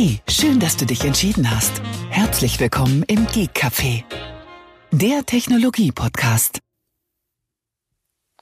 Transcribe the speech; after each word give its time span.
Hey, 0.00 0.20
schön, 0.28 0.60
dass 0.60 0.76
du 0.76 0.86
dich 0.86 1.04
entschieden 1.04 1.50
hast. 1.50 1.82
Herzlich 2.08 2.60
willkommen 2.60 3.02
im 3.08 3.26
Geek 3.26 3.50
Café, 3.50 4.04
der 4.92 5.26
Technologie-Podcast. 5.26 6.60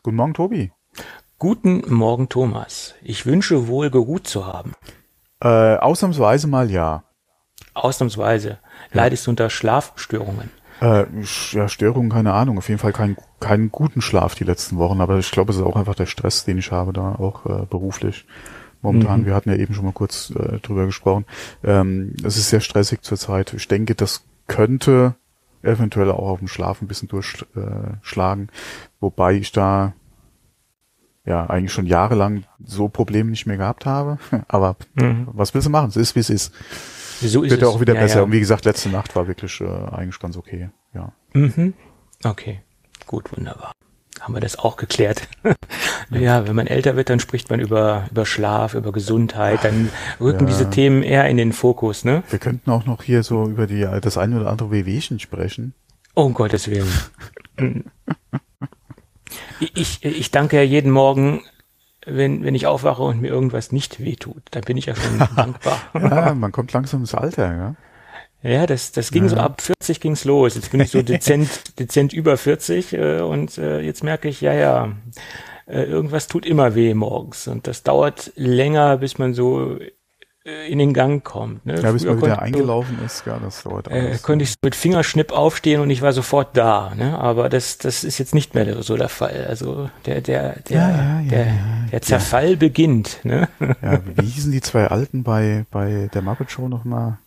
Guten 0.02 0.16
Morgen, 0.16 0.34
Tobi. 0.34 0.72
Guten 1.38 1.82
Morgen, 1.90 2.28
Thomas. 2.28 2.94
Ich 3.02 3.24
wünsche 3.24 3.68
wohl 3.68 3.88
geruht 3.88 4.26
zu 4.26 4.46
haben. 4.46 4.74
Äh, 5.40 5.76
ausnahmsweise 5.76 6.46
mal 6.46 6.70
ja. 6.70 7.04
Ausnahmsweise. 7.72 8.58
Leidest 8.92 9.26
du 9.26 9.30
unter 9.30 9.48
Schlafstörungen? 9.48 10.50
Äh, 10.82 11.06
ja, 11.52 11.68
Störungen, 11.70 12.10
keine 12.10 12.34
Ahnung. 12.34 12.58
Auf 12.58 12.68
jeden 12.68 12.80
Fall 12.80 12.92
keinen 12.92 13.16
keinen 13.40 13.72
guten 13.72 14.02
Schlaf 14.02 14.34
die 14.34 14.44
letzten 14.44 14.76
Wochen, 14.76 15.00
aber 15.00 15.16
ich 15.16 15.30
glaube, 15.30 15.52
es 15.52 15.56
ist 15.56 15.64
auch 15.64 15.76
einfach 15.76 15.94
der 15.94 16.04
Stress, 16.04 16.44
den 16.44 16.58
ich 16.58 16.70
habe 16.70 16.92
da 16.92 17.14
auch 17.14 17.46
äh, 17.46 17.64
beruflich. 17.64 18.26
Momentan, 18.82 19.22
mhm. 19.22 19.26
wir 19.26 19.34
hatten 19.34 19.50
ja 19.50 19.56
eben 19.56 19.74
schon 19.74 19.84
mal 19.84 19.92
kurz 19.92 20.30
äh, 20.30 20.58
drüber 20.60 20.86
gesprochen. 20.86 21.24
Ähm, 21.64 22.14
es 22.22 22.36
ist 22.36 22.50
sehr 22.50 22.60
stressig 22.60 23.02
zurzeit. 23.02 23.54
Ich 23.54 23.68
denke, 23.68 23.94
das 23.94 24.24
könnte 24.46 25.14
eventuell 25.62 26.10
auch 26.10 26.28
auf 26.28 26.38
dem 26.38 26.48
Schlaf 26.48 26.80
ein 26.80 26.88
bisschen 26.88 27.08
durchschlagen, 27.08 28.48
wobei 29.00 29.34
ich 29.34 29.52
da 29.52 29.94
ja 31.24 31.44
eigentlich 31.46 31.72
schon 31.72 31.86
jahrelang 31.86 32.44
so 32.64 32.88
Probleme 32.88 33.30
nicht 33.30 33.46
mehr 33.46 33.56
gehabt 33.56 33.84
habe. 33.84 34.18
Aber 34.48 34.76
mhm. 34.94 35.28
was 35.32 35.54
willst 35.54 35.66
du 35.66 35.70
machen? 35.70 35.88
Es 35.88 35.96
ist, 35.96 36.14
wie 36.14 36.20
es 36.20 36.30
ist. 36.30 36.54
So 37.20 37.42
ist 37.42 37.50
Wird 37.50 37.62
es. 37.62 37.68
auch 37.68 37.80
wieder 37.80 37.94
ja, 37.94 38.00
besser. 38.00 38.18
Ja. 38.18 38.22
Und 38.22 38.32
wie 38.32 38.40
gesagt, 38.40 38.64
letzte 38.64 38.90
Nacht 38.90 39.16
war 39.16 39.26
wirklich 39.26 39.60
äh, 39.60 39.64
eigentlich 39.64 40.18
ganz 40.20 40.36
okay. 40.36 40.70
Ja. 40.94 41.12
Mhm. 41.32 41.74
Okay, 42.22 42.60
gut, 43.06 43.36
wunderbar. 43.36 43.72
Haben 44.20 44.34
wir 44.34 44.40
das 44.40 44.58
auch 44.58 44.76
geklärt. 44.76 45.28
ja, 46.10 46.46
wenn 46.48 46.56
man 46.56 46.66
älter 46.66 46.96
wird, 46.96 47.10
dann 47.10 47.20
spricht 47.20 47.50
man 47.50 47.60
über, 47.60 48.06
über 48.10 48.26
Schlaf, 48.26 48.74
über 48.74 48.90
Gesundheit, 48.92 49.62
dann 49.62 49.90
rücken 50.20 50.44
Ja. 50.44 50.46
diese 50.46 50.70
Themen 50.70 51.02
eher 51.02 51.28
in 51.28 51.36
den 51.36 51.52
Fokus, 51.52 52.04
ne? 52.04 52.22
Wir 52.30 52.38
könnten 52.38 52.70
auch 52.70 52.86
noch 52.86 53.02
hier 53.02 53.22
so 53.22 53.46
über 53.48 53.66
die 53.66 53.86
das 54.00 54.18
eine 54.18 54.40
oder 54.40 54.50
andere 54.50 54.70
Wehwehchen 54.70 55.18
sprechen. 55.20 55.74
Oh, 56.14 56.22
um 56.24 56.34
Gottes 56.34 56.68
Willen. 56.68 57.84
ich, 59.60 60.04
ich 60.04 60.30
danke 60.30 60.56
ja 60.56 60.62
jeden 60.62 60.90
Morgen, 60.90 61.42
wenn, 62.06 62.44
wenn 62.44 62.54
ich 62.54 62.66
aufwache 62.66 63.02
und 63.02 63.20
mir 63.20 63.28
irgendwas 63.28 63.72
nicht 63.72 64.00
wehtut. 64.00 64.42
Da 64.50 64.60
bin 64.60 64.76
ich 64.76 64.86
ja 64.86 64.94
schon 64.94 65.18
dankbar. 65.36 65.78
Ja, 65.94 66.34
man 66.34 66.52
kommt 66.52 66.72
langsam 66.72 67.00
ins 67.00 67.14
Alter, 67.14 67.54
ja. 67.54 67.74
Ja, 68.42 68.66
das, 68.66 68.92
das 68.92 69.10
ging 69.10 69.28
so 69.28 69.36
ab 69.36 69.60
40 69.60 70.00
ging's 70.00 70.24
los. 70.24 70.54
Jetzt 70.54 70.70
bin 70.70 70.80
ich 70.80 70.90
so 70.90 71.02
dezent, 71.02 71.78
dezent 71.78 72.12
über 72.12 72.36
40 72.36 72.92
äh, 72.92 73.20
und 73.20 73.58
äh, 73.58 73.80
jetzt 73.80 74.04
merke 74.04 74.28
ich, 74.28 74.40
ja, 74.40 74.52
ja, 74.52 74.92
äh, 75.66 75.82
irgendwas 75.82 76.28
tut 76.28 76.46
immer 76.46 76.74
weh 76.74 76.94
morgens 76.94 77.48
und 77.48 77.66
das 77.66 77.82
dauert 77.82 78.30
länger, 78.36 78.98
bis 78.98 79.18
man 79.18 79.34
so 79.34 79.78
äh, 80.44 80.70
in 80.70 80.78
den 80.78 80.94
Gang 80.94 81.24
kommt. 81.24 81.66
Ne? 81.66 81.80
Ja, 81.80 81.90
bis 81.90 82.04
man 82.04 82.22
wieder 82.22 82.40
eingelaufen 82.40 82.98
ist, 83.04 83.24
ja, 83.26 83.36
das 83.42 83.64
dauert 83.64 83.88
Äh, 83.88 83.94
alles. 83.94 84.22
konnte 84.22 84.44
ich 84.44 84.54
mit 84.62 84.76
Fingerschnipp 84.76 85.32
aufstehen 85.32 85.80
und 85.80 85.90
ich 85.90 86.02
war 86.02 86.12
sofort 86.12 86.56
da, 86.56 86.94
ne? 86.94 87.18
Aber 87.18 87.48
das, 87.48 87.78
das 87.78 88.04
ist 88.04 88.18
jetzt 88.18 88.32
nicht 88.32 88.54
mehr 88.54 88.80
so 88.84 88.96
der 88.96 89.08
Fall. 89.08 89.46
Also 89.48 89.90
der, 90.04 90.20
der, 90.20 90.60
der, 90.60 90.76
Ja, 90.76 90.88
ja, 90.90 91.20
ja, 91.22 91.28
der, 91.30 91.46
ja, 91.46 91.52
der 91.90 92.02
Zerfall 92.02 92.56
beginnt, 92.56 93.18
ne? 93.24 93.48
Ja, 93.82 94.00
wie 94.14 94.24
hießen 94.26 94.52
die 94.52 94.60
zwei 94.60 94.86
Alten 94.86 95.24
bei, 95.24 95.64
bei 95.72 96.08
der 96.14 96.22
Muppet 96.22 96.48
Show 96.52 96.68
nochmal? 96.68 97.18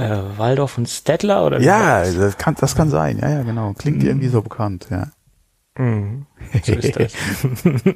Äh, 0.00 0.38
Waldorf 0.38 0.78
und 0.78 0.88
Stettler 0.88 1.44
oder 1.46 1.60
Ja, 1.60 2.00
das? 2.00 2.16
das 2.16 2.38
kann, 2.38 2.54
das 2.58 2.74
kann 2.74 2.88
sein. 2.90 3.18
Ja, 3.18 3.28
ja, 3.28 3.42
genau. 3.42 3.72
Klingt 3.74 4.02
irgendwie 4.02 4.28
so 4.28 4.40
bekannt, 4.42 4.86
ja. 4.90 5.08
Mhm. 5.76 6.26
So 6.64 6.72
ist 6.72 6.96
das. 6.98 7.12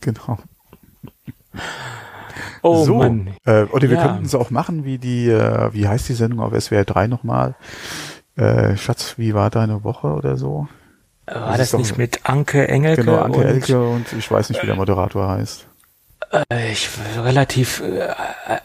Genau. 0.00 0.38
Oh 2.62 2.84
so, 2.84 2.96
Mann. 2.96 3.34
Äh, 3.44 3.64
oder 3.64 3.88
wir 3.90 3.96
Ja. 3.96 4.06
könnten 4.08 4.24
es 4.24 4.34
auch 4.34 4.50
machen, 4.50 4.84
wie 4.84 4.98
die, 4.98 5.28
äh, 5.28 5.72
wie 5.72 5.86
heißt 5.88 6.08
die 6.08 6.14
Sendung 6.14 6.40
auf 6.40 6.52
SWR 6.58 6.84
3 6.84 7.06
nochmal? 7.08 7.54
Äh, 8.36 8.76
Schatz, 8.76 9.14
wie 9.18 9.34
war 9.34 9.50
deine 9.50 9.84
Woche 9.84 10.08
oder 10.08 10.36
so? 10.36 10.68
War 11.26 11.50
das 11.50 11.58
das, 11.58 11.70
doch- 11.72 11.78
nicht 11.78 11.98
mit 11.98 12.20
Anke 12.28 12.66
Engelke? 12.68 13.04
Genau, 13.04 13.18
Anke 13.18 13.38
und, 13.40 13.44
Elke 13.46 13.88
und 13.88 14.12
ich 14.12 14.30
weiß 14.30 14.48
nicht, 14.50 14.62
wie 14.62 14.66
der 14.66 14.74
Moderator 14.76 15.28
heißt. 15.28 15.66
Äh, 16.30 16.72
ich 16.72 16.88
relativ 17.16 17.80
äh, 17.80 18.08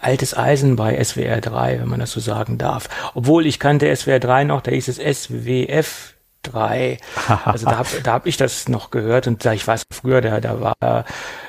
altes 0.02 0.38
Eisen 0.38 0.76
bei 0.76 1.04
SWR 1.04 1.42
3, 1.42 1.80
wenn 1.82 1.90
man 1.90 2.00
das 2.00 2.12
so 2.12 2.20
sagen 2.20 2.58
darf. 2.58 2.90
Obwohl 3.14 3.46
ich 3.46 3.60
kannte 3.60 3.94
SWR 3.96 4.20
3 4.20 4.44
noch, 4.46 4.62
da 4.62 4.72
hieß 4.72 4.88
es 4.88 4.98
SWF 4.98 6.14
3. 6.44 6.98
Also 7.46 7.66
da 7.66 7.78
habe 7.78 7.90
da 8.04 8.14
hab 8.14 8.26
ich 8.26 8.38
das 8.38 8.70
noch 8.70 8.92
gehört 8.92 9.28
und 9.28 9.44
da 9.46 9.54
ich 9.54 9.68
weiß 9.68 9.84
früher, 9.92 10.22
da, 10.22 10.40
da 10.40 10.62
war, 10.62 11.06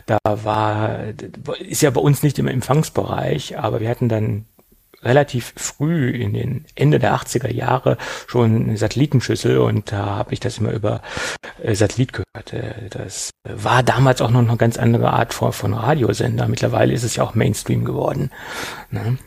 da 0.06 0.18
war, 0.24 0.98
ist 1.58 1.82
ja 1.82 1.90
bei 1.90 2.00
uns 2.00 2.22
nicht 2.22 2.38
im 2.38 2.48
Empfangsbereich, 2.48 3.58
aber 3.58 3.80
wir 3.80 3.88
hatten 3.88 4.08
dann 4.08 4.46
relativ 5.02 5.52
früh 5.56 6.10
in 6.10 6.32
den 6.34 6.64
Ende 6.74 6.98
der 6.98 7.14
80er 7.14 7.50
Jahre 7.52 7.96
schon 8.26 8.62
eine 8.68 8.76
Satellitenschüssel 8.76 9.58
und 9.58 9.92
da 9.92 10.06
habe 10.16 10.32
ich 10.34 10.40
das 10.40 10.58
immer 10.58 10.72
über 10.72 11.02
äh, 11.62 11.74
Satellit 11.74 12.12
gehört. 12.12 12.52
Äh, 12.52 12.88
Das 12.90 13.30
war 13.44 13.82
damals 13.82 14.20
auch 14.20 14.30
noch 14.30 14.40
eine 14.40 14.56
ganz 14.56 14.76
andere 14.76 15.12
Art 15.12 15.32
von, 15.34 15.52
von 15.52 15.72
Radiosender. 15.74 16.48
Mittlerweile 16.48 16.92
ist 16.92 17.04
es 17.04 17.16
ja 17.16 17.22
auch 17.22 17.34
Mainstream 17.34 17.84
geworden. 17.84 18.30
Ne? 18.90 19.18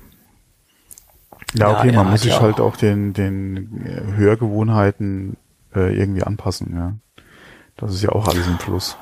Ja, 1.53 1.69
Ja, 1.71 1.79
okay, 1.79 1.89
er 1.89 1.93
man 1.95 2.11
muss 2.11 2.21
sich 2.21 2.31
ja 2.33 2.41
halt 2.41 2.59
auch- 2.59 2.73
auch 2.73 2.77
den, 2.77 3.13
den 3.13 3.85
äh, 3.85 4.17
Hörgewohnheiten 4.17 5.37
äh, 5.75 5.95
irgendwie 5.97 6.23
anpassen, 6.23 6.73
ja. 6.75 6.95
Das 7.77 7.93
ist 7.93 8.03
ja 8.03 8.09
auch 8.09 8.27
alles 8.27 8.45
im 8.47 8.59
Fluss. 8.59 8.97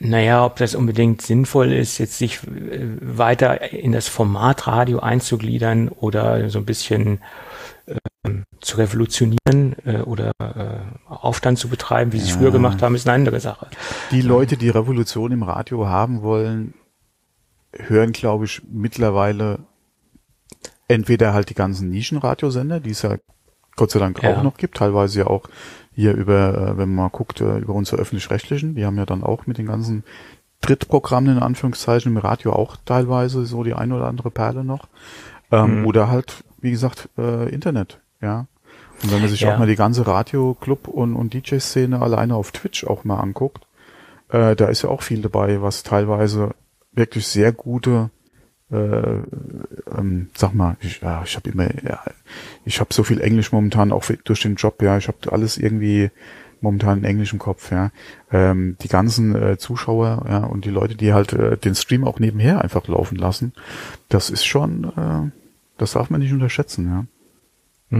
Naja, 0.00 0.44
ob 0.44 0.56
das 0.56 0.74
unbedingt 0.74 1.22
sinnvoll 1.22 1.72
ist, 1.72 1.98
jetzt 1.98 2.18
sich 2.18 2.40
äh, 2.46 2.86
weiter 3.00 3.72
in 3.72 3.92
das 3.92 4.06
Format 4.08 4.66
Radio 4.66 5.00
einzugliedern 5.00 5.88
oder 5.88 6.50
so 6.50 6.58
ein 6.58 6.64
bisschen 6.64 7.20
ähm, 8.24 8.44
zu 8.60 8.76
revolutionieren 8.76 9.74
äh, 9.84 9.98
oder 10.02 10.32
äh, 10.40 10.78
Aufstand 11.12 11.58
zu 11.58 11.68
betreiben, 11.68 12.12
wie 12.12 12.18
sie 12.18 12.24
es 12.24 12.30
Ja. 12.34 12.38
früher 12.38 12.52
gemacht 12.52 12.82
haben, 12.82 12.94
ist 12.94 13.08
eine 13.08 13.14
andere 13.16 13.40
Sache. 13.40 13.66
Die 14.10 14.20
Leute, 14.20 14.56
die 14.56 14.68
Revolution 14.70 15.32
im 15.32 15.42
Radio 15.42 15.86
haben 15.88 16.22
wollen, 16.22 16.74
hören, 17.72 18.12
glaube 18.12 18.44
ich, 18.44 18.62
mittlerweile 18.70 19.60
entweder 20.86 21.32
halt 21.32 21.50
die 21.50 21.54
ganzen 21.54 21.90
Nischenradiosender, 21.90 22.80
die 22.80 22.90
es 22.90 23.02
ja 23.02 23.16
Gott 23.76 23.90
sei 23.90 23.98
Dank 24.00 24.22
Ja. 24.22 24.30
auch 24.36 24.42
noch 24.42 24.56
gibt, 24.56 24.76
teilweise 24.76 25.20
ja 25.20 25.26
auch 25.26 25.48
hier 25.98 26.14
über, 26.14 26.54
äh, 26.56 26.78
wenn 26.78 26.94
man 26.94 27.06
mal 27.06 27.08
guckt, 27.08 27.40
äh, 27.40 27.58
über 27.58 27.74
unsere 27.74 28.00
öffentlich-rechtlichen, 28.00 28.76
die 28.76 28.86
haben 28.86 28.96
ja 28.98 29.04
dann 29.04 29.24
auch 29.24 29.48
mit 29.48 29.58
den 29.58 29.66
ganzen 29.66 30.04
Drittprogrammen 30.60 31.38
in 31.38 31.42
Anführungszeichen 31.42 32.12
im 32.12 32.18
Radio 32.18 32.52
auch 32.52 32.76
teilweise 32.84 33.44
so 33.46 33.64
die 33.64 33.74
ein 33.74 33.90
oder 33.92 34.06
andere 34.06 34.30
Perle 34.30 34.62
noch. 34.62 34.86
Ähm, 35.50 35.80
Mhm. 35.80 35.86
Oder 35.86 36.08
halt, 36.08 36.44
wie 36.60 36.70
gesagt, 36.70 37.08
äh, 37.18 37.48
Internet, 37.52 38.00
ja. 38.20 38.46
Und 39.02 39.10
wenn 39.12 39.20
man 39.20 39.28
sich 39.28 39.40
Ja. 39.40 39.54
auch 39.54 39.58
mal 39.58 39.66
die 39.66 39.74
ganze 39.74 40.06
Radio-Club- 40.06 40.86
und, 40.86 41.16
und 41.16 41.34
DJ-Szene 41.34 42.00
alleine 42.00 42.36
auf 42.36 42.52
Twitch 42.52 42.84
auch 42.86 43.02
mal 43.02 43.18
anguckt, 43.18 43.66
äh, 44.28 44.54
da 44.54 44.66
ist 44.66 44.82
ja 44.82 44.90
auch 44.90 45.02
viel 45.02 45.20
dabei, 45.22 45.62
was 45.62 45.82
teilweise 45.82 46.50
wirklich 46.92 47.26
sehr 47.26 47.50
gute, 47.52 48.10
äh, 48.70 48.76
ähm, 49.96 50.30
sag 50.34 50.54
mal, 50.54 50.76
ich, 50.80 51.00
ja, 51.00 51.22
ich 51.24 51.36
habe 51.36 51.50
immer, 51.50 51.68
ja, 51.84 52.02
ich 52.64 52.80
habe 52.80 52.92
so 52.92 53.02
viel 53.02 53.20
Englisch 53.20 53.52
momentan 53.52 53.92
auch 53.92 54.04
durch 54.24 54.42
den 54.42 54.56
Job, 54.56 54.82
ja, 54.82 54.98
ich 54.98 55.08
habe 55.08 55.32
alles 55.32 55.56
irgendwie 55.56 56.10
momentan 56.60 56.98
in 56.98 57.04
Englisch 57.04 57.32
im 57.32 57.38
Kopf, 57.38 57.70
ja. 57.70 57.90
Ähm, 58.32 58.76
die 58.82 58.88
ganzen 58.88 59.34
äh, 59.34 59.58
Zuschauer, 59.58 60.26
ja, 60.28 60.38
und 60.38 60.64
die 60.64 60.70
Leute, 60.70 60.96
die 60.96 61.12
halt 61.12 61.32
äh, 61.32 61.56
den 61.56 61.74
Stream 61.74 62.04
auch 62.04 62.18
nebenher 62.18 62.62
einfach 62.62 62.86
laufen 62.88 63.16
lassen, 63.16 63.52
das 64.08 64.28
ist 64.28 64.44
schon, 64.44 64.84
äh, 64.84 65.30
das 65.78 65.92
darf 65.92 66.10
man 66.10 66.20
nicht 66.20 66.32
unterschätzen, 66.32 66.86
ja. 67.90 67.98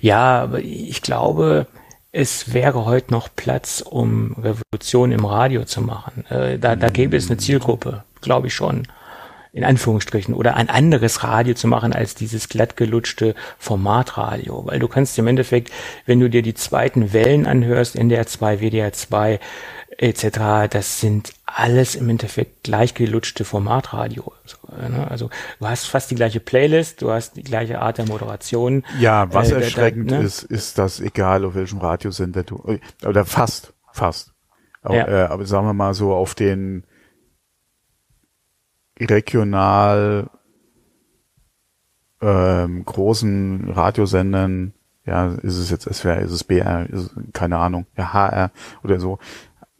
Ja, 0.00 0.42
aber 0.42 0.60
ich 0.60 1.02
glaube, 1.02 1.66
es 2.12 2.54
wäre 2.54 2.84
heute 2.84 3.12
noch 3.12 3.28
Platz, 3.34 3.82
um 3.84 4.34
Revolution 4.34 5.12
im 5.12 5.24
Radio 5.24 5.64
zu 5.64 5.82
machen. 5.82 6.24
Äh, 6.26 6.58
da, 6.58 6.76
da 6.76 6.88
gäbe 6.88 7.16
es 7.16 7.28
eine 7.28 7.38
Zielgruppe, 7.38 8.04
glaube 8.20 8.46
ich 8.46 8.54
schon. 8.54 8.86
In 9.52 9.64
Anführungsstrichen. 9.64 10.34
Oder 10.34 10.56
ein 10.56 10.68
anderes 10.68 11.22
Radio 11.24 11.54
zu 11.54 11.66
machen 11.68 11.92
als 11.92 12.14
dieses 12.14 12.48
glattgelutschte 12.48 13.34
Formatradio. 13.58 14.66
Weil 14.66 14.78
du 14.78 14.88
kannst 14.88 15.18
im 15.18 15.26
Endeffekt, 15.26 15.70
wenn 16.06 16.20
du 16.20 16.28
dir 16.28 16.42
die 16.42 16.54
zweiten 16.54 17.12
Wellen 17.12 17.46
anhörst, 17.46 17.96
NDR 17.96 18.26
2, 18.26 18.60
WDR 18.60 18.92
2, 18.92 19.40
etc., 19.96 20.68
das 20.70 21.00
sind 21.00 21.32
alles 21.46 21.94
im 21.94 22.08
Endeffekt 22.08 22.64
gleichgelutschte 22.64 23.44
Formatradio. 23.44 24.32
Ne? 24.88 25.06
Also 25.10 25.30
du 25.58 25.66
hast 25.66 25.86
fast 25.86 26.10
die 26.10 26.14
gleiche 26.14 26.40
Playlist, 26.40 27.02
du 27.02 27.10
hast 27.10 27.36
die 27.36 27.42
gleiche 27.42 27.80
Art 27.80 27.98
der 27.98 28.06
Moderation. 28.06 28.84
Ja, 29.00 29.32
was 29.32 29.48
Äh, 29.48 29.54
da- 29.54 29.58
da- 29.58 29.64
erschreckend 29.64 30.10
ne? 30.10 30.18
ist, 30.22 30.42
ist, 30.42 30.78
dass 30.78 31.00
egal 31.00 31.44
auf 31.44 31.54
welchem 31.54 31.78
Radiosender 31.78 32.42
du, 32.44 32.62
äh, 32.66 33.06
oder 33.06 33.24
fast, 33.24 33.72
fast. 33.92 34.32
Aber, 34.82 34.94
Ja. 34.96 35.08
äh, 35.08 35.26
aber 35.28 35.46
sagen 35.46 35.66
wir 35.66 35.72
mal 35.74 35.94
so 35.94 36.14
auf 36.14 36.34
den 36.34 36.84
regional 39.00 40.30
ähm, 42.20 42.84
großen 42.84 43.70
Radiosendern, 43.70 44.72
ja, 45.06 45.34
ist 45.42 45.56
es 45.56 45.70
jetzt 45.70 45.92
SWR, 45.92 46.20
ist 46.20 46.32
es 46.32 46.44
BR, 46.44 46.88
ist 46.90 47.00
es, 47.00 47.10
keine 47.32 47.58
Ahnung, 47.58 47.86
ja, 47.96 48.12
HR 48.12 48.50
oder 48.82 49.00
so. 49.00 49.18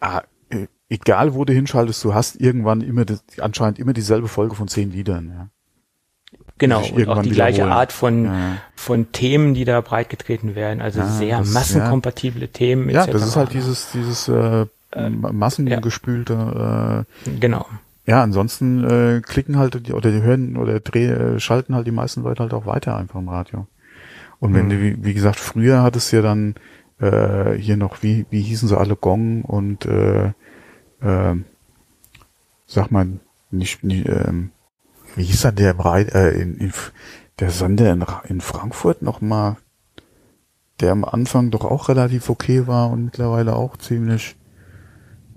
Ah, 0.01 0.23
äh, 0.51 0.67
egal 0.89 1.35
wo 1.35 1.45
du 1.45 1.53
hinschaltest, 1.53 2.03
du 2.05 2.15
hast 2.15 2.41
irgendwann 2.41 2.81
immer 2.81 3.05
das, 3.05 3.23
anscheinend 3.41 3.79
immer 3.79 3.93
dieselbe 3.93 4.29
Folge 4.29 4.55
von 4.55 4.69
zehn 4.69 4.91
Liedern, 4.91 5.29
ja. 5.29 5.49
Genau, 6.59 6.85
und 6.85 7.09
auch 7.09 7.23
die 7.23 7.31
gleiche 7.31 7.67
Art 7.67 7.93
von, 7.93 8.25
ja. 8.25 8.57
von 8.75 9.13
Themen, 9.13 9.55
die 9.55 9.65
da 9.65 9.81
breitgetreten 9.81 10.57
werden, 10.57 10.81
also 10.81 10.99
ja, 11.01 11.07
sehr 11.07 11.39
das, 11.39 11.53
massenkompatible 11.53 12.43
ja. 12.43 12.47
Themen. 12.49 12.91
Ja, 12.91 13.07
das 13.07 13.25
ist 13.25 13.37
halt 13.37 13.53
dieses, 13.53 13.93
dieses 13.93 14.27
äh, 14.27 14.67
äh 14.93 15.09
massengespülte. 15.09 17.07
Äh, 17.25 17.31
genau. 17.39 17.67
Ja, 18.09 18.23
ansonsten 18.23 18.85
äh, 18.85 19.21
klicken 19.21 19.59
halt 19.59 19.87
die, 19.87 19.93
oder 19.93 20.11
die 20.11 20.23
hören 20.23 20.57
oder 20.57 20.81
dreh, 20.81 21.09
äh, 21.09 21.41
schalten 21.41 21.75
halt 21.75 21.87
die 21.87 21.91
meisten 21.91 22.23
Leute 22.23 22.43
halt 22.43 22.55
auch 22.55 22.65
weiter 22.65 22.97
einfach 22.97 23.21
im 23.21 23.29
Radio. 23.29 23.67
Und 24.41 24.55
wenn 24.55 24.65
mhm. 24.65 24.71
du, 24.71 24.81
wie, 24.81 25.05
wie 25.05 25.13
gesagt, 25.13 25.39
früher 25.39 25.83
hattest 25.83 26.11
du 26.11 26.17
ja 26.17 26.23
dann 26.23 26.55
äh, 27.01 27.53
hier 27.59 27.77
noch, 27.77 28.03
wie, 28.03 28.25
wie 28.31 28.41
hießen 28.41 28.67
sie 28.67 28.79
alle, 28.79 28.97
Gong 28.97 29.43
und 29.43 29.85
äh, 29.85 30.29
äh, 31.03 31.37
sag 32.65 32.91
mal, 32.91 33.21
nicht, 33.51 33.85
nicht 33.85 34.09
ähm, 34.09 34.53
wie 35.15 35.25
hieß 35.25 35.43
dann 35.43 35.57
der 35.57 35.77
äh, 35.79 36.41
in, 36.41 36.57
in, 36.57 36.73
der 37.41 37.51
Sender 37.51 37.93
in, 37.93 38.07
in 38.27 38.41
Frankfurt 38.41 39.03
nochmal, 39.03 39.57
der 40.81 40.93
am 40.93 41.05
Anfang 41.05 41.51
doch 41.51 41.67
auch 41.67 41.91
relativ 41.91 42.31
okay 42.31 42.67
war 42.67 42.89
und 42.89 43.05
mittlerweile 43.05 43.55
auch 43.55 43.77
ziemlich 43.77 44.38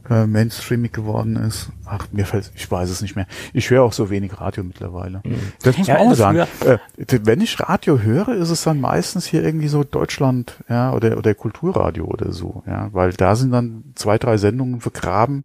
äh, 0.09 0.25
mainstreamig 0.25 0.93
geworden 0.93 1.35
ist. 1.35 1.69
Ach, 1.85 2.07
mir 2.11 2.25
fällt, 2.25 2.51
ich 2.55 2.69
weiß 2.69 2.89
es 2.89 3.01
nicht 3.01 3.15
mehr. 3.15 3.27
Ich 3.53 3.69
höre 3.69 3.83
auch 3.83 3.93
so 3.93 4.09
wenig 4.09 4.39
Radio 4.39 4.63
mittlerweile. 4.63 5.21
Mhm. 5.23 5.53
Das 5.63 5.77
muss 5.77 5.87
man 5.87 5.97
ja, 5.97 6.03
auch 6.03 6.13
sagen. 6.15 6.47
Äh, 6.65 6.77
wenn 7.23 7.41
ich 7.41 7.59
Radio 7.59 7.99
höre, 7.99 8.29
ist 8.29 8.49
es 8.49 8.63
dann 8.63 8.79
meistens 8.79 9.25
hier 9.25 9.43
irgendwie 9.43 9.67
so 9.67 9.83
Deutschland, 9.83 10.63
ja, 10.69 10.93
oder, 10.93 11.17
oder 11.17 11.33
Kulturradio 11.33 12.05
oder 12.05 12.31
so, 12.31 12.63
ja, 12.65 12.89
weil 12.93 13.11
da 13.13 13.35
sind 13.35 13.51
dann 13.51 13.83
zwei, 13.95 14.17
drei 14.17 14.37
Sendungen 14.37 14.81
vergraben, 14.81 15.43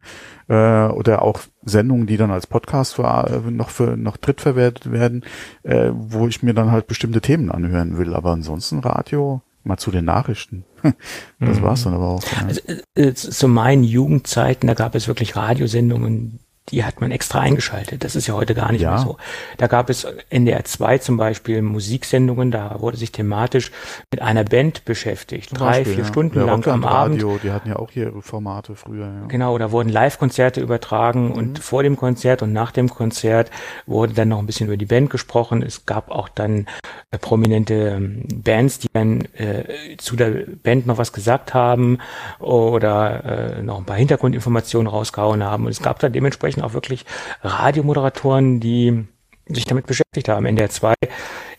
äh, 0.49 0.87
oder 0.87 1.23
auch 1.23 1.41
Sendungen, 1.65 2.07
die 2.07 2.17
dann 2.17 2.31
als 2.31 2.47
Podcast 2.47 2.95
für, 2.95 3.05
äh, 3.05 3.51
noch 3.51 3.71
für, 3.71 3.97
noch 3.97 4.17
drittverwertet 4.17 4.91
werden, 4.91 5.25
äh, 5.63 5.91
wo 5.93 6.29
ich 6.29 6.43
mir 6.43 6.55
dann 6.55 6.71
halt 6.71 6.87
bestimmte 6.87 7.21
Themen 7.21 7.51
anhören 7.51 7.99
will. 7.99 8.15
Aber 8.15 8.31
ansonsten 8.33 8.81
Radio, 8.81 9.43
mal 9.67 9.77
zu 9.77 9.91
den 9.91 10.05
Nachrichten. 10.05 10.65
Das 11.39 11.61
war's 11.61 11.85
dann 11.85 11.95
aber 11.95 12.09
auch. 12.09 12.23
Ja. 12.23 12.47
Also, 12.47 12.61
äh, 12.95 13.13
zu 13.13 13.49
meinen 13.49 13.85
Jugendzeiten, 13.85 14.67
da 14.67 14.75
gab 14.75 14.95
es 14.95 15.07
wirklich 15.09 15.37
Radiosendungen, 15.37 16.39
die 16.71 16.85
hat 16.85 17.01
man 17.01 17.11
extra 17.11 17.41
eingeschaltet. 17.41 18.03
Das 18.03 18.17
ist 18.17 18.27
ja 18.27 18.35
heute 18.35 18.55
gar 18.55 18.73
nicht 18.73 18.81
ja. 18.81 18.91
mehr 18.91 18.99
so. 18.99 19.17
Da 19.57 19.67
gab 19.67 19.89
es 19.91 20.07
NDR 20.31 20.65
2 20.65 20.99
zum 20.99 21.17
Beispiel 21.17 21.63
Musiksendungen, 21.63 22.51
da 22.51 22.81
wurde 22.81 22.97
sich 22.97 23.13
thematisch 23.13 23.71
mit 24.11 24.21
einer 24.23 24.45
Band 24.45 24.85
beschäftigt. 24.85 25.51
Zum 25.51 25.59
drei, 25.59 25.79
Beispiel, 25.79 25.95
vier 25.95 26.03
ja. 26.05 26.09
Stunden 26.09 26.35
Der 26.35 26.47
lang 26.47 26.67
am 26.67 26.85
Abend. 26.85 27.17
Radio, 27.17 27.39
die 27.43 27.51
hatten 27.51 27.69
ja 27.69 27.77
auch 27.77 27.91
ihre 27.95 28.21
Formate 28.23 28.75
früher. 28.75 29.07
Ja. 29.07 29.27
Genau, 29.29 29.57
da 29.59 29.71
wurden 29.71 29.89
Live-Konzerte 29.89 30.61
übertragen 30.61 31.29
mhm. 31.29 31.33
und 31.33 31.59
vor 31.59 31.83
dem 31.83 31.97
Konzert 31.97 32.43
und 32.43 32.53
nach 32.53 32.73
dem 32.73 32.89
Konzert 32.89 33.51
wurde 33.87 34.15
dann 34.15 34.29
noch 34.29 34.39
ein 34.39 34.47
bisschen 34.47 34.67
über 34.67 34.77
die 34.77 34.87
Band 34.87 35.11
gesprochen. 35.11 35.63
Es 35.63 35.87
gab 35.87 36.11
auch 36.11 36.29
dann 36.29 36.67
äh, 37.13 37.19
prominente 37.19 37.75
ähm, 37.75 38.25
Bands, 38.35 38.81
die 38.81 38.89
dann 38.93 39.29
äh, 39.35 39.97
zu 39.99 40.17
der 40.17 40.31
Band 40.63 40.87
noch 40.87 40.99
was 40.99 41.13
gesagt 41.13 41.55
haben 41.55 41.99
oder 42.41 43.57
äh, 43.59 43.63
noch 43.63 43.79
ein 43.79 43.85
paar 43.85 43.97
Hintergrundinformationen 43.97 44.89
rausgehauen 44.89 45.45
haben. 45.45 45.67
Und 45.67 45.71
es 45.71 45.83
gab 45.83 45.99
dann 46.01 46.13
dementsprechend 46.13 46.56
Anführungsstrichen 46.57 46.63
auch 46.63 46.75
wirklich 46.75 47.05
Radiomoderatoren, 47.43 48.61
die 48.61 49.07
sich 49.49 49.65
damit 49.65 49.87
beschäftigt 49.87 50.29
haben. 50.29 50.45
In 50.47 50.57
der 50.57 50.71
2, 50.71 50.95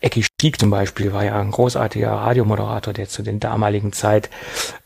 Ecki 0.02 0.22
Stieg 0.22 0.60
zum 0.60 0.70
Beispiel 0.70 1.14
war 1.14 1.24
ja 1.24 1.40
ein 1.40 1.52
großartiger 1.52 2.12
Radiomoderator, 2.12 2.94
der 2.94 3.08
zu 3.08 3.24
den 3.24 3.40
damaligen 3.40 3.94
Zeit 3.94 4.30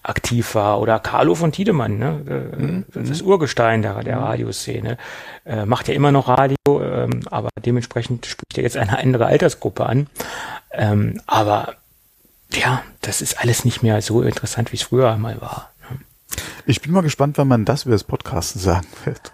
aktiv 0.03 0.53
war. 0.53 0.79
Oder 0.79 0.99
Carlo 0.99 1.33
von 1.33 1.51
Tiedemann, 1.51 1.97
ne? 1.97 2.53
Mhm. 2.55 2.85
das 2.93 3.23
Urgestein 3.23 3.81
der, 3.81 4.03
der 4.03 4.17
mhm. 4.17 4.23
Radioszene. 4.23 4.97
Äh, 5.45 5.65
macht 5.65 5.87
ja 5.87 5.95
immer 5.95 6.11
noch 6.11 6.27
Radio, 6.27 6.55
ähm, 6.67 7.21
aber 7.31 7.49
dementsprechend 7.65 8.27
spricht 8.27 8.57
er 8.57 8.63
jetzt 8.63 8.77
eine 8.77 8.99
andere 8.99 9.25
Altersgruppe 9.25 9.87
an. 9.87 10.07
Ähm, 10.71 11.19
aber 11.25 11.73
ja, 12.53 12.83
das 13.01 13.21
ist 13.21 13.39
alles 13.39 13.65
nicht 13.65 13.81
mehr 13.81 13.99
so 14.03 14.21
interessant, 14.21 14.71
wie 14.71 14.75
es 14.75 14.83
früher 14.83 15.11
einmal 15.11 15.41
war. 15.41 15.71
Ne? 15.89 15.97
Ich 16.67 16.81
bin 16.81 16.91
mal 16.91 17.01
gespannt, 17.01 17.39
wann 17.39 17.47
man 17.47 17.65
das 17.65 17.85
über 17.85 17.93
das 17.93 18.03
Podcasten 18.03 18.61
sagen 18.61 18.87
wird. 19.05 19.31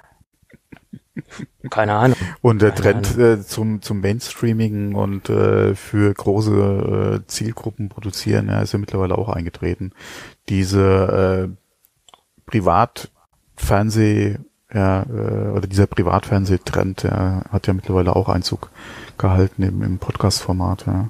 Keine 1.69 1.93
Ahnung. 1.93 2.17
Und 2.41 2.61
der 2.61 2.71
Keine 2.71 3.01
Trend 3.01 3.17
äh, 3.17 3.41
zum, 3.43 3.81
zum 3.81 4.01
Mainstreaming 4.01 4.95
und 4.95 5.29
äh, 5.29 5.75
für 5.75 6.13
große 6.13 7.21
äh, 7.21 7.27
Zielgruppen 7.27 7.89
produzieren, 7.89 8.47
ja, 8.47 8.61
ist 8.61 8.73
ja 8.73 8.79
mittlerweile 8.79 9.17
auch 9.17 9.29
eingetreten. 9.29 9.91
Diese 10.49 11.49
äh, 11.49 11.55
Privatfernseh, 12.45 14.37
ja, 14.73 15.03
äh, 15.03 15.51
oder 15.51 15.67
dieser 15.67 15.87
Privatfernsehtrend, 15.87 17.03
ja, 17.03 17.43
hat 17.49 17.67
ja 17.67 17.73
mittlerweile 17.73 18.15
auch 18.15 18.29
Einzug 18.29 18.69
gehalten 19.17 19.63
im, 19.63 19.81
im 19.83 19.97
Podcast-Format, 19.99 20.85
ja. 20.87 21.09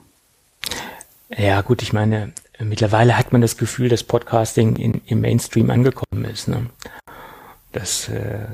Ja, 1.30 1.62
gut, 1.62 1.82
ich 1.82 1.92
meine, 1.92 2.32
mittlerweile 2.60 3.18
hat 3.18 3.34
man 3.34 3.42
das 3.42 3.58
Gefühl, 3.58 3.90
dass 3.90 4.04
Podcasting 4.04 4.78
in, 4.78 5.02
im 5.06 5.22
Mainstream 5.22 5.70
angekommen 5.70 6.24
ist. 6.24 6.48
Ne? 6.48 6.68
Das 7.74 8.08
äh, 8.08 8.46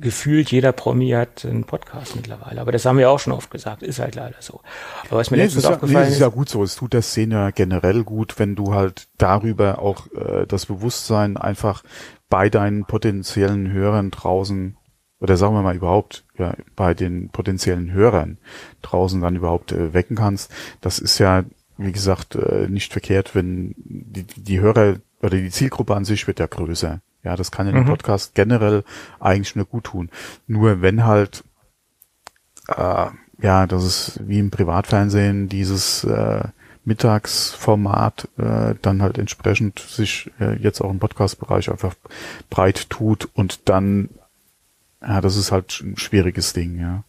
gefühlt 0.00 0.50
jeder 0.50 0.72
Promi 0.72 1.10
hat 1.10 1.44
einen 1.44 1.64
Podcast 1.64 2.16
mittlerweile. 2.16 2.60
Aber 2.60 2.72
das 2.72 2.84
haben 2.84 2.98
wir 2.98 3.10
auch 3.10 3.18
schon 3.18 3.32
oft 3.32 3.50
gesagt, 3.50 3.82
ist 3.82 3.98
halt 3.98 4.14
leider 4.14 4.36
so. 4.40 4.60
Aber 5.08 5.18
was 5.18 5.30
mir 5.30 5.38
nee, 5.38 5.44
letztens 5.44 5.64
aufgefallen 5.64 5.92
ja, 5.92 6.00
nee, 6.00 6.06
ist. 6.08 6.14
ist 6.14 6.20
ja 6.20 6.28
gut 6.28 6.48
so. 6.48 6.62
Es 6.62 6.76
tut 6.76 6.92
der 6.92 7.02
Szene 7.02 7.52
generell 7.54 8.04
gut, 8.04 8.38
wenn 8.38 8.54
du 8.54 8.74
halt 8.74 9.08
darüber 9.18 9.80
auch 9.80 10.06
äh, 10.12 10.46
das 10.46 10.66
Bewusstsein 10.66 11.36
einfach 11.36 11.82
bei 12.28 12.48
deinen 12.48 12.84
potenziellen 12.84 13.72
Hörern 13.72 14.10
draußen 14.10 14.76
oder 15.20 15.36
sagen 15.36 15.54
wir 15.54 15.62
mal 15.62 15.76
überhaupt 15.76 16.24
ja, 16.38 16.54
bei 16.76 16.94
den 16.94 17.30
potenziellen 17.30 17.92
Hörern 17.92 18.38
draußen 18.82 19.20
dann 19.20 19.36
überhaupt 19.36 19.72
äh, 19.72 19.92
wecken 19.92 20.16
kannst. 20.16 20.52
Das 20.80 20.98
ist 20.98 21.18
ja, 21.18 21.44
wie 21.76 21.92
gesagt, 21.92 22.36
äh, 22.36 22.68
nicht 22.68 22.92
verkehrt, 22.92 23.34
wenn 23.34 23.74
die, 23.76 24.24
die 24.24 24.60
Hörer 24.60 24.96
oder 25.20 25.36
die 25.36 25.50
Zielgruppe 25.50 25.96
an 25.96 26.04
sich 26.04 26.26
wird 26.26 26.38
ja 26.38 26.46
größer. 26.46 27.00
Ja, 27.24 27.36
das 27.36 27.50
kann 27.50 27.66
in 27.66 27.74
einem 27.74 27.84
mhm. 27.84 27.90
Podcast 27.90 28.34
generell 28.34 28.84
eigentlich 29.20 29.56
nur 29.56 29.66
gut 29.66 29.84
tun. 29.84 30.10
Nur 30.46 30.82
wenn 30.82 31.04
halt, 31.04 31.44
äh, 32.68 33.06
ja, 33.40 33.66
das 33.66 33.84
ist 33.84 34.20
wie 34.26 34.38
im 34.38 34.50
Privatfernsehen 34.50 35.48
dieses 35.48 36.04
äh, 36.04 36.44
Mittagsformat 36.84 38.28
äh, 38.38 38.74
dann 38.80 39.02
halt 39.02 39.18
entsprechend 39.18 39.78
sich 39.78 40.30
äh, 40.40 40.56
jetzt 40.56 40.80
auch 40.80 40.90
im 40.90 40.98
Podcast-Bereich 40.98 41.70
einfach 41.70 41.94
breit 42.50 42.88
tut 42.88 43.28
und 43.34 43.68
dann, 43.68 44.08
ja, 45.02 45.20
das 45.20 45.36
ist 45.36 45.52
halt 45.52 45.80
ein 45.82 45.98
schwieriges 45.98 46.54
Ding, 46.54 46.80
ja. 46.80 47.04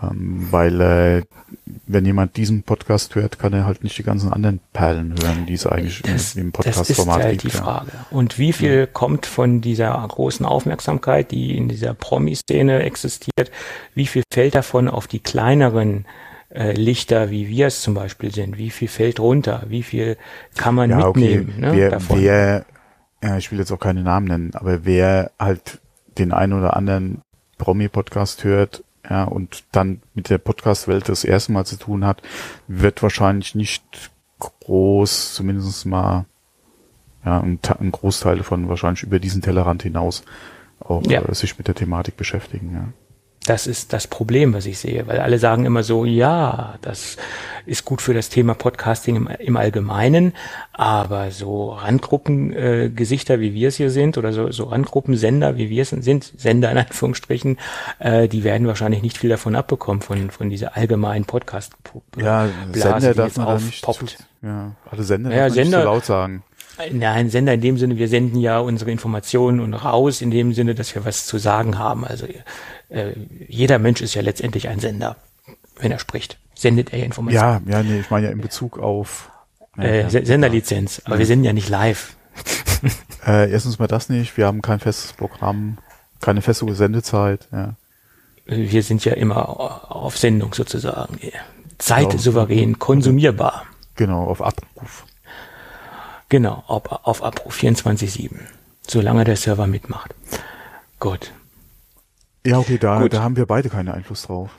Ähm, 0.00 0.48
weil 0.50 0.80
äh, 0.80 1.22
wenn 1.86 2.06
jemand 2.06 2.38
diesen 2.38 2.62
Podcast 2.62 3.14
hört, 3.14 3.38
kann 3.38 3.52
er 3.52 3.66
halt 3.66 3.84
nicht 3.84 3.98
die 3.98 4.02
ganzen 4.02 4.32
anderen 4.32 4.60
Perlen 4.72 5.14
hören, 5.20 5.44
die 5.44 5.52
es 5.52 5.66
eigentlich 5.66 6.00
das, 6.00 6.34
im 6.34 6.50
Podcast-Format 6.50 7.30
gibt. 7.30 7.44
Das 7.44 7.54
ist 7.54 7.54
halt 7.54 7.54
die 7.54 7.56
ja. 7.58 7.62
Frage. 7.62 7.90
Und 8.10 8.38
wie 8.38 8.54
viel 8.54 8.78
ja. 8.78 8.86
kommt 8.86 9.26
von 9.26 9.60
dieser 9.60 10.02
großen 10.08 10.46
Aufmerksamkeit, 10.46 11.30
die 11.30 11.58
in 11.58 11.68
dieser 11.68 11.92
Promi-Szene 11.92 12.82
existiert, 12.82 13.50
wie 13.94 14.06
viel 14.06 14.22
fällt 14.32 14.54
davon 14.54 14.88
auf 14.88 15.08
die 15.08 15.20
kleineren 15.20 16.06
äh, 16.48 16.72
Lichter, 16.72 17.30
wie 17.30 17.48
wir 17.48 17.66
es 17.66 17.82
zum 17.82 17.92
Beispiel 17.92 18.32
sind? 18.32 18.56
Wie 18.56 18.70
viel 18.70 18.88
fällt 18.88 19.20
runter? 19.20 19.64
Wie 19.68 19.82
viel 19.82 20.16
kann 20.56 20.74
man 20.74 20.88
ja, 20.88 21.06
mitnehmen? 21.06 21.52
Okay. 21.58 21.60
Ne, 21.60 21.72
wer, 21.74 21.90
davon? 21.90 22.18
wer, 22.18 22.64
ja, 23.22 23.36
ich 23.36 23.52
will 23.52 23.58
jetzt 23.58 23.72
auch 23.72 23.80
keine 23.80 24.02
Namen 24.02 24.26
nennen, 24.26 24.50
aber 24.54 24.86
wer 24.86 25.32
halt 25.38 25.80
den 26.16 26.32
einen 26.32 26.54
oder 26.54 26.76
anderen 26.78 27.20
Promi-Podcast 27.58 28.44
hört 28.44 28.82
ja, 29.08 29.24
und 29.24 29.64
dann 29.72 30.02
mit 30.14 30.30
der 30.30 30.38
Podcast-Welt 30.38 31.08
das 31.08 31.24
erste 31.24 31.52
Mal 31.52 31.66
zu 31.66 31.76
tun 31.76 32.04
hat, 32.04 32.22
wird 32.68 33.02
wahrscheinlich 33.02 33.54
nicht 33.54 34.10
groß, 34.38 35.34
zumindest 35.34 35.86
mal 35.86 36.26
ja, 37.24 37.40
ein, 37.40 37.58
ein 37.78 37.92
Großteil 37.92 38.38
davon 38.38 38.68
wahrscheinlich 38.68 39.02
über 39.02 39.18
diesen 39.18 39.42
Tellerrand 39.42 39.82
hinaus 39.82 40.24
auch 40.80 41.06
ja. 41.06 41.22
äh, 41.22 41.34
sich 41.34 41.58
mit 41.58 41.68
der 41.68 41.74
Thematik 41.74 42.16
beschäftigen. 42.16 42.74
Ja. 42.74 42.88
Das 43.46 43.66
ist 43.66 43.92
das 43.92 44.06
Problem, 44.06 44.54
was 44.54 44.66
ich 44.66 44.78
sehe, 44.78 45.06
weil 45.08 45.18
alle 45.18 45.38
sagen 45.38 45.64
immer 45.64 45.82
so, 45.82 46.04
ja, 46.04 46.74
das 46.80 47.16
ist 47.66 47.84
gut 47.84 48.00
für 48.00 48.14
das 48.14 48.28
Thema 48.28 48.54
Podcasting 48.54 49.16
im, 49.16 49.28
im 49.38 49.56
Allgemeinen, 49.56 50.32
aber 50.72 51.32
so 51.32 51.70
Randgruppengesichter, 51.70 53.34
äh, 53.34 53.40
wie 53.40 53.54
wir 53.54 53.68
es 53.68 53.76
hier 53.76 53.90
sind, 53.90 54.16
oder 54.16 54.32
so, 54.32 54.52
so 54.52 54.64
Randgruppensender, 54.64 55.56
wie 55.56 55.70
wir 55.70 55.82
es 55.82 55.90
sind, 55.90 56.32
Sender 56.36 56.70
in 56.70 56.78
Anführungsstrichen, 56.78 57.58
äh, 57.98 58.28
die 58.28 58.44
werden 58.44 58.68
wahrscheinlich 58.68 59.02
nicht 59.02 59.18
viel 59.18 59.30
davon 59.30 59.56
abbekommen, 59.56 60.02
von, 60.02 60.30
von 60.30 60.48
dieser 60.48 60.76
allgemeinen 60.76 61.24
podcast 61.24 61.72
Ja, 62.16 62.48
Sender 62.72 63.14
darf 63.14 63.36
man 63.36 63.64
nicht 63.64 63.84
zu, 63.84 64.06
ja, 64.42 64.72
alle 64.88 65.02
Sender 65.02 65.30
ja, 65.30 65.48
darf 65.48 65.48
man 65.48 65.54
Sender, 65.54 65.78
nicht 65.78 65.82
zu 65.82 65.84
laut 65.84 66.04
sagen. 66.04 66.42
Nein, 66.90 67.28
Sender 67.28 67.54
in 67.54 67.60
dem 67.60 67.76
Sinne, 67.76 67.98
wir 67.98 68.08
senden 68.08 68.40
ja 68.40 68.58
unsere 68.58 68.90
Informationen 68.90 69.60
und 69.60 69.74
raus 69.74 70.22
in 70.22 70.30
dem 70.30 70.54
Sinne, 70.54 70.74
dass 70.74 70.94
wir 70.94 71.04
was 71.04 71.26
zu 71.26 71.38
sagen 71.38 71.78
haben. 71.78 72.04
Also 72.04 72.26
äh, 72.92 73.14
jeder 73.48 73.78
Mensch 73.78 74.00
ist 74.00 74.14
ja 74.14 74.22
letztendlich 74.22 74.68
ein 74.68 74.78
Sender, 74.78 75.16
wenn 75.78 75.90
er 75.90 75.98
spricht. 75.98 76.38
Sendet 76.54 76.92
er 76.92 77.04
Informationen. 77.04 77.68
Ja, 77.68 77.78
ja, 77.78 77.82
nee, 77.82 78.00
ich 78.00 78.10
meine 78.10 78.26
ja 78.26 78.32
in 78.32 78.40
Bezug 78.40 78.78
auf 78.78 79.30
äh, 79.78 80.02
ja, 80.02 80.10
Senderlizenz, 80.10 81.02
aber 81.04 81.14
ja. 81.14 81.20
wir 81.20 81.26
senden 81.26 81.44
ja 81.44 81.52
nicht 81.52 81.68
live. 81.68 82.14
äh, 83.26 83.50
erstens 83.50 83.78
mal 83.78 83.88
das 83.88 84.08
nicht, 84.08 84.36
wir 84.36 84.46
haben 84.46 84.62
kein 84.62 84.78
festes 84.80 85.14
Programm, 85.14 85.78
keine 86.20 86.42
feste 86.42 86.72
Sendezeit, 86.74 87.48
ja. 87.52 87.74
wir 88.44 88.82
sind 88.82 89.04
ja 89.04 89.14
immer 89.14 89.48
auf 89.90 90.18
Sendung 90.18 90.52
sozusagen. 90.54 91.18
Zeitsouverän 91.78 92.78
konsumierbar. 92.78 93.64
Genau, 93.96 94.24
auf 94.24 94.42
Abruf. 94.42 95.04
Genau, 96.28 96.62
auf, 96.66 96.84
auf 96.86 97.22
Abruf 97.22 97.58
24-7. 97.58 98.30
Solange 98.86 99.24
der 99.24 99.36
Server 99.36 99.66
mitmacht. 99.66 100.14
Gut. 100.98 101.32
Ja, 102.46 102.58
okay, 102.58 102.78
da, 102.78 103.00
Gut. 103.00 103.12
da 103.12 103.22
haben 103.22 103.36
wir 103.36 103.46
beide 103.46 103.68
keinen 103.68 103.88
Einfluss 103.88 104.22
drauf. 104.22 104.50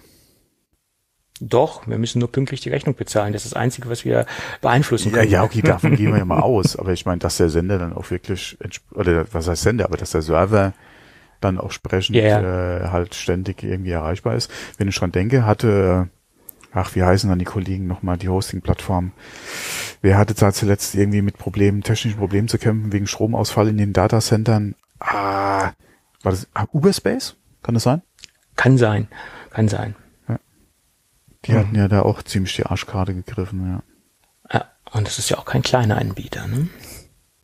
Doch, 1.42 1.88
wir 1.88 1.98
müssen 1.98 2.20
nur 2.20 2.32
pünktlich 2.32 2.62
die 2.62 2.70
Rechnung 2.70 2.96
bezahlen. 2.96 3.34
Das 3.34 3.44
ist 3.44 3.54
das 3.54 3.60
Einzige, 3.60 3.90
was 3.90 4.06
wir 4.06 4.26
beeinflussen 4.62 5.12
können. 5.12 5.26
Ja, 5.30 5.40
ja, 5.40 5.44
okay, 5.44 5.62
davon 5.62 5.96
gehen 5.96 6.12
wir 6.12 6.20
ja 6.20 6.26
mal 6.26 6.40
aus. 6.42 6.78
Aber 6.78 6.94
ich 6.94 7.06
meine, 7.06 7.20
dass 7.20 7.38
der 7.38 7.50
Sender 7.50 7.80
dann 7.80 7.94
auch 7.94 8.12
wirklich, 8.12 8.58
oder 8.94 9.26
was 9.34 9.48
heißt 9.48 9.64
Sender, 9.64 9.86
aber 9.86 9.98
dass 9.98 10.12
der 10.12 10.22
Server 10.22 10.74
dann 11.42 11.60
auch 11.60 11.72
sprechend 11.72 12.16
yeah. 12.16 12.86
äh, 12.86 12.90
halt 12.90 13.16
ständig 13.16 13.64
irgendwie 13.64 13.92
erreichbar 13.92 14.36
ist. 14.36 14.50
Wenn 14.78 14.88
ich 14.88 14.96
dran 14.96 15.12
denke, 15.12 15.46
hatte, 15.46 16.08
ach, 16.72 16.96
wie 16.96 17.04
heißen 17.04 17.30
dann 17.30 17.40
die 17.40 17.46
Kollegen 17.46 17.88
nochmal, 17.88 18.18
die 18.18 18.30
Hosting-Plattform, 18.30 19.12
wer 20.02 20.18
hatte 20.18 20.34
da 20.36 20.54
zuletzt 20.54 20.96
irgendwie 20.96 21.22
mit 21.22 21.38
Problemen, 21.38 21.84
technischen 21.84 22.18
Problemen 22.18 22.48
zu 22.48 22.58
kämpfen, 22.58 22.94
wegen 22.94 23.08
Stromausfall 23.08 23.68
in 23.68 23.78
den 23.78 23.92
Datacentern? 23.92 24.76
Ah, 25.00 25.72
war 26.22 26.32
das 26.32 26.48
ah, 26.54 26.66
Uberspace? 26.72 27.36
Kann 27.64 27.74
das 27.74 27.84
sein? 27.84 28.02
Kann 28.56 28.78
sein, 28.78 29.08
kann 29.50 29.68
sein. 29.68 29.96
Die 31.46 31.52
mhm. 31.52 31.58
hatten 31.58 31.76
ja 31.76 31.88
da 31.88 32.02
auch 32.04 32.22
ziemlich 32.24 32.56
die 32.56 32.66
Arschkarte 32.66 33.14
gegriffen, 33.14 33.68
ja. 33.68 33.84
Ja, 34.52 34.66
und 34.92 35.08
das 35.08 35.20
ist 35.20 35.30
ja 35.30 35.38
auch 35.38 35.46
kein 35.46 35.62
kleiner 35.62 35.98
Anbieter, 35.98 36.48
ne? 36.48 36.68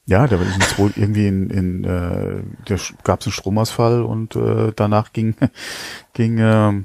Ja, 0.06 0.26
da 0.26 0.38
ist 0.38 0.58
es 0.60 0.80
wohl 0.80 0.92
irgendwie 0.96 1.28
in, 1.28 1.50
in 1.50 1.84
äh, 1.84 2.42
da 2.66 2.76
gab 3.04 3.20
es 3.20 3.28
einen 3.28 3.34
Stromausfall 3.34 4.02
und 4.02 4.36
äh, 4.36 4.72
danach 4.76 5.14
ging 5.14 5.36
ging 6.14 6.40
äh, 6.40 6.84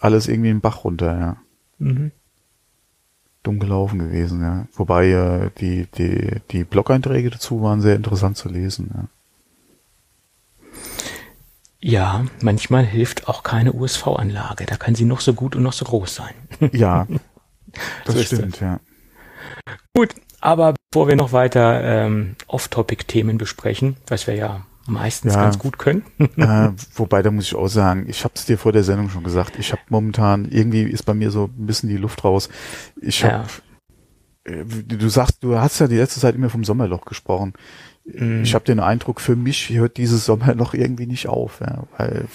alles 0.00 0.28
irgendwie 0.28 0.50
in 0.50 0.56
den 0.56 0.60
Bach 0.60 0.84
runter, 0.84 1.18
ja. 1.18 1.36
Mhm. 1.78 2.12
Dumm 3.42 3.58
gelaufen 3.58 3.98
gewesen, 3.98 4.42
ja. 4.42 4.66
Wobei 4.74 5.10
äh, 5.10 5.50
die 5.60 5.86
die 5.96 6.40
die 6.50 6.64
Blog-Einträge 6.64 7.30
dazu 7.30 7.62
waren 7.62 7.80
sehr 7.80 7.96
interessant 7.96 8.36
zu 8.36 8.48
lesen, 8.48 8.90
ja. 8.94 9.04
Ja, 11.80 12.24
manchmal 12.42 12.84
hilft 12.84 13.28
auch 13.28 13.42
keine 13.42 13.72
USV-Anlage. 13.72 14.66
Da 14.66 14.76
kann 14.76 14.94
sie 14.94 15.04
noch 15.04 15.20
so 15.20 15.32
gut 15.34 15.54
und 15.54 15.62
noch 15.62 15.72
so 15.72 15.84
groß 15.84 16.14
sein. 16.14 16.34
Ja, 16.72 17.06
das 18.04 18.14
so 18.14 18.22
stimmt, 18.22 18.54
das. 18.54 18.60
ja. 18.60 18.80
Gut, 19.94 20.14
aber 20.40 20.74
bevor 20.90 21.08
wir 21.08 21.16
noch 21.16 21.32
weiter 21.32 21.82
ähm, 21.84 22.36
Off-Topic-Themen 22.46 23.38
besprechen, 23.38 23.96
was 24.06 24.26
wir 24.26 24.34
ja 24.34 24.66
meistens 24.86 25.34
ja, 25.34 25.42
ganz 25.42 25.58
gut 25.58 25.78
können. 25.78 26.02
äh, 26.18 26.70
wobei, 26.94 27.22
da 27.22 27.30
muss 27.30 27.44
ich 27.44 27.54
auch 27.54 27.68
sagen, 27.68 28.06
ich 28.08 28.24
habe 28.24 28.34
es 28.36 28.46
dir 28.46 28.58
vor 28.58 28.72
der 28.72 28.84
Sendung 28.84 29.10
schon 29.10 29.22
gesagt, 29.22 29.58
ich 29.58 29.72
habe 29.72 29.82
momentan, 29.88 30.46
irgendwie 30.50 30.82
ist 30.82 31.04
bei 31.04 31.14
mir 31.14 31.30
so 31.30 31.44
ein 31.44 31.66
bisschen 31.66 31.88
die 31.88 31.96
Luft 31.96 32.24
raus. 32.24 32.48
Ich 33.00 33.24
habe, 33.24 33.48
ja. 34.46 34.52
äh, 34.52 34.64
du 34.64 35.08
sagst, 35.08 35.44
du 35.44 35.58
hast 35.58 35.78
ja 35.78 35.86
die 35.86 35.96
letzte 35.96 36.20
Zeit 36.20 36.34
immer 36.34 36.50
vom 36.50 36.64
Sommerloch 36.64 37.04
gesprochen. 37.04 37.52
Mhm. 38.12 38.42
Ich 38.42 38.54
habe 38.54 38.64
den 38.64 38.80
Eindruck, 38.80 39.20
für 39.20 39.36
mich 39.36 39.70
hört 39.70 39.96
dieses 39.96 40.24
Sommer 40.24 40.54
noch 40.54 40.74
irgendwie 40.74 41.06
nicht 41.06 41.28
auf, 41.28 41.60
ja, 41.60 41.84
weil 41.96 42.26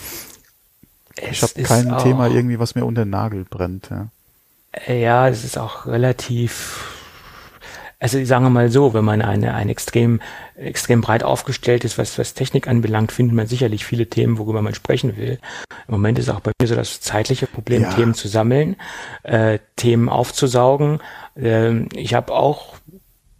es 1.16 1.32
ich 1.32 1.42
habe 1.42 1.64
kein 1.64 1.98
Thema 2.00 2.28
irgendwie, 2.28 2.60
was 2.60 2.76
mir 2.76 2.86
unter 2.86 3.06
den 3.06 3.12
Nagel 3.12 3.46
brennt. 3.50 3.90
Ja. 3.90 4.94
ja, 4.94 5.28
es 5.28 5.44
ist 5.44 5.58
auch 5.58 5.86
relativ 5.86 6.94
also 8.04 8.18
ich 8.18 8.28
sage 8.28 8.50
mal 8.50 8.70
so, 8.70 8.94
wenn 8.94 9.06
man 9.06 9.22
eine, 9.22 9.54
ein 9.54 9.70
extrem, 9.70 10.20
extrem 10.58 11.00
breit 11.00 11.24
aufgestellt 11.24 11.86
ist, 11.86 11.98
was, 11.98 12.20
was 12.20 12.34
Technik 12.34 12.68
anbelangt, 12.68 13.14
findet 13.14 13.34
man 13.34 13.48
sicherlich 13.48 13.86
viele 13.86 14.08
Themen, 14.08 14.38
worüber 14.38 14.62
man 14.62 14.76
sprechen 14.76 15.16
will. 15.16 15.40
Im 15.88 15.94
Moment 15.94 16.20
ist 16.20 16.28
auch 16.28 16.42
bei 16.42 16.52
mir 16.60 16.68
so 16.68 16.76
das 16.76 17.00
zeitliche 17.00 17.48
Problem, 17.48 17.84
ja. 17.84 17.94
Themen 17.94 18.14
zu 18.14 18.28
sammeln, 18.28 18.76
äh, 19.24 19.60
Themen 19.78 20.10
aufzusaugen. 20.10 21.00
Ähm, 21.38 21.88
ich 21.96 22.14
habe 22.14 22.34
auch 22.34 22.76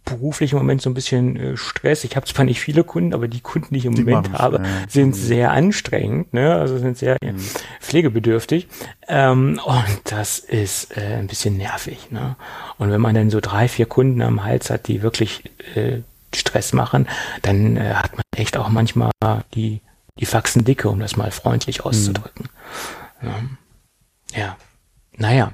beruflich 0.04 0.52
im 0.52 0.58
Moment 0.58 0.82
so 0.82 0.90
ein 0.90 0.94
bisschen 0.94 1.36
äh, 1.36 1.56
Stress. 1.56 2.04
Ich 2.04 2.16
habe 2.16 2.26
zwar 2.26 2.44
nicht 2.44 2.60
viele 2.60 2.84
Kunden, 2.84 3.14
aber 3.14 3.28
die 3.28 3.40
Kunden, 3.40 3.68
die 3.72 3.78
ich 3.78 3.86
im 3.86 3.94
die 3.94 4.04
Moment 4.04 4.32
habe, 4.32 4.58
ja. 4.58 4.64
sind 4.88 5.08
mhm. 5.08 5.14
sehr 5.14 5.50
anstrengend, 5.52 6.34
ne? 6.34 6.54
also 6.54 6.78
sind 6.78 6.98
sehr 6.98 7.16
mhm. 7.22 7.38
pflegebedürftig. 7.80 8.68
Ähm, 9.08 9.60
und 9.64 10.00
das 10.04 10.38
ist 10.38 10.96
äh, 10.96 11.16
ein 11.16 11.26
bisschen 11.26 11.56
nervig. 11.56 12.10
Ne? 12.10 12.36
Und 12.78 12.90
wenn 12.90 13.00
man 13.00 13.14
dann 13.14 13.30
so 13.30 13.40
drei, 13.40 13.68
vier 13.68 13.86
Kunden 13.86 14.20
am 14.22 14.44
Hals 14.44 14.70
hat, 14.70 14.88
die 14.88 15.02
wirklich 15.02 15.44
äh, 15.74 16.00
Stress 16.34 16.72
machen, 16.72 17.08
dann 17.42 17.76
äh, 17.76 17.94
hat 17.94 18.12
man 18.12 18.22
echt 18.36 18.56
auch 18.56 18.68
manchmal 18.68 19.12
die, 19.54 19.80
die 20.18 20.26
Faxen 20.26 20.64
dicke, 20.64 20.88
um 20.88 21.00
das 21.00 21.16
mal 21.16 21.30
freundlich 21.30 21.84
auszudrücken. 21.84 22.48
Mhm. 23.20 23.56
Ja. 24.32 24.38
ja. 24.38 24.56
Naja, 25.16 25.52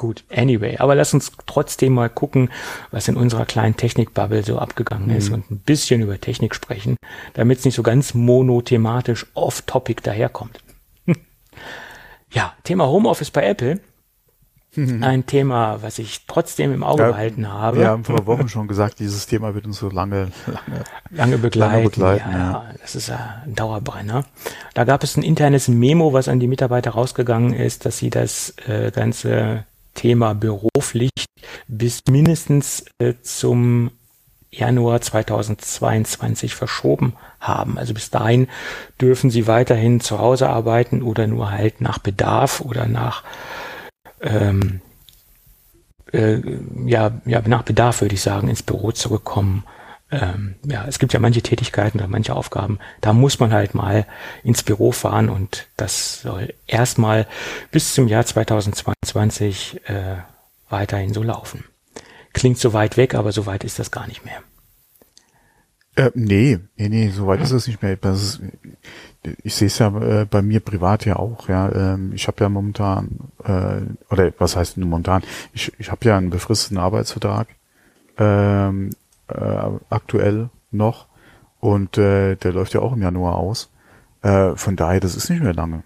Gut, 0.00 0.24
anyway, 0.34 0.78
aber 0.78 0.94
lass 0.94 1.12
uns 1.12 1.30
trotzdem 1.44 1.92
mal 1.92 2.08
gucken, 2.08 2.48
was 2.90 3.06
in 3.06 3.16
unserer 3.16 3.44
kleinen 3.44 3.76
Technikbubble 3.76 4.42
so 4.42 4.58
abgegangen 4.58 5.08
mhm. 5.10 5.16
ist 5.16 5.28
und 5.28 5.50
ein 5.50 5.58
bisschen 5.58 6.00
über 6.00 6.18
Technik 6.18 6.54
sprechen, 6.54 6.96
damit 7.34 7.58
es 7.58 7.66
nicht 7.66 7.74
so 7.74 7.82
ganz 7.82 8.14
monothematisch 8.14 9.26
off-topic 9.34 10.02
daherkommt. 10.02 10.60
ja, 12.32 12.54
Thema 12.64 12.86
Homeoffice 12.86 13.30
bei 13.30 13.46
Apple. 13.46 13.80
Mhm. 14.74 15.04
Ein 15.04 15.26
Thema, 15.26 15.82
was 15.82 15.98
ich 15.98 16.24
trotzdem 16.26 16.72
im 16.72 16.82
Auge 16.82 17.02
ja, 17.02 17.10
behalten 17.10 17.52
habe. 17.52 17.80
Wir 17.80 17.88
haben 17.88 18.04
vor 18.04 18.24
Wochen 18.24 18.48
schon 18.48 18.68
gesagt, 18.68 19.00
dieses 19.00 19.26
Thema 19.26 19.54
wird 19.54 19.66
uns 19.66 19.80
so 19.80 19.90
lange, 19.90 20.28
lange, 20.46 20.84
lange 21.10 21.36
begleiten. 21.36 21.72
Lange 21.74 21.90
begleiten 21.90 22.30
ja, 22.32 22.38
ja, 22.38 22.64
das 22.80 22.94
ist 22.94 23.10
ein 23.10 23.54
Dauerbrenner. 23.54 24.24
Da 24.72 24.84
gab 24.84 25.04
es 25.04 25.18
ein 25.18 25.22
internes 25.22 25.68
Memo, 25.68 26.14
was 26.14 26.26
an 26.26 26.40
die 26.40 26.46
Mitarbeiter 26.46 26.92
rausgegangen 26.92 27.52
ist, 27.52 27.84
dass 27.84 27.98
sie 27.98 28.08
das 28.08 28.54
äh, 28.66 28.90
ganze 28.92 29.66
Thema 30.00 30.34
Büropflicht 30.34 31.26
bis 31.68 32.04
mindestens 32.08 32.86
äh, 32.98 33.12
zum 33.20 33.90
Januar 34.50 35.02
2022 35.02 36.54
verschoben 36.54 37.12
haben. 37.38 37.76
Also 37.76 37.92
bis 37.92 38.08
dahin 38.08 38.48
dürfen 38.98 39.28
sie 39.30 39.46
weiterhin 39.46 40.00
zu 40.00 40.18
Hause 40.18 40.48
arbeiten 40.48 41.02
oder 41.02 41.26
nur 41.26 41.50
halt 41.50 41.82
nach 41.82 41.98
Bedarf 41.98 42.62
oder 42.62 42.86
nach 42.86 43.24
ähm, 44.22 44.80
äh, 46.12 46.40
ja, 46.86 47.20
ja, 47.26 47.42
nach 47.46 47.62
Bedarf 47.62 48.00
würde 48.00 48.14
ich 48.14 48.22
sagen, 48.22 48.48
ins 48.48 48.62
Büro 48.62 48.92
zurückkommen 48.92 49.64
ähm, 50.10 50.56
ja, 50.64 50.84
es 50.86 50.98
gibt 50.98 51.12
ja 51.12 51.20
manche 51.20 51.42
Tätigkeiten 51.42 51.98
oder 51.98 52.08
manche 52.08 52.34
Aufgaben, 52.34 52.78
da 53.00 53.12
muss 53.12 53.38
man 53.38 53.52
halt 53.52 53.74
mal 53.74 54.06
ins 54.42 54.62
Büro 54.62 54.92
fahren 54.92 55.28
und 55.28 55.68
das 55.76 56.22
soll 56.22 56.54
erstmal 56.66 57.26
bis 57.70 57.94
zum 57.94 58.08
Jahr 58.08 58.26
2022 58.26 59.80
äh, 59.88 60.16
weiterhin 60.68 61.14
so 61.14 61.22
laufen. 61.22 61.64
Klingt 62.32 62.58
so 62.58 62.72
weit 62.72 62.96
weg, 62.96 63.14
aber 63.14 63.32
so 63.32 63.46
weit 63.46 63.64
ist 63.64 63.78
das 63.78 63.90
gar 63.90 64.06
nicht 64.06 64.24
mehr. 64.24 64.42
Äh, 65.96 66.10
nee, 66.14 66.58
nee, 66.76 66.88
nee, 66.88 67.08
so 67.10 67.26
weit 67.26 67.40
ist 67.40 67.50
es 67.50 67.66
nicht 67.66 67.82
mehr. 67.82 67.98
Ist, 68.02 68.40
ich 69.42 69.54
sehe 69.54 69.66
es 69.66 69.78
ja 69.78 69.88
äh, 69.96 70.24
bei 70.24 70.40
mir 70.40 70.60
privat 70.60 71.04
ja 71.04 71.16
auch. 71.16 71.48
Ja, 71.48 71.70
ähm, 71.72 72.12
ich 72.14 72.26
habe 72.26 72.42
ja 72.42 72.48
momentan 72.48 73.30
äh, 73.44 74.12
oder 74.12 74.32
was 74.38 74.56
heißt 74.56 74.76
momentan? 74.78 75.22
Ich, 75.52 75.72
ich 75.78 75.90
habe 75.90 76.06
ja 76.06 76.16
einen 76.16 76.30
befristeten 76.30 76.78
Arbeitsvertrag 76.78 77.48
ähm, 78.18 78.90
äh, 79.30 79.78
aktuell 79.88 80.50
noch 80.70 81.08
und 81.60 81.98
äh, 81.98 82.36
der 82.36 82.52
läuft 82.52 82.74
ja 82.74 82.80
auch 82.80 82.92
im 82.92 83.02
Januar 83.02 83.36
aus. 83.36 83.70
Äh, 84.22 84.56
von 84.56 84.76
daher, 84.76 85.00
das 85.00 85.14
ist 85.14 85.30
nicht 85.30 85.42
mehr 85.42 85.54
lange. 85.54 85.84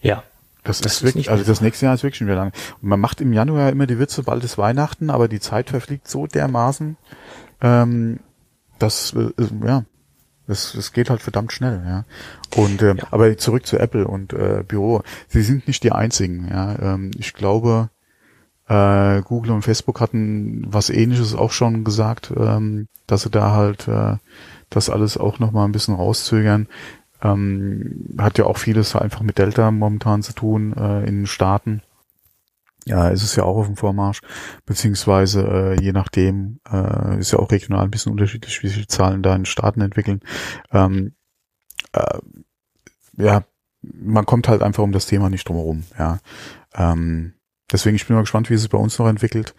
Ja. 0.00 0.22
Das, 0.62 0.80
das 0.80 0.96
ist 0.96 1.02
wirklich, 1.02 1.30
also 1.30 1.42
das 1.42 1.62
nächste 1.62 1.86
Jahr 1.86 1.94
ist 1.94 2.02
wirklich 2.02 2.18
schon 2.18 2.26
wieder 2.26 2.36
lange. 2.36 2.52
Und 2.82 2.88
man 2.88 3.00
macht 3.00 3.20
im 3.20 3.32
Januar 3.32 3.70
immer 3.70 3.86
die 3.86 3.98
Witze, 3.98 4.22
bald 4.22 4.44
ist 4.44 4.58
Weihnachten, 4.58 5.08
aber 5.08 5.26
die 5.26 5.40
Zeit 5.40 5.70
verfliegt 5.70 6.06
so 6.06 6.26
dermaßen, 6.26 6.96
ähm, 7.62 8.20
dass, 8.78 9.14
äh, 9.14 9.30
ja, 9.64 9.84
das, 10.46 10.72
das 10.74 10.92
geht 10.92 11.08
halt 11.08 11.22
verdammt 11.22 11.52
schnell, 11.52 11.82
ja. 11.86 12.04
Und 12.60 12.82
äh, 12.82 12.94
ja. 12.94 13.04
aber 13.10 13.36
zurück 13.38 13.66
zu 13.66 13.78
Apple 13.78 14.06
und 14.06 14.32
äh, 14.32 14.62
Büro. 14.66 15.02
Sie 15.28 15.42
sind 15.42 15.66
nicht 15.66 15.82
die 15.82 15.92
einzigen, 15.92 16.48
ja. 16.50 16.76
Ähm, 16.78 17.12
ich 17.16 17.32
glaube, 17.32 17.88
äh, 18.70 19.22
Google 19.22 19.50
und 19.50 19.62
Facebook 19.62 20.00
hatten 20.00 20.64
was 20.68 20.90
ähnliches 20.90 21.34
auch 21.34 21.50
schon 21.50 21.82
gesagt, 21.82 22.32
ähm, 22.36 22.86
dass 23.08 23.22
sie 23.22 23.30
da 23.30 23.50
halt 23.50 23.88
äh, 23.88 24.16
das 24.70 24.88
alles 24.88 25.18
auch 25.18 25.40
nochmal 25.40 25.66
ein 25.66 25.72
bisschen 25.72 25.96
rauszögern. 25.96 26.68
Ähm, 27.20 28.14
hat 28.18 28.38
ja 28.38 28.46
auch 28.46 28.58
vieles 28.58 28.94
einfach 28.94 29.22
mit 29.22 29.38
Delta 29.38 29.72
momentan 29.72 30.22
zu 30.22 30.34
tun 30.34 30.72
äh, 30.74 31.00
in 31.00 31.16
den 31.16 31.26
Staaten. 31.26 31.82
Ja, 32.86 33.08
ist 33.08 33.24
es 33.24 33.34
ja 33.34 33.42
auch 33.42 33.56
auf 33.56 33.66
dem 33.66 33.76
Vormarsch, 33.76 34.22
beziehungsweise 34.64 35.42
äh, 35.42 35.82
je 35.82 35.92
nachdem 35.92 36.60
äh, 36.70 37.18
ist 37.18 37.32
ja 37.32 37.40
auch 37.40 37.50
regional 37.50 37.82
ein 37.82 37.90
bisschen 37.90 38.12
unterschiedlich, 38.12 38.62
wie 38.62 38.68
sich 38.68 38.82
die 38.82 38.86
Zahlen 38.86 39.22
da 39.22 39.34
in 39.34 39.46
Staaten 39.46 39.80
entwickeln. 39.80 40.20
Ähm, 40.72 41.12
äh, 41.92 42.18
ja, 43.16 43.42
man 43.82 44.26
kommt 44.26 44.48
halt 44.48 44.62
einfach 44.62 44.84
um 44.84 44.92
das 44.92 45.06
Thema 45.06 45.28
nicht 45.28 45.48
drumherum. 45.48 45.82
Ja, 45.98 46.20
ähm, 46.74 47.34
Deswegen, 47.72 47.96
ich 47.96 48.06
bin 48.06 48.16
mal 48.16 48.22
gespannt, 48.22 48.50
wie 48.50 48.54
es 48.54 48.62
sich 48.62 48.70
bei 48.70 48.78
uns 48.78 48.98
noch 48.98 49.08
entwickelt. 49.08 49.54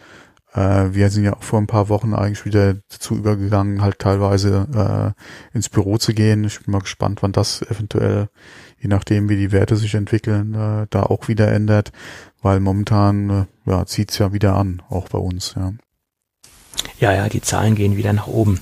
Äh, 0.53 0.93
wir 0.93 1.09
sind 1.09 1.23
ja 1.23 1.33
auch 1.33 1.43
vor 1.43 1.59
ein 1.59 1.67
paar 1.67 1.89
Wochen 1.89 2.13
eigentlich 2.13 2.45
wieder 2.45 2.75
dazu 2.89 3.15
übergegangen, 3.15 3.81
halt 3.81 3.99
teilweise 3.99 5.15
äh, 5.53 5.55
ins 5.55 5.69
Büro 5.69 5.97
zu 5.97 6.13
gehen. 6.13 6.43
Ich 6.43 6.61
bin 6.61 6.71
mal 6.71 6.81
gespannt, 6.81 7.21
wann 7.21 7.31
das 7.31 7.61
eventuell, 7.61 8.27
je 8.79 8.89
nachdem 8.89 9.29
wie 9.29 9.37
die 9.37 9.51
Werte 9.51 9.77
sich 9.77 9.95
entwickeln, 9.95 10.53
äh, 10.53 10.87
da 10.89 11.03
auch 11.03 11.27
wieder 11.27 11.47
ändert, 11.51 11.91
weil 12.41 12.59
momentan 12.59 13.29
äh, 13.29 13.69
ja, 13.69 13.85
zieht's 13.85 14.17
ja 14.17 14.33
wieder 14.33 14.55
an, 14.55 14.81
auch 14.89 15.07
bei 15.07 15.19
uns. 15.19 15.55
Ja. 15.55 15.73
ja, 16.99 17.13
ja, 17.13 17.29
die 17.29 17.41
Zahlen 17.41 17.75
gehen 17.75 17.95
wieder 17.95 18.13
nach 18.13 18.27
oben. 18.27 18.59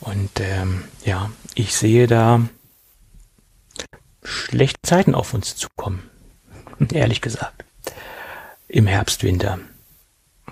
Und 0.00 0.40
ähm, 0.40 0.84
ja, 1.04 1.30
ich 1.54 1.76
sehe 1.76 2.06
da 2.06 2.40
schlechte 4.24 4.80
Zeiten 4.82 5.14
auf 5.14 5.32
uns 5.32 5.56
zukommen, 5.56 6.02
ehrlich 6.92 7.20
gesagt. 7.20 7.67
Im 8.68 8.86
Herbst, 8.86 9.24
Winter. 9.24 9.58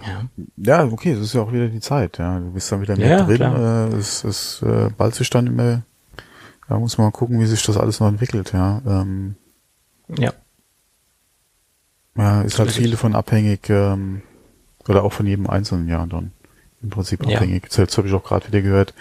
Ja. 0.04 0.24
ja, 0.56 0.84
okay, 0.84 1.12
es 1.12 1.20
ist 1.20 1.34
ja 1.34 1.42
auch 1.42 1.52
wieder 1.52 1.68
die 1.68 1.80
Zeit, 1.80 2.18
ja. 2.18 2.38
Du 2.38 2.52
bist 2.52 2.70
dann 2.70 2.80
wieder 2.82 2.96
mehr 2.96 3.18
ja, 3.18 3.24
drin. 3.24 3.40
Äh, 3.40 3.96
es 3.96 4.24
es 4.24 4.62
äh, 4.62 4.90
bald 4.96 5.14
sich 5.14 5.30
dann 5.30 5.46
immer, 5.46 5.82
da 6.68 6.78
muss 6.78 6.98
man 6.98 7.06
mal 7.06 7.12
gucken, 7.12 7.40
wie 7.40 7.46
sich 7.46 7.62
das 7.64 7.76
alles 7.76 8.00
noch 8.00 8.08
entwickelt, 8.08 8.52
ja. 8.52 8.82
Ähm, 8.86 9.36
ja. 10.16 10.32
Ja, 12.16 12.42
ist 12.42 12.58
halt 12.58 12.72
viele 12.72 12.96
von 12.96 13.14
abhängig, 13.14 13.68
ähm, 13.68 14.22
oder 14.88 15.04
auch 15.04 15.12
von 15.12 15.26
jedem 15.26 15.48
einzelnen 15.48 15.88
Jahr 15.88 16.06
dann 16.06 16.32
im 16.82 16.90
Prinzip 16.90 17.22
abhängig. 17.22 17.68
Ja. 17.70 17.82
Jetzt 17.82 17.98
habe 17.98 18.08
ich 18.08 18.14
auch 18.14 18.24
gerade 18.24 18.46
wieder 18.48 18.62
gehört, 18.62 18.94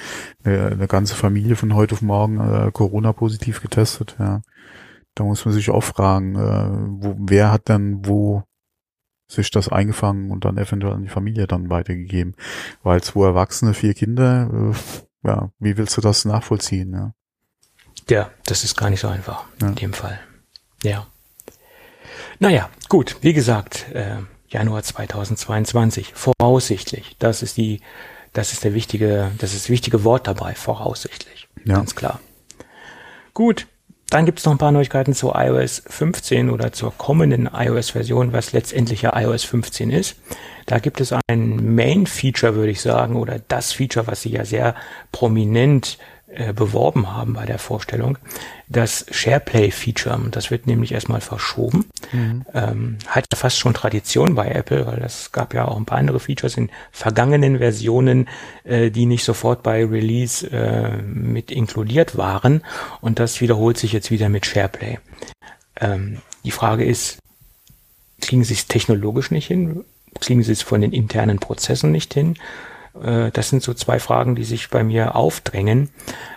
eine, 0.44 0.68
eine, 0.68 0.88
ganze 0.88 1.16
Familie 1.16 1.56
von 1.56 1.76
heute 1.76 1.96
auf 1.96 2.02
morgen 2.02 2.40
äh, 2.40 2.72
Corona 2.72 3.14
positiv 3.14 3.62
getestet, 3.62 4.16
ja. 4.20 4.42
Da 5.14 5.24
muss 5.24 5.46
man 5.46 5.54
sich 5.54 5.70
auch 5.70 5.84
fragen, 5.84 6.36
äh, 6.36 7.04
wo, 7.04 7.16
wer 7.18 7.52
hat 7.52 7.70
dann 7.70 8.06
wo 8.06 8.44
sich 9.28 9.52
das 9.52 9.70
eingefangen 9.70 10.32
und 10.32 10.46
dann 10.46 10.58
eventuell 10.58 10.94
an 10.94 11.04
die 11.04 11.10
Familie 11.10 11.48
dann 11.48 11.70
weitergegeben. 11.70 12.36
Weil 12.84 13.02
zwei 13.02 13.28
Erwachsene, 13.28 13.74
vier 13.74 13.94
Kinder, 13.94 14.50
äh, 14.54 15.28
ja, 15.28 15.50
wie 15.60 15.78
willst 15.78 15.98
du 15.98 16.02
das 16.02 16.26
nachvollziehen? 16.26 16.94
Ja, 16.94 17.14
ja 18.10 18.32
das 18.46 18.64
ist 18.64 18.78
gar 18.78 18.90
nicht 18.90 19.00
so 19.00 19.08
einfach 19.08 19.46
ja. 19.62 19.70
in 19.70 19.76
dem 19.76 19.94
Fall. 19.94 20.20
Ja. 20.84 21.08
Naja, 22.40 22.70
gut, 22.90 23.18
wie 23.22 23.34
gesagt, 23.34 23.88
äh, 23.94 24.18
Januar 24.48 24.84
2022, 24.84 26.14
voraussichtlich. 26.14 27.16
Das 27.20 27.42
ist 27.42 27.58
die, 27.58 27.82
das 28.34 28.54
ist 28.54 28.64
der 28.64 28.74
wichtige, 28.74 29.32
das 29.38 29.54
ist 29.54 29.66
das 29.66 29.70
wichtige 29.70 30.04
Wort 30.04 30.28
dabei, 30.28 30.54
voraussichtlich. 30.54 31.48
Ja. 31.64 31.76
Ganz 31.76 31.96
klar. 31.96 32.20
Gut, 33.34 33.68
dann 34.10 34.26
gibt 34.26 34.40
es 34.40 34.46
noch 34.46 34.54
ein 34.54 34.60
paar 34.60 34.72
Neuigkeiten 34.72 35.14
zu 35.14 35.34
iOS 35.34 35.84
15 35.88 36.50
oder 36.50 36.72
zur 36.72 36.96
kommenden 36.96 37.50
iOS-Version, 37.52 38.34
was 38.34 38.54
letztendlich 38.54 39.02
ja 39.02 39.20
iOS 39.20 39.44
15 39.44 39.90
ist. 39.90 40.16
Da 40.68 40.80
gibt 40.80 41.02
es 41.02 41.14
ein 41.28 41.76
Main-Feature, 41.76 42.56
würde 42.56 42.72
ich 42.72 42.82
sagen, 42.82 43.16
oder 43.16 43.40
das 43.48 43.72
Feature, 43.72 44.08
was 44.08 44.22
sie 44.22 44.30
ja 44.30 44.46
sehr 44.46 44.76
prominent 45.12 45.98
äh, 46.36 46.54
beworben 46.54 47.12
haben 47.14 47.34
bei 47.34 47.46
der 47.46 47.60
Vorstellung, 47.60 48.18
das 48.68 49.06
SharePlay-Feature. 49.10 50.20
Das 50.32 50.52
wird 50.52 50.68
nämlich 50.68 50.92
erstmal 50.92 51.22
verschoben. 51.22 51.86
Mhm. 52.12 52.46
Ähm, 52.54 52.98
hat 53.08 53.26
ja 53.32 53.38
fast 53.38 53.58
schon 53.58 53.74
Tradition 53.74 54.36
bei 54.36 54.50
Apple, 54.50 54.86
weil 54.88 55.02
es 55.04 55.32
gab 55.32 55.54
ja 55.54 55.68
auch 55.68 55.78
ein 55.78 55.86
paar 55.86 55.98
andere 55.98 56.20
Features 56.20 56.58
in 56.58 56.70
vergangenen 56.92 57.60
Versionen, 57.60 58.28
äh, 58.64 58.92
die 58.92 59.06
nicht 59.06 59.24
sofort 59.24 59.64
bei 59.64 59.86
Release 59.86 60.48
äh, 60.52 61.02
mit 61.02 61.52
inkludiert 61.52 62.18
waren. 62.18 62.64
Und 63.02 63.20
das 63.20 63.42
wiederholt 63.42 63.78
sich 63.78 63.94
jetzt 63.94 64.12
wieder 64.12 64.30
mit 64.30 64.46
SharePlay. 64.46 65.00
Ähm, 65.80 66.20
die 66.44 66.52
Frage 66.52 66.86
ist, 66.86 67.20
kriegen 68.22 68.44
sie 68.44 68.54
es 68.54 68.68
technologisch 68.68 69.32
nicht 69.32 69.48
hin? 69.48 69.84
Kriegen 70.20 70.44
sie 70.44 70.54
es 70.54 70.62
von 70.62 70.82
den 70.82 70.94
internen 70.94 71.40
Prozessen 71.40 71.92
nicht 71.92 72.14
hin? 72.14 72.36
Äh, 73.02 73.32
das 73.32 73.50
sind 73.50 73.64
so 73.64 73.74
zwei 73.74 74.00
Fragen, 74.00 74.36
die 74.36 74.44
sich 74.44 74.70
bei 74.70 74.84
mir 74.84 75.16
aufdrängen. 75.16 75.90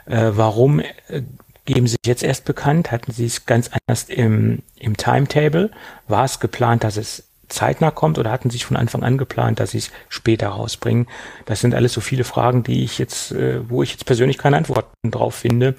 Äh, 0.06 0.30
warum 0.32 0.80
äh, 0.80 1.22
geben 1.64 1.86
Sie 1.86 1.96
jetzt 2.04 2.22
erst 2.22 2.44
bekannt? 2.44 2.90
Hatten 2.92 3.12
Sie 3.12 3.26
es 3.26 3.46
ganz 3.46 3.70
anders 3.72 4.04
im, 4.04 4.62
im 4.76 4.96
Timetable? 4.96 5.70
War 6.06 6.24
es 6.24 6.40
geplant, 6.40 6.84
dass 6.84 6.96
es 6.96 7.24
zeitnah 7.48 7.90
kommt 7.90 8.18
oder 8.18 8.30
hatten 8.30 8.50
Sie 8.50 8.56
sich 8.58 8.66
von 8.66 8.76
Anfang 8.76 9.02
an 9.02 9.18
geplant, 9.18 9.60
dass 9.60 9.70
Sie 9.70 9.78
es 9.78 9.90
später 10.08 10.48
rausbringen? 10.48 11.06
Das 11.46 11.60
sind 11.60 11.74
alles 11.74 11.92
so 11.92 12.00
viele 12.00 12.24
Fragen, 12.24 12.62
die 12.62 12.84
ich 12.84 12.98
jetzt, 12.98 13.34
wo 13.34 13.82
ich 13.82 13.92
jetzt 13.92 14.04
persönlich 14.04 14.36
keine 14.36 14.58
Antworten 14.58 15.10
drauf 15.10 15.34
finde. 15.34 15.76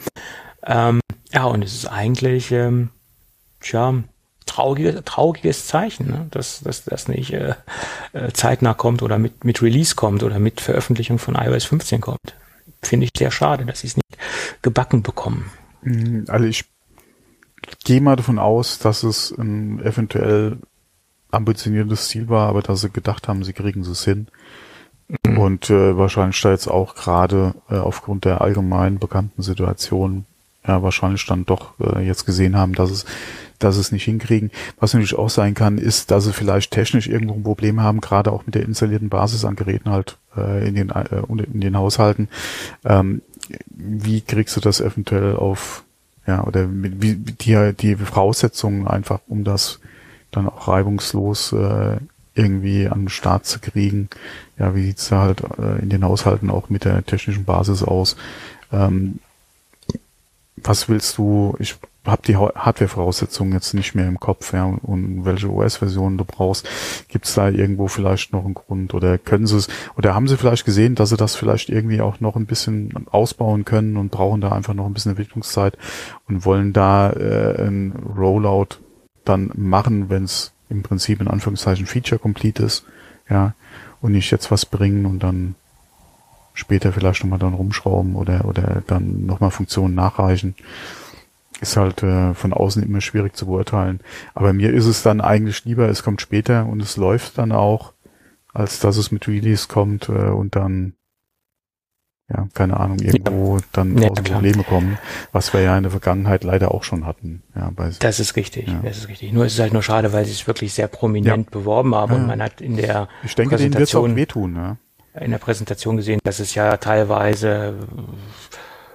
Ähm, 0.66 1.00
ja, 1.32 1.44
und 1.46 1.64
es 1.64 1.74
ist 1.74 1.86
eigentlich, 1.86 2.52
ähm, 2.52 2.90
tja, 3.60 4.04
trauriges, 4.60 5.02
trauriges 5.06 5.68
Zeichen, 5.68 6.08
ne? 6.08 6.28
dass, 6.32 6.62
dass 6.62 6.84
das 6.84 7.08
nicht 7.08 7.32
äh, 7.32 7.56
äh, 8.14 8.32
zeitnah 8.34 8.74
kommt 8.74 9.02
oder 9.02 9.18
mit, 9.18 9.46
mit 9.46 9.62
Release 9.62 9.96
kommt 9.96 10.24
oder 10.24 10.40
mit 10.40 10.60
Veröffentlichung 10.60 11.18
von 11.18 11.36
iOS 11.36 11.66
15 11.66 12.02
kommt. 12.02 12.36
Finde 12.82 13.06
ich 13.06 13.12
sehr 13.18 13.32
schade, 13.32 13.66
dass 13.66 13.82
sie 13.82 13.88
es 13.88 13.96
nicht 13.96 14.18
gebacken 14.62 15.02
bekommen. 15.02 15.50
Mhm, 15.82 16.26
also 16.28 16.46
ich 16.46 16.66
gehe 17.86 18.02
mal 18.02 18.18
davon 18.18 18.38
aus, 18.40 18.80
dass 18.80 19.04
es 19.04 19.32
ein 19.32 19.80
eventuell 19.82 20.58
ambitioniertes 21.32 22.10
Ziel 22.10 22.28
war, 22.28 22.50
aber 22.50 22.62
dass 22.62 22.82
sie 22.82 22.90
gedacht 22.90 23.28
haben, 23.28 23.44
sie 23.44 23.54
kriegen 23.54 23.82
es 23.82 24.04
hin. 24.04 24.28
Mhm. 25.26 25.38
Und 25.38 25.70
äh, 25.70 25.98
wahrscheinlich 25.98 26.42
da 26.42 26.52
jetzt 26.52 26.68
auch 26.68 26.96
gerade 26.96 27.54
äh, 27.70 27.76
aufgrund 27.76 28.26
der 28.26 28.42
allgemein 28.42 29.00
bekannten 29.00 29.42
Situation 29.42 30.26
ja 30.68 30.84
wahrscheinlich 30.84 31.26
dann 31.26 31.46
doch 31.46 31.80
äh, 31.80 32.06
jetzt 32.06 32.26
gesehen 32.26 32.58
haben, 32.58 32.74
dass 32.74 32.92
es 32.92 33.06
dass 33.60 33.78
es 33.78 33.92
nicht 33.92 34.06
hinkriegen. 34.06 34.52
Was 34.80 34.94
natürlich 34.94 35.18
auch 35.18 35.30
sein 35.30 35.54
kann, 35.54 35.78
ist, 35.78 36.12
dass 36.12 36.26
sie 36.26 36.34
vielleicht 36.34 36.72
technisch 36.72 37.08
irgendwo 37.08 37.34
ein 37.34 37.44
Problem 37.44 37.82
haben, 37.82 38.02
gerade 38.02 38.32
auch 38.32 38.46
mit 38.46 38.56
der 38.56 38.64
installierten 38.64 39.10
Basis 39.10 39.46
an 39.46 39.56
Geräten 39.56 39.92
halt 39.92 40.18
äh, 40.36 40.68
in, 40.68 40.76
den, 40.76 40.90
äh, 40.90 41.22
in 41.52 41.62
den 41.62 41.78
Haushalten. 41.78 42.30
Ähm, 42.86 43.22
wie 43.70 44.22
kriegst 44.22 44.56
du 44.56 44.62
das 44.62 44.82
eventuell 44.82 45.36
auf, 45.36 45.84
ja, 46.28 46.44
oder 46.44 46.68
mit, 46.68 47.02
wie, 47.02 47.16
die, 47.16 47.74
die 47.74 47.96
Voraussetzungen 47.96 48.88
einfach, 48.88 49.20
um 49.28 49.44
das 49.44 49.80
dann 50.32 50.48
auch 50.48 50.68
reibungslos 50.68 51.54
äh, 51.54 51.98
irgendwie 52.36 52.88
an 52.88 53.02
den 53.02 53.10
Start 53.10 53.46
zu 53.46 53.60
kriegen. 53.60 54.10
Ja, 54.58 54.76
wie 54.76 54.86
sieht's 54.86 55.10
da 55.10 55.22
halt 55.22 55.42
äh, 55.58 55.82
in 55.82 55.90
den 55.90 56.04
Haushalten 56.04 56.50
auch 56.50 56.70
mit 56.70 56.86
der 56.86 57.06
technischen 57.06 57.46
Basis 57.46 57.84
aus? 57.84 58.16
Ähm, 58.72 59.20
was 60.56 60.90
willst 60.90 61.18
du, 61.18 61.56
ich 61.60 61.76
habe 62.12 62.22
die 62.26 62.36
Hardware-Voraussetzungen 62.36 63.54
jetzt 63.54 63.74
nicht 63.74 63.96
mehr 63.96 64.08
im 64.08 64.20
Kopf, 64.20 64.54
ja, 64.54 64.66
und 64.66 65.26
welche 65.26 65.52
OS-Version 65.52 66.18
du 66.18 66.26
brauchst. 66.26 66.68
Gibt 67.08 67.26
es 67.26 67.34
da 67.34 67.50
irgendwo 67.50 67.88
vielleicht 67.88 68.34
noch 68.34 68.46
einen 68.46 68.54
Grund 68.54 68.94
oder 68.94 69.18
können 69.18 69.48
sie 69.48 69.58
es, 69.58 69.68
oder 69.98 70.16
haben 70.16 70.28
sie 70.28 70.38
vielleicht 70.38 70.66
gesehen, 70.66 70.96
dass 70.96 71.10
sie 71.10 71.18
das 71.18 71.36
vielleicht 71.36 71.70
irgendwie 71.70 72.02
auch 72.02 72.20
noch 72.20 72.36
ein 72.36 72.46
bisschen 72.46 72.94
ausbauen 73.12 73.66
können 73.66 73.98
und 73.98 74.12
brauchen 74.12 74.42
da 74.42 74.52
einfach 74.52 74.74
noch 74.74 74.86
ein 74.86 74.94
bisschen 74.94 75.12
Entwicklungszeit 75.12 75.78
und 76.28 76.46
wollen 76.46 76.74
da 76.74 77.12
äh, 77.12 77.68
ein 77.68 77.94
Rollout 78.18 78.80
dann 79.26 79.52
machen, 79.56 80.10
wenn 80.10 80.24
es 80.24 80.54
im 80.70 80.84
Prinzip 80.84 81.22
in 81.22 81.28
Anführungszeichen 81.28 81.86
Feature 81.86 82.20
complete 82.20 82.64
ist, 82.64 82.86
ja, 83.30 83.54
und 84.02 84.14
nicht 84.14 84.32
jetzt 84.32 84.52
was 84.52 84.66
bringen 84.66 85.06
und 85.06 85.24
dann 85.24 85.56
später 86.54 86.92
vielleicht 86.92 87.24
nochmal 87.24 87.40
dann 87.40 87.54
rumschrauben 87.54 88.16
oder, 88.16 88.46
oder 88.46 88.84
dann 88.86 89.26
nochmal 89.26 89.52
Funktionen 89.52 89.96
nachreichen 89.96 90.56
ist 91.62 91.78
halt 91.78 92.04
äh, 92.04 92.34
von 92.34 92.54
außen 92.54 92.84
immer 92.84 93.02
schwierig 93.02 93.36
zu 93.36 93.46
beurteilen. 93.46 94.00
Aber 94.34 94.54
mir 94.54 94.74
ist 94.74 94.86
es 94.86 95.04
dann 95.04 95.22
eigentlich 95.22 95.66
lieber, 95.66 95.88
es 95.90 96.04
kommt 96.04 96.22
später 96.22 96.66
und 96.66 96.82
es 96.82 96.98
läuft 96.98 97.38
dann 97.38 97.52
auch, 97.52 97.94
als 98.54 98.80
dass 98.80 98.98
es 98.98 99.12
mit 99.12 99.28
Release 99.28 99.68
kommt 99.68 100.10
äh, 100.10 100.12
und 100.12 100.56
dann, 100.56 100.94
ja, 102.30 102.48
keine 102.54 102.80
Ahnung, 102.80 103.00
irgendwo 103.00 103.58
ja. 103.58 103.64
dann 103.72 103.98
ja, 103.98 104.10
aus 104.10 104.22
Probleme 104.22 104.64
kommen, 104.64 104.98
was 105.32 105.54
wir 105.54 105.62
ja 105.62 105.76
in 105.78 105.84
der 105.84 105.92
Vergangenheit 105.92 106.44
leider 106.44 106.74
auch 106.74 106.84
schon 106.84 107.06
hatten. 107.06 107.44
Ja, 107.56 107.72
bei, 107.76 107.92
das 108.00 108.20
ist 108.20 108.36
richtig, 108.36 108.68
ja. 108.68 108.80
das 108.84 108.98
ist 108.98 109.08
richtig. 109.08 109.34
Nur 109.34 109.46
ist 109.46 109.54
es 109.54 109.60
halt 109.60 109.74
nur 109.74 109.84
schade, 109.84 110.14
weil 110.14 110.26
sie 110.26 110.32
es 110.32 110.48
wirklich 110.48 110.74
sehr 110.74 110.88
prominent 110.88 111.52
beworben 111.52 111.96
haben 111.96 112.14
und 112.14 112.28
man 112.28 112.42
hat 112.42 112.62
in 112.62 112.78
der 112.78 113.08
ich 113.24 113.36
denke, 113.36 113.56
Präsentation, 113.56 114.06
denen 114.06 114.16
wird's 114.18 114.36
auch 114.36 114.42
wehtun, 114.42 114.56
ja. 114.56 114.78
in 115.22 115.32
der 115.32 115.40
Präsentation 115.40 115.98
gesehen, 115.98 116.20
dass 116.24 116.40
es 116.40 116.56
ja 116.56 116.78
teilweise 116.78 117.76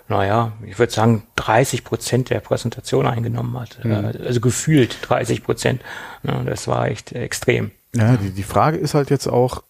naja, 0.09 0.53
ich 0.67 0.79
würde 0.79 0.93
sagen, 0.93 1.23
30 1.37 1.85
Prozent 1.85 2.31
der 2.31 2.41
Präsentation 2.41 3.07
eingenommen 3.07 3.59
hat. 3.59 3.83
Mhm. 3.85 4.13
Also 4.25 4.41
gefühlt 4.41 4.99
30 5.03 5.43
Prozent. 5.43 5.83
das 6.23 6.69
war 6.69 6.89
echt 6.89 7.13
extrem. 7.13 7.71
Ja, 7.95 8.17
die, 8.17 8.31
die 8.31 8.43
Frage 8.43 8.77
ist 8.77 8.95
halt 8.95 9.11
jetzt 9.11 9.27
auch, 9.27 9.63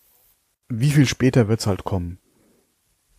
wie 0.68 0.90
viel 0.90 1.06
später 1.06 1.48
wird's 1.48 1.66
halt 1.66 1.84
kommen? 1.84 2.18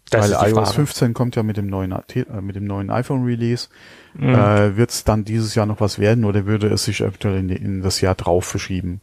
Das 0.09 0.31
Weil 0.31 0.51
iOS 0.51 0.69
Frage. 0.69 0.75
15 0.75 1.13
kommt 1.13 1.35
ja 1.35 1.43
mit 1.43 1.57
dem 1.57 1.67
neuen, 1.67 1.91
äh, 1.91 2.41
mit 2.41 2.55
dem 2.55 2.65
neuen 2.65 2.91
iPhone-Release. 2.91 3.69
Mhm. 4.13 4.35
Äh, 4.35 4.77
Wird 4.77 4.91
es 4.91 5.03
dann 5.03 5.25
dieses 5.25 5.55
Jahr 5.55 5.65
noch 5.65 5.79
was 5.79 5.99
werden 5.99 6.25
oder 6.25 6.45
würde 6.45 6.67
es 6.67 6.85
sich 6.85 7.01
eventuell 7.01 7.37
in, 7.37 7.49
in 7.49 7.81
das 7.81 8.01
Jahr 8.01 8.15
drauf 8.15 8.45
verschieben? 8.45 9.01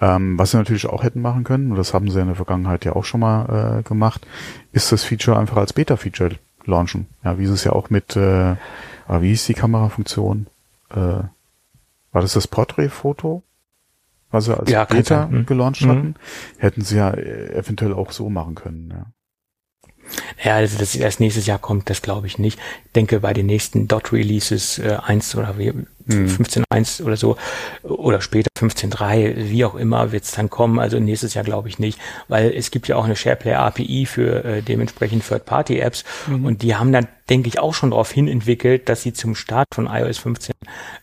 Ähm, 0.00 0.36
was 0.38 0.50
sie 0.50 0.56
natürlich 0.56 0.86
auch 0.86 1.04
hätten 1.04 1.20
machen 1.20 1.44
können, 1.44 1.70
und 1.70 1.76
das 1.76 1.94
haben 1.94 2.10
sie 2.10 2.20
in 2.20 2.26
der 2.26 2.34
Vergangenheit 2.34 2.84
ja 2.84 2.96
auch 2.96 3.04
schon 3.04 3.20
mal 3.20 3.78
äh, 3.78 3.82
gemacht, 3.84 4.26
ist 4.72 4.90
das 4.90 5.04
Feature 5.04 5.38
einfach 5.38 5.56
als 5.56 5.72
Beta-Feature 5.72 6.36
launchen. 6.66 7.08
Ja, 7.24 7.38
wie 7.38 7.44
ist 7.44 7.50
es 7.50 7.64
ja 7.64 7.72
auch 7.72 7.90
mit, 7.90 8.16
äh, 8.16 8.56
wie 9.08 9.32
ist 9.32 9.48
die 9.48 9.54
Kamerafunktion? 9.54 10.46
Äh, 10.90 10.96
war 10.96 11.30
das 12.22 12.34
das 12.34 12.48
Portrait-Foto? 12.48 13.42
was 14.34 14.44
sie 14.44 14.58
als 14.58 14.70
Ja, 14.70 14.84
Beta. 14.84 15.28
Hm. 15.28 15.46
gelauncht 15.46 15.86
hatten, 15.86 16.16
hätten 16.58 16.82
sie 16.82 16.96
ja 16.96 17.10
äh, 17.10 17.54
eventuell 17.54 17.94
auch 17.94 18.12
so 18.12 18.28
machen 18.28 18.54
können. 18.54 18.90
Ja. 18.90 19.06
Ja, 20.42 20.56
also 20.56 20.76
dass 20.76 20.94
erst 20.94 21.20
nächstes 21.20 21.46
Jahr 21.46 21.58
kommt, 21.58 21.88
das 21.88 22.02
glaube 22.02 22.26
ich 22.26 22.38
nicht. 22.38 22.58
Ich 22.84 22.92
denke, 22.92 23.20
bei 23.20 23.32
den 23.32 23.46
nächsten 23.46 23.88
Dot-Releases 23.88 24.78
äh, 24.78 24.98
1 25.02 25.34
oder 25.36 25.56
wie, 25.56 25.72
Mhm. 26.06 26.26
15.1 26.26 27.02
oder 27.02 27.16
so 27.16 27.36
oder 27.82 28.20
später 28.20 28.48
15.3, 28.58 29.48
wie 29.50 29.64
auch 29.64 29.74
immer, 29.74 30.12
wird 30.12 30.24
es 30.24 30.32
dann 30.32 30.50
kommen. 30.50 30.78
Also 30.78 30.98
nächstes 31.00 31.34
Jahr 31.34 31.44
glaube 31.44 31.68
ich 31.68 31.78
nicht, 31.78 31.98
weil 32.28 32.52
es 32.54 32.70
gibt 32.70 32.88
ja 32.88 32.96
auch 32.96 33.04
eine 33.04 33.16
SharePlay 33.16 33.54
API 33.54 34.06
für 34.06 34.44
äh, 34.44 34.62
dementsprechend 34.62 35.26
Third-Party-Apps 35.26 36.04
und 36.28 36.62
die 36.62 36.74
haben 36.74 36.92
dann, 36.92 37.08
denke 37.30 37.48
ich, 37.48 37.58
auch 37.58 37.72
schon 37.74 37.90
darauf 37.90 38.10
hin 38.10 38.28
entwickelt, 38.28 38.88
dass 38.88 39.02
sie 39.02 39.12
zum 39.12 39.34
Start 39.34 39.68
von 39.74 39.86
iOS 39.86 40.18
15 40.18 40.54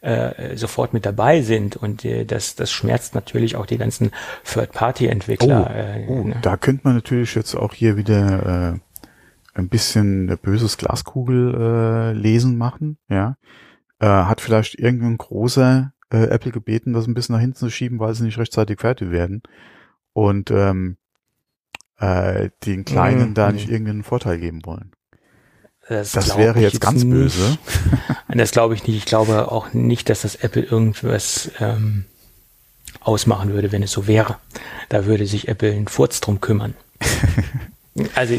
äh, 0.02 0.56
sofort 0.56 0.94
mit 0.94 1.06
dabei 1.06 1.42
sind 1.42 1.76
und 1.78 2.06
äh, 2.06 2.26
das, 2.26 2.56
das 2.56 2.72
schmerzt 2.72 3.16
natürlich 3.16 3.56
auch 3.56 3.66
die 3.66 3.78
ganzen 3.78 4.12
Third-Party-Entwickler. 4.46 5.76
äh, 5.76 6.06
Oh, 6.08 6.24
ne? 6.24 6.36
da 6.42 6.58
könnte 6.58 6.82
man 6.84 6.96
natürlich 6.96 7.36
jetzt 7.36 7.56
auch 7.56 7.74
hier 7.74 7.98
wieder 7.98 8.76
äh, 8.76 8.80
ein 9.54 9.70
bisschen 9.70 10.38
böses 10.42 10.78
Glaskugel 10.78 11.56
äh, 11.56 12.14
lesen 12.14 12.58
machen, 12.58 12.98
ja. 13.10 13.36
Äh, 14.02 14.06
hat 14.08 14.42
vielleicht 14.42 14.76
irgendein 14.76 15.18
großer 15.18 15.94
äh, 16.12 16.24
Apple 16.26 16.52
gebeten, 16.52 16.94
das 16.94 17.08
ein 17.08 17.14
bisschen 17.14 17.34
nach 17.36 17.40
hinten 17.42 17.56
zu 17.58 17.70
schieben, 17.70 18.00
weil 18.00 18.14
sie 18.16 18.24
nicht 18.24 18.38
rechtzeitig 18.38 18.80
fertig 18.80 19.12
werden. 19.12 19.44
Und 20.14 20.52
ähm, 20.52 20.98
äh, 22.00 22.50
den 22.66 22.84
Kleinen 22.84 23.30
Mhm. 23.30 23.34
da 23.36 23.52
nicht 23.52 23.70
irgendeinen 23.70 24.04
Vorteil 24.04 24.40
geben 24.40 24.66
wollen. 24.66 24.92
Das 25.88 26.12
glaub 26.14 26.38
wäre 26.38 26.58
ich 26.58 26.64
jetzt 26.64 26.82
ganz 26.82 27.04
nicht. 27.04 27.12
böse. 27.12 27.58
Das 28.28 28.52
glaube 28.52 28.74
ich 28.76 28.88
nicht. 28.88 28.98
Ich 28.98 29.06
glaube 29.06 29.52
auch 29.52 29.74
nicht, 29.74 30.10
dass 30.10 30.22
das 30.22 30.36
Apple 30.36 30.62
irgendwas 30.64 31.52
ähm, 31.60 32.06
ausmachen 33.02 33.52
würde, 33.54 33.72
wenn 33.72 33.84
es 33.84 33.92
so 33.92 34.08
wäre. 34.08 34.38
Da 34.90 35.06
würde 35.06 35.26
sich 35.28 35.48
Apple 35.48 35.72
einen 35.72 35.88
Furz 35.88 36.22
drum 36.22 36.40
kümmern. 36.42 36.74
also 38.16 38.34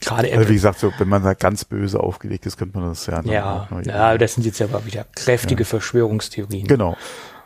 gerade 0.00 0.28
Also 0.28 0.30
wie 0.30 0.42
Apple. 0.42 0.54
gesagt, 0.54 0.78
so, 0.78 0.92
wenn 0.98 1.08
man 1.08 1.22
da 1.24 1.34
ganz 1.34 1.64
böse 1.64 1.98
aufgelegt 2.00 2.46
ist, 2.46 2.56
könnte 2.56 2.78
man 2.78 2.88
das 2.88 3.06
ja. 3.06 3.20
Ja, 3.24 3.68
noch 3.70 3.84
ja, 3.84 4.16
das 4.16 4.34
sind 4.34 4.46
jetzt 4.46 4.62
aber 4.62 4.86
wieder 4.86 5.04
kräftige 5.14 5.64
Verschwörungstheorien. 5.64 6.66
Genau. 6.68 6.96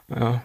Ja. 0.08 0.42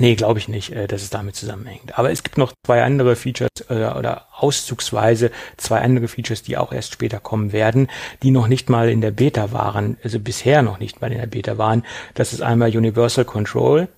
Nee, 0.00 0.14
glaube 0.14 0.38
ich 0.38 0.46
nicht, 0.46 0.70
äh, 0.72 0.86
dass 0.86 1.02
es 1.02 1.10
damit 1.10 1.34
zusammenhängt. 1.34 1.98
Aber 1.98 2.12
es 2.12 2.22
gibt 2.22 2.38
noch 2.38 2.52
zwei 2.64 2.84
andere 2.84 3.16
Features 3.16 3.50
äh, 3.68 3.74
oder 3.74 4.26
auszugsweise 4.32 5.32
zwei 5.56 5.80
andere 5.80 6.06
Features, 6.06 6.42
die 6.42 6.56
auch 6.56 6.72
erst 6.72 6.92
später 6.92 7.18
kommen 7.18 7.52
werden, 7.52 7.88
die 8.22 8.30
noch 8.30 8.46
nicht 8.46 8.70
mal 8.70 8.88
in 8.90 9.00
der 9.00 9.10
Beta 9.10 9.50
waren, 9.50 9.96
also 10.04 10.20
bisher 10.20 10.62
noch 10.62 10.78
nicht 10.78 11.00
mal 11.00 11.10
in 11.10 11.18
der 11.18 11.26
Beta 11.26 11.58
waren. 11.58 11.84
Das 12.14 12.32
ist 12.32 12.42
einmal 12.42 12.76
Universal 12.76 13.24
Control. 13.24 13.88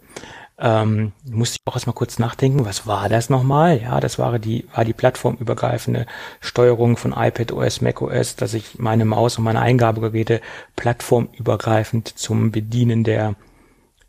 Ähm, 0.62 1.12
musste 1.24 1.56
ich 1.56 1.66
auch 1.66 1.74
erstmal 1.74 1.94
kurz 1.94 2.18
nachdenken, 2.18 2.66
was 2.66 2.86
war 2.86 3.08
das 3.08 3.30
nochmal? 3.30 3.80
Ja, 3.80 3.98
das 3.98 4.18
war 4.18 4.38
die, 4.38 4.66
war 4.74 4.84
die 4.84 4.92
plattformübergreifende 4.92 6.06
Steuerung 6.40 6.98
von 6.98 7.12
iPad 7.12 7.52
OS, 7.52 7.80
Mac 7.80 8.02
OS, 8.02 8.36
dass 8.36 8.52
ich 8.52 8.78
meine 8.78 9.06
Maus 9.06 9.38
und 9.38 9.44
meine 9.44 9.60
Eingabegeräte 9.60 10.42
plattformübergreifend 10.76 12.08
zum 12.18 12.50
Bedienen 12.50 13.04
der 13.04 13.36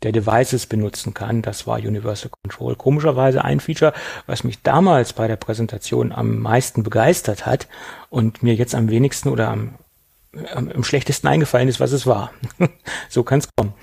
der 0.02 0.12
Devices 0.12 0.66
benutzen 0.66 1.14
kann. 1.14 1.42
Das 1.42 1.66
war 1.66 1.78
Universal 1.78 2.30
Control. 2.42 2.74
Komischerweise 2.74 3.44
ein 3.44 3.60
Feature, 3.60 3.92
was 4.26 4.44
mich 4.44 4.62
damals 4.62 5.12
bei 5.12 5.28
der 5.28 5.36
Präsentation 5.36 6.12
am 6.12 6.38
meisten 6.40 6.82
begeistert 6.82 7.46
hat 7.46 7.68
und 8.10 8.42
mir 8.42 8.54
jetzt 8.54 8.74
am 8.74 8.90
wenigsten 8.90 9.28
oder 9.28 9.48
am, 9.48 9.76
am, 10.52 10.70
am 10.70 10.84
schlechtesten 10.84 11.28
eingefallen 11.28 11.68
ist, 11.68 11.80
was 11.80 11.92
es 11.92 12.06
war. 12.06 12.32
so 13.08 13.22
kann 13.22 13.38
es 13.38 13.48
kommen. 13.56 13.74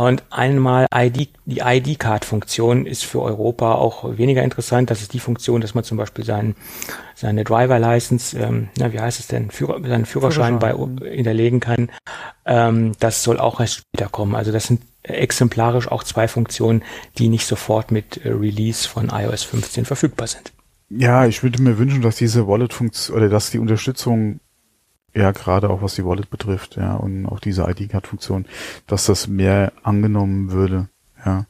Und 0.00 0.22
einmal 0.30 0.86
ID, 0.94 1.28
die 1.44 1.58
ID-Card-Funktion 1.58 2.86
ist 2.86 3.04
für 3.04 3.20
Europa 3.20 3.74
auch 3.74 4.16
weniger 4.16 4.42
interessant. 4.42 4.90
Das 4.90 5.02
ist 5.02 5.12
die 5.12 5.20
Funktion, 5.20 5.60
dass 5.60 5.74
man 5.74 5.84
zum 5.84 5.98
Beispiel 5.98 6.24
seinen, 6.24 6.56
seine 7.14 7.44
Driver-License, 7.44 8.38
ähm, 8.38 8.70
na, 8.78 8.94
wie 8.94 8.98
heißt 8.98 9.20
es 9.20 9.26
denn, 9.26 9.50
Führer, 9.50 9.78
seinen 9.86 10.06
Führerschein, 10.06 10.58
bei, 10.58 10.74
hinterlegen 11.04 11.60
kann. 11.60 11.90
Ähm, 12.46 12.92
das 12.98 13.22
soll 13.22 13.38
auch 13.38 13.60
erst 13.60 13.82
später 13.82 14.08
kommen. 14.08 14.34
Also 14.34 14.52
das 14.52 14.68
sind 14.68 14.80
exemplarisch 15.02 15.92
auch 15.92 16.02
zwei 16.02 16.28
Funktionen, 16.28 16.82
die 17.18 17.28
nicht 17.28 17.46
sofort 17.46 17.90
mit 17.90 18.24
äh, 18.24 18.30
Release 18.30 18.88
von 18.88 19.10
iOS 19.10 19.42
15 19.42 19.84
verfügbar 19.84 20.28
sind. 20.28 20.50
Ja, 20.88 21.26
ich 21.26 21.42
würde 21.42 21.60
mir 21.60 21.76
wünschen, 21.76 22.00
dass 22.00 22.16
diese 22.16 22.48
Wallet-Funktion 22.48 23.18
oder 23.18 23.28
dass 23.28 23.50
die 23.50 23.58
Unterstützung, 23.58 24.40
ja, 25.14 25.32
gerade 25.32 25.70
auch 25.70 25.82
was 25.82 25.94
die 25.94 26.04
Wallet 26.04 26.30
betrifft, 26.30 26.76
ja, 26.76 26.94
und 26.94 27.26
auch 27.26 27.40
diese 27.40 27.62
ID-Card-Funktion, 27.62 28.46
dass 28.86 29.06
das 29.06 29.26
mehr 29.26 29.72
angenommen 29.82 30.52
würde, 30.52 30.88
ja. 31.24 31.46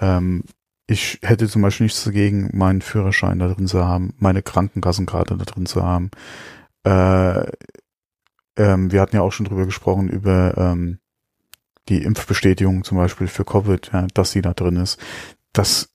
Ähm, 0.00 0.44
ich 0.88 1.18
hätte 1.22 1.48
zum 1.48 1.62
Beispiel 1.62 1.84
nichts 1.84 2.04
dagegen, 2.04 2.50
meinen 2.52 2.80
Führerschein 2.80 3.40
da 3.40 3.48
drin 3.48 3.66
zu 3.66 3.84
haben, 3.84 4.14
meine 4.18 4.42
Krankenkassenkarte 4.42 5.36
da 5.36 5.44
drin 5.44 5.66
zu 5.66 5.82
haben. 5.82 6.10
Äh, 6.84 7.50
ähm, 8.56 8.92
wir 8.92 9.00
hatten 9.00 9.16
ja 9.16 9.22
auch 9.22 9.32
schon 9.32 9.46
drüber 9.46 9.66
gesprochen, 9.66 10.08
über 10.08 10.56
ähm, 10.56 10.98
die 11.88 12.02
Impfbestätigung 12.02 12.84
zum 12.84 12.98
Beispiel 12.98 13.26
für 13.26 13.44
Covid, 13.44 13.90
ja, 13.92 14.06
dass 14.14 14.32
die 14.32 14.42
da 14.42 14.54
drin 14.54 14.76
ist. 14.76 15.00
Das 15.52 15.88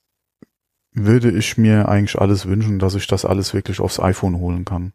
würde 0.94 1.32
ich 1.32 1.58
mir 1.58 1.88
eigentlich 1.88 2.20
alles 2.20 2.46
wünschen, 2.46 2.80
dass 2.80 2.96
ich 2.96 3.08
das 3.08 3.24
alles 3.24 3.54
wirklich 3.54 3.80
aufs 3.80 4.00
iPhone 4.00 4.38
holen 4.38 4.66
kann. 4.66 4.94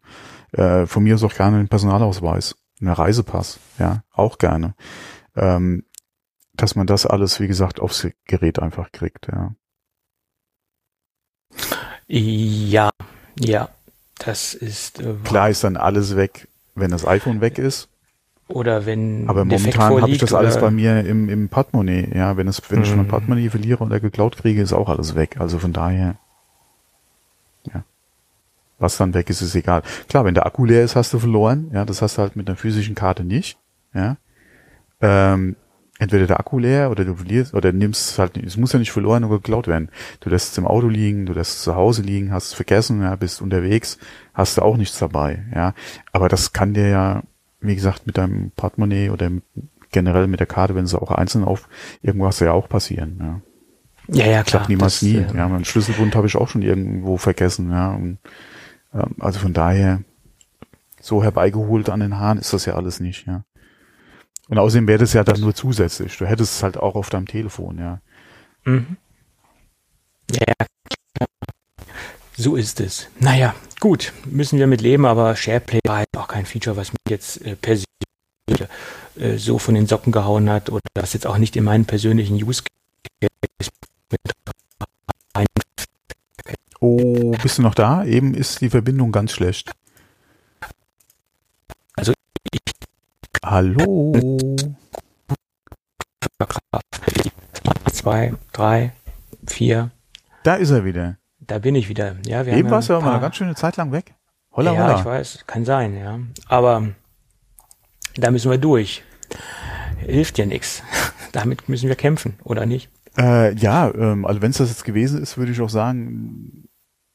Äh, 0.53 0.85
von 0.85 1.03
mir 1.03 1.15
ist 1.15 1.23
auch 1.23 1.33
gerne 1.33 1.59
ein 1.59 1.67
Personalausweis, 1.67 2.55
ein 2.81 2.87
Reisepass, 2.89 3.59
ja, 3.79 4.03
auch 4.13 4.37
gerne. 4.37 4.75
Ähm, 5.35 5.83
dass 6.55 6.75
man 6.75 6.87
das 6.87 7.05
alles, 7.05 7.39
wie 7.39 7.47
gesagt, 7.47 7.79
aufs 7.79 8.07
Gerät 8.25 8.59
einfach 8.59 8.91
kriegt, 8.91 9.27
ja. 9.27 9.53
Ja, 12.07 12.89
ja, 13.39 13.69
das 14.19 14.53
ist 14.53 14.99
äh, 15.01 15.13
Klar 15.23 15.49
ist 15.49 15.63
dann 15.63 15.77
alles 15.77 16.15
weg, 16.15 16.47
wenn 16.75 16.91
das 16.91 17.05
iPhone 17.05 17.41
weg 17.41 17.57
ist. 17.57 17.89
Oder 18.47 18.85
wenn 18.85 19.27
Aber 19.27 19.43
momentan 19.43 20.01
habe 20.01 20.09
ich 20.09 20.19
das 20.19 20.33
alles 20.33 20.59
bei 20.59 20.71
mir 20.71 21.01
im, 21.05 21.27
im 21.27 21.49
Portemonnaie. 21.49 22.07
Ja, 22.15 22.37
wenn 22.37 22.47
es, 22.47 22.61
wenn 22.69 22.81
ich 22.81 22.95
mein 22.95 23.05
Mhm. 23.05 23.09
Portemonnaie 23.09 23.49
verliere 23.49 23.83
oder 23.83 23.99
geklaut 23.99 24.37
kriege, 24.37 24.61
ist 24.61 24.71
auch 24.71 24.87
alles 24.87 25.15
weg. 25.15 25.35
Also 25.39 25.59
von 25.59 25.73
daher. 25.73 26.15
Was 28.79 28.97
dann 28.97 29.13
weg 29.13 29.29
ist, 29.29 29.41
ist 29.41 29.55
egal. 29.55 29.81
Klar, 30.07 30.25
wenn 30.25 30.35
der 30.35 30.45
Akku 30.45 30.65
leer 30.65 30.83
ist, 30.83 30.95
hast 30.95 31.13
du 31.13 31.19
verloren. 31.19 31.71
Ja, 31.73 31.83
das 31.85 32.01
hast 32.01 32.17
du 32.17 32.21
halt 32.21 32.35
mit 32.35 32.47
einer 32.47 32.57
physischen 32.57 32.95
Karte 32.95 33.23
nicht. 33.23 33.57
Ja. 33.93 34.17
Ähm, 35.01 35.55
entweder 35.99 36.27
der 36.27 36.39
Akku 36.39 36.59
leer 36.59 36.91
oder 36.91 37.05
du 37.05 37.15
verlierst 37.15 37.53
oder 37.53 37.71
nimmst 37.71 38.11
es 38.11 38.19
halt, 38.19 38.37
es 38.37 38.57
muss 38.57 38.73
ja 38.73 38.79
nicht 38.79 38.91
verloren 38.91 39.23
oder 39.23 39.37
geklaut 39.37 39.67
werden. 39.67 39.89
Du 40.19 40.29
lässt 40.29 40.51
es 40.51 40.57
im 40.57 40.67
Auto 40.67 40.87
liegen, 40.87 41.25
du 41.25 41.33
lässt 41.33 41.57
es 41.57 41.61
zu 41.63 41.75
Hause 41.75 42.01
liegen, 42.03 42.31
hast 42.31 42.47
es 42.47 42.53
vergessen, 42.53 43.01
ja, 43.01 43.15
bist 43.15 43.41
unterwegs, 43.41 43.97
hast 44.33 44.57
du 44.57 44.61
auch 44.61 44.77
nichts 44.77 44.99
dabei, 44.99 45.43
ja. 45.55 45.73
Aber 46.11 46.29
das 46.29 46.53
kann 46.53 46.73
dir 46.73 46.87
ja, 46.87 47.23
wie 47.61 47.75
gesagt, 47.75 48.05
mit 48.05 48.17
deinem 48.17 48.51
Portemonnaie 48.55 49.09
oder 49.09 49.29
mit, 49.29 49.43
generell 49.91 50.27
mit 50.27 50.39
der 50.39 50.47
Karte, 50.47 50.75
wenn 50.75 50.85
sie 50.85 51.01
auch 51.01 51.11
einzeln 51.11 51.43
auf 51.43 51.67
irgendwas 52.01 52.39
ja 52.39 52.51
auch 52.51 52.69
passieren, 52.69 53.17
ja. 53.19 53.41
Ja, 54.09 54.25
ja, 54.25 54.43
klar. 54.43 54.65
niemals 54.69 55.01
das, 55.01 55.01
nie. 55.01 55.17
äh, 55.17 55.35
Ja, 55.35 55.49
meinen 55.49 55.65
Schlüsselbund 55.65 56.15
habe 56.15 56.27
ich 56.27 56.37
auch 56.37 56.47
schon 56.47 56.61
irgendwo 56.61 57.17
vergessen, 57.17 57.71
ja. 57.71 57.91
Und, 57.91 58.19
also 59.19 59.39
von 59.39 59.53
daher, 59.53 60.03
so 61.01 61.23
herbeigeholt 61.23 61.89
an 61.89 61.99
den 61.99 62.17
Haaren 62.17 62.37
ist 62.37 62.53
das 62.53 62.65
ja 62.65 62.75
alles 62.75 62.99
nicht, 62.99 63.27
ja. 63.27 63.43
Und 64.49 64.57
außerdem 64.57 64.87
wäre 64.87 64.99
das 64.99 65.13
ja 65.13 65.23
dann 65.23 65.41
nur 65.41 65.53
zusätzlich. 65.53 66.17
Du 66.17 66.25
hättest 66.25 66.55
es 66.55 66.63
halt 66.63 66.77
auch 66.77 66.95
auf 66.95 67.09
deinem 67.09 67.27
Telefon, 67.27 67.77
ja. 67.79 68.01
Mhm. 68.63 68.97
Ja. 70.31 70.53
So 72.37 72.55
ist 72.55 72.79
es. 72.79 73.07
Naja, 73.19 73.55
gut, 73.79 74.13
müssen 74.25 74.59
wir 74.59 74.67
mit 74.67 74.81
leben, 74.81 75.05
aber 75.05 75.35
SharePlay 75.35 75.79
war 75.85 75.97
halt 75.97 76.07
auch 76.15 76.27
kein 76.27 76.45
Feature, 76.45 76.77
was 76.77 76.91
mich 76.91 76.99
jetzt 77.09 77.41
äh, 77.45 77.55
persönlich 77.55 77.87
äh, 79.19 79.37
so 79.37 79.57
von 79.57 79.75
den 79.75 79.87
Socken 79.87 80.11
gehauen 80.11 80.49
hat 80.49 80.69
oder 80.69 80.81
was 80.95 81.13
jetzt 81.13 81.25
auch 81.25 81.37
nicht 81.37 81.55
in 81.55 81.63
meinen 81.63 81.85
persönlichen 81.85 82.35
Use 82.35 82.63
Case 83.19 83.31
mit. 84.11 84.21
Oh, 86.79 87.31
bist 87.41 87.57
du 87.57 87.61
noch 87.63 87.73
da? 87.75 88.03
Eben 88.03 88.33
ist 88.33 88.61
die 88.61 88.69
Verbindung 88.69 89.11
ganz 89.11 89.31
schlecht. 89.31 89.71
Also 91.95 92.13
ich 92.51 92.61
Hallo? 93.43 94.13
zwei, 97.91 98.33
drei, 98.53 98.91
vier, 99.47 99.91
Da 100.43 100.55
ist 100.55 100.69
er 100.69 100.85
wieder. 100.85 101.17
da 101.39 101.59
bin 101.59 101.75
ich 101.75 101.89
wieder. 101.89 102.15
Ja, 102.25 102.45
wir 102.45 102.53
Eben 102.53 102.69
warst 102.69 102.89
du 102.89 102.93
ja 102.93 102.99
aber 102.99 103.11
eine 103.11 103.21
ganz 103.21 103.35
schöne 103.35 103.55
Zeit 103.55 103.77
lang 103.77 103.91
weg. 103.91 104.13
Holla, 104.51 104.73
ja, 104.73 104.83
holla. 104.83 104.99
ich 104.99 105.05
weiß, 105.05 105.43
kann 105.47 105.65
sein, 105.65 105.95
ja. 105.97 106.19
Aber 106.47 106.89
da 108.15 108.31
müssen 108.31 108.51
wir 108.51 108.57
durch. 108.57 109.03
Hilft 109.99 110.37
ja 110.37 110.45
nichts. 110.45 110.83
Damit 111.31 111.69
müssen 111.69 111.89
wir 111.89 111.95
kämpfen, 111.95 112.39
oder 112.43 112.65
nicht? 112.65 112.89
Äh, 113.17 113.53
ja, 113.55 113.91
ähm, 113.93 114.25
also 114.25 114.41
wenn 114.41 114.51
es 114.51 114.57
das 114.57 114.69
jetzt 114.69 114.83
gewesen 114.85 115.21
ist, 115.21 115.37
würde 115.37 115.51
ich 115.51 115.61
auch 115.61 115.69
sagen, 115.69 116.66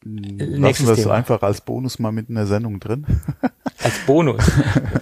lassen 0.04 0.86
wir 0.86 0.94
es 0.94 1.06
einfach 1.06 1.42
als 1.42 1.60
Bonus 1.60 1.98
mal 1.98 2.12
mit 2.12 2.28
in 2.28 2.34
der 2.34 2.46
Sendung 2.46 2.80
drin. 2.80 3.06
Als 3.82 3.98
Bonus. 4.06 4.48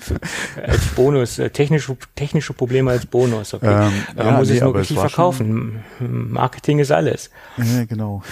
als 0.67 0.87
Bonus. 0.97 1.39
Äh, 1.39 1.51
technische, 1.51 1.95
technische 2.15 2.55
Probleme 2.55 2.93
als 2.93 3.05
Bonus. 3.05 3.53
Okay. 3.53 3.67
Ähm, 3.67 3.93
Man 4.17 4.27
ja, 4.27 4.33
muss 4.39 4.49
nee, 4.49 4.57
es 4.57 4.63
nur 4.63 4.75
richtig 4.75 4.99
verkaufen. 4.99 5.85
Marketing 5.99 6.79
ist 6.79 6.91
alles. 6.91 7.31
Ja, 7.59 7.85
genau. 7.85 8.23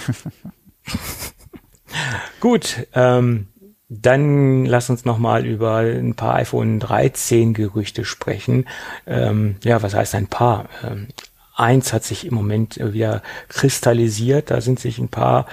Gut, 2.39 2.87
ähm, 2.93 3.47
dann 3.89 4.65
lass 4.65 4.89
uns 4.89 5.05
nochmal 5.05 5.45
über 5.45 5.77
ein 5.77 6.15
paar 6.15 6.35
iPhone 6.35 6.79
13 6.79 7.53
Gerüchte 7.53 8.03
sprechen. 8.03 8.65
Ähm, 9.05 9.57
ja, 9.63 9.83
was 9.83 9.93
heißt 9.93 10.15
ein 10.15 10.27
paar? 10.27 10.67
Ähm, 10.83 11.09
eins 11.55 11.93
hat 11.93 12.03
sich 12.03 12.25
im 12.25 12.33
Moment 12.33 12.79
wieder 12.79 13.21
kristallisiert. 13.49 14.49
Da 14.49 14.61
sind 14.61 14.79
sich 14.79 14.97
ein 14.97 15.09
paar 15.09 15.45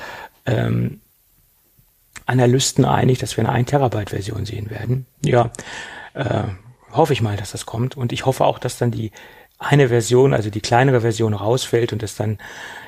ähm, 0.46 1.00
Analysten 2.26 2.84
einig, 2.84 3.18
dass 3.18 3.36
wir 3.36 3.44
eine 3.44 3.52
1 3.52 3.70
Terabyte 3.70 4.10
Version 4.10 4.44
sehen 4.44 4.70
werden. 4.70 5.06
Ja, 5.24 5.50
äh, 6.14 6.44
hoffe 6.92 7.12
ich 7.12 7.22
mal, 7.22 7.36
dass 7.36 7.52
das 7.52 7.66
kommt. 7.66 7.96
Und 7.96 8.12
ich 8.12 8.26
hoffe 8.26 8.44
auch, 8.44 8.58
dass 8.58 8.78
dann 8.78 8.90
die 8.90 9.12
eine 9.58 9.88
Version, 9.88 10.34
also 10.34 10.50
die 10.50 10.60
kleinere 10.60 11.00
Version 11.00 11.32
rausfällt 11.32 11.92
und 11.92 12.02
dass 12.02 12.14
dann, 12.14 12.38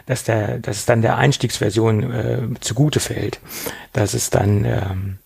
dass 0.06 0.24
der, 0.24 0.58
dass 0.58 0.78
es 0.78 0.86
dann 0.86 1.00
der 1.00 1.16
Einstiegsversion 1.16 2.12
äh, 2.12 2.48
zugute 2.60 3.00
fällt, 3.00 3.40
dass 3.92 4.12
es 4.12 4.30
dann 4.30 4.64
ähm, 4.64 5.18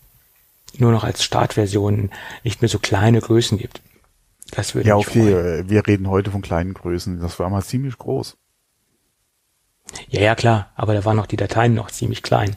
nur 0.77 0.91
noch 0.91 1.03
als 1.03 1.23
Startversion 1.23 2.11
nicht 2.43 2.61
mehr 2.61 2.69
so 2.69 2.79
kleine 2.79 3.19
Größen 3.19 3.57
gibt. 3.57 3.81
Das 4.51 4.75
würde 4.75 4.89
ja, 4.89 4.95
okay, 4.95 5.31
freuen. 5.31 5.69
wir 5.69 5.87
reden 5.87 6.09
heute 6.09 6.31
von 6.31 6.41
kleinen 6.41 6.73
Größen. 6.73 7.19
Das 7.19 7.39
war 7.39 7.49
mal 7.49 7.63
ziemlich 7.63 7.97
groß. 7.97 8.37
Ja, 10.09 10.21
ja, 10.21 10.35
klar, 10.35 10.71
aber 10.75 10.93
da 10.93 11.03
waren 11.05 11.17
noch 11.17 11.27
die 11.27 11.35
Dateien 11.35 11.73
noch 11.73 11.91
ziemlich 11.91 12.23
klein. 12.23 12.55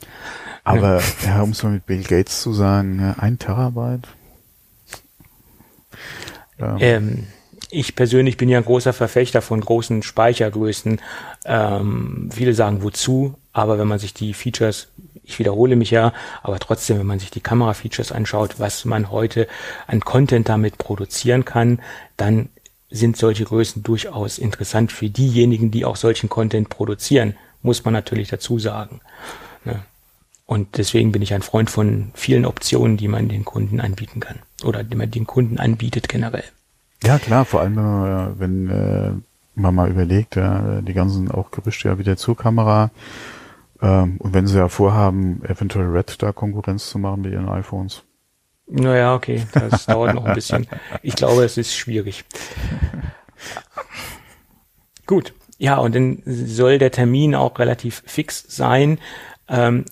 Aber 0.66 1.00
ja, 1.24 1.42
um 1.42 1.50
es 1.50 1.62
mal 1.62 1.70
mit 1.70 1.86
Bill 1.86 2.02
Gates 2.02 2.40
zu 2.42 2.52
sagen, 2.52 3.14
ein 3.18 3.38
Terabyte. 3.38 4.08
Ähm, 6.58 6.76
ähm, 6.80 7.26
ich 7.70 7.94
persönlich 7.94 8.36
bin 8.36 8.48
ja 8.48 8.58
ein 8.58 8.64
großer 8.64 8.92
Verfechter 8.92 9.42
von 9.42 9.60
großen 9.60 10.02
Speichergrößen. 10.02 11.00
Ähm, 11.44 12.30
viele 12.32 12.52
sagen 12.52 12.82
wozu, 12.82 13.36
aber 13.52 13.78
wenn 13.78 13.86
man 13.86 14.00
sich 14.00 14.12
die 14.12 14.34
Features, 14.34 14.88
ich 15.22 15.38
wiederhole 15.38 15.76
mich 15.76 15.92
ja, 15.92 16.12
aber 16.42 16.58
trotzdem, 16.58 16.98
wenn 16.98 17.06
man 17.06 17.20
sich 17.20 17.30
die 17.30 17.40
Kamera-Features 17.40 18.10
anschaut, 18.10 18.58
was 18.58 18.84
man 18.84 19.12
heute 19.12 19.46
an 19.86 20.00
Content 20.00 20.48
damit 20.48 20.78
produzieren 20.78 21.44
kann, 21.44 21.80
dann 22.16 22.48
sind 22.90 23.16
solche 23.16 23.44
Größen 23.44 23.84
durchaus 23.84 24.38
interessant 24.38 24.90
für 24.90 25.10
diejenigen, 25.10 25.70
die 25.70 25.84
auch 25.84 25.96
solchen 25.96 26.28
Content 26.28 26.70
produzieren, 26.70 27.36
muss 27.62 27.84
man 27.84 27.94
natürlich 27.94 28.28
dazu 28.28 28.58
sagen. 28.58 29.00
Ne? 29.64 29.84
Und 30.46 30.78
deswegen 30.78 31.10
bin 31.12 31.22
ich 31.22 31.34
ein 31.34 31.42
Freund 31.42 31.70
von 31.70 32.12
vielen 32.14 32.46
Optionen, 32.46 32.96
die 32.96 33.08
man 33.08 33.28
den 33.28 33.44
Kunden 33.44 33.80
anbieten 33.80 34.20
kann 34.20 34.38
oder 34.64 34.84
die 34.84 34.96
man 34.96 35.10
den 35.10 35.26
Kunden 35.26 35.58
anbietet 35.58 36.08
generell. 36.08 36.44
Ja 37.02 37.18
klar, 37.18 37.44
vor 37.44 37.60
allem 37.60 37.76
wenn 37.76 37.84
man, 37.84 38.38
wenn, 38.38 38.70
äh, 38.70 39.10
man 39.60 39.74
mal 39.74 39.90
überlegt, 39.90 40.36
ja, 40.36 40.80
die 40.80 40.94
ganzen 40.94 41.30
auch 41.30 41.50
Gerüchte 41.50 41.88
ja 41.88 41.98
wieder 41.98 42.16
zur 42.16 42.36
Kamera 42.36 42.90
ähm, 43.82 44.16
und 44.18 44.34
wenn 44.34 44.46
sie 44.46 44.58
ja 44.58 44.68
vorhaben, 44.68 45.42
eventuell 45.44 45.86
Red 45.86 46.22
da 46.22 46.32
Konkurrenz 46.32 46.90
zu 46.90 46.98
machen 46.98 47.22
mit 47.22 47.32
ihren 47.32 47.48
iPhones. 47.48 48.02
Naja, 48.68 49.14
okay, 49.14 49.46
das 49.52 49.86
dauert 49.86 50.14
noch 50.14 50.24
ein 50.24 50.34
bisschen. 50.34 50.66
Ich 51.02 51.14
glaube, 51.14 51.44
es 51.44 51.56
ist 51.56 51.76
schwierig. 51.76 52.24
Gut, 55.06 55.34
ja, 55.58 55.76
und 55.76 55.94
dann 55.94 56.22
soll 56.24 56.78
der 56.78 56.90
Termin 56.90 57.34
auch 57.34 57.58
relativ 57.58 58.02
fix 58.06 58.44
sein. 58.48 58.98
Ähm, 59.48 59.84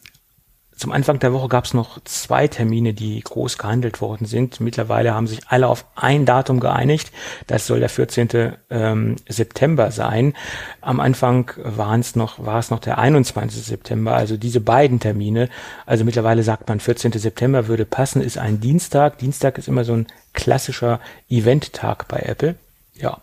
zum 0.76 0.92
Anfang 0.92 1.18
der 1.20 1.32
Woche 1.32 1.48
gab 1.48 1.64
es 1.64 1.74
noch 1.74 2.02
zwei 2.04 2.48
Termine, 2.48 2.94
die 2.94 3.20
groß 3.20 3.58
gehandelt 3.58 4.00
worden 4.00 4.26
sind. 4.26 4.60
Mittlerweile 4.60 5.14
haben 5.14 5.26
sich 5.26 5.40
alle 5.48 5.68
auf 5.68 5.86
ein 5.94 6.26
Datum 6.26 6.58
geeinigt. 6.58 7.12
Das 7.46 7.66
soll 7.66 7.80
der 7.80 7.88
14. 7.88 8.54
Ähm, 8.70 9.16
September 9.28 9.92
sein. 9.92 10.34
Am 10.80 10.98
Anfang 10.98 11.52
waren 11.56 12.00
es 12.00 12.16
noch, 12.16 12.44
war 12.44 12.58
es 12.58 12.70
noch 12.70 12.80
der 12.80 12.98
21. 12.98 13.62
September. 13.62 14.14
Also 14.14 14.36
diese 14.36 14.60
beiden 14.60 14.98
Termine. 14.98 15.48
Also 15.86 16.04
mittlerweile 16.04 16.42
sagt 16.42 16.68
man 16.68 16.80
14. 16.80 17.12
September 17.12 17.68
würde 17.68 17.84
passen, 17.84 18.20
ist 18.20 18.38
ein 18.38 18.60
Dienstag. 18.60 19.18
Dienstag 19.18 19.58
ist 19.58 19.68
immer 19.68 19.84
so 19.84 19.92
ein 19.92 20.06
klassischer 20.32 21.00
Eventtag 21.28 22.08
bei 22.08 22.18
Apple. 22.18 22.56
Ja. 22.94 23.18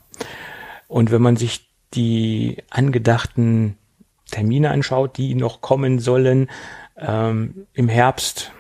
Und 0.88 1.12
wenn 1.12 1.22
man 1.22 1.36
sich 1.36 1.68
die 1.94 2.58
angedachten 2.70 3.78
Termine 4.32 4.72
anschaut, 4.72 5.18
die 5.18 5.36
noch 5.36 5.62
kommen 5.62 6.00
sollen, 6.00 6.50
ähm, 7.02 7.68
im 7.74 7.90
Herbst 7.90 8.52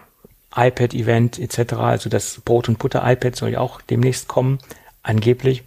iPad-Event 0.56 1.40
etc. 1.40 1.74
Also 1.74 2.10
das 2.10 2.42
Brot 2.42 2.68
und 2.68 2.80
Butter 2.80 3.02
iPad 3.06 3.36
soll 3.36 3.50
ja 3.50 3.60
auch 3.60 3.82
demnächst 3.82 4.28
kommen, 4.28 4.60
angeblich. 5.04 5.64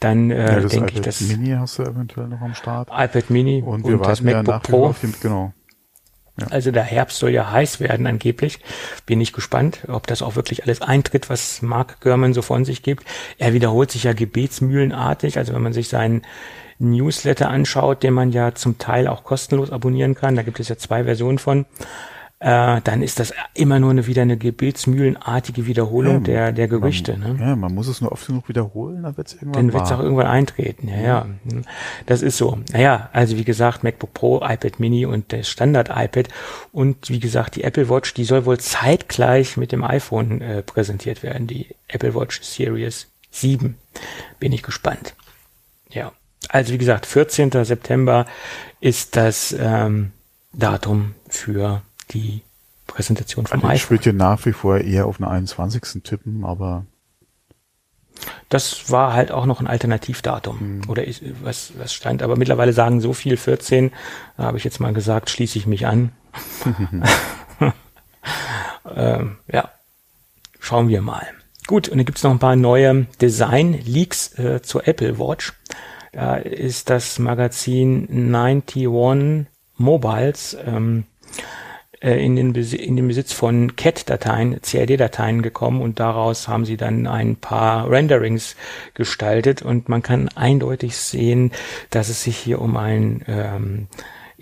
Dann 0.00 0.30
äh, 0.30 0.60
ja, 0.60 0.66
denke 0.66 0.94
ich, 0.94 1.00
das 1.02 1.20
Mini 1.20 1.50
hast 1.50 1.78
du 1.78 1.82
eventuell 1.82 2.26
noch 2.26 2.40
am 2.40 2.54
Start. 2.54 2.88
iPad 2.88 3.30
Mini 3.30 3.62
und, 3.62 3.86
wir 3.86 3.94
und 3.94 4.06
das 4.06 4.22
MacBook 4.22 4.48
ja 4.48 4.58
Pro. 4.58 4.94
Den, 5.02 5.14
genau. 5.20 5.52
Ja. 6.40 6.46
Also 6.46 6.70
der 6.70 6.84
Herbst 6.84 7.18
soll 7.18 7.30
ja 7.30 7.50
heiß 7.50 7.80
werden 7.80 8.06
angeblich. 8.06 8.60
Bin 9.04 9.20
ich 9.20 9.34
gespannt, 9.34 9.80
ob 9.88 10.06
das 10.06 10.22
auch 10.22 10.36
wirklich 10.36 10.64
alles 10.64 10.80
eintritt, 10.80 11.28
was 11.28 11.60
Mark 11.60 12.00
Gurman 12.00 12.32
so 12.32 12.40
von 12.40 12.64
sich 12.64 12.82
gibt. 12.82 13.04
Er 13.36 13.52
wiederholt 13.52 13.90
sich 13.90 14.04
ja 14.04 14.14
gebetsmühlenartig. 14.14 15.36
Also 15.36 15.52
wenn 15.52 15.62
man 15.62 15.74
sich 15.74 15.88
seinen 15.88 16.22
Newsletter 16.80 17.48
anschaut, 17.48 18.02
den 18.02 18.14
man 18.14 18.32
ja 18.32 18.54
zum 18.54 18.78
Teil 18.78 19.06
auch 19.06 19.22
kostenlos 19.22 19.70
abonnieren 19.70 20.14
kann, 20.14 20.34
da 20.34 20.42
gibt 20.42 20.58
es 20.60 20.68
ja 20.68 20.76
zwei 20.76 21.04
Versionen 21.04 21.38
von, 21.38 21.66
äh, 22.42 22.80
dann 22.82 23.02
ist 23.02 23.20
das 23.20 23.34
immer 23.52 23.78
nur 23.78 23.90
eine, 23.90 24.06
wieder 24.06 24.22
eine 24.22 24.38
gebetsmühlenartige 24.38 25.66
Wiederholung 25.66 26.14
ja, 26.14 26.20
der, 26.20 26.52
der 26.52 26.68
Gerüchte. 26.68 27.18
Man, 27.18 27.36
ne? 27.36 27.44
Ja, 27.44 27.54
man 27.54 27.74
muss 27.74 27.86
es 27.86 28.00
nur 28.00 28.12
oft 28.12 28.26
genug 28.26 28.48
wiederholen, 28.48 29.02
dann 29.02 29.16
wird 29.18 29.28
es 29.28 29.34
irgendwann 29.34 29.52
Dann 29.52 29.72
wird 29.74 29.84
es 29.84 29.92
auch 29.92 30.00
irgendwann 30.00 30.26
eintreten, 30.26 30.88
ja, 30.88 31.00
ja. 31.02 31.26
Das 32.06 32.22
ist 32.22 32.38
so. 32.38 32.58
Naja, 32.72 33.10
also 33.12 33.36
wie 33.36 33.44
gesagt, 33.44 33.84
MacBook 33.84 34.14
Pro, 34.14 34.36
iPad 34.38 34.80
Mini 34.80 35.04
und 35.04 35.32
der 35.32 35.42
Standard-iPad 35.42 36.28
und 36.72 37.10
wie 37.10 37.20
gesagt, 37.20 37.56
die 37.56 37.64
Apple 37.64 37.90
Watch, 37.90 38.14
die 38.14 38.24
soll 38.24 38.46
wohl 38.46 38.58
zeitgleich 38.58 39.58
mit 39.58 39.70
dem 39.70 39.84
iPhone 39.84 40.40
äh, 40.40 40.62
präsentiert 40.62 41.22
werden, 41.22 41.46
die 41.46 41.76
Apple 41.88 42.14
Watch 42.14 42.40
Series 42.40 43.08
7. 43.30 43.76
Bin 44.38 44.52
ich 44.52 44.62
gespannt. 44.62 45.14
Ja. 45.90 46.12
Also 46.52 46.72
wie 46.72 46.78
gesagt, 46.78 47.06
14. 47.06 47.50
September 47.64 48.26
ist 48.80 49.16
das 49.16 49.54
ähm, 49.58 50.12
Datum 50.52 51.14
für 51.28 51.82
die 52.10 52.42
Präsentation 52.86 53.46
vom 53.46 53.62
also 53.62 53.74
ich. 53.74 53.84
Ich 53.84 53.90
würde 53.90 54.06
ja 54.06 54.12
nach 54.12 54.44
wie 54.46 54.52
vor 54.52 54.78
eher 54.78 55.06
auf 55.06 55.20
einen 55.20 55.30
21. 55.30 56.02
tippen, 56.02 56.44
aber 56.44 56.86
das 58.48 58.90
war 58.90 59.12
halt 59.12 59.30
auch 59.30 59.46
noch 59.46 59.60
ein 59.60 59.68
Alternativdatum 59.68 60.58
hm. 60.58 60.82
oder 60.88 61.06
ist, 61.06 61.22
was, 61.42 61.72
was 61.78 61.92
stand. 61.92 62.22
Aber 62.22 62.36
mittlerweile 62.36 62.72
sagen 62.72 63.00
so 63.00 63.12
viel 63.12 63.36
14, 63.36 63.92
da 64.36 64.44
habe 64.44 64.58
ich 64.58 64.64
jetzt 64.64 64.80
mal 64.80 64.92
gesagt, 64.92 65.30
schließe 65.30 65.56
ich 65.56 65.66
mich 65.66 65.86
an. 65.86 66.12
ähm, 68.96 69.38
ja, 69.50 69.70
schauen 70.58 70.88
wir 70.88 71.00
mal. 71.00 71.26
Gut, 71.68 71.88
und 71.88 71.98
dann 71.98 72.04
gibt's 72.04 72.24
noch 72.24 72.32
ein 72.32 72.40
paar 72.40 72.56
neue 72.56 73.06
Design-Leaks 73.20 74.38
äh, 74.38 74.62
zur 74.62 74.88
Apple 74.88 75.20
Watch. 75.20 75.52
Da 76.12 76.36
ist 76.36 76.90
das 76.90 77.18
Magazin 77.18 78.34
91 78.34 78.88
Mobiles 79.76 80.56
ähm, 80.66 81.04
äh, 82.00 82.24
in, 82.24 82.36
den 82.36 82.54
in 82.54 82.96
den 82.96 83.08
Besitz 83.08 83.32
von 83.32 83.76
CAT-Dateien, 83.76 84.60
CAD-Dateien 84.62 85.42
gekommen 85.42 85.82
und 85.82 86.00
daraus 86.00 86.48
haben 86.48 86.64
sie 86.64 86.76
dann 86.76 87.06
ein 87.06 87.36
paar 87.36 87.90
Renderings 87.90 88.56
gestaltet. 88.94 89.62
Und 89.62 89.88
man 89.88 90.02
kann 90.02 90.28
eindeutig 90.34 90.96
sehen, 90.96 91.52
dass 91.90 92.08
es 92.08 92.24
sich 92.24 92.36
hier 92.36 92.60
um 92.60 92.76
ein 92.76 93.24
ähm, 93.28 93.88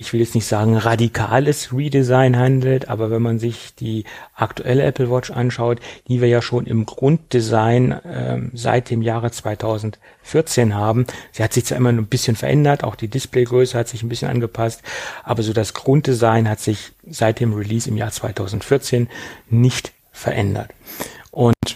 ich 0.00 0.12
will 0.12 0.20
jetzt 0.20 0.36
nicht 0.36 0.46
sagen 0.46 0.76
radikales 0.76 1.72
Redesign 1.72 2.36
handelt, 2.36 2.88
aber 2.88 3.10
wenn 3.10 3.20
man 3.20 3.40
sich 3.40 3.74
die 3.74 4.04
aktuelle 4.34 4.84
Apple 4.84 5.10
Watch 5.10 5.32
anschaut, 5.32 5.80
die 6.06 6.20
wir 6.20 6.28
ja 6.28 6.40
schon 6.40 6.66
im 6.66 6.86
Grunddesign 6.86 8.00
ähm, 8.04 8.50
seit 8.54 8.90
dem 8.90 9.02
Jahre 9.02 9.32
2014 9.32 10.76
haben, 10.76 11.06
sie 11.32 11.42
hat 11.42 11.52
sich 11.52 11.64
zwar 11.64 11.78
immer 11.78 11.88
ein 11.88 12.06
bisschen 12.06 12.36
verändert, 12.36 12.84
auch 12.84 12.94
die 12.94 13.08
Displaygröße 13.08 13.76
hat 13.76 13.88
sich 13.88 14.04
ein 14.04 14.08
bisschen 14.08 14.28
angepasst, 14.28 14.82
aber 15.24 15.42
so 15.42 15.52
das 15.52 15.74
Grunddesign 15.74 16.48
hat 16.48 16.60
sich 16.60 16.92
seit 17.10 17.40
dem 17.40 17.52
Release 17.52 17.88
im 17.88 17.96
Jahr 17.96 18.12
2014 18.12 19.08
nicht 19.50 19.92
verändert. 20.12 20.70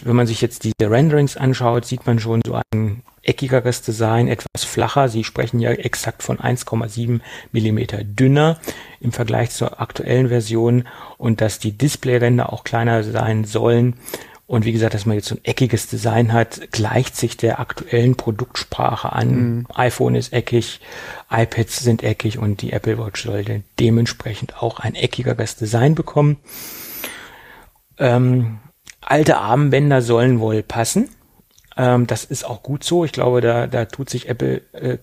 Und 0.03 0.09
wenn 0.09 0.15
man 0.17 0.27
sich 0.27 0.41
jetzt 0.41 0.65
diese 0.65 0.91
Renderings 0.91 1.37
anschaut, 1.37 1.85
sieht 1.85 2.05
man 2.05 2.19
schon 2.19 2.41
so 2.45 2.59
ein 2.73 3.03
eckigeres 3.21 3.81
Design, 3.81 4.27
etwas 4.27 4.65
flacher. 4.65 5.07
Sie 5.07 5.23
sprechen 5.23 5.61
ja 5.61 5.71
exakt 5.71 6.23
von 6.23 6.39
1,7 6.39 7.21
Millimeter 7.53 8.03
dünner 8.03 8.59
im 8.99 9.13
Vergleich 9.13 9.51
zur 9.51 9.79
aktuellen 9.79 10.27
Version 10.27 10.89
und 11.17 11.39
dass 11.39 11.57
die 11.57 11.71
Displayränder 11.71 12.51
auch 12.51 12.65
kleiner 12.65 13.03
sein 13.03 13.45
sollen 13.45 13.95
Und 14.45 14.65
wie 14.65 14.73
gesagt, 14.73 14.93
dass 14.93 15.05
man 15.05 15.15
jetzt 15.15 15.29
so 15.29 15.35
ein 15.35 15.45
eckiges 15.45 15.87
Design 15.87 16.33
hat, 16.33 16.71
gleicht 16.71 17.15
sich 17.15 17.37
der 17.37 17.61
aktuellen 17.61 18.15
Produktsprache 18.15 19.13
an. 19.13 19.29
Mhm. 19.29 19.67
iPhone 19.73 20.15
ist 20.15 20.33
eckig, 20.33 20.81
iPads 21.31 21.79
sind 21.79 22.03
eckig 22.03 22.37
und 22.37 22.61
die 22.61 22.73
Apple 22.73 22.97
Watch 22.97 23.23
sollte 23.23 23.63
dementsprechend 23.79 24.61
auch 24.61 24.79
ein 24.79 24.95
eckigeres 24.95 25.55
Design 25.55 25.95
bekommen. 25.95 26.37
Ähm, 27.97 28.59
alte 29.05 29.37
Armbänder 29.37 30.01
sollen 30.01 30.39
wohl 30.39 30.63
passen. 30.63 31.09
Ähm, 31.77 32.07
das 32.07 32.25
ist 32.25 32.45
auch 32.45 32.63
gut 32.63 32.83
so. 32.83 33.05
Ich 33.05 33.11
glaube, 33.11 33.41
da, 33.41 33.67
da 33.67 33.85
tut 33.85 34.09
sich 34.09 34.29
Apple, 34.29 34.61
äh, 34.73 34.97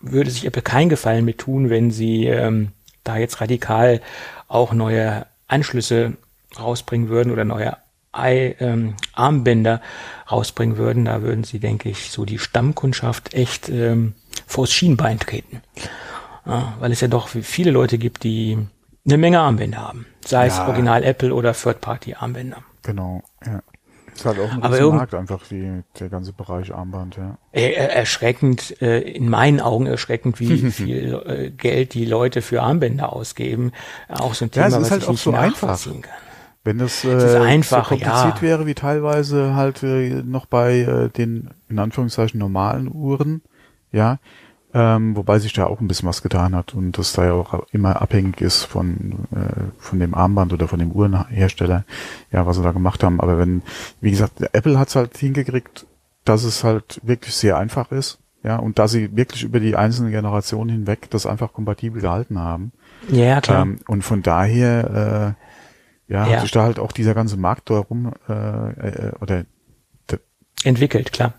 würde 0.00 0.30
sich 0.30 0.44
Apple 0.44 0.62
keinen 0.62 0.88
Gefallen 0.88 1.24
mit 1.24 1.38
tun, 1.38 1.70
wenn 1.70 1.90
sie 1.90 2.26
ähm, 2.26 2.72
da 3.04 3.16
jetzt 3.16 3.40
radikal 3.40 4.00
auch 4.48 4.72
neue 4.72 5.26
Anschlüsse 5.48 6.14
rausbringen 6.58 7.08
würden 7.08 7.32
oder 7.32 7.44
neue 7.44 7.76
I, 8.16 8.54
ähm, 8.60 8.94
Armbänder 9.14 9.82
rausbringen 10.30 10.78
würden, 10.78 11.04
da 11.04 11.22
würden 11.22 11.44
sie, 11.44 11.58
denke 11.58 11.90
ich, 11.90 12.10
so 12.10 12.24
die 12.24 12.38
Stammkundschaft 12.38 13.34
echt 13.34 13.68
ähm, 13.68 14.14
vors 14.46 14.72
Schienbein 14.72 15.18
treten. 15.18 15.60
Ja, 16.46 16.74
weil 16.78 16.92
es 16.92 17.00
ja 17.00 17.08
doch 17.08 17.28
viele 17.28 17.70
Leute 17.70 17.98
gibt, 17.98 18.24
die 18.24 18.56
eine 19.04 19.18
Menge 19.18 19.40
Armbänder 19.40 19.78
haben. 19.78 20.06
Sei 20.24 20.46
ja. 20.46 20.52
es 20.52 20.58
Original 20.58 21.04
Apple 21.04 21.34
oder 21.34 21.52
Third-Party-Armbänder. 21.52 22.62
Genau, 22.86 23.22
ja. 23.44 23.62
Ist 24.14 24.24
halt 24.24 24.38
auch 24.38 24.50
ein 24.50 24.62
Aber 24.62 24.92
Markt 24.92 25.14
einfach, 25.14 25.46
die, 25.46 25.82
der 26.00 26.08
ganze 26.08 26.32
Bereich 26.32 26.74
Armband, 26.74 27.16
ja. 27.16 27.36
Erschreckend, 27.52 28.80
äh, 28.80 29.00
in 29.00 29.28
meinen 29.28 29.60
Augen 29.60 29.86
erschreckend, 29.86 30.40
wie 30.40 30.56
viel 30.70 31.22
äh, 31.26 31.50
Geld 31.50 31.92
die 31.92 32.06
Leute 32.06 32.40
für 32.40 32.62
Armbänder 32.62 33.12
ausgeben. 33.12 33.72
Auch 34.08 34.32
so 34.32 34.46
ein 34.46 34.50
Thema, 34.50 34.68
ja, 34.68 34.68
es 34.68 34.74
ist 34.76 34.82
was 34.82 34.90
halt 34.90 35.02
ich 35.02 35.08
auch 35.08 35.12
nicht 35.12 35.22
so 35.22 35.32
einfach. 35.32 35.84
kann. 35.84 36.02
Wenn 36.64 36.78
das, 36.78 37.04
äh, 37.04 37.12
das 37.12 37.34
einfach, 37.34 37.84
so 37.84 37.88
kompliziert 37.90 38.36
ja. 38.36 38.42
wäre 38.42 38.66
wie 38.66 38.74
teilweise 38.74 39.54
halt 39.54 39.82
äh, 39.82 40.22
noch 40.24 40.46
bei 40.46 40.78
äh, 40.78 41.08
den 41.10 41.50
in 41.68 41.78
Anführungszeichen 41.78 42.40
normalen 42.40 42.90
Uhren, 42.92 43.42
ja, 43.92 44.18
ähm, 44.78 45.16
wobei 45.16 45.38
sich 45.38 45.54
da 45.54 45.64
auch 45.64 45.80
ein 45.80 45.88
bisschen 45.88 46.06
was 46.06 46.20
getan 46.20 46.54
hat 46.54 46.74
und 46.74 46.98
das 46.98 47.14
da 47.14 47.24
ja 47.24 47.32
auch 47.32 47.66
immer 47.72 48.02
abhängig 48.02 48.42
ist 48.42 48.64
von 48.64 49.26
äh, 49.34 49.62
von 49.78 49.98
dem 49.98 50.14
Armband 50.14 50.52
oder 50.52 50.68
von 50.68 50.78
dem 50.78 50.92
Uhrenhersteller, 50.92 51.86
ja, 52.30 52.46
was 52.46 52.56
sie 52.56 52.62
da 52.62 52.72
gemacht 52.72 53.02
haben. 53.02 53.18
Aber 53.22 53.38
wenn, 53.38 53.62
wie 54.02 54.10
gesagt, 54.10 54.42
Apple 54.52 54.78
hat's 54.78 54.94
halt 54.94 55.16
hingekriegt, 55.16 55.86
dass 56.26 56.44
es 56.44 56.62
halt 56.62 57.00
wirklich 57.02 57.34
sehr 57.34 57.56
einfach 57.56 57.90
ist, 57.90 58.18
ja, 58.42 58.56
und 58.56 58.78
dass 58.78 58.90
sie 58.90 59.16
wirklich 59.16 59.44
über 59.44 59.60
die 59.60 59.76
einzelnen 59.76 60.12
Generationen 60.12 60.68
hinweg 60.68 61.08
das 61.08 61.24
einfach 61.24 61.54
kompatibel 61.54 62.02
gehalten 62.02 62.38
haben. 62.38 62.72
Ja, 63.08 63.40
klar. 63.40 63.62
Ähm, 63.62 63.78
und 63.88 64.02
von 64.02 64.22
daher 64.22 65.36
äh, 66.08 66.12
ja, 66.12 66.26
ja. 66.26 66.32
hat 66.34 66.40
sich 66.42 66.50
da 66.50 66.64
halt 66.64 66.78
auch 66.78 66.92
dieser 66.92 67.14
ganze 67.14 67.38
Markt 67.38 67.70
darum 67.70 68.12
äh, 68.28 68.32
äh, 68.32 69.12
oder 69.22 69.46
entwickelt, 70.64 71.12
klar. 71.12 71.32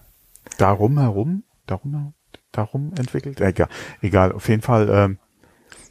Darum 0.57 0.97
herum, 0.97 1.43
darum, 1.67 2.13
darum 2.57 2.91
entwickelt. 2.97 3.39
Egal, 3.41 3.69
egal, 4.01 4.31
auf 4.31 4.47
jeden 4.49 4.61
Fall 4.61 4.89
ähm, 4.89 5.17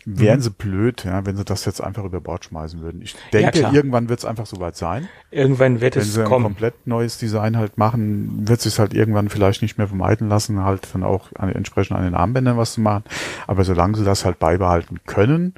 wären 0.07 0.39
mhm. 0.39 0.43
sie 0.43 0.51
blöd, 0.51 1.05
ja, 1.05 1.27
wenn 1.27 1.37
sie 1.37 1.45
das 1.45 1.65
jetzt 1.65 1.81
einfach 1.83 2.05
über 2.05 2.21
Bord 2.21 2.45
schmeißen 2.45 2.81
würden. 2.81 3.03
Ich 3.03 3.17
denke, 3.33 3.61
ja, 3.61 3.73
irgendwann 3.73 4.09
wird 4.09 4.21
es 4.21 4.25
einfach 4.25 4.47
soweit 4.47 4.77
sein. 4.77 5.09
Irgendwann 5.33 5.81
wird 5.81 5.97
wenn 5.97 6.03
es 6.03 6.15
sie 6.15 6.23
kommen. 6.23 6.47
ein 6.47 6.51
komplett 6.51 6.87
neues 6.87 7.19
Design 7.19 7.57
halt 7.57 7.77
machen, 7.77 8.49
wird 8.49 8.61
sich 8.61 8.79
halt 8.79 8.95
irgendwann 8.95 9.29
vielleicht 9.29 9.63
nicht 9.63 9.79
mehr 9.79 9.89
vermeiden 9.89 10.29
lassen, 10.29 10.63
halt 10.63 10.89
dann 10.95 11.03
auch 11.03 11.33
an, 11.35 11.51
entsprechend 11.51 11.97
an 11.97 12.05
den 12.05 12.15
Armbändern 12.15 12.57
was 12.57 12.75
zu 12.75 12.81
machen. 12.81 13.03
Aber 13.49 13.65
solange 13.65 13.97
sie 13.97 14.05
das 14.05 14.25
halt 14.25 14.39
beibehalten 14.39 15.01
können, 15.07 15.55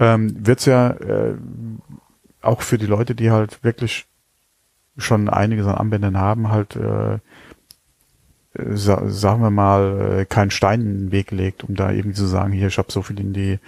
ähm, 0.00 0.44
wird 0.44 0.58
es 0.58 0.66
ja 0.66 0.90
äh, 0.90 1.36
auch 2.42 2.62
für 2.62 2.78
die 2.78 2.86
Leute, 2.86 3.14
die 3.14 3.30
halt 3.30 3.62
wirklich 3.62 4.06
schon 4.96 5.28
einiges 5.28 5.66
an 5.66 5.76
Anwendern 5.76 6.18
haben, 6.18 6.50
halt, 6.50 6.74
äh, 6.74 7.18
sa 8.54 9.08
sagen 9.08 9.42
wir 9.42 9.50
mal, 9.50 10.20
äh, 10.20 10.24
keinen 10.24 10.50
Stein 10.50 10.80
in 10.80 10.98
den 10.98 11.12
Weg 11.12 11.28
gelegt, 11.28 11.64
um 11.64 11.74
da 11.74 11.90
irgendwie 11.90 12.16
zu 12.16 12.26
sagen, 12.26 12.52
hier, 12.52 12.68
ich 12.68 12.78
habe 12.78 12.92
so 12.92 13.02
viel 13.02 13.18
in 13.18 13.32
die 13.32 13.58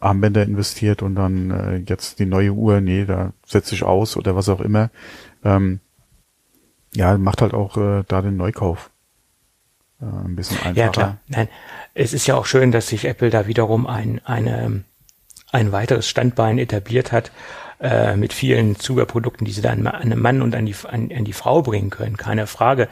Armbänder 0.00 0.42
investiert 0.42 1.02
und 1.02 1.14
dann 1.14 1.50
äh, 1.50 1.76
jetzt 1.88 2.18
die 2.18 2.26
neue 2.26 2.52
Uhr, 2.52 2.80
nee, 2.80 3.04
da 3.04 3.32
setze 3.46 3.74
ich 3.74 3.82
aus 3.82 4.16
oder 4.16 4.34
was 4.34 4.48
auch 4.48 4.60
immer. 4.60 4.90
Ähm, 5.44 5.80
ja, 6.94 7.16
macht 7.18 7.42
halt 7.42 7.54
auch 7.54 7.76
äh, 7.76 8.04
da 8.06 8.22
den 8.22 8.36
Neukauf 8.36 8.90
äh, 10.00 10.04
ein 10.04 10.36
bisschen 10.36 10.58
einfacher. 10.58 10.76
Ja, 10.76 10.88
klar. 10.88 11.16
Nein, 11.28 11.48
es 11.94 12.12
ist 12.12 12.26
ja 12.26 12.36
auch 12.36 12.46
schön, 12.46 12.72
dass 12.72 12.88
sich 12.88 13.04
Apple 13.04 13.30
da 13.30 13.46
wiederum 13.46 13.86
ein, 13.86 14.20
eine, 14.24 14.84
ein 15.50 15.72
weiteres 15.72 16.08
Standbein 16.08 16.58
etabliert 16.58 17.12
hat, 17.12 17.32
äh, 17.80 18.16
mit 18.16 18.32
vielen 18.32 18.76
Zuberprodukten, 18.76 19.44
die 19.44 19.52
sie 19.52 19.62
dann 19.62 19.86
an 19.86 20.10
den 20.10 20.20
Mann 20.20 20.42
und 20.42 20.54
an 20.54 20.66
die, 20.66 20.74
an, 20.88 21.10
an 21.12 21.24
die 21.24 21.32
Frau 21.32 21.62
bringen 21.62 21.90
können, 21.90 22.16
keine 22.16 22.46
Frage. 22.46 22.88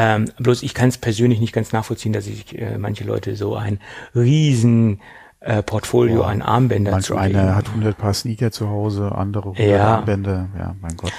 Ähm, 0.00 0.30
bloß 0.38 0.62
ich 0.62 0.74
kann 0.74 0.90
es 0.90 0.96
persönlich 0.96 1.40
nicht 1.40 1.52
ganz 1.52 1.72
nachvollziehen, 1.72 2.12
dass 2.12 2.26
sich 2.26 2.56
äh, 2.56 2.78
manche 2.78 3.02
Leute 3.02 3.34
so 3.34 3.56
ein 3.56 3.80
riesen 4.14 5.00
äh, 5.40 5.60
Portfolio 5.60 6.18
Boah, 6.18 6.28
an 6.28 6.40
Armbändern 6.40 6.92
Manch 6.92 7.10
einer 7.10 7.56
hat 7.56 7.66
100 7.66 7.98
Paar 7.98 8.14
Sneaker 8.14 8.52
zu 8.52 8.68
Hause, 8.68 9.10
andere 9.10 9.50
100 9.50 9.66
ja. 9.66 9.96
Armbänder. 9.96 10.50
Ja, 10.56 10.76
mein 10.80 10.96
Gott. 10.96 11.12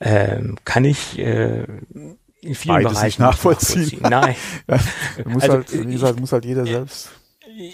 Ähm, 0.00 0.56
kann 0.64 0.86
ich 0.86 1.18
äh, 1.18 1.64
in 2.40 2.54
vielen 2.54 2.76
Beides 2.76 2.92
Bereichen 2.92 3.04
nicht 3.04 3.18
nachvollziehen. 3.18 4.00
nachvollziehen. 4.00 4.36
Nein. 4.66 5.24
muss 5.26 5.42
also, 5.42 5.54
halt, 5.56 5.86
wie 5.86 5.92
gesagt, 5.92 6.18
muss 6.18 6.32
halt 6.32 6.46
jeder 6.46 6.64
selbst. 6.64 7.10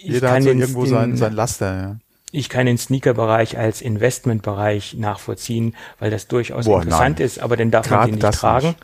Jeder 0.03 0.33
hat 0.33 0.43
so 0.43 0.49
irgendwo 0.49 0.83
den, 0.83 0.91
sein, 0.91 1.17
sein 1.17 1.33
Laster. 1.33 1.81
Ja 1.81 1.97
ich 2.33 2.49
kann 2.49 2.67
den 2.67 2.79
Sneaker-Bereich 2.79 3.59
als 3.59 3.83
Investment-Bereich 3.83 4.95
nachvollziehen, 4.95 5.75
weil 5.99 6.11
das 6.11 6.29
durchaus 6.29 6.67
Boah, 6.67 6.83
interessant 6.83 7.19
nein. 7.19 7.27
ist, 7.27 7.41
aber 7.41 7.57
dann 7.57 7.71
darf 7.71 7.89
Grad 7.89 8.11
man 8.11 8.19
den 8.19 8.29
nicht 8.29 8.39
tragen. 8.39 8.69
Nicht. 8.69 8.79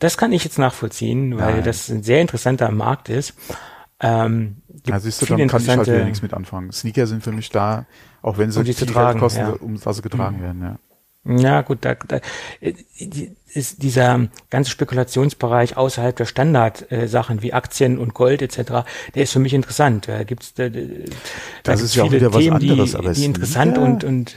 Das 0.00 0.16
kann 0.16 0.32
ich 0.32 0.42
jetzt 0.44 0.58
nachvollziehen, 0.58 1.38
weil 1.38 1.54
nein. 1.54 1.64
das 1.64 1.88
ein 1.88 2.02
sehr 2.02 2.20
interessanter 2.20 2.70
Markt 2.72 3.08
ist. 3.08 3.34
Ähm, 4.00 4.56
ja, 4.86 4.98
siehst 4.98 5.22
du, 5.22 5.26
dann 5.26 5.46
kann 5.46 5.62
ich 5.62 5.68
halt 5.68 5.86
wieder 5.86 6.04
nichts 6.04 6.22
mit 6.22 6.34
anfangen. 6.34 6.72
Sneaker 6.72 7.06
sind 7.06 7.22
für 7.22 7.32
mich 7.32 7.50
da, 7.50 7.86
auch 8.22 8.38
wenn 8.38 8.50
sie 8.50 8.58
um 8.58 8.64
viel 8.64 8.74
zu 8.74 8.86
tragen, 8.86 9.20
kosten, 9.20 9.40
ja. 9.40 9.50
um 9.50 9.76
sie 9.76 10.02
getragen 10.02 10.38
mhm. 10.38 10.42
werden, 10.42 10.62
ja. 10.62 10.78
Ja, 11.22 11.60
gut, 11.60 11.80
da, 11.82 11.96
da 12.08 12.20
ist 12.60 13.82
dieser 13.82 14.28
ganze 14.48 14.70
Spekulationsbereich 14.70 15.76
außerhalb 15.76 16.16
der 16.16 16.24
Standardsachen 16.24 17.38
äh, 17.38 17.42
wie 17.42 17.52
Aktien 17.52 17.98
und 17.98 18.14
Gold 18.14 18.40
etc., 18.40 18.86
der 19.14 19.22
ist 19.24 19.32
für 19.32 19.38
mich 19.38 19.52
interessant. 19.52 20.08
Da 20.08 20.24
gibt's 20.24 20.54
da, 20.54 20.70
da 20.70 20.80
das 21.62 21.82
ist 21.82 21.94
ja 21.94 22.04
auch 22.04 22.12
wieder 22.12 22.30
Themen, 22.30 22.54
was 22.54 22.62
anderes, 22.62 22.90
die, 22.92 22.96
aber 22.96 23.12
die 23.12 23.24
interessant 23.26 23.76
ja. 23.76 23.82
und 23.82 24.04
und 24.04 24.36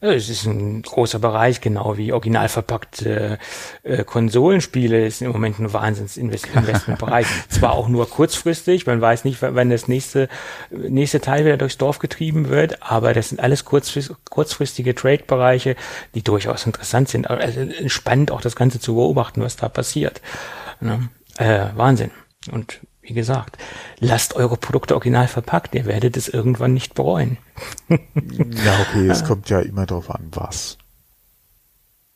es 0.00 0.30
ist 0.30 0.46
ein 0.46 0.80
großer 0.80 1.18
Bereich, 1.18 1.60
genau 1.60 1.98
wie 1.98 2.12
original 2.12 2.48
verpackte 2.48 3.38
äh, 3.82 4.02
Konsolenspiele 4.04 5.06
ist 5.06 5.20
im 5.20 5.30
Moment 5.30 5.58
ein 5.58 5.72
Wahnsinns-Investmentbereich. 5.72 7.26
Zwar 7.48 7.72
auch 7.72 7.88
nur 7.88 8.08
kurzfristig, 8.08 8.86
man 8.86 9.00
weiß 9.00 9.24
nicht, 9.24 9.42
wann 9.42 9.68
das 9.68 9.88
nächste, 9.88 10.28
nächste 10.70 11.20
Teil 11.20 11.44
wieder 11.44 11.58
durchs 11.58 11.76
Dorf 11.76 11.98
getrieben 11.98 12.48
wird, 12.48 12.82
aber 12.82 13.12
das 13.12 13.28
sind 13.28 13.40
alles 13.40 13.64
kurzfristige 13.64 14.94
Trade-Bereiche, 14.94 15.76
die 16.14 16.22
durchaus 16.22 16.64
interessant 16.64 17.10
sind. 17.10 17.28
Also 17.28 17.60
spannend 17.86 18.30
auch 18.30 18.40
das 18.40 18.56
Ganze 18.56 18.80
zu 18.80 18.94
beobachten, 18.94 19.42
was 19.42 19.56
da 19.56 19.68
passiert. 19.68 20.22
Ne? 20.80 21.10
Äh, 21.36 21.66
Wahnsinn. 21.74 22.10
Und 22.50 22.80
wie 23.10 23.14
gesagt, 23.14 23.58
lasst 23.98 24.36
eure 24.36 24.56
Produkte 24.56 24.94
original 24.94 25.26
verpackt, 25.26 25.74
ihr 25.74 25.84
werdet 25.84 26.16
es 26.16 26.28
irgendwann 26.28 26.72
nicht 26.72 26.94
bereuen. 26.94 27.38
ja, 27.88 28.78
okay, 28.88 29.08
es 29.08 29.24
kommt 29.24 29.50
ja 29.50 29.58
immer 29.58 29.84
darauf 29.84 30.10
an, 30.10 30.28
was. 30.30 30.78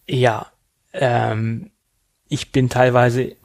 Ja, 0.07 0.47
ähm, 0.93 1.73
ich 2.29 2.53
bin 2.53 2.69
teilweise 2.69 3.37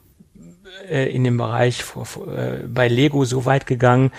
äh, 0.87 1.11
in 1.11 1.23
dem 1.23 1.37
Bereich 1.37 1.83
äh, 2.27 2.67
bei 2.67 2.87
Lego 2.87 3.25
so 3.25 3.45
weit 3.45 3.65
gegangen 3.65 4.11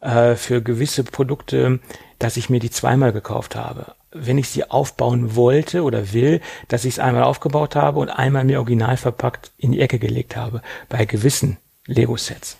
äh, 0.00 0.34
für 0.34 0.60
gewisse 0.60 1.04
Produkte, 1.04 1.80
dass 2.18 2.36
ich 2.36 2.50
mir 2.50 2.60
die 2.60 2.70
zweimal 2.70 3.12
gekauft 3.12 3.56
habe. 3.56 3.94
Wenn 4.12 4.36
ich 4.36 4.50
sie 4.50 4.70
aufbauen 4.70 5.34
wollte 5.36 5.82
oder 5.82 6.12
will, 6.12 6.42
dass 6.68 6.84
ich 6.84 6.94
es 6.94 6.98
einmal 6.98 7.24
aufgebaut 7.24 7.76
habe 7.76 7.98
und 8.00 8.10
einmal 8.10 8.44
mir 8.44 8.58
original 8.58 8.98
verpackt 8.98 9.52
in 9.56 9.72
die 9.72 9.80
Ecke 9.80 9.98
gelegt 9.98 10.36
habe. 10.36 10.60
Bei 10.90 11.06
gewissen 11.06 11.56
Lego-Sets. 11.86 12.58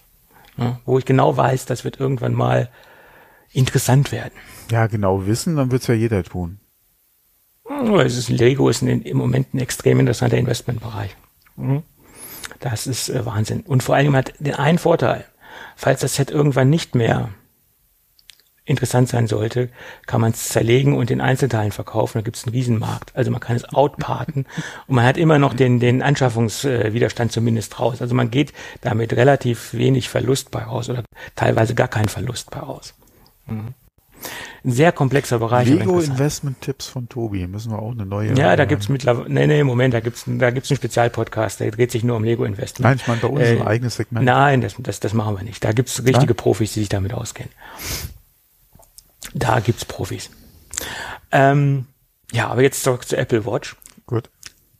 Ja, 0.56 0.80
wo 0.84 0.98
ich 0.98 1.04
genau 1.04 1.36
weiß, 1.36 1.66
das 1.66 1.84
wird 1.84 1.98
irgendwann 1.98 2.34
mal 2.34 2.68
interessant 3.52 4.12
werden. 4.12 4.34
Ja, 4.70 4.86
genau 4.86 5.26
wissen, 5.26 5.56
dann 5.56 5.70
wird's 5.70 5.86
ja 5.86 5.94
jeder 5.94 6.22
tun. 6.22 6.60
Es 7.98 8.16
ist, 8.16 8.28
Lego 8.28 8.68
ist 8.68 8.82
ein, 8.82 9.02
im 9.02 9.16
Moment 9.16 9.54
ein 9.54 9.58
extrem 9.58 10.00
interessanter 10.00 10.36
Investmentbereich. 10.36 11.16
Mhm. 11.56 11.82
Das 12.60 12.86
ist 12.86 13.08
äh, 13.08 13.24
Wahnsinn. 13.24 13.60
Und 13.60 13.82
vor 13.82 13.94
allem 13.94 14.14
hat 14.14 14.34
den 14.38 14.54
einen 14.54 14.78
Vorteil. 14.78 15.24
Falls 15.76 16.00
das 16.00 16.14
Set 16.14 16.30
irgendwann 16.30 16.70
nicht 16.70 16.94
mehr 16.94 17.30
interessant 18.66 19.08
sein 19.08 19.26
sollte, 19.26 19.68
kann 20.06 20.20
man 20.20 20.32
es 20.32 20.48
zerlegen 20.48 20.94
und 20.96 21.10
in 21.10 21.20
Einzelteilen 21.20 21.72
verkaufen. 21.72 22.18
Da 22.18 22.22
gibt 22.22 22.36
es 22.36 22.44
einen 22.44 22.54
Riesenmarkt. 22.54 23.14
Also 23.14 23.30
man 23.30 23.40
kann 23.40 23.56
es 23.56 23.64
outparten 23.64 24.46
und 24.86 24.94
man 24.94 25.04
hat 25.04 25.18
immer 25.18 25.38
noch 25.38 25.54
den, 25.54 25.80
den 25.80 26.02
Anschaffungswiderstand 26.02 27.30
zumindest 27.30 27.78
raus. 27.78 28.00
Also 28.00 28.14
man 28.14 28.30
geht 28.30 28.52
damit 28.80 29.12
relativ 29.12 29.74
wenig 29.74 30.08
Verlust 30.08 30.50
bei 30.50 30.62
raus 30.62 30.88
oder 30.88 31.04
teilweise 31.36 31.74
gar 31.74 31.88
keinen 31.88 32.08
Verlust 32.08 32.50
bei 32.50 32.60
raus. 32.60 32.94
Mhm. 33.46 33.74
ein 34.64 34.70
sehr 34.70 34.90
komplexer 34.92 35.38
Bereich. 35.38 35.68
Lego 35.68 36.00
Investment 36.00 36.62
Tipps 36.62 36.86
von 36.86 37.10
Tobi, 37.10 37.46
müssen 37.46 37.70
wir 37.70 37.78
auch 37.78 37.92
eine 37.92 38.06
neue. 38.06 38.32
Ja, 38.34 38.56
da 38.56 38.64
gibt's 38.64 38.88
mittlerweile, 38.88 39.28
nee, 39.28 39.46
nee, 39.46 39.62
Moment, 39.62 39.92
da 39.92 40.00
gibt's, 40.00 40.24
da 40.26 40.50
gibt's 40.50 40.70
einen 40.70 40.78
Spezialpodcast, 40.78 41.60
der 41.60 41.70
dreht 41.70 41.90
sich 41.90 42.04
nur 42.04 42.16
um 42.16 42.24
Lego 42.24 42.46
Investment. 42.46 42.84
Nein, 42.84 42.96
ich 42.96 43.06
meine 43.06 43.20
bei 43.20 43.28
uns 43.28 43.40
äh, 43.40 43.60
ein 43.60 43.66
eigenes 43.66 43.96
Segment. 43.96 44.24
Nein, 44.24 44.62
das, 44.62 44.76
das, 44.78 45.00
das 45.00 45.12
machen 45.12 45.36
wir 45.36 45.44
nicht. 45.44 45.62
Da 45.62 45.72
gibt's 45.72 46.02
richtige 46.06 46.32
ja? 46.32 46.34
Profis, 46.34 46.72
die 46.72 46.80
sich 46.80 46.88
damit 46.88 47.12
auskennen. 47.12 47.52
Da 49.32 49.60
gibt's 49.60 49.84
Profis. 49.84 50.30
Ähm, 51.32 51.86
ja, 52.32 52.48
aber 52.48 52.62
jetzt 52.62 52.82
zurück 52.82 53.06
zu 53.06 53.16
Apple 53.16 53.46
Watch. 53.46 53.76
Gut. 54.06 54.30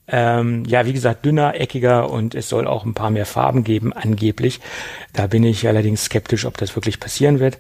Ähm, 0.07 0.65
ja, 0.67 0.85
wie 0.85 0.93
gesagt, 0.93 1.25
dünner, 1.25 1.59
eckiger 1.59 2.11
und 2.11 2.35
es 2.35 2.49
soll 2.49 2.67
auch 2.67 2.85
ein 2.85 2.95
paar 2.95 3.11
mehr 3.11 3.25
Farben 3.25 3.65
geben, 3.65 3.93
angeblich. 3.93 4.61
Da 5.13 5.27
bin 5.27 5.45
ich 5.45 5.67
allerdings 5.67 6.05
skeptisch, 6.05 6.45
ob 6.45 6.59
das 6.59 6.77
wirklich 6.77 7.01
passieren 7.01 7.41
wird. 7.41 7.59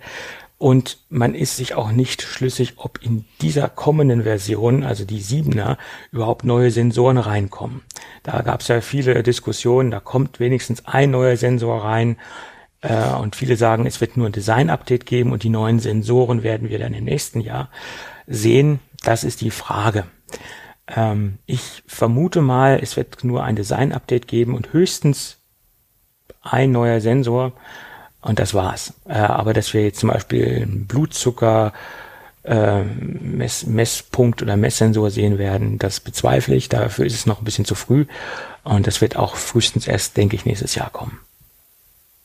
Und 0.58 0.98
man 1.08 1.34
ist 1.34 1.56
sich 1.56 1.74
auch 1.74 1.90
nicht 1.90 2.22
schlüssig, 2.22 2.74
ob 2.76 3.02
in 3.02 3.24
dieser 3.40 3.68
kommenden 3.68 4.22
Version, 4.22 4.84
also 4.84 5.04
die 5.04 5.20
7er, 5.20 5.76
überhaupt 6.12 6.44
neue 6.44 6.70
Sensoren 6.70 7.18
reinkommen. 7.18 7.82
Da 8.22 8.40
gab 8.42 8.60
es 8.60 8.68
ja 8.68 8.80
viele 8.80 9.22
Diskussionen, 9.22 9.90
da 9.90 10.00
kommt 10.00 10.40
wenigstens 10.40 10.86
ein 10.86 11.10
neuer 11.10 11.36
Sensor 11.36 11.84
rein. 11.84 12.16
Äh, 12.84 13.14
und 13.14 13.34
viele 13.34 13.56
sagen, 13.56 13.86
es 13.86 14.00
wird 14.00 14.16
nur 14.16 14.26
ein 14.26 14.32
Design-Update 14.32 15.06
geben 15.06 15.32
und 15.32 15.42
die 15.42 15.48
neuen 15.48 15.80
Sensoren 15.80 16.42
werden 16.42 16.68
wir 16.68 16.78
dann 16.78 16.92
im 16.92 17.04
nächsten 17.04 17.40
Jahr 17.40 17.70
sehen. 18.26 18.80
Das 19.02 19.24
ist 19.24 19.40
die 19.40 19.50
Frage. 19.50 20.04
Ähm, 20.86 21.38
ich 21.46 21.82
vermute 21.86 22.42
mal, 22.42 22.78
es 22.82 22.96
wird 22.96 23.24
nur 23.24 23.42
ein 23.42 23.56
Design-Update 23.56 24.28
geben 24.28 24.54
und 24.54 24.72
höchstens 24.72 25.38
ein 26.42 26.72
neuer 26.72 27.00
Sensor 27.00 27.52
und 28.20 28.38
das 28.38 28.52
war's. 28.52 28.92
Äh, 29.08 29.14
aber 29.14 29.54
dass 29.54 29.72
wir 29.72 29.82
jetzt 29.82 30.00
zum 30.00 30.10
Beispiel 30.10 30.62
einen 30.62 30.86
Blutzucker 30.86 31.72
äh, 32.44 32.82
Mess, 32.82 33.64
Messpunkt 33.64 34.42
oder 34.42 34.58
Messsensor 34.58 35.10
sehen 35.10 35.38
werden, 35.38 35.78
das 35.78 36.00
bezweifle 36.00 36.54
ich. 36.54 36.68
Dafür 36.68 37.06
ist 37.06 37.14
es 37.14 37.24
noch 37.24 37.40
ein 37.40 37.44
bisschen 37.44 37.64
zu 37.64 37.74
früh 37.74 38.04
und 38.62 38.86
das 38.86 39.00
wird 39.00 39.16
auch 39.16 39.36
frühestens 39.36 39.86
erst, 39.86 40.18
denke 40.18 40.36
ich, 40.36 40.44
nächstes 40.44 40.74
Jahr 40.74 40.90
kommen. 40.90 41.18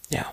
Ja. 0.10 0.26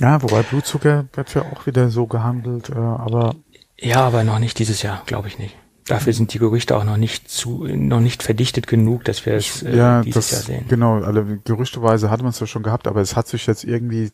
Ja, 0.00 0.22
wobei 0.22 0.42
Blutzucker 0.42 1.06
wird 1.12 1.34
ja 1.34 1.42
auch 1.42 1.66
wieder 1.66 1.90
so 1.90 2.06
gehandelt, 2.06 2.70
äh, 2.70 2.74
aber 2.74 3.34
ja, 3.78 4.00
aber 4.00 4.24
noch 4.24 4.38
nicht 4.38 4.58
dieses 4.58 4.82
Jahr, 4.82 5.02
glaube 5.06 5.28
ich 5.28 5.38
nicht. 5.38 5.56
Dafür 5.86 6.12
sind 6.12 6.32
die 6.34 6.38
Gerüchte 6.38 6.76
auch 6.76 6.84
noch 6.84 6.96
nicht 6.96 7.28
zu, 7.28 7.64
noch 7.66 8.00
nicht 8.00 8.22
verdichtet 8.22 8.66
genug, 8.66 9.04
dass 9.04 9.26
wir 9.26 9.34
es 9.34 9.62
äh, 9.62 9.76
ja, 9.76 10.02
dieses 10.02 10.28
das, 10.28 10.32
Jahr 10.32 10.58
sehen. 10.58 10.68
Genau, 10.68 11.00
alle 11.00 11.38
gerüchteweise 11.44 12.10
hatte 12.10 12.22
man 12.22 12.30
es 12.30 12.40
ja 12.40 12.46
schon 12.46 12.62
gehabt, 12.62 12.86
aber 12.86 13.00
es 13.00 13.16
hat 13.16 13.26
sich 13.26 13.46
jetzt 13.46 13.64
irgendwie 13.64 14.12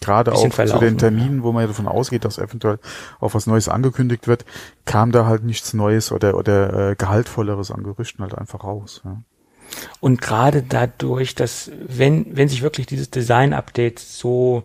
gerade 0.00 0.32
auch 0.32 0.48
zu 0.48 0.78
den 0.78 0.98
Terminen, 0.98 1.42
wo 1.42 1.52
man 1.52 1.62
ja 1.62 1.66
davon 1.68 1.88
ausgeht, 1.88 2.24
dass 2.24 2.38
eventuell 2.38 2.78
auch 3.20 3.34
was 3.34 3.46
Neues 3.46 3.68
angekündigt 3.68 4.26
wird, 4.26 4.44
kam 4.84 5.12
da 5.12 5.26
halt 5.26 5.44
nichts 5.44 5.74
Neues 5.74 6.12
oder 6.12 6.36
oder 6.36 6.90
äh, 6.90 6.94
gehaltvolleres 6.96 7.70
an 7.70 7.82
Gerüchten 7.82 8.22
halt 8.22 8.34
einfach 8.34 8.64
raus. 8.64 9.02
Ja. 9.04 9.22
Und 10.00 10.20
gerade 10.20 10.62
dadurch, 10.62 11.34
dass 11.34 11.70
wenn 11.86 12.36
wenn 12.36 12.48
sich 12.48 12.62
wirklich 12.62 12.86
dieses 12.86 13.10
Design-Update 13.10 13.98
so 13.98 14.64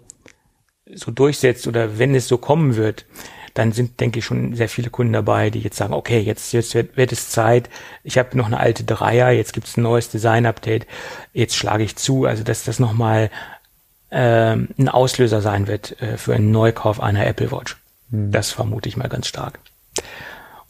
so 0.95 1.11
durchsetzt 1.11 1.67
oder 1.67 1.97
wenn 1.99 2.15
es 2.15 2.27
so 2.27 2.37
kommen 2.37 2.75
wird, 2.75 3.05
dann 3.53 3.71
sind, 3.71 3.99
denke 3.99 4.19
ich, 4.19 4.25
schon 4.25 4.55
sehr 4.55 4.69
viele 4.69 4.89
Kunden 4.89 5.13
dabei, 5.13 5.49
die 5.49 5.59
jetzt 5.59 5.77
sagen, 5.77 5.93
okay, 5.93 6.19
jetzt, 6.19 6.53
jetzt 6.53 6.73
wird, 6.73 6.95
wird 6.95 7.11
es 7.11 7.29
Zeit, 7.29 7.69
ich 8.03 8.17
habe 8.17 8.37
noch 8.37 8.45
eine 8.45 8.59
alte 8.59 8.83
Dreier, 8.83 9.31
jetzt 9.31 9.53
gibt's 9.53 9.77
ein 9.77 9.83
neues 9.83 10.09
Design-Update, 10.09 10.87
jetzt 11.33 11.55
schlage 11.55 11.83
ich 11.83 11.95
zu. 11.95 12.25
Also 12.25 12.43
dass 12.43 12.63
das 12.63 12.79
nochmal 12.79 13.29
äh, 14.09 14.55
ein 14.55 14.89
Auslöser 14.89 15.41
sein 15.41 15.67
wird 15.67 16.01
äh, 16.01 16.17
für 16.17 16.33
einen 16.33 16.51
Neukauf 16.51 17.01
einer 17.01 17.25
Apple 17.25 17.51
Watch. 17.51 17.77
Mhm. 18.09 18.31
Das 18.31 18.51
vermute 18.51 18.87
ich 18.87 18.97
mal 18.97 19.09
ganz 19.09 19.27
stark. 19.27 19.59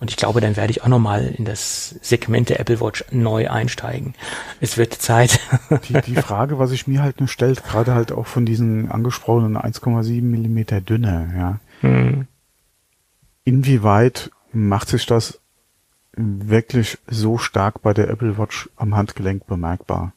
Und 0.01 0.09
ich 0.09 0.17
glaube, 0.17 0.41
dann 0.41 0.57
werde 0.57 0.71
ich 0.71 0.83
auch 0.83 0.89
nochmal 0.89 1.27
in 1.37 1.45
das 1.45 1.95
Segment 2.01 2.49
der 2.49 2.59
Apple 2.59 2.81
Watch 2.81 3.05
neu 3.11 3.49
einsteigen. 3.49 4.15
Es 4.59 4.77
wird 4.77 4.93
Zeit. 4.95 5.39
Die, 5.87 5.93
die 6.01 6.15
Frage, 6.15 6.59
was 6.59 6.71
ich 6.71 6.87
mir 6.87 7.01
halt 7.01 7.19
nur 7.19 7.29
stellt, 7.29 7.63
gerade 7.63 7.93
halt 7.93 8.11
auch 8.11 8.27
von 8.27 8.45
diesen 8.45 8.91
angesprochenen 8.91 9.55
1,7 9.55 10.21
Millimeter 10.21 10.81
Dünne, 10.81 11.33
ja. 11.37 11.59
Hm 11.87 12.27
inwieweit 13.43 14.31
macht 14.51 14.89
sich 14.89 15.05
das 15.05 15.39
wirklich 16.13 16.97
so 17.07 17.37
stark 17.37 17.81
bei 17.81 17.93
der 17.93 18.09
Apple 18.09 18.37
Watch 18.37 18.69
am 18.75 18.95
Handgelenk 18.95 19.47
bemerkbar? 19.47 20.13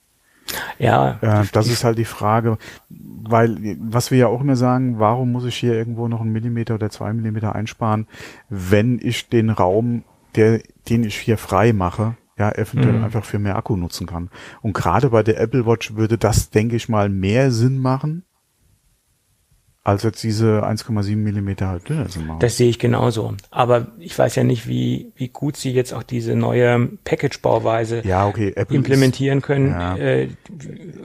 Ja. 0.79 1.19
Äh, 1.21 1.45
das 1.53 1.69
ist 1.69 1.85
halt 1.85 1.99
die 1.99 2.05
Frage, 2.05 2.59
weil, 2.89 3.77
was 3.81 4.11
wir 4.11 4.19
ja 4.19 4.27
auch 4.27 4.41
immer 4.41 4.57
sagen, 4.57 4.99
warum 4.99 5.33
muss 5.33 5.45
ich 5.45 5.57
hier 5.57 5.75
irgendwo 5.75 6.09
noch 6.09 6.21
einen 6.21 6.33
Millimeter 6.33 6.75
oder 6.75 6.91
zwei 6.91 7.13
Millimeter 7.13 7.55
einsparen, 7.55 8.07
wenn 8.49 8.99
ich 9.03 9.29
den 9.29 9.51
Raum, 9.51 10.05
der, 10.35 10.61
den 10.89 11.05
ich 11.05 11.17
hier 11.17 11.39
frei 11.39 11.73
mache, 11.73 12.17
ja, 12.37 12.51
eventuell 12.53 12.99
mhm. 12.99 13.05
einfach 13.05 13.25
für 13.25 13.39
mehr 13.39 13.57
Akku 13.57 13.77
nutzen 13.77 14.07
kann. 14.07 14.31
Und 14.61 14.75
gerade 14.75 15.11
bei 15.11 15.23
der 15.23 15.41
Apple 15.41 15.67
Watch 15.67 15.95
würde 15.95 16.19
das, 16.19 16.51
denke 16.51 16.77
ich 16.77 16.89
mal, 16.89 17.09
mehr 17.09 17.51
Sinn 17.51 17.79
machen, 17.79 18.25
als 19.85 20.03
jetzt 20.03 20.23
diese 20.23 20.65
1,7 20.65 21.15
Millimeter 21.15 21.69
halt 21.69 21.87
dünner 21.87 22.09
zu 22.09 22.21
machen. 22.21 22.41
Das 22.41 22.57
sehe 22.57 22.71
ich 22.71 22.79
genauso. 22.79 23.35
Aber 23.51 23.89
ich 23.99 24.19
weiß 24.19 24.35
ja 24.35 24.43
nicht, 24.43 24.67
wie, 24.67 25.13
wie 25.15 25.29
gut 25.29 25.59
sie 25.59 25.73
jetzt 25.73 25.93
auch 25.93 26.03
diese 26.03 26.35
neue 26.35 26.89
Package-Bauweise 27.05 28.01
ja, 28.03 28.27
okay. 28.27 28.55
implementieren 28.71 29.39
ist, 29.39 29.45
können. 29.45 29.69
Ja. 29.69 29.97
Äh, 29.97 30.31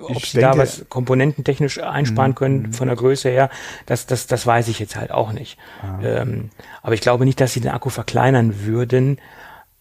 ob 0.01 0.15
ich 0.15 0.31
sie 0.31 0.37
denke, 0.39 0.55
da 0.55 0.57
was 0.57 0.85
komponententechnisch 0.87 1.83
einsparen 1.83 2.35
können 2.35 2.61
mhm. 2.61 2.73
von 2.73 2.87
der 2.87 2.95
Größe 2.95 3.29
her, 3.29 3.49
das, 3.85 4.05
das, 4.05 4.27
das 4.27 4.47
weiß 4.47 4.69
ich 4.69 4.79
jetzt 4.79 4.95
halt 4.95 5.11
auch 5.11 5.33
nicht. 5.33 5.57
Ah. 5.81 5.99
Ähm, 6.01 6.49
aber 6.81 6.93
ich 6.93 7.01
glaube 7.01 7.25
nicht, 7.25 7.41
dass 7.41 7.51
sie 7.51 7.59
den 7.59 7.71
Akku 7.71 7.89
verkleinern 7.89 8.65
würden. 8.65 9.17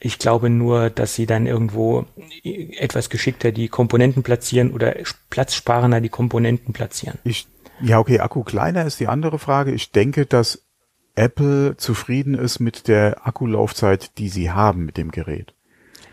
Ich 0.01 0.19
glaube 0.19 0.51
nur, 0.51 0.91
dass 0.91 1.15
sie 1.15 1.27
dann 1.27 1.47
irgendwo 1.47 2.05
etwas 2.43 3.11
geschickter 3.11 3.53
die 3.53 3.69
Komponenten 3.69 4.25
platzieren 4.25 4.73
oder 4.73 4.97
platzsparender 5.31 6.01
die 6.01 6.09
Komponenten 6.09 6.73
platzieren. 6.73 7.19
Ich 7.23 7.47
ja, 7.81 7.99
okay, 7.99 8.21
Akku 8.21 8.43
kleiner 8.43 8.85
ist 8.85 9.01
die 9.01 9.09
andere 9.09 9.39
Frage. 9.39 9.73
Ich 9.73 9.93
denke, 9.93 10.27
dass 10.27 10.65
Apple 11.15 11.77
zufrieden 11.77 12.35
ist 12.35 12.61
mit 12.61 12.89
der 12.89 13.27
Akkulaufzeit, 13.27 14.19
die 14.19 14.29
sie 14.29 14.51
haben 14.51 14.85
mit 14.85 14.97
dem 14.97 15.11
Gerät. 15.11 15.55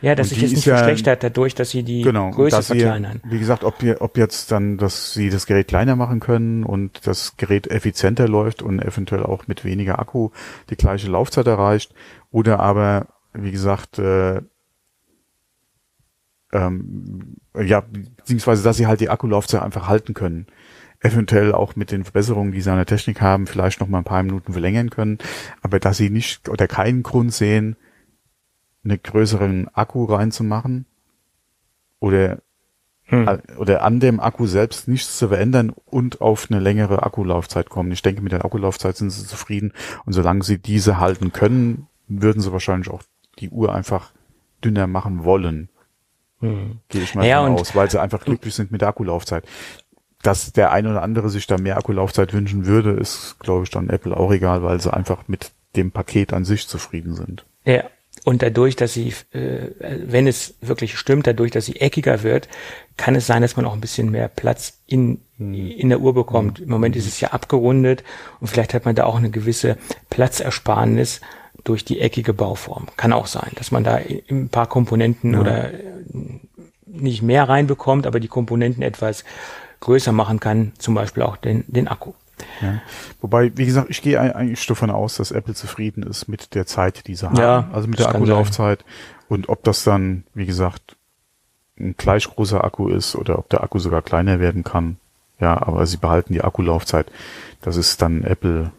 Ja, 0.01 0.13
das 0.13 0.29
sich 0.29 0.41
jetzt 0.41 0.51
nicht 0.51 0.65
ja, 0.65 0.77
verschlechtert 0.77 1.23
dadurch, 1.23 1.55
dass 1.55 1.69
sie 1.69 1.83
die 1.83 2.01
genau, 2.01 2.29
Größe 2.31 2.61
verkleinern. 2.61 3.21
Sie, 3.23 3.31
wie 3.31 3.39
gesagt, 3.39 3.63
ob, 3.63 3.75
ob 3.99 4.17
jetzt 4.17 4.51
dann, 4.51 4.77
dass 4.77 5.13
sie 5.13 5.29
das 5.29 5.45
Gerät 5.45 5.67
kleiner 5.67 5.95
machen 5.95 6.19
können 6.19 6.63
und 6.63 7.07
das 7.07 7.37
Gerät 7.37 7.67
effizienter 7.67 8.27
läuft 8.27 8.61
und 8.61 8.79
eventuell 8.83 9.23
auch 9.23 9.47
mit 9.47 9.63
weniger 9.63 9.99
Akku 9.99 10.29
die 10.69 10.75
gleiche 10.75 11.09
Laufzeit 11.09 11.47
erreicht 11.47 11.93
oder 12.29 12.59
aber, 12.59 13.07
wie 13.33 13.51
gesagt, 13.51 13.97
äh, 13.97 14.41
ähm, 16.51 17.37
ja, 17.59 17.81
beziehungsweise, 17.81 18.63
dass 18.63 18.77
sie 18.77 18.87
halt 18.87 19.01
die 19.01 19.09
Akkulaufzeit 19.09 19.61
einfach 19.61 19.87
halten 19.87 20.13
können 20.13 20.47
eventuell 21.01 21.53
auch 21.53 21.75
mit 21.75 21.91
den 21.91 22.03
Verbesserungen, 22.03 22.51
die 22.51 22.61
sie 22.61 22.69
an 22.69 22.77
der 22.77 22.85
Technik 22.85 23.21
haben, 23.21 23.47
vielleicht 23.47 23.79
noch 23.79 23.87
mal 23.87 23.99
ein 23.99 24.03
paar 24.03 24.23
Minuten 24.23 24.53
verlängern 24.53 24.89
können, 24.89 25.17
aber 25.61 25.79
dass 25.79 25.97
sie 25.97 26.09
nicht 26.09 26.49
oder 26.49 26.67
keinen 26.67 27.03
Grund 27.03 27.33
sehen, 27.33 27.75
einen 28.83 29.01
größeren 29.01 29.67
Akku 29.73 30.05
reinzumachen 30.05 30.85
oder 31.99 32.39
hm. 33.07 33.41
oder 33.57 33.83
an 33.83 33.99
dem 33.99 34.19
Akku 34.19 34.47
selbst 34.47 34.87
nichts 34.87 35.19
zu 35.19 35.27
verändern 35.27 35.73
und 35.85 36.21
auf 36.21 36.47
eine 36.49 36.59
längere 36.59 37.03
Akkulaufzeit 37.03 37.69
kommen. 37.69 37.91
Ich 37.91 38.01
denke, 38.01 38.21
mit 38.21 38.31
der 38.31 38.45
Akkulaufzeit 38.45 38.97
sind 38.97 39.11
sie 39.11 39.27
zufrieden 39.27 39.73
und 40.05 40.13
solange 40.13 40.43
sie 40.43 40.57
diese 40.57 40.99
halten 40.99 41.31
können, 41.31 41.87
würden 42.07 42.41
sie 42.41 42.51
wahrscheinlich 42.51 42.89
auch 42.89 43.03
die 43.39 43.49
Uhr 43.49 43.73
einfach 43.73 44.11
dünner 44.63 44.87
machen 44.87 45.23
wollen. 45.23 45.69
Hm. 46.39 46.79
Gehe 46.89 47.03
ich 47.03 47.13
mal 47.15 47.25
ja, 47.25 47.41
davon 47.41 47.59
aus, 47.59 47.75
weil 47.75 47.89
sie 47.91 48.01
einfach 48.01 48.23
glücklich 48.23 48.55
sind 48.55 48.71
mit 48.71 48.81
der 48.81 48.89
Akkulaufzeit 48.89 49.45
dass 50.25 50.51
der 50.51 50.71
ein 50.71 50.87
oder 50.87 51.03
andere 51.03 51.29
sich 51.29 51.45
da 51.45 51.57
mehr 51.57 51.77
Akkulaufzeit 51.77 52.33
wünschen 52.33 52.65
würde, 52.65 52.91
ist, 52.91 53.37
glaube 53.39 53.63
ich, 53.63 53.69
dann 53.69 53.89
Apple 53.89 54.15
auch 54.15 54.31
egal, 54.31 54.63
weil 54.63 54.79
sie 54.81 54.91
einfach 54.91 55.27
mit 55.27 55.51
dem 55.75 55.91
Paket 55.91 56.33
an 56.33 56.45
sich 56.45 56.67
zufrieden 56.67 57.13
sind. 57.13 57.45
Ja. 57.65 57.83
Und 58.23 58.41
dadurch, 58.41 58.75
dass 58.75 58.93
sie, 58.93 59.13
äh, 59.33 59.69
wenn 59.79 60.25
es 60.25 60.55
wirklich 60.61 60.97
stimmt, 60.97 61.27
dadurch, 61.27 61.51
dass 61.51 61.65
sie 61.65 61.81
eckiger 61.81 62.23
wird, 62.23 62.47
kann 62.97 63.13
es 63.13 63.27
sein, 63.27 63.41
dass 63.41 63.57
man 63.57 63.65
auch 63.65 63.73
ein 63.73 63.81
bisschen 63.81 64.09
mehr 64.09 64.29
Platz 64.29 64.79
in, 64.87 65.19
hm. 65.37 65.53
in 65.53 65.89
der 65.89 65.99
Uhr 65.99 66.13
bekommt. 66.13 66.59
Im 66.59 66.69
Moment 66.69 66.95
ist 66.95 67.07
es 67.07 67.19
ja 67.19 67.31
abgerundet 67.31 68.03
und 68.39 68.47
vielleicht 68.47 68.73
hat 68.73 68.85
man 68.85 68.95
da 68.95 69.03
auch 69.03 69.17
eine 69.17 69.29
gewisse 69.29 69.77
Platzersparnis 70.09 71.21
durch 71.65 71.83
die 71.83 71.99
eckige 71.99 72.33
Bauform. 72.33 72.87
Kann 72.95 73.13
auch 73.13 73.27
sein, 73.27 73.51
dass 73.55 73.71
man 73.71 73.83
da 73.83 73.99
ein 74.29 74.49
paar 74.49 74.67
Komponenten 74.67 75.33
ja. 75.33 75.39
oder 75.41 75.71
nicht 76.85 77.21
mehr 77.21 77.47
reinbekommt, 77.47 78.07
aber 78.07 78.19
die 78.19 78.27
Komponenten 78.27 78.81
etwas 78.81 79.23
größer 79.85 80.11
machen 80.11 80.39
kann, 80.39 80.73
zum 80.79 80.95
Beispiel 80.95 81.23
auch 81.23 81.37
den, 81.37 81.63
den 81.67 81.87
Akku. 81.87 82.13
Ja. 82.61 82.81
Wobei, 83.21 83.55
wie 83.55 83.65
gesagt, 83.65 83.89
ich 83.89 84.01
gehe 84.01 84.19
eigentlich 84.19 84.65
davon 84.65 84.89
aus, 84.89 85.15
dass 85.15 85.31
Apple 85.31 85.53
zufrieden 85.53 86.03
ist 86.03 86.27
mit 86.27 86.55
der 86.55 86.65
Zeit, 86.65 87.07
die 87.07 87.15
sie 87.15 87.27
haben. 87.27 87.37
Ja, 87.37 87.69
also 87.71 87.87
mit 87.87 87.99
der 87.99 88.09
Akkulaufzeit. 88.09 88.83
Und 89.29 89.47
ob 89.47 89.63
das 89.63 89.83
dann, 89.83 90.23
wie 90.33 90.45
gesagt, 90.45 90.97
ein 91.79 91.95
gleich 91.97 92.25
großer 92.25 92.63
Akku 92.63 92.89
ist 92.89 93.15
oder 93.15 93.37
ob 93.37 93.49
der 93.49 93.63
Akku 93.63 93.79
sogar 93.79 94.01
kleiner 94.01 94.39
werden 94.39 94.63
kann. 94.63 94.97
Ja, 95.39 95.61
aber 95.61 95.85
sie 95.85 95.97
behalten 95.97 96.33
die 96.33 96.43
Akkulaufzeit. 96.43 97.11
Das 97.61 97.77
ist 97.77 98.01
dann 98.01 98.23
Apple 98.23 98.71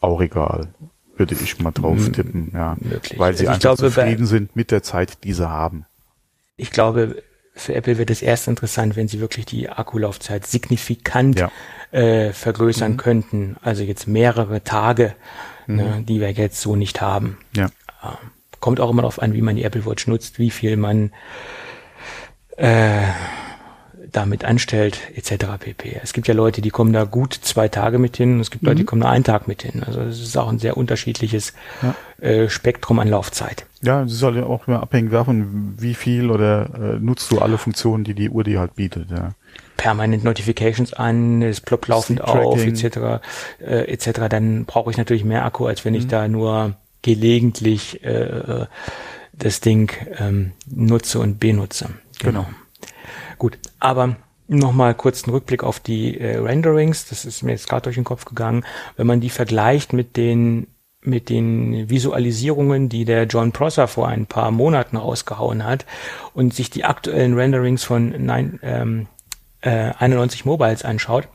auch 0.00 0.20
egal. 0.20 0.74
Würde 1.16 1.34
ich 1.34 1.60
mal 1.60 1.70
drauf 1.70 2.10
tippen, 2.10 2.50
ja. 2.52 2.76
Möglich. 2.80 3.18
Weil 3.18 3.34
sie 3.34 3.46
Also 3.46 3.54
einfach 3.54 3.76
glaube, 3.76 3.92
zufrieden 3.92 4.26
sind 4.26 4.56
mit 4.56 4.72
der 4.72 4.82
Zeit, 4.82 5.22
die 5.22 5.32
sie 5.32 5.48
haben. 5.48 5.86
Ich 6.56 6.70
glaube, 6.70 7.22
für 7.54 7.74
Apple 7.74 7.98
wird 7.98 8.10
es 8.10 8.20
erst 8.22 8.48
interessant, 8.48 8.96
wenn 8.96 9.06
sie 9.08 9.20
wirklich 9.20 9.46
die 9.46 9.68
Akkulaufzeit 9.68 10.46
signifikant 10.46 11.38
Ja. 11.38 11.50
äh, 11.92 12.32
vergrößern 12.32 12.96
könnten. 12.96 13.56
Also 13.62 13.84
jetzt 13.84 14.06
mehrere 14.08 14.64
Tage, 14.64 15.14
ne, 15.66 16.02
die 16.06 16.20
wir 16.20 16.30
jetzt 16.32 16.60
so 16.60 16.74
nicht 16.76 17.00
haben. 17.00 17.38
Ja. 17.56 17.70
Kommt 18.60 18.80
auch 18.80 18.90
immer 18.90 19.02
darauf 19.02 19.20
an, 19.22 19.34
wie 19.34 19.42
man 19.42 19.56
die 19.56 19.62
Apple 19.62 19.86
Watch 19.86 20.06
nutzt, 20.08 20.38
wie 20.38 20.50
viel 20.50 20.76
man 20.76 21.12
äh, 22.56 23.02
damit 24.14 24.44
anstellt, 24.44 24.98
etc. 25.14 25.46
pp. 25.58 26.00
Es 26.02 26.12
gibt 26.12 26.28
ja 26.28 26.34
Leute, 26.34 26.62
die 26.62 26.70
kommen 26.70 26.92
da 26.92 27.04
gut 27.04 27.34
zwei 27.34 27.68
Tage 27.68 27.98
mit 27.98 28.16
hin, 28.16 28.40
es 28.40 28.50
gibt 28.50 28.64
Leute, 28.64 28.76
die 28.76 28.84
kommen 28.84 29.02
da 29.02 29.10
einen 29.10 29.24
Tag 29.24 29.48
mit 29.48 29.62
hin. 29.62 29.82
Also 29.84 30.00
es 30.00 30.20
ist 30.20 30.36
auch 30.36 30.48
ein 30.48 30.58
sehr 30.58 30.76
unterschiedliches 30.76 31.52
äh, 32.20 32.48
Spektrum 32.48 32.98
an 33.00 33.08
Laufzeit. 33.08 33.66
Ja, 33.82 34.04
es 34.04 34.12
soll 34.12 34.36
ja 34.36 34.44
auch 34.44 34.66
immer 34.66 34.82
abhängig 34.82 35.10
davon, 35.10 35.74
wie 35.78 35.94
viel 35.94 36.30
oder 36.30 36.68
äh, 36.74 36.98
nutzt 37.00 37.30
du 37.30 37.40
alle 37.40 37.58
Funktionen, 37.58 38.04
die 38.04 38.14
die 38.14 38.30
Uhr 38.30 38.44
dir 38.44 38.60
halt 38.60 38.76
bietet. 38.76 39.10
Ja. 39.10 39.32
permanent 39.76 40.24
Notifications 40.24 40.92
an, 40.94 41.42
es 41.42 41.60
ploppt 41.60 41.88
laufend 41.88 42.20
auf, 42.22 42.64
etc., 42.64 43.20
äh, 43.60 43.92
etc., 43.92 44.28
dann 44.30 44.64
brauche 44.64 44.90
ich 44.90 44.96
natürlich 44.96 45.24
mehr 45.24 45.44
Akku, 45.44 45.66
als 45.66 45.84
wenn 45.84 45.94
ich 45.94 46.06
da 46.06 46.28
nur 46.28 46.76
gelegentlich 47.02 48.02
äh, 48.04 48.66
das 49.32 49.60
Ding 49.60 49.92
ähm, 50.18 50.52
nutze 50.66 51.18
und 51.18 51.40
benutze. 51.40 51.90
Genau. 52.20 52.46
Gut, 53.38 53.58
aber 53.78 54.16
nochmal 54.48 54.94
kurz 54.94 55.24
einen 55.24 55.34
Rückblick 55.34 55.62
auf 55.62 55.80
die 55.80 56.18
äh, 56.18 56.36
Renderings, 56.36 57.06
das 57.08 57.24
ist 57.24 57.42
mir 57.42 57.52
jetzt 57.52 57.68
gerade 57.68 57.82
durch 57.82 57.96
den 57.96 58.04
Kopf 58.04 58.24
gegangen, 58.24 58.64
wenn 58.96 59.06
man 59.06 59.20
die 59.20 59.30
vergleicht 59.30 59.92
mit 59.92 60.16
den 60.16 60.66
mit 61.06 61.28
den 61.28 61.90
Visualisierungen, 61.90 62.88
die 62.88 63.04
der 63.04 63.24
John 63.24 63.52
Prosser 63.52 63.88
vor 63.88 64.08
ein 64.08 64.24
paar 64.24 64.50
Monaten 64.50 64.96
rausgehauen 64.96 65.62
hat 65.62 65.84
und 66.32 66.54
sich 66.54 66.70
die 66.70 66.84
aktuellen 66.84 67.34
Renderings 67.34 67.84
von 67.84 68.14
nein, 68.24 68.58
ähm, 68.62 69.06
äh, 69.60 69.92
91 69.98 70.46
Mobiles 70.46 70.82
anschaut, 70.82 71.28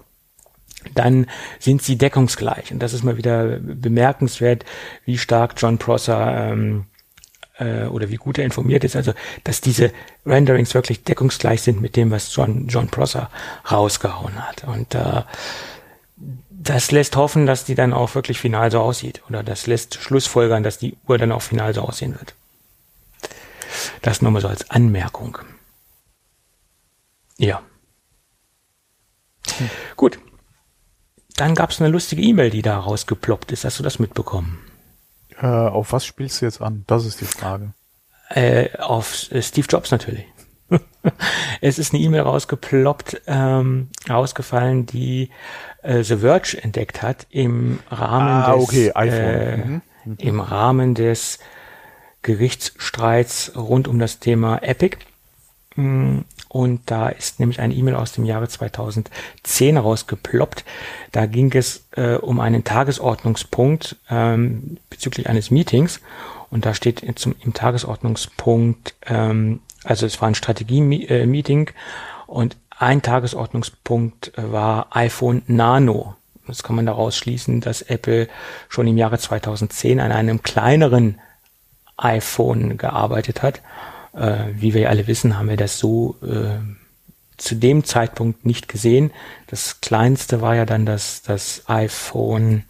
dann 0.96 1.28
sind 1.60 1.84
sie 1.84 1.98
deckungsgleich. 1.98 2.72
Und 2.72 2.80
das 2.80 2.94
ist 2.94 3.04
mal 3.04 3.18
wieder 3.18 3.60
bemerkenswert, 3.60 4.66
wie 5.06 5.20
stark 5.20 5.54
John 5.58 5.78
Prosser 5.78 6.52
ähm, 6.52 6.86
äh, 7.60 7.86
oder 7.86 8.10
wie 8.10 8.16
gut 8.16 8.38
er 8.38 8.46
informiert 8.46 8.84
ist. 8.84 8.96
Also, 8.96 9.14
dass 9.44 9.62
diese 9.62 9.92
Renderings 10.26 10.74
wirklich 10.74 11.04
deckungsgleich 11.04 11.62
sind 11.62 11.82
mit 11.82 11.96
dem, 11.96 12.12
was 12.12 12.34
John, 12.36 12.68
John 12.68 12.88
Prosser 12.88 13.30
rausgehauen 13.70 14.48
hat. 14.48 14.64
Und 14.64 14.96
äh, 14.96 15.24
das 16.50 16.92
lässt 16.92 17.16
hoffen, 17.16 17.46
dass 17.46 17.66
die 17.66 17.76
dann 17.76 17.94
auch 17.94 18.16
wirklich 18.16 18.40
final 18.40 18.72
so 18.72 18.80
aussieht. 18.80 19.22
Oder 19.30 19.44
das 19.44 19.68
lässt 19.68 19.96
Schlussfolgern, 19.96 20.64
dass 20.64 20.78
die 20.78 20.98
Uhr 21.08 21.18
dann 21.18 21.32
auch 21.32 21.42
final 21.42 21.74
so 21.74 21.82
aussehen 21.82 22.14
wird. 22.18 22.36
Das 24.02 24.22
nur 24.22 24.32
mal 24.32 24.42
so 24.42 24.48
als 24.48 24.70
Anmerkung. 24.70 25.38
Ja. 27.38 27.62
Gut. 29.96 30.20
Dann 31.36 31.56
gab 31.56 31.72
es 31.72 31.80
eine 31.80 31.90
lustige 31.90 32.22
E-Mail, 32.22 32.50
die 32.50 32.62
da 32.62 32.78
rausgeploppt 32.78 33.54
ist. 33.54 33.64
Hast 33.64 33.80
du 33.80 33.84
das 33.84 34.00
mitbekommen? 34.00 34.60
Äh, 35.42 35.46
auf 35.48 35.94
was 35.94 36.06
spielst 36.06 36.42
du 36.42 36.46
jetzt 36.46 36.62
an? 36.62 36.84
Das 36.88 37.06
ist 37.06 37.22
die 37.22 37.26
Frage. 37.26 37.74
Äh, 38.30 38.78
auf 38.78 39.32
äh, 39.32 39.42
Steve 39.42 39.68
Jobs 39.70 39.92
natürlich. 39.92 40.26
es 41.62 41.80
ist 41.80 41.94
eine 41.94 42.04
E-Mail 42.04 42.22
rausgeploppt, 42.22 43.22
ähm, 43.26 43.90
rausgefallen, 44.08 44.86
die 44.86 45.32
äh, 45.82 46.04
The 46.04 46.18
Verge 46.18 46.58
entdeckt 46.62 47.02
hat 47.02 47.26
im 47.32 47.80
Rahmen 47.90 48.28
Ah, 48.44 48.54
des 48.54 48.64
okay. 48.64 48.92
Äh, 48.96 49.58
Mhm. 50.06 50.16
im 50.18 50.40
Rahmen 50.40 50.96
des 50.96 51.40
Gerichtsstreits 52.22 53.54
rund 53.56 53.88
um 53.88 54.00
das 54.00 54.20
Thema 54.20 54.62
Epic. 54.64 54.98
Und 56.50 56.82
da 56.88 57.10
ist 57.10 57.40
nämlich 57.40 57.60
eine 57.60 57.74
E-Mail 57.74 57.96
aus 57.96 58.14
dem 58.14 58.26
Jahre 58.26 58.48
2010 58.48 59.78
rausgeploppt. 59.78 60.66
Da 61.12 61.26
ging 61.28 61.52
es 61.54 61.88
äh, 61.92 62.16
um 62.16 62.40
einen 62.40 62.64
Tagesordnungspunkt 62.64 63.98
ähm, 64.10 64.78
bezüglich 64.90 65.30
eines 65.30 65.52
Meetings. 65.52 66.02
Und 66.50 66.66
da 66.66 66.74
steht 66.74 67.04
zum, 67.20 67.36
im 67.42 67.54
Tagesordnungspunkt, 67.54 68.96
ähm, 69.06 69.60
also 69.84 70.06
es 70.06 70.20
war 70.22 70.28
ein 70.28 70.36
Strategie-Meeting 70.36 71.70
und 72.26 72.58
ein 72.78 73.02
Tagesordnungspunkt 73.02 74.38
äh, 74.38 74.52
war 74.52 74.88
iPhone 74.96 75.44
Nano. 75.48 76.16
Das 76.48 76.64
kann 76.64 76.76
man 76.76 76.88
daraus 76.88 77.16
schließen, 77.16 77.62
dass 77.62 77.84
Apple 77.84 78.28
schon 78.70 78.88
im 78.88 78.98
Jahre 78.98 79.20
2010 79.20 80.00
an 80.00 80.12
einem 80.12 80.42
kleineren 80.42 81.20
iPhone 81.98 82.78
gearbeitet 82.78 83.44
hat. 83.44 83.62
Äh, 84.14 84.46
wie 84.54 84.74
wir 84.74 84.90
alle 84.90 85.08
wissen, 85.08 85.38
haben 85.38 85.50
wir 85.50 85.58
das 85.58 85.78
so 85.78 86.16
äh, 86.24 86.60
zu 87.38 87.56
dem 87.56 87.84
Zeitpunkt 87.84 88.46
nicht 88.46 88.68
gesehen. 88.68 89.12
Das 89.48 89.82
kleinste 89.82 90.42
war 90.42 90.56
ja 90.56 90.66
dann 90.66 90.86
das, 90.86 91.22
das 91.22 91.64
iPhone, 91.68 92.64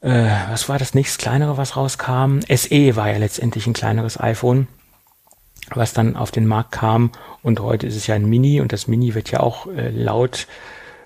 äh, 0.00 0.28
was 0.50 0.68
war 0.68 0.78
das 0.78 0.94
nächste 0.94 1.22
kleinere, 1.22 1.56
was 1.56 1.76
rauskam? 1.76 2.40
SE 2.48 2.96
war 2.96 3.10
ja 3.10 3.18
letztendlich 3.18 3.66
ein 3.66 3.72
kleineres 3.72 4.20
iPhone, 4.20 4.68
was 5.70 5.92
dann 5.92 6.16
auf 6.16 6.30
den 6.30 6.46
Markt 6.46 6.72
kam. 6.72 7.12
Und 7.42 7.60
heute 7.60 7.86
ist 7.86 7.96
es 7.96 8.06
ja 8.06 8.14
ein 8.14 8.28
Mini 8.28 8.60
und 8.60 8.72
das 8.72 8.86
Mini 8.86 9.14
wird 9.14 9.30
ja 9.30 9.40
auch 9.40 9.66
äh, 9.66 9.90
laut 9.90 10.46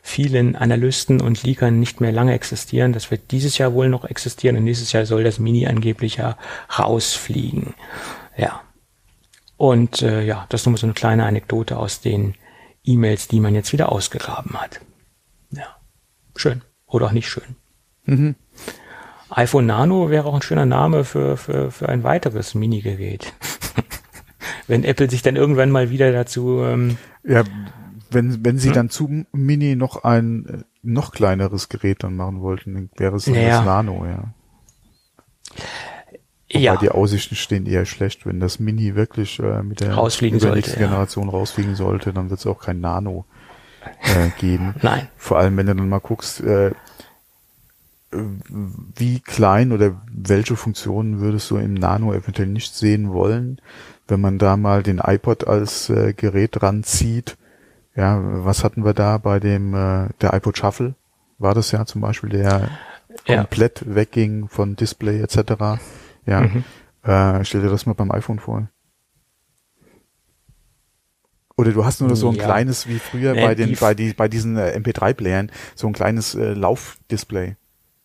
vielen 0.02 0.56
Analysten 0.56 1.20
und 1.20 1.42
Leakern 1.42 1.78
nicht 1.78 2.00
mehr 2.00 2.12
lange 2.12 2.32
existieren. 2.32 2.92
Das 2.92 3.10
wird 3.10 3.30
dieses 3.30 3.58
Jahr 3.58 3.74
wohl 3.74 3.88
noch 3.88 4.04
existieren 4.04 4.56
und 4.56 4.64
nächstes 4.64 4.92
Jahr 4.92 5.04
soll 5.06 5.24
das 5.24 5.38
Mini 5.38 5.66
angeblich 5.66 6.16
ja 6.16 6.36
rausfliegen. 6.78 7.74
Ja. 8.36 8.62
Und 9.60 10.00
äh, 10.00 10.22
ja, 10.22 10.46
das 10.48 10.62
ist 10.62 10.66
nur 10.68 10.78
so 10.78 10.86
eine 10.86 10.94
kleine 10.94 11.26
Anekdote 11.26 11.76
aus 11.76 12.00
den 12.00 12.32
E-Mails, 12.82 13.28
die 13.28 13.40
man 13.40 13.54
jetzt 13.54 13.74
wieder 13.74 13.92
ausgegraben 13.92 14.58
hat. 14.58 14.80
Ja. 15.50 15.66
Schön. 16.34 16.62
Oder 16.86 17.08
auch 17.08 17.12
nicht 17.12 17.28
schön. 17.28 17.56
Mhm. 18.06 18.36
iPhone 19.28 19.66
Nano 19.66 20.08
wäre 20.08 20.24
auch 20.24 20.34
ein 20.34 20.40
schöner 20.40 20.64
Name 20.64 21.04
für, 21.04 21.36
für, 21.36 21.70
für 21.70 21.90
ein 21.90 22.04
weiteres 22.04 22.54
Mini-Gerät. 22.54 23.34
Wenn 24.66 24.82
Apple 24.82 25.10
sich 25.10 25.20
dann 25.20 25.36
irgendwann 25.36 25.70
mal 25.70 25.90
wieder 25.90 26.10
dazu 26.10 26.62
ähm, 26.62 26.96
Ja, 27.22 27.44
wenn, 28.10 28.42
wenn 28.42 28.56
sie 28.56 28.68
Hm? 28.68 28.74
dann 28.74 28.88
zu 28.88 29.26
Mini 29.32 29.76
noch 29.76 30.04
ein 30.04 30.46
äh, 30.46 30.64
noch 30.82 31.12
kleineres 31.12 31.68
Gerät 31.68 32.02
dann 32.02 32.16
machen 32.16 32.40
wollten, 32.40 32.72
dann 32.72 32.90
wäre 32.96 33.16
es 33.16 33.26
dann 33.26 33.34
Naja. 33.34 33.58
das 33.58 33.66
Nano, 33.66 34.06
ja. 34.06 34.32
Wobei 36.52 36.60
ja, 36.60 36.76
die 36.76 36.90
Aussichten 36.90 37.36
stehen 37.36 37.66
eher 37.66 37.86
schlecht. 37.86 38.26
Wenn 38.26 38.40
das 38.40 38.58
Mini 38.58 38.94
wirklich 38.96 39.38
äh, 39.38 39.62
mit 39.62 39.80
der 39.80 39.94
Rausfliegen 39.94 40.40
sollte, 40.40 40.70
ja. 40.70 40.76
Generation 40.76 41.28
rausfliegen 41.28 41.74
sollte, 41.76 42.12
dann 42.12 42.28
wird 42.30 42.40
es 42.40 42.46
auch 42.46 42.60
kein 42.60 42.80
Nano 42.80 43.24
äh, 44.02 44.28
geben. 44.40 44.74
nein. 44.82 45.08
Vor 45.16 45.38
allem, 45.38 45.56
wenn 45.56 45.66
du 45.66 45.74
dann 45.76 45.88
mal 45.88 46.00
guckst, 46.00 46.40
äh, 46.40 46.72
wie 48.12 49.20
klein 49.20 49.70
oder 49.70 50.00
welche 50.12 50.56
Funktionen 50.56 51.20
würdest 51.20 51.48
du 51.50 51.56
im 51.58 51.74
Nano 51.74 52.12
eventuell 52.12 52.48
nicht 52.48 52.74
sehen 52.74 53.12
wollen, 53.12 53.60
wenn 54.08 54.20
man 54.20 54.38
da 54.38 54.56
mal 54.56 54.82
den 54.82 54.98
iPod 54.98 55.46
als 55.46 55.88
äh, 55.90 56.12
Gerät 56.12 56.60
ranzieht. 56.62 57.36
Ja, 57.94 58.20
was 58.44 58.64
hatten 58.64 58.84
wir 58.84 58.94
da 58.94 59.18
bei 59.18 59.38
dem 59.38 59.74
äh, 59.74 60.08
der 60.20 60.34
iPod 60.34 60.58
Shuffle? 60.58 60.94
War 61.38 61.54
das 61.54 61.70
ja 61.70 61.86
zum 61.86 62.00
Beispiel 62.00 62.30
der 62.30 62.68
Ja. 63.26 63.36
komplett 63.36 63.94
wegging 63.94 64.48
von 64.48 64.74
Display 64.74 65.20
etc. 65.20 65.80
Ja, 66.30 66.40
Mhm. 66.42 66.64
äh, 67.02 67.44
stell 67.44 67.60
dir 67.62 67.68
das 67.68 67.84
mal 67.86 67.92
beim 67.94 68.10
iPhone 68.12 68.38
vor. 68.38 68.68
Oder 71.56 71.72
du 71.72 71.84
hast 71.84 72.00
nur 72.00 72.16
so 72.16 72.28
ein 72.30 72.36
Ja. 72.36 72.44
kleines 72.44 72.88
wie 72.88 72.98
früher 72.98 73.34
Nee, 73.34 73.42
bei 73.42 73.54
den 73.54 73.70
die- 73.70 73.74
bei 73.74 73.94
die 73.94 74.12
bei 74.14 74.28
diesen 74.28 74.56
äh, 74.56 74.70
MP3-Playern 74.78 75.50
so 75.74 75.86
ein 75.88 75.92
kleines 75.92 76.34
äh, 76.34 76.54
Laufdisplay. 76.54 77.56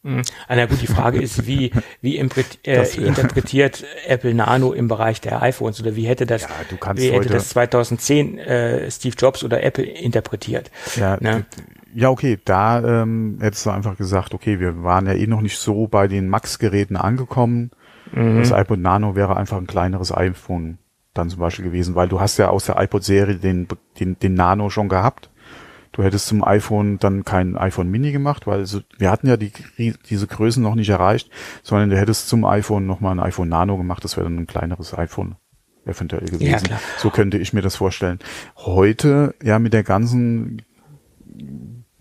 Mhm. 0.04 0.22
Ah, 0.48 0.56
Na 0.56 0.66
gut, 0.66 0.82
die 0.82 0.88
Frage 0.88 1.20
ist, 1.22 1.48
wie, 1.48 1.72
wie 2.02 2.18
äh, 2.20 2.28
Das, 2.76 2.96
ja. 2.96 3.04
interpretiert 3.06 3.86
Apple 4.08 4.34
Nano 4.34 4.74
im 4.74 4.88
Bereich 4.88 5.22
der 5.22 5.42
iPhones 5.42 5.80
oder 5.82 5.96
wie 5.96 6.06
hätte 6.06 6.26
das, 6.26 6.42
Ja, 6.44 6.50
du 6.70 6.78
kannst 6.78 7.02
wie 7.02 7.12
hätte 7.12 7.30
das 7.30 7.50
2010 7.50 8.38
äh, 8.40 8.92
Steve 8.92 9.16
Jobs 9.18 9.44
oder 9.44 9.64
Apple 9.64 9.86
interpretiert? 9.86 10.70
Ja, 10.98 11.18
Ne? 11.22 11.46
ja, 11.94 12.10
okay, 12.10 12.38
da 12.44 13.02
ähm, 13.04 13.38
hättest 13.40 13.66
du 13.66 13.70
einfach 13.70 13.98
gesagt, 13.98 14.34
okay, 14.34 14.60
wir 14.60 14.84
waren 14.84 15.08
ja 15.08 15.14
eh 15.14 15.28
noch 15.28 15.42
nicht 15.42 15.58
so 15.58 15.88
bei 15.88 16.08
den 16.08 16.28
Max-Geräten 16.28 16.98
angekommen. 16.98 17.72
Mhm. 18.12 18.40
Das 18.40 18.52
iPod 18.52 18.80
Nano 18.80 19.16
wäre 19.16 19.38
einfach 19.38 19.58
ein 19.58 19.68
kleineres 19.68 20.16
iPhone 20.16 20.78
dann 21.14 21.30
zum 21.30 21.40
Beispiel 21.40 21.66
gewesen, 21.66 21.96
weil 21.96 22.10
du 22.10 22.20
hast 22.20 22.38
ja 22.38 22.50
aus 22.50 22.66
der 22.66 22.80
iPod-Serie 22.80 23.36
den, 23.36 23.68
den, 24.00 24.20
den 24.20 24.34
Nano 24.34 24.70
schon 24.70 24.90
gehabt. 24.90 25.30
Du 25.94 26.04
hättest 26.04 26.28
zum 26.28 26.44
iPhone 26.44 27.00
dann 27.00 27.24
kein 27.24 27.56
iPhone 27.56 27.90
Mini 27.90 28.12
gemacht, 28.12 28.48
weil 28.48 28.66
so, 28.66 28.82
wir 28.98 29.10
hatten 29.10 29.28
ja 29.28 29.38
die, 29.38 29.54
diese 29.78 30.28
Größen 30.28 30.62
noch 30.62 30.76
nicht 30.76 30.90
erreicht, 30.90 31.30
sondern 31.64 31.90
du 31.90 31.98
hättest 31.98 32.28
zum 32.28 32.44
iPhone 32.44 32.86
nochmal 32.86 33.18
ein 33.18 33.22
iPhone 33.22 33.48
Nano 33.48 33.78
gemacht, 33.78 34.04
das 34.04 34.18
wäre 34.18 34.26
dann 34.26 34.38
ein 34.38 34.48
kleineres 34.48 34.94
iPhone 34.98 35.38
eventuell 35.86 36.26
gewesen. 36.26 36.66
klar. 36.66 36.82
So 36.98 37.12
könnte 37.12 37.38
ich 37.38 37.54
mir 37.54 37.62
das 37.62 37.78
vorstellen. 37.78 38.20
Heute, 38.58 39.36
ja, 39.42 39.58
mit 39.58 39.72
der 39.72 39.84
ganzen 39.84 40.64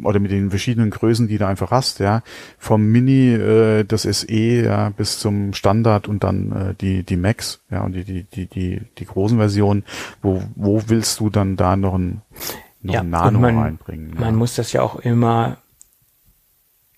oder 0.03 0.19
mit 0.19 0.31
den 0.33 0.51
verschiedenen 0.51 0.91
Größen, 0.91 1.29
die 1.29 1.39
du 1.39 1.47
einfach 1.47 1.71
hast, 1.71 2.01
ja, 2.01 2.23
vom 2.59 2.85
Mini, 2.87 3.33
äh, 3.35 3.85
das 3.85 4.03
SE, 4.03 4.27
ja, 4.65 4.91
bis 4.91 5.19
zum 5.21 5.53
Standard 5.53 6.09
und 6.09 6.25
dann 6.25 6.53
äh, 6.53 6.75
die 6.81 7.03
die 7.05 7.17
Max, 7.17 7.61
ja, 7.71 7.83
und 7.83 7.93
die 7.93 8.05
die 8.05 8.25
die 8.25 8.47
die 8.47 8.81
die 8.99 9.05
großen 9.07 9.39
Versionen, 9.39 9.85
wo 10.23 10.43
wo 10.57 10.83
willst 10.89 11.21
du 11.21 11.31
dann 11.31 11.57
da 11.57 11.77
noch 11.77 11.95
ein 11.95 12.23
noch 12.83 12.95
Ja, 12.95 13.01
ein 13.01 13.11
Nano 13.11 13.39
man- 13.39 13.59
reinbringen? 13.59 14.15
ja. 14.15 14.21
Man 14.21 14.37
muss 14.37 14.55
das 14.57 14.73
ja 14.73 14.83
auch 14.83 14.97
immer 14.97 15.59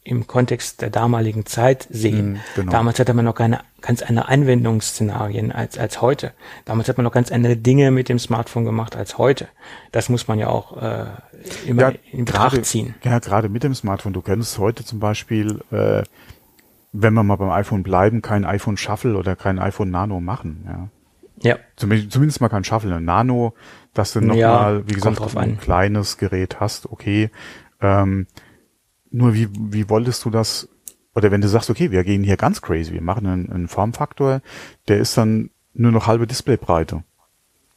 im 0.07 0.27
Kontext 0.27 0.81
der 0.83 0.91
damaligen 0.91 1.47
Zeit 1.47 1.87
sehen. 1.91 2.33
Mhm, 2.33 2.41
genau. 2.55 2.73
Damals 2.73 2.99
hatte 2.99 3.13
man 3.15 3.25
noch 3.25 3.35
keine 3.35 3.61
ganz 3.81 4.03
andere 4.03 4.29
Anwendungsszenarien 4.29 5.53
als, 5.53 5.79
als 5.79 6.01
heute. 6.01 6.33
Damals 6.65 6.89
hat 6.89 6.97
man 6.97 7.05
noch 7.05 7.13
ganz 7.13 7.31
andere 7.33 7.57
Dinge 7.57 7.91
mit 7.91 8.09
dem 8.09 8.19
Smartphone 8.19 8.65
gemacht 8.65 8.97
als 8.97 9.19
heute. 9.19 9.49
Das 9.93 10.09
muss 10.09 10.29
man 10.29 10.39
ja 10.39 10.49
auch 10.49 10.81
äh, 10.81 11.07
immer 11.67 11.93
in 12.13 12.25
Betracht 12.25 12.53
gerade, 12.53 12.63
ziehen. 12.63 12.95
Ja, 13.03 13.19
gerade 13.19 13.49
mit 13.49 13.63
dem 13.63 13.75
Smartphone. 13.75 14.13
Du 14.13 14.23
könntest 14.23 14.59
heute 14.59 14.85
zum 14.85 15.01
Beispiel, 15.01 15.61
äh, 15.71 16.03
wenn 16.93 17.15
wir 17.15 17.23
mal 17.23 17.37
beim 17.37 17.51
iPhone 17.51 17.83
bleiben, 17.83 18.23
kein 18.23 18.45
iPhone 18.45 18.77
Shuffle 18.77 19.17
oder 19.17 19.37
kein 19.37 19.59
iPhone 19.59 19.91
Nano 19.91 20.21
machen. 20.21 20.65
Ja. 20.67 20.89
Ja, 21.43 21.59
Zumindest, 21.77 22.13
zumindest 22.13 22.41
mal 22.41 22.49
kein 22.49 22.65
Shuffle. 22.65 22.95
Ein 22.95 23.05
Nano, 23.05 23.53
dass 23.93 24.15
du 24.15 24.21
nochmal, 24.21 24.39
Ja, 24.39 24.53
mal, 24.53 24.89
wie 24.89 24.95
gesagt, 24.95 25.21
ein 25.21 25.37
an. 25.37 25.59
kleines 25.59 26.17
Gerät 26.17 26.61
hast, 26.61 26.91
okay. 26.91 27.31
Ähm, 27.83 28.27
nur 29.17 29.35
wie, 29.35 29.49
wie 29.53 29.89
wolltest 29.89 30.25
du 30.25 30.31
das, 30.31 30.69
oder 31.15 31.31
wenn 31.31 31.41
du 31.41 31.49
sagst, 31.49 31.71
okay, 31.71 31.91
wir 31.91 32.05
gehen 32.05 32.23
hier 32.23 32.37
ganz 32.37 32.61
crazy, 32.61 32.93
wir 32.93 33.03
machen 33.03 33.27
einen, 33.27 33.51
einen 33.51 33.69
Formfaktor, 33.69 34.43
der 34.89 34.99
ist 34.99 35.17
dann 35.17 35.51
nur 35.75 35.93
noch 35.93 36.07
halbe 36.07 36.27
Displaybreite, 36.27 37.03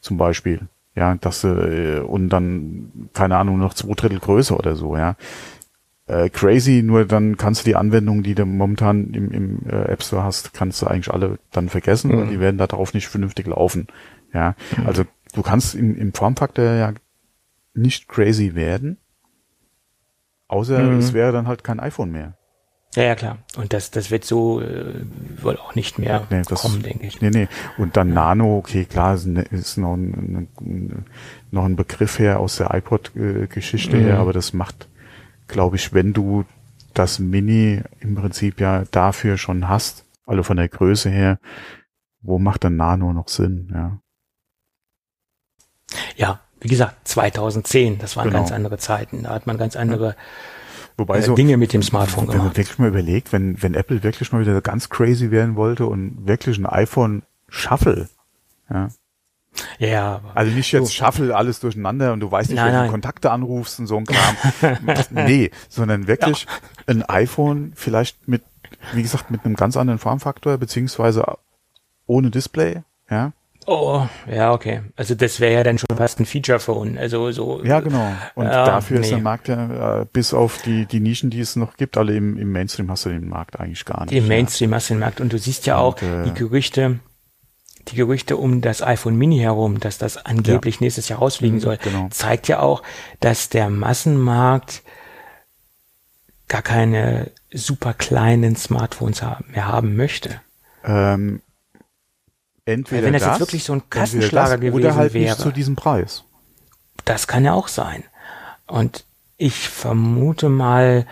zum 0.01 0.17
Beispiel. 0.17 0.67
Ja, 0.95 1.15
dass 1.15 1.43
äh, 1.45 1.99
und 2.05 2.29
dann, 2.29 3.09
keine 3.13 3.37
Ahnung, 3.37 3.57
noch 3.57 3.73
zwei 3.73 3.93
Drittel 3.93 4.19
Größe 4.19 4.53
oder 4.55 4.75
so, 4.75 4.97
ja. 4.97 5.15
Äh, 6.07 6.29
crazy, 6.29 6.81
nur 6.83 7.05
dann 7.05 7.37
kannst 7.37 7.61
du 7.61 7.69
die 7.69 7.75
Anwendungen, 7.75 8.23
die 8.23 8.35
du 8.35 8.45
momentan 8.45 9.13
im, 9.13 9.31
im 9.31 9.59
äh, 9.69 9.83
App 9.93 10.03
Store 10.03 10.23
hast, 10.23 10.53
kannst 10.53 10.81
du 10.81 10.87
eigentlich 10.87 11.13
alle 11.13 11.37
dann 11.51 11.69
vergessen, 11.69 12.11
weil 12.11 12.25
Mhm. 12.25 12.29
die 12.31 12.39
werden 12.39 12.57
da 12.57 12.67
drauf 12.67 12.93
nicht 12.93 13.07
vernünftig 13.07 13.47
laufen. 13.47 13.87
Ja, 14.33 14.55
also 14.85 15.03
du 15.33 15.41
kannst 15.41 15.75
im, 15.75 15.95
im 15.95 16.11
Formfaktor 16.13 16.65
ja 16.65 16.93
nicht 17.75 18.09
crazy 18.09 18.55
werden, 18.55 18.97
außer 20.49 20.81
Mhm. 20.81 20.97
es 20.99 21.13
wäre 21.13 21.31
dann 21.31 21.47
halt 21.47 21.63
kein 21.63 21.79
iPhone 21.79 22.11
mehr. 22.11 22.33
ja, 22.95 23.03
ja, 23.03 23.15
klar. 23.15 23.37
Und 23.55 23.71
das, 23.71 23.91
das 23.91 24.09
wird 24.11 24.25
so 24.25 24.59
äh, 24.61 25.05
wohl 25.41 25.57
auch 25.57 25.75
nicht 25.75 25.99
mehr 25.99 26.25
Nee, 26.31 26.41
das- 26.47 26.61
kommen, 26.61 26.81
denke 26.83 27.05
ich. 27.07 27.21
Nee, 27.21 27.29
nee. 27.29 27.47
Und 27.77 27.95
dann 27.95 28.13
Nano, 28.13 28.57
okay, 28.57 28.83
klar, 28.85 29.13
ist, 29.13 29.25
ne- 29.27 29.43
ist 29.43 29.77
noch, 29.77 29.93
ein, 29.95 30.49
ein, 30.59 31.05
noch 31.51 31.65
ein 31.65 31.75
Begriff 31.75 32.17
her 32.19 32.39
aus 32.39 32.57
der 32.57 32.73
iPod-Geschichte 32.73 33.95
Mhm. 33.97 34.01
her, 34.01 34.17
aber 34.17 34.33
das 34.33 34.51
macht, 34.53 34.89
glaube 35.47 35.75
ich, 35.77 35.93
wenn 35.93 36.13
du 36.13 36.45
das 36.95 37.19
Mini 37.19 37.81
im 37.99 38.15
Prinzip 38.15 38.59
ja 38.59 38.83
dafür 38.91 39.37
schon 39.37 39.69
hast, 39.69 40.05
also 40.25 40.41
von 40.43 40.57
der 40.57 40.67
Größe 40.67 41.09
her, 41.11 41.39
wo 42.21 42.39
macht 42.39 42.63
dann 42.63 42.75
Nano 42.75 43.13
noch 43.13 43.27
Sinn, 43.29 43.69
ja. 43.71 44.01
Ja, 46.17 46.41
wie 46.61 46.67
gesagt, 46.67 47.07
2010, 47.07 47.99
das 47.99 48.15
waren 48.17 48.25
Genau. 48.25 48.39
ganz 48.39 48.51
andere 48.51 48.77
Zeiten. 48.77 49.23
Da 49.23 49.29
hat 49.31 49.47
man 49.47 49.57
ganz 49.57 49.75
andere 49.75 50.15
Wobei 50.97 51.19
äh, 51.19 51.21
so, 51.21 51.35
Dinge 51.35 51.57
mit 51.57 51.71
dem 51.73 51.81
Smartphone 51.83 52.23
wenn 52.27 52.37
man 52.37 52.37
gemacht. 52.39 52.57
wirklich 52.57 52.79
mal 52.79 52.89
überlegt, 52.89 53.31
wenn, 53.31 53.61
wenn 53.63 53.73
Apple 53.73 54.03
wirklich 54.03 54.31
mal 54.31 54.41
wieder 54.41 54.59
ganz 54.61 54.89
crazy 54.89 55.31
werden 55.31 55.55
wollte 55.55 55.85
und 55.85 56.27
wirklich 56.27 56.57
ein 56.57 56.65
iPhone 56.65 57.23
Shuffle, 57.47 58.09
ja, 58.69 58.89
Ja, 59.79 59.87
ja, 59.87 60.21
Also 60.35 60.51
nicht 60.51 60.71
jetzt 60.71 60.89
Du- 60.89 60.93
Shuffle 60.93 61.35
alles 61.35 61.59
durcheinander 61.59 62.13
und 62.13 62.19
du 62.19 62.31
weißt 62.31 62.51
nicht, 62.51 62.61
welche. 62.63 62.87
Kontakte 62.89 63.31
anrufst 63.31 63.79
und 63.79 63.87
so 63.87 63.97
ein 63.97 64.05
Kram. 64.05 64.35
nee, 65.11 65.51
sondern 65.69 66.07
wirklich 66.07 66.45
ein 66.87 67.03
iPhone 67.03 67.71
vielleicht 67.75 68.27
mit, 68.27 68.43
wie 68.93 69.01
gesagt, 69.01 69.31
mit 69.31 69.45
einem 69.45 69.55
ganz 69.55 69.75
anderen 69.77 69.99
Formfaktor, 69.99 70.57
beziehungsweise 70.57 71.25
ohne 72.05 72.29
Display, 72.29 72.83
ja. 73.09 73.31
Oh, 73.71 74.07
ja, 74.27 74.51
okay. 74.51 74.81
Also 74.95 75.13
das 75.13 75.39
wäre 75.39 75.53
ja 75.53 75.63
dann 75.63 75.77
schon 75.77 75.95
fast 75.95 76.19
ein 76.19 76.25
Feature-Phone. 76.25 76.97
Also 76.97 77.31
so. 77.31 77.63
Ja, 77.63 77.81
genau. 77.81 78.11
Und 78.33 78.47
Ja, 78.47 78.65
dafür 78.65 78.99
ist 78.99 79.07
nee. 79.07 79.15
der 79.17 79.19
Markt 79.23 79.47
ja, 79.47 80.01
äh, 80.01 80.05
bis 80.11 80.33
auf 80.33 80.59
die, 80.63 80.87
die 80.87 80.99
Nischen, 80.99 81.29
die 81.29 81.39
es 81.39 81.55
noch 81.55 81.77
gibt, 81.77 81.95
alle 81.95 82.15
im, 82.15 82.35
im 82.37 82.51
Mainstream 82.51 82.89
hast 82.89 83.05
du 83.05 83.09
den 83.09 83.29
Markt 83.29 83.59
eigentlich 83.59 83.85
gar 83.85 84.05
nicht. 84.05 84.13
Im 84.13 84.27
Mainstream 84.27 84.73
hast 84.73 84.89
du 84.89 84.95
den 84.95 85.01
Markt. 85.01 85.21
Und 85.21 85.31
du 85.33 85.37
siehst 85.37 85.67
ja 85.67 85.77
auch 85.77 86.01
Und, 86.01 86.07
äh, 86.07 86.23
die 86.23 86.33
Gerüchte, 86.33 86.99
die 87.89 87.95
Gerüchte 87.95 88.37
um 88.37 88.61
das 88.61 88.81
iPhone 88.81 89.15
Mini 89.15 89.37
herum, 89.37 89.79
dass 89.79 89.99
das 89.99 90.17
angeblich 90.17 90.81
nächstes 90.81 91.07
Jahr 91.07 91.19
rausfliegen 91.19 91.57
Mhm, 91.57 91.61
soll, 91.61 91.77
genau. 91.77 92.07
zeigt 92.09 92.47
ja 92.47 92.61
auch, 92.61 92.81
dass 93.19 93.49
der 93.49 93.69
Massenmarkt 93.69 94.81
gar 96.47 96.63
keine 96.63 97.29
super 97.53 97.93
kleinen 97.93 98.55
Smartphones 98.55 99.21
haben, 99.21 99.45
mehr 99.51 99.67
haben 99.67 99.95
möchte. 99.95 100.41
Ja. 100.83 101.13
Ähm, 101.13 101.43
entweder 102.65 103.03
Wenn 103.03 103.13
das 103.13 103.23
das 103.23 103.31
jetzt 103.31 103.39
wirklich 103.39 103.63
so 103.63 103.73
ein 103.73 103.89
Kassenschlager 103.89 104.57
gewesen 104.57 104.75
oder 104.75 104.95
halt 104.95 105.13
wäre. 105.13 105.25
nicht 105.25 105.39
zu 105.39 105.51
diesem 105.51 105.75
Preis. 105.75 106.23
Das 107.05 107.27
kann 107.27 107.45
ja 107.45 107.53
auch 107.53 107.67
sein. 107.67 108.03
Und 108.67 109.05
ich 109.37 109.69
vermute 109.69 110.49
mal, 110.49 111.05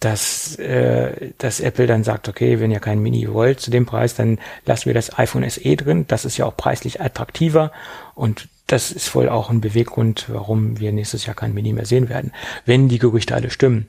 dass, 0.00 0.56
äh, 0.56 1.32
dass 1.38 1.60
Apple 1.60 1.86
dann 1.86 2.04
sagt, 2.04 2.28
okay, 2.28 2.60
wenn 2.60 2.70
ihr 2.70 2.80
kein 2.80 3.00
Mini 3.00 3.32
wollt 3.32 3.60
zu 3.60 3.70
dem 3.70 3.86
Preis, 3.86 4.14
dann 4.14 4.38
lassen 4.66 4.86
wir 4.86 4.94
das 4.94 5.18
iPhone 5.18 5.48
SE 5.48 5.76
drin. 5.76 6.04
Das 6.06 6.24
ist 6.24 6.36
ja 6.36 6.44
auch 6.44 6.56
preislich 6.56 7.00
attraktiver 7.00 7.72
und 8.14 8.48
das 8.66 8.90
ist 8.92 9.14
wohl 9.14 9.28
auch 9.28 9.50
ein 9.50 9.60
Beweggrund, 9.60 10.26
warum 10.28 10.80
wir 10.80 10.90
nächstes 10.90 11.26
Jahr 11.26 11.34
kein 11.34 11.52
Mini 11.52 11.74
mehr 11.74 11.84
sehen 11.84 12.08
werden, 12.08 12.32
wenn 12.64 12.88
die 12.88 12.98
Gerüchte 12.98 13.34
alle 13.34 13.50
stimmen. 13.50 13.86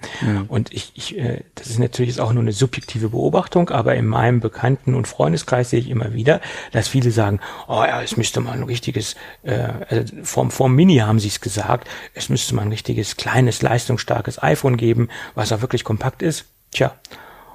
Und 0.50 0.74
ich, 0.74 0.92
ich 0.96 1.18
äh, 1.18 1.44
das 1.56 1.68
ist 1.68 1.80
natürlich 1.80 2.10
jetzt 2.10 2.20
auch 2.20 2.34
nur 2.34 2.44
eine 2.44 2.52
subjektive 2.52 3.10
Beobachtung, 3.10 3.70
aber 3.70 3.96
in 3.96 4.06
meinem 4.06 4.42
Bekannten- 4.42 4.94
und 4.94 5.08
Freundeskreis 5.08 5.70
sehe 5.70 5.80
ich 5.80 5.90
immer 5.90 6.14
wieder, 6.14 6.42
dass 6.74 6.90
viele 6.90 7.12
sagen, 7.12 7.40
oh 7.68 7.84
ja, 7.86 8.02
es 8.02 8.18
müsste 8.18 8.42
mal 8.42 8.52
ein 8.52 8.64
richtiges, 8.64 9.16
äh, 9.44 9.70
also 9.88 10.14
vom, 10.24 10.52
vom 10.52 10.76
Mini 10.76 10.98
haben 10.98 11.20
sie 11.20 11.30
es 11.30 11.40
gesagt, 11.40 11.88
es 12.14 12.28
müsste 12.28 12.54
mal 12.54 12.64
ein 12.64 12.70
richtiges, 12.70 13.16
kleines, 13.16 13.62
leistungsstarkes 13.62 14.44
iPhone 14.44 14.76
geben, 14.76 15.08
was 15.36 15.54
auch 15.54 15.62
wirklich 15.62 15.86
kompakt 15.86 16.22
ist. 16.22 16.46
Tja, 16.72 16.96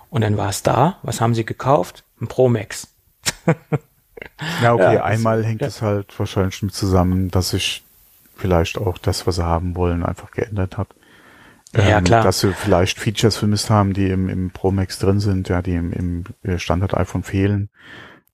und 0.09 0.23
dann 0.23 0.39
war 0.39 0.49
es 0.49 0.63
da. 0.63 0.99
Was 1.03 1.21
haben 1.21 1.35
sie 1.35 1.45
gekauft? 1.45 2.05
Ein 2.21 2.29
Pro 2.29 2.49
Max. 2.49 2.89
Ja, 4.63 4.75
okay, 4.75 4.83
Ja, 4.85 4.93
das- 4.95 5.03
einmal 5.03 5.45
hängt 5.45 5.61
ja. 5.63 5.67
es 5.69 5.83
halt 5.83 6.19
wahrscheinlich 6.19 6.63
mit 6.63 6.75
zusammen, 6.75 7.31
dass 7.31 7.51
sich 7.51 7.83
vielleicht 8.37 8.79
auch 8.79 8.99
das, 8.99 9.27
was 9.27 9.37
sie 9.37 9.45
haben 9.45 9.77
wollen, 9.77 10.05
einfach 10.05 10.31
geändert 10.31 10.79
hat. 10.79 10.89
Ja, 11.77 12.01
klar. 12.01 12.25
Dass 12.25 12.41
sie 12.41 12.53
vielleicht 12.53 12.99
Features 12.99 13.37
vermisst 13.37 13.71
haben, 13.71 13.93
die 13.93 14.09
im, 14.11 14.29
im 14.29 14.51
Pro 14.51 14.73
Max 14.73 14.99
drin 14.99 15.21
sind, 15.21 15.49
ja, 15.49 15.63
die 15.63 15.75
im, 15.75 15.93
im 16.45 16.59
Standard-iPhone 16.59 17.23
fehlen. 17.23 17.69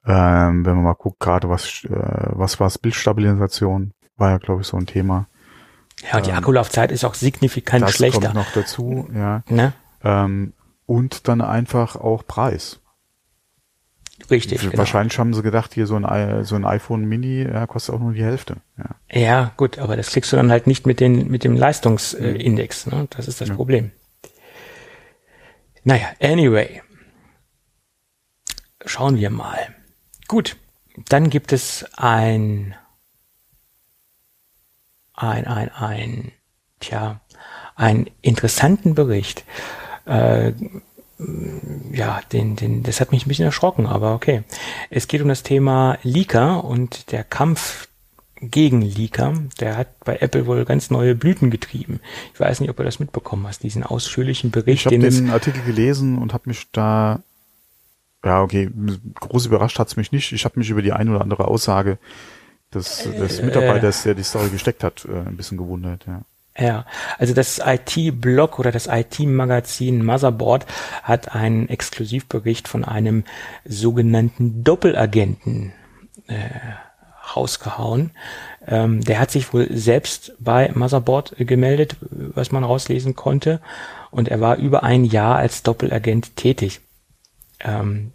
Ähm, 0.07 0.65
wenn 0.65 0.75
man 0.77 0.85
mal 0.85 0.95
guckt, 0.95 1.19
gerade 1.21 1.51
was, 1.51 1.85
äh, 1.85 1.91
was 1.91 2.61
war 2.61 2.69
es, 2.69 2.79
Bildstabilisation, 2.79 3.93
war 4.17 4.31
ja, 4.31 4.39
glaube 4.39 4.63
ich, 4.63 4.69
so 4.69 4.77
ein 4.77 4.87
Thema. 4.87 5.27
Ja, 6.11 6.19
und 6.19 6.27
die 6.27 6.31
Ähm, 6.31 6.37
Akkulaufzeit 6.37 6.93
ist 6.93 7.05
auch 7.05 7.15
signifikant 7.15 7.83
das 7.83 7.93
schlechter. 7.97 8.21
kommt 8.21 8.35
noch 8.35 8.53
dazu, 8.53 9.09
ja. 9.13 9.43
Ne? 9.49 9.73
Ähm, 10.05 10.53
und 10.87 11.27
dann 11.29 11.41
einfach 11.41 11.97
auch 11.97 12.25
Preis. 12.27 12.81
Richtig. 14.31 14.61
Genau. 14.61 14.79
Wahrscheinlich 14.79 15.19
haben 15.19 15.35
sie 15.35 15.43
gedacht, 15.43 15.75
hier 15.75 15.87
so 15.87 15.97
ein, 15.97 16.45
so 16.45 16.57
ein 16.57 16.65
iPhone 16.65 17.05
Mini 17.05 17.43
ja, 17.43 17.67
kostet 17.67 17.95
auch 17.95 18.01
nur 18.01 18.13
die 18.13 18.25
Hälfte. 18.25 18.57
Ja. 18.79 19.21
Ja, 19.21 19.53
gut, 19.57 19.79
aber 19.79 19.97
das 19.97 20.11
kriegst 20.11 20.33
du 20.33 20.37
dann 20.37 20.51
halt 20.51 20.67
nicht 20.67 20.87
mit, 20.87 21.01
den, 21.01 21.29
mit 21.29 21.45
dem 21.45 21.57
Leistungsindex. 21.57 22.87
Ne? 22.87 23.07
Das 23.11 23.29
ist 23.29 23.41
das 23.41 23.51
Problem. 23.51 23.93
Naja, 25.85 26.09
anyway. 26.21 26.83
Schauen 28.85 29.17
wir 29.17 29.31
mal. 29.31 29.59
Gut, 30.29 30.57
dann 31.09 31.31
gibt 31.31 31.53
es 31.53 31.85
ein, 31.97 32.75
ein, 35.13 35.47
ein, 35.47 35.71
ein, 35.71 36.33
tja, 36.81 37.21
einen 37.75 38.11
interessanten 38.23 38.95
Bericht. 38.95 39.45
Äh, 40.07 40.53
ja, 41.93 42.21
den, 42.33 42.57
den, 42.57 42.83
das 42.83 43.01
hat 43.01 43.13
mich 43.13 43.25
ein 43.25 43.29
bisschen 43.29 43.47
erschrocken, 43.47 43.87
aber 43.87 44.15
okay. 44.15 44.43
Es 44.91 45.09
geht 45.09 45.23
um 45.23 45.29
das 45.29 45.43
Thema 45.43 45.99
Leaker 46.03 46.65
und 46.65 47.11
der 47.11 47.25
Kampf 47.25 47.89
gegen 48.41 48.83
Leaker. 48.83 49.33
Der 49.61 49.77
hat 49.77 49.99
bei 50.05 50.19
Apple 50.19 50.47
wohl 50.47 50.65
ganz 50.67 50.91
neue 50.91 51.15
Blüten 51.15 51.51
getrieben. 51.51 52.01
Ich 52.35 52.41
weiß 52.41 52.61
nicht, 52.61 52.69
ob 52.69 52.77
du 52.77 52.85
das 52.85 53.01
mitbekommen 53.01 53.47
hast, 53.47 53.63
diesen 53.63 53.83
ausführlichen 53.83 54.51
Bericht, 54.51 54.83
Ich 54.83 54.87
habe 54.87 54.99
den 54.99 55.07
es 55.07 55.17
den 55.17 55.31
Artikel 55.31 55.63
gelesen 55.63 56.19
und 56.19 56.35
habe 56.35 56.49
mich 56.49 56.71
da, 56.73 57.23
ja 58.25 58.43
okay, 58.43 58.71
groß 59.15 59.47
überrascht 59.47 59.79
hat's 59.79 59.97
mich 59.97 60.13
nicht. 60.13 60.33
Ich 60.33 60.45
habe 60.45 60.59
mich 60.59 60.69
über 60.69 60.83
die 60.83 60.93
ein 60.93 61.09
oder 61.09 61.23
andere 61.23 61.49
Aussage 61.49 61.99
des, 62.75 63.05
des 63.05 63.41
Mitarbeiters, 63.41 64.03
der 64.03 64.15
die 64.15 64.23
Story 64.23 64.51
gesteckt 64.51 64.85
hat, 64.85 65.07
äh, 65.07 65.29
ein 65.29 65.37
bisschen 65.37 65.57
gewundert. 65.57 66.07
Ja. 66.07 66.23
Ja, 66.59 66.87
also 67.19 67.35
das 67.35 67.61
IT-Blog 67.65 68.59
oder 68.59 68.73
das 68.73 68.87
IT-Magazin 68.87 70.05
Motherboard 70.05 70.65
hat 71.03 71.35
einen 71.35 71.69
Exklusivbericht 71.69 72.67
von 72.67 72.85
einem 72.85 73.25
sogenannten 73.67 74.65
Doppelagenten 74.65 75.75
äh, 76.29 76.49
rausgehauen. 77.37 78.13
Ähm, 78.67 79.03
der 79.03 79.21
hat 79.21 79.31
sich 79.31 79.53
wohl 79.53 79.69
selbst 79.71 80.33
bei 80.39 80.71
Motherboard 80.75 81.35
gemeldet, 81.39 81.97
was 82.01 82.53
man 82.53 82.65
rauslesen 82.65 83.15
konnte. 83.15 83.61
Und 84.11 84.29
er 84.29 84.41
war 84.41 84.57
über 84.57 84.83
ein 84.83 85.05
Jahr 85.05 85.37
als 85.37 85.63
Doppelagent 85.63 86.37
tätig. 86.37 86.81
Ähm, 87.61 88.13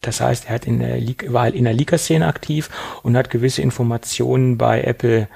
das 0.00 0.20
heißt, 0.20 0.46
er 0.46 0.54
hat 0.54 0.66
in 0.66 0.78
der 0.78 1.00
war 1.32 1.48
in 1.48 1.64
der 1.64 1.74
Leaker-Szene 1.74 2.26
aktiv 2.26 2.70
und 3.02 3.16
hat 3.16 3.30
gewisse 3.30 3.62
Informationen 3.62 4.56
bei 4.56 4.82
Apple 4.82 5.28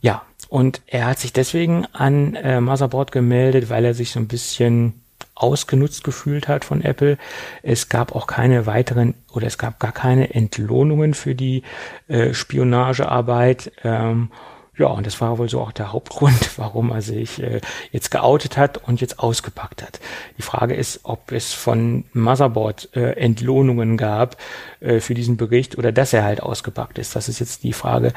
Ja, 0.00 0.22
und 0.48 0.82
er 0.86 1.06
hat 1.06 1.18
sich 1.18 1.32
deswegen 1.32 1.86
an 1.92 2.34
äh, 2.34 2.60
Motherboard 2.60 3.12
gemeldet, 3.12 3.70
weil 3.70 3.84
er 3.84 3.94
sich 3.94 4.10
so 4.10 4.20
ein 4.20 4.28
bisschen 4.28 5.01
ausgenutzt 5.42 6.04
gefühlt 6.04 6.48
hat 6.48 6.64
von 6.64 6.82
Apple. 6.82 7.18
Es 7.62 7.88
gab 7.88 8.14
auch 8.14 8.26
keine 8.26 8.66
weiteren 8.66 9.14
oder 9.32 9.46
es 9.46 9.58
gab 9.58 9.80
gar 9.80 9.92
keine 9.92 10.34
Entlohnungen 10.34 11.14
für 11.14 11.34
die 11.34 11.62
äh, 12.08 12.32
Spionagearbeit. 12.32 13.72
Ähm, 13.82 14.30
ja, 14.78 14.86
und 14.86 15.06
das 15.06 15.20
war 15.20 15.36
wohl 15.38 15.48
so 15.48 15.60
auch 15.60 15.72
der 15.72 15.92
Hauptgrund, 15.92 16.58
warum 16.58 16.90
er 16.90 17.02
sich 17.02 17.42
äh, 17.42 17.60
jetzt 17.90 18.10
geoutet 18.10 18.56
hat 18.56 18.78
und 18.88 19.00
jetzt 19.00 19.18
ausgepackt 19.18 19.82
hat. 19.82 20.00
Die 20.38 20.42
Frage 20.42 20.74
ist, 20.74 21.00
ob 21.02 21.32
es 21.32 21.52
von 21.52 22.04
Motherboard 22.12 22.90
äh, 22.94 23.12
Entlohnungen 23.12 23.96
gab 23.96 24.36
äh, 24.80 25.00
für 25.00 25.14
diesen 25.14 25.36
Bericht 25.36 25.76
oder 25.76 25.92
dass 25.92 26.12
er 26.12 26.24
halt 26.24 26.42
ausgepackt 26.42 26.98
ist. 26.98 27.16
Das 27.16 27.28
ist 27.28 27.40
jetzt 27.40 27.64
die 27.64 27.72
Frage, 27.72 28.12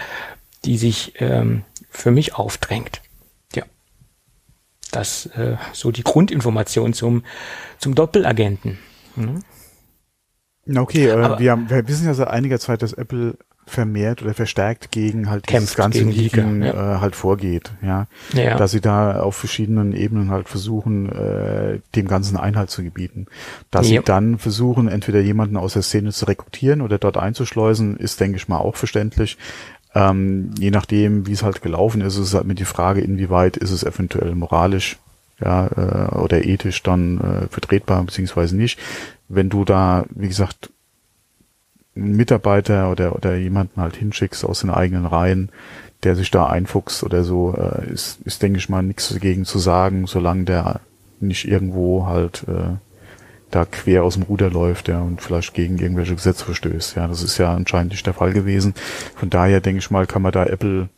die 0.63 0.77
sich 0.77 1.13
ähm, 1.19 1.63
für 1.89 2.11
mich 2.11 2.35
aufdrängt 2.35 3.01
das 4.91 5.25
äh, 5.27 5.57
so 5.73 5.91
die 5.91 6.03
Grundinformation 6.03 6.93
zum, 6.93 7.23
zum 7.77 7.95
Doppelagenten. 7.95 8.77
Mhm. 9.15 9.41
Okay, 10.77 11.07
äh, 11.07 11.39
wir, 11.39 11.51
haben, 11.51 11.69
wir 11.69 11.87
wissen 11.87 12.07
ja 12.07 12.13
seit 12.13 12.27
einiger 12.27 12.59
Zeit, 12.59 12.81
dass 12.81 12.93
Apple 12.93 13.37
vermehrt 13.67 14.21
oder 14.21 14.33
verstärkt 14.33 14.91
gegen 14.91 15.29
halt 15.29 15.47
Kämpft 15.47 15.69
dieses 15.69 15.75
ganze 15.75 16.03
Leaken 16.03 16.61
ja. 16.61 16.97
äh, 16.97 16.99
halt 16.99 17.15
vorgeht, 17.15 17.71
ja? 17.81 18.07
ja. 18.33 18.57
Dass 18.57 18.71
sie 18.71 18.81
da 18.81 19.19
auf 19.19 19.35
verschiedenen 19.35 19.93
Ebenen 19.93 20.29
halt 20.29 20.49
versuchen, 20.49 21.11
äh, 21.11 21.79
dem 21.95 22.07
Ganzen 22.07 22.37
Einhalt 22.37 22.69
zu 22.69 22.83
gebieten. 22.83 23.25
Dass 23.71 23.89
ja. 23.89 24.01
sie 24.01 24.05
dann 24.05 24.37
versuchen, 24.37 24.87
entweder 24.87 25.19
jemanden 25.19 25.57
aus 25.57 25.73
der 25.73 25.81
Szene 25.81 26.11
zu 26.11 26.25
rekrutieren 26.25 26.81
oder 26.81 26.99
dort 26.99 27.17
einzuschleusen, 27.17 27.97
ist, 27.97 28.19
denke 28.19 28.37
ich 28.37 28.47
mal, 28.47 28.59
auch 28.59 28.75
verständlich. 28.75 29.37
Ähm, 29.95 30.51
je 30.59 30.71
nachdem, 30.71 31.25
wie 31.25 31.31
es 31.31 31.41
halt 31.41 31.61
gelaufen 31.61 32.01
ist, 32.01 32.15
ist 32.15 32.27
es 32.27 32.33
halt 32.33 32.45
mit 32.45 32.59
die 32.59 32.65
Frage, 32.65 32.99
inwieweit 33.01 33.55
ist 33.55 33.71
es 33.71 33.83
eventuell 33.83 34.35
moralisch 34.35 34.97
ja, 35.39 35.67
äh, 35.67 36.15
oder 36.17 36.45
ethisch 36.45 36.83
dann 36.83 37.19
äh, 37.19 37.47
vertretbar, 37.47 38.03
beziehungsweise 38.03 38.55
nicht. 38.57 38.77
Wenn 39.29 39.49
du 39.49 39.63
da, 39.63 40.05
wie 40.09 40.27
gesagt, 40.27 40.69
einen 41.95 42.17
Mitarbeiter 42.17 42.91
oder, 42.91 43.15
oder 43.15 43.35
jemanden 43.35 43.81
halt 43.81 43.95
hinschickst 43.95 44.43
aus 44.43 44.59
den 44.59 44.69
eigenen 44.69 45.05
Reihen, 45.05 45.49
der 46.03 46.15
sich 46.15 46.29
da 46.29 46.45
einfuchst 46.47 47.03
oder 47.03 47.23
so, 47.23 47.55
äh, 47.57 47.91
ist, 47.91 48.19
ist, 48.25 48.41
denke 48.41 48.59
ich 48.59 48.69
mal, 48.69 48.83
nichts 48.83 49.09
dagegen 49.09 49.45
zu 49.45 49.59
sagen, 49.59 50.07
solange 50.07 50.43
der 50.43 50.81
nicht 51.21 51.47
irgendwo 51.47 52.05
halt 52.05 52.43
äh, 52.49 52.75
da 53.51 53.65
quer 53.65 54.03
aus 54.03 54.15
dem 54.15 54.23
Ruder 54.23 54.49
läuft, 54.49 54.87
ja, 54.87 55.01
und 55.01 55.21
vielleicht 55.21 55.53
gegen 55.53 55.77
irgendwelche 55.77 56.15
Gesetze 56.15 56.45
verstößt. 56.45 56.95
Ja, 56.95 57.07
das 57.07 57.23
ist 57.23 57.37
ja 57.37 57.53
anscheinend 57.53 57.91
nicht 57.91 58.05
der 58.05 58.13
Fall 58.13 58.33
gewesen. 58.33 58.73
Von 59.15 59.29
daher 59.29 59.61
denke 59.61 59.79
ich 59.79 59.91
mal, 59.91 60.07
kann 60.07 60.21
man 60.21 60.31
da 60.31 60.45
Apple 60.45 60.89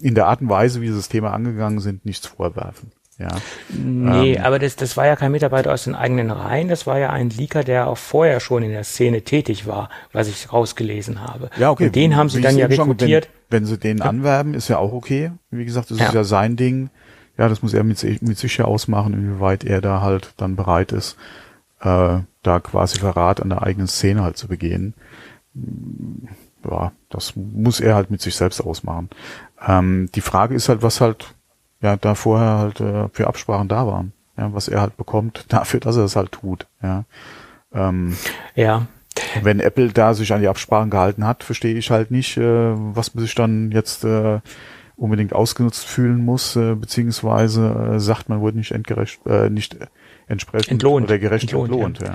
in 0.00 0.14
der 0.14 0.26
Art 0.26 0.40
und 0.40 0.48
Weise, 0.48 0.80
wie 0.80 0.88
sie 0.88 0.96
das 0.96 1.08
Thema 1.08 1.32
angegangen 1.32 1.80
sind, 1.80 2.04
nichts 2.04 2.26
vorwerfen. 2.26 2.92
Ja. 3.18 3.28
Nee, 3.68 4.34
ähm, 4.34 4.44
aber 4.44 4.60
das, 4.60 4.76
das 4.76 4.96
war 4.96 5.06
ja 5.06 5.16
kein 5.16 5.32
Mitarbeiter 5.32 5.72
aus 5.72 5.84
den 5.84 5.96
eigenen 5.96 6.30
Reihen, 6.30 6.68
das 6.68 6.86
war 6.86 7.00
ja 7.00 7.10
ein 7.10 7.30
Leaker, 7.30 7.64
der 7.64 7.88
auch 7.88 7.98
vorher 7.98 8.38
schon 8.38 8.62
in 8.62 8.70
der 8.70 8.84
Szene 8.84 9.22
tätig 9.22 9.66
war, 9.66 9.88
was 10.12 10.28
ich 10.28 10.52
rausgelesen 10.52 11.20
habe. 11.20 11.50
Ja, 11.58 11.70
okay. 11.70 11.86
Und 11.86 11.96
den 11.96 12.14
haben 12.14 12.28
sie 12.28 12.40
dann 12.40 12.56
ja 12.56 12.66
rekrutiert. 12.66 13.24
Schon, 13.24 13.34
wenn, 13.50 13.62
wenn, 13.62 13.66
sie 13.66 13.78
den 13.78 14.02
anwerben, 14.02 14.54
ist 14.54 14.68
ja 14.68 14.78
auch 14.78 14.92
okay. 14.92 15.32
Wie 15.50 15.64
gesagt, 15.64 15.90
das 15.90 15.98
ja. 15.98 16.06
ist 16.06 16.14
ja 16.14 16.22
sein 16.22 16.54
Ding 16.54 16.90
ja, 17.38 17.48
das 17.48 17.62
muss 17.62 17.72
er 17.72 17.84
mit, 17.84 18.02
mit 18.22 18.36
sich 18.36 18.56
ja 18.56 18.64
ausmachen, 18.64 19.14
inwieweit 19.14 19.64
er 19.64 19.80
da 19.80 20.00
halt 20.00 20.34
dann 20.36 20.56
bereit 20.56 20.90
ist, 20.90 21.16
äh, 21.80 22.18
da 22.42 22.60
quasi 22.60 22.98
Verrat 22.98 23.40
an 23.40 23.50
der 23.50 23.62
eigenen 23.62 23.86
Szene 23.86 24.22
halt 24.22 24.36
zu 24.36 24.48
begehen. 24.48 24.94
Ja, 26.68 26.92
das 27.10 27.34
muss 27.36 27.80
er 27.80 27.94
halt 27.94 28.10
mit 28.10 28.20
sich 28.20 28.34
selbst 28.34 28.60
ausmachen. 28.60 29.08
Ähm, 29.64 30.10
die 30.14 30.20
Frage 30.20 30.56
ist 30.56 30.68
halt, 30.68 30.82
was 30.82 31.00
halt 31.00 31.34
ja 31.80 31.96
da 31.96 32.16
vorher 32.16 32.58
halt 32.58 32.80
äh, 32.80 33.08
für 33.12 33.28
Absprachen 33.28 33.68
da 33.68 33.86
waren. 33.86 34.12
Ja, 34.36 34.52
was 34.52 34.66
er 34.66 34.80
halt 34.80 34.96
bekommt 34.96 35.44
dafür, 35.48 35.78
dass 35.78 35.96
er 35.96 36.04
es 36.04 36.16
halt 36.16 36.32
tut. 36.32 36.66
Ja. 36.82 37.04
Ähm, 37.72 38.16
ja. 38.56 38.86
Wenn 39.42 39.60
Apple 39.60 39.88
da 39.88 40.14
sich 40.14 40.32
an 40.32 40.40
die 40.40 40.48
Absprachen 40.48 40.90
gehalten 40.90 41.26
hat, 41.26 41.44
verstehe 41.44 41.74
ich 41.74 41.90
halt 41.90 42.10
nicht, 42.10 42.36
äh, 42.36 42.72
was 42.74 43.14
man 43.14 43.22
sich 43.22 43.34
dann 43.34 43.70
jetzt 43.70 44.04
äh, 44.04 44.40
unbedingt 44.98 45.32
ausgenutzt 45.32 45.86
fühlen 45.86 46.24
muss, 46.24 46.56
äh, 46.56 46.74
beziehungsweise 46.74 47.94
äh, 47.94 48.00
sagt, 48.00 48.28
man 48.28 48.40
wurde 48.40 48.58
nicht 48.58 48.72
entgerecht, 48.72 49.20
äh, 49.26 49.48
nicht 49.48 49.76
entsprechend 50.26 50.72
entlohnt. 50.72 51.06
oder 51.06 51.18
gerecht 51.18 51.44
entlohnt. 51.44 51.70
entlohnt 51.70 52.00
ja. 52.00 52.06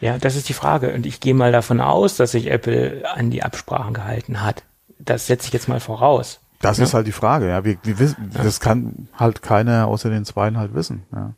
ja. 0.00 0.12
ja, 0.12 0.18
das 0.18 0.36
ist 0.36 0.48
die 0.48 0.54
Frage. 0.54 0.94
Und 0.94 1.04
ich 1.04 1.20
gehe 1.20 1.34
mal 1.34 1.52
davon 1.52 1.80
aus, 1.80 2.16
dass 2.16 2.32
sich 2.32 2.50
Apple 2.50 3.02
an 3.12 3.30
die 3.30 3.42
Absprachen 3.42 3.92
gehalten 3.92 4.42
hat. 4.42 4.62
Das 4.98 5.26
setze 5.26 5.48
ich 5.48 5.52
jetzt 5.52 5.68
mal 5.68 5.80
voraus. 5.80 6.40
Das 6.60 6.78
ja? 6.78 6.84
ist 6.84 6.94
halt 6.94 7.06
die 7.06 7.12
Frage, 7.12 7.48
ja. 7.48 7.64
Wir, 7.64 7.76
wir 7.82 7.98
wissen, 7.98 8.30
ja. 8.34 8.42
das 8.42 8.60
kann 8.60 9.08
halt 9.14 9.42
keiner 9.42 9.88
außer 9.88 10.08
den 10.08 10.24
Zweien 10.24 10.58
halt 10.58 10.74
wissen. 10.74 11.04
Ja. 11.12 11.34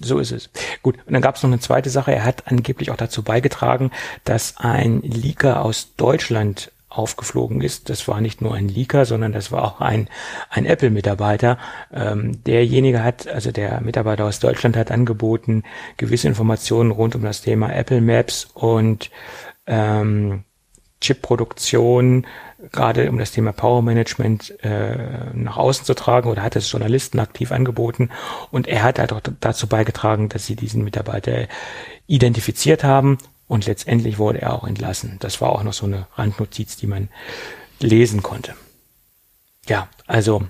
So 0.00 0.18
ist 0.18 0.32
es. 0.32 0.50
Gut, 0.82 0.96
und 1.06 1.14
dann 1.14 1.22
gab 1.22 1.36
es 1.36 1.42
noch 1.42 1.50
eine 1.50 1.60
zweite 1.60 1.88
Sache. 1.88 2.12
Er 2.12 2.24
hat 2.24 2.46
angeblich 2.46 2.90
auch 2.90 2.96
dazu 2.96 3.22
beigetragen, 3.22 3.90
dass 4.24 4.58
ein 4.58 5.00
Leaker 5.00 5.64
aus 5.64 5.94
Deutschland 5.96 6.70
aufgeflogen 6.98 7.60
ist. 7.60 7.90
Das 7.90 8.06
war 8.08 8.20
nicht 8.20 8.40
nur 8.40 8.54
ein 8.54 8.68
Leaker, 8.68 9.04
sondern 9.04 9.32
das 9.32 9.52
war 9.52 9.64
auch 9.64 9.80
ein, 9.80 10.08
ein 10.50 10.66
Apple-Mitarbeiter. 10.66 11.58
Ähm, 11.92 12.42
derjenige 12.44 13.02
hat, 13.02 13.28
also 13.28 13.52
der 13.52 13.80
Mitarbeiter 13.80 14.24
aus 14.24 14.40
Deutschland 14.40 14.76
hat 14.76 14.90
angeboten, 14.90 15.62
gewisse 15.96 16.28
Informationen 16.28 16.90
rund 16.90 17.14
um 17.14 17.22
das 17.22 17.42
Thema 17.42 17.72
Apple 17.72 18.00
Maps 18.00 18.48
und 18.54 19.10
ähm, 19.66 20.44
Chip-Produktion, 21.00 22.26
gerade 22.72 23.10
um 23.10 23.18
das 23.18 23.32
Thema 23.32 23.52
Power 23.52 23.82
Management 23.82 24.54
äh, 24.64 25.30
nach 25.34 25.58
außen 25.58 25.84
zu 25.84 25.94
tragen 25.94 26.30
oder 26.30 26.42
hat 26.42 26.56
es 26.56 26.70
Journalisten 26.70 27.20
aktiv 27.20 27.52
angeboten 27.52 28.10
und 28.50 28.66
er 28.66 28.82
hat 28.82 28.98
halt 28.98 29.12
auch 29.12 29.20
dazu 29.40 29.66
beigetragen, 29.66 30.30
dass 30.30 30.46
sie 30.46 30.56
diesen 30.56 30.82
Mitarbeiter 30.84 31.48
identifiziert 32.06 32.82
haben 32.82 33.18
und 33.48 33.66
letztendlich 33.66 34.18
wurde 34.18 34.42
er 34.42 34.54
auch 34.54 34.64
entlassen. 34.66 35.16
Das 35.20 35.40
war 35.40 35.50
auch 35.50 35.62
noch 35.62 35.72
so 35.72 35.86
eine 35.86 36.06
Randnotiz, 36.16 36.76
die 36.76 36.86
man 36.86 37.08
lesen 37.80 38.22
konnte. 38.22 38.54
Ja, 39.68 39.88
also 40.06 40.46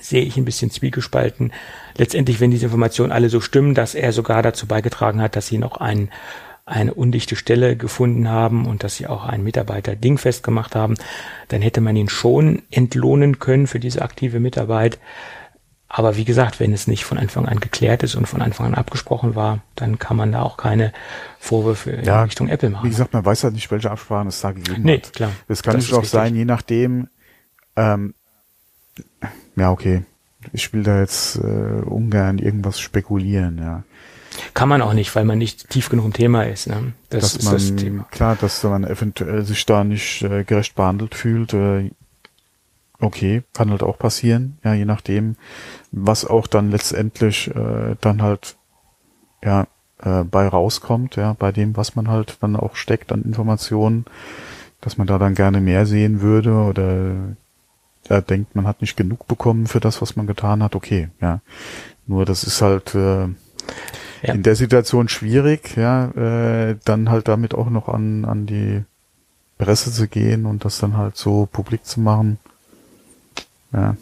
sehe 0.00 0.22
ich 0.22 0.36
ein 0.36 0.44
bisschen 0.44 0.70
zwiegespalten. 0.70 1.52
Letztendlich, 1.96 2.40
wenn 2.40 2.50
diese 2.50 2.66
Informationen 2.66 3.12
alle 3.12 3.28
so 3.28 3.40
stimmen, 3.40 3.74
dass 3.74 3.94
er 3.94 4.12
sogar 4.12 4.42
dazu 4.42 4.66
beigetragen 4.66 5.20
hat, 5.20 5.36
dass 5.36 5.48
sie 5.48 5.58
noch 5.58 5.78
ein, 5.78 6.10
eine 6.64 6.94
undichte 6.94 7.34
Stelle 7.34 7.76
gefunden 7.76 8.28
haben 8.28 8.66
und 8.66 8.84
dass 8.84 8.96
sie 8.96 9.08
auch 9.08 9.24
einen 9.24 9.42
Mitarbeiter 9.42 9.96
dingfest 9.96 10.42
gemacht 10.42 10.76
haben, 10.76 10.94
dann 11.48 11.62
hätte 11.62 11.80
man 11.80 11.96
ihn 11.96 12.08
schon 12.08 12.62
entlohnen 12.70 13.40
können 13.40 13.66
für 13.66 13.80
diese 13.80 14.02
aktive 14.02 14.38
Mitarbeit. 14.38 14.98
Aber 15.92 16.16
wie 16.16 16.24
gesagt, 16.24 16.60
wenn 16.60 16.72
es 16.72 16.86
nicht 16.86 17.04
von 17.04 17.18
Anfang 17.18 17.46
an 17.46 17.58
geklärt 17.58 18.04
ist 18.04 18.14
und 18.14 18.26
von 18.26 18.40
Anfang 18.42 18.66
an 18.66 18.74
abgesprochen 18.76 19.34
war, 19.34 19.58
dann 19.74 19.98
kann 19.98 20.16
man 20.16 20.30
da 20.30 20.42
auch 20.42 20.56
keine 20.56 20.92
Vorwürfe 21.40 21.90
in 21.90 22.04
Ja, 22.04 22.22
Richtung 22.22 22.48
Apple 22.48 22.70
machen. 22.70 22.84
Wie 22.86 22.90
gesagt, 22.90 23.12
man 23.12 23.24
weiß 23.24 23.42
halt 23.42 23.54
nicht, 23.54 23.68
welche 23.72 23.90
Absprachen 23.90 24.28
es 24.28 24.40
da 24.40 24.52
gegeben 24.52 24.84
nee, 24.84 24.98
hat. 24.98 25.12
klar. 25.12 25.32
Das 25.48 25.64
kann 25.64 25.74
natürlich 25.74 25.92
auch 25.94 25.98
richtig. 26.02 26.12
sein, 26.12 26.36
je 26.36 26.44
nachdem, 26.44 27.08
ähm, 27.74 28.14
ja, 29.56 29.72
okay. 29.72 30.04
Ich 30.52 30.72
will 30.72 30.84
da 30.84 31.00
jetzt 31.00 31.36
äh, 31.36 31.40
ungern 31.84 32.38
irgendwas 32.38 32.78
spekulieren, 32.78 33.58
ja. 33.58 33.82
Kann 34.54 34.68
man 34.68 34.80
auch 34.82 34.92
nicht, 34.92 35.14
weil 35.16 35.24
man 35.24 35.38
nicht 35.38 35.70
tief 35.70 35.88
genug 35.88 36.04
im 36.06 36.12
Thema 36.12 36.44
ist. 36.44 36.68
Ne? 36.68 36.92
Das 37.08 37.22
dass 37.22 37.36
ist 37.36 37.44
man, 37.44 37.54
das 37.54 37.74
Thema. 37.74 38.04
klar, 38.12 38.36
dass 38.40 38.62
man 38.62 38.84
eventuell 38.84 39.42
sich 39.44 39.66
da 39.66 39.82
nicht 39.82 40.22
äh, 40.22 40.44
gerecht 40.44 40.76
behandelt 40.76 41.16
fühlt, 41.16 41.52
äh, 41.52 41.90
okay, 43.00 43.42
kann 43.52 43.70
halt 43.70 43.82
auch 43.82 43.98
passieren, 43.98 44.58
ja, 44.64 44.74
je 44.74 44.84
nachdem, 44.84 45.36
was 45.92 46.24
auch 46.24 46.46
dann 46.46 46.70
letztendlich 46.70 47.48
äh, 47.54 47.96
dann 48.00 48.22
halt, 48.22 48.56
ja, 49.42 49.66
äh, 50.02 50.24
bei 50.24 50.46
rauskommt, 50.48 51.16
ja, 51.16 51.34
bei 51.38 51.52
dem, 51.52 51.76
was 51.76 51.96
man 51.96 52.08
halt 52.08 52.38
dann 52.40 52.56
auch 52.56 52.76
steckt 52.76 53.12
an 53.12 53.22
Informationen, 53.22 54.04
dass 54.80 54.96
man 54.98 55.06
da 55.06 55.18
dann 55.18 55.34
gerne 55.34 55.60
mehr 55.60 55.86
sehen 55.86 56.20
würde 56.20 56.52
oder 56.54 57.36
er 58.08 58.22
denkt, 58.22 58.56
man 58.56 58.66
hat 58.66 58.80
nicht 58.80 58.96
genug 58.96 59.26
bekommen 59.28 59.66
für 59.66 59.80
das, 59.80 60.00
was 60.02 60.16
man 60.16 60.26
getan 60.26 60.62
hat, 60.62 60.74
okay, 60.74 61.08
ja. 61.20 61.40
Nur 62.06 62.24
das 62.24 62.44
ist 62.44 62.60
halt 62.62 62.94
äh, 62.94 63.28
Ja. 64.22 64.34
in 64.34 64.42
der 64.42 64.56
Situation 64.56 65.08
schwierig, 65.08 65.76
ja, 65.76 66.06
äh, 66.10 66.76
dann 66.84 67.08
halt 67.10 67.28
damit 67.28 67.54
auch 67.54 67.70
noch 67.70 67.88
an, 67.88 68.24
an 68.24 68.46
die 68.46 68.84
Presse 69.58 69.92
zu 69.92 70.08
gehen 70.08 70.46
und 70.46 70.64
das 70.64 70.78
dann 70.78 70.96
halt 70.96 71.16
so 71.16 71.46
publik 71.50 71.84
zu 71.84 72.00
machen. 72.00 72.38
Ja, 73.72 73.96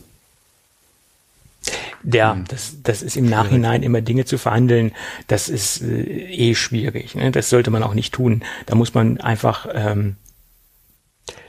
Ja, 2.05 2.35
Hm. 2.35 2.45
das, 2.49 2.77
das 2.83 3.03
ist 3.03 3.17
im 3.17 3.29
Nachhinein 3.29 3.83
immer 3.83 4.01
Dinge 4.01 4.25
zu 4.25 4.39
verhandeln, 4.39 4.93
das 5.27 5.49
ist 5.49 5.83
äh, 5.83 6.03
eh 6.03 6.55
schwierig. 6.55 7.15
Ne? 7.15 7.31
Das 7.33 7.51
sollte 7.51 7.71
man 7.71 7.83
auch 7.83 7.95
nicht 7.95 8.15
tun. 8.15 8.43
Da 8.67 8.75
muss 8.77 8.95
man 8.95 9.21
einfach 9.21 9.67
ähm, 9.73 10.17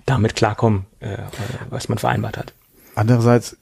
damit 0.05 0.35
klarkommen, 0.35 0.85
äh, 0.99 1.17
was 1.69 1.87
man 1.87 1.97
vereinbart 1.99 2.37
hat. 2.37 2.53
Andererseits, 2.95 3.57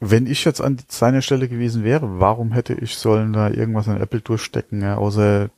wenn 0.00 0.26
ich 0.26 0.44
jetzt 0.44 0.60
an 0.60 0.78
seiner 0.88 1.22
Stelle 1.22 1.48
gewesen 1.48 1.84
wäre, 1.84 2.20
warum 2.20 2.52
hätte 2.52 2.74
ich 2.74 2.96
sollen 2.96 3.32
da 3.32 3.48
irgendwas 3.48 3.88
an 3.88 4.00
Apple 4.00 4.20
durchstecken, 4.20 4.82
ja, 4.82 4.96
außer 4.96 5.48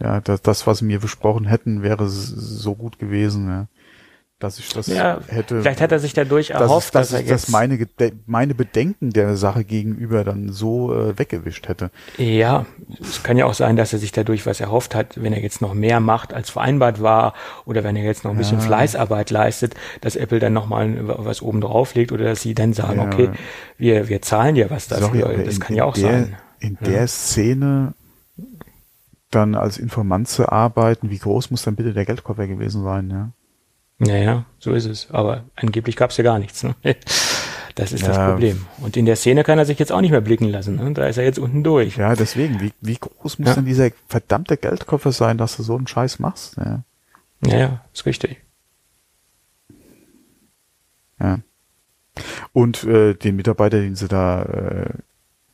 ja, 0.00 0.20
das, 0.20 0.42
das, 0.42 0.66
was 0.66 0.78
sie 0.78 0.84
mir 0.84 0.98
versprochen 1.00 1.46
hätten, 1.46 1.82
wäre 1.82 2.08
so 2.08 2.74
gut 2.74 2.98
gewesen, 2.98 3.46
ja, 3.48 3.66
dass 4.42 4.58
ich 4.58 4.68
das 4.70 4.86
Ja, 4.88 5.20
hätte. 5.28 5.60
vielleicht 5.62 5.80
hat 5.80 5.92
er 5.92 5.98
sich 5.98 6.12
dadurch 6.14 6.48
dass, 6.48 6.60
erhofft, 6.60 6.94
dass, 6.94 7.08
dass 7.10 7.18
er 7.18 7.24
ich 7.24 7.28
das 7.30 7.42
jetzt 7.42 7.50
meine, 7.50 7.78
meine 8.26 8.54
Bedenken 8.54 9.10
der 9.10 9.36
Sache 9.36 9.64
gegenüber 9.64 10.24
dann 10.24 10.50
so 10.52 10.94
äh, 10.94 11.18
weggewischt 11.18 11.68
hätte. 11.68 11.90
Ja, 12.18 12.66
es 13.00 13.22
kann 13.22 13.36
ja 13.36 13.46
auch 13.46 13.54
sein, 13.54 13.76
dass 13.76 13.92
er 13.92 13.98
sich 13.98 14.12
dadurch 14.12 14.44
was 14.46 14.60
erhofft 14.60 14.94
hat, 14.94 15.22
wenn 15.22 15.32
er 15.32 15.40
jetzt 15.40 15.60
noch 15.60 15.74
mehr 15.74 16.00
macht, 16.00 16.34
als 16.34 16.50
vereinbart 16.50 17.00
war, 17.02 17.34
oder 17.64 17.84
wenn 17.84 17.96
er 17.96 18.04
jetzt 18.04 18.24
noch 18.24 18.32
ein 18.32 18.36
bisschen 18.38 18.58
Ja. 18.58 18.64
Fleißarbeit 18.66 19.30
leistet, 19.30 19.74
dass 20.00 20.16
Apple 20.16 20.38
dann 20.38 20.52
nochmal 20.52 20.96
was 21.02 21.42
oben 21.42 21.60
drauflegt 21.60 22.12
oder 22.12 22.24
dass 22.24 22.42
sie 22.42 22.54
dann 22.54 22.72
sagen, 22.72 22.98
Ja. 22.98 23.06
okay, 23.06 23.30
wir, 23.78 24.08
wir 24.08 24.22
zahlen 24.22 24.54
dir 24.54 24.70
was 24.70 24.88
dafür. 24.88 25.20
Sorry, 25.22 25.44
das 25.44 25.54
in, 25.54 25.60
kann 25.60 25.76
ja 25.76 25.84
auch 25.84 25.94
der, 25.94 26.02
sein. 26.02 26.36
In 26.60 26.78
der 26.84 27.06
Szene 27.08 27.94
dann 29.30 29.54
als 29.54 29.78
Informant 29.78 30.28
zu 30.28 30.48
arbeiten, 30.50 31.10
wie 31.10 31.18
groß 31.18 31.50
muss 31.50 31.62
dann 31.62 31.74
bitte 31.74 31.92
der 31.94 32.04
Geldkoffer 32.04 32.46
gewesen 32.46 32.84
sein, 32.84 33.10
ja? 33.10 33.30
Naja, 33.98 34.44
so 34.58 34.72
ist 34.72 34.86
es. 34.86 35.10
Aber 35.10 35.44
angeblich 35.56 35.96
gab 35.96 36.10
es 36.10 36.16
ja 36.16 36.24
gar 36.24 36.38
nichts. 36.38 36.62
Ne? 36.62 36.74
Das 37.74 37.90
ist 37.92 38.06
das 38.06 38.18
Ja. 38.18 38.28
Problem. 38.32 38.66
Und 38.82 38.98
in 38.98 39.06
der 39.06 39.16
Szene 39.16 39.44
kann 39.44 39.58
er 39.58 39.64
sich 39.64 39.78
jetzt 39.78 39.92
auch 39.92 40.02
nicht 40.02 40.10
mehr 40.10 40.20
blicken 40.20 40.44
lassen. 40.50 40.76
Ne? 40.76 40.92
Da 40.92 41.06
ist 41.06 41.16
er 41.16 41.24
jetzt 41.24 41.38
unten 41.38 41.64
durch. 41.64 41.96
Ja, 41.96 42.14
deswegen, 42.14 42.60
wie, 42.60 42.70
wie 42.82 42.98
groß 42.98 43.38
muss 43.38 43.48
Ja. 43.48 43.54
denn 43.54 43.64
dieser 43.64 43.88
verdammte 44.08 44.58
Geldkoffer 44.58 45.10
sein, 45.10 45.38
dass 45.38 45.56
du 45.56 45.62
so 45.62 45.74
einen 45.78 45.86
Scheiß 45.86 46.18
machst? 46.18 46.58
Ja. 46.58 46.82
Naja, 47.40 47.82
ist 47.94 48.04
richtig. 48.04 48.42
ja. 51.18 51.38
Und 52.52 52.84
äh, 52.84 53.14
den 53.14 53.36
Mitarbeiter, 53.36 53.80
den 53.80 53.94
sie 53.96 54.06
da 54.08 54.42
äh, 54.42 54.90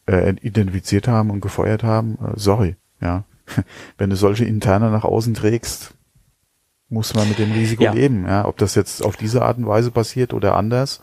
äh, 0.06 0.34
identifiziert 0.42 1.06
haben 1.06 1.30
und 1.30 1.40
gefeuert 1.40 1.84
haben, 1.84 2.18
äh, 2.20 2.32
sorry, 2.34 2.74
ja. 3.00 3.22
Wenn 3.96 4.10
du 4.10 4.16
solche 4.16 4.44
Interne 4.44 4.90
nach 4.90 5.04
außen 5.04 5.34
trägst, 5.34 5.94
muss 6.88 7.14
man 7.14 7.28
mit 7.28 7.38
dem 7.38 7.52
Risiko 7.52 7.82
Ja. 7.84 7.92
leben, 7.92 8.24
ja. 8.26 8.46
Ob 8.46 8.56
das 8.58 8.74
jetzt 8.74 9.04
auf 9.04 9.16
diese 9.16 9.42
Art 9.42 9.58
und 9.58 9.66
Weise 9.66 9.90
passiert 9.90 10.32
oder 10.32 10.56
anders, 10.56 11.00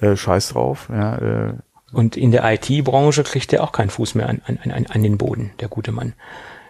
äh, 0.00 0.16
scheiß 0.16 0.50
drauf, 0.50 0.88
ja. 0.90 1.16
Äh, 1.48 1.54
Und 1.92 2.16
in 2.16 2.30
der 2.30 2.44
IT-Branche 2.52 3.24
kriegt 3.24 3.52
er 3.52 3.64
auch 3.64 3.72
keinen 3.72 3.90
Fuß 3.90 4.14
mehr 4.14 4.28
an, 4.28 4.40
an, 4.46 4.58
an, 4.70 4.86
an 4.86 5.02
den 5.02 5.18
Boden, 5.18 5.50
der 5.60 5.68
gute 5.68 5.90
Mann. 5.92 6.12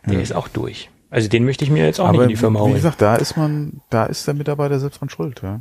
Der 0.07 0.20
ist 0.22 0.32
auch 0.34 0.49
durch. 0.49 0.88
Also 1.11 1.28
den 1.28 1.45
möchte 1.45 1.62
ich 1.64 1.70
mir 1.70 1.84
jetzt 1.84 2.01
auch 2.01 2.07
nicht 2.07 2.14
aber 2.14 2.22
in 2.22 2.28
die 2.30 2.36
Firma 2.36 2.61
wie 2.61 2.64
holen. 2.64 2.74
gesagt, 2.74 3.03
da 3.03 3.16
ist 3.16 3.36
man, 3.36 3.82
da 3.91 4.07
ist 4.07 4.26
der 4.26 4.32
Mitarbeiter 4.34 4.80
selbst 4.80 5.01
dran 5.01 5.11
schuld, 5.11 5.43
ja. 5.43 5.61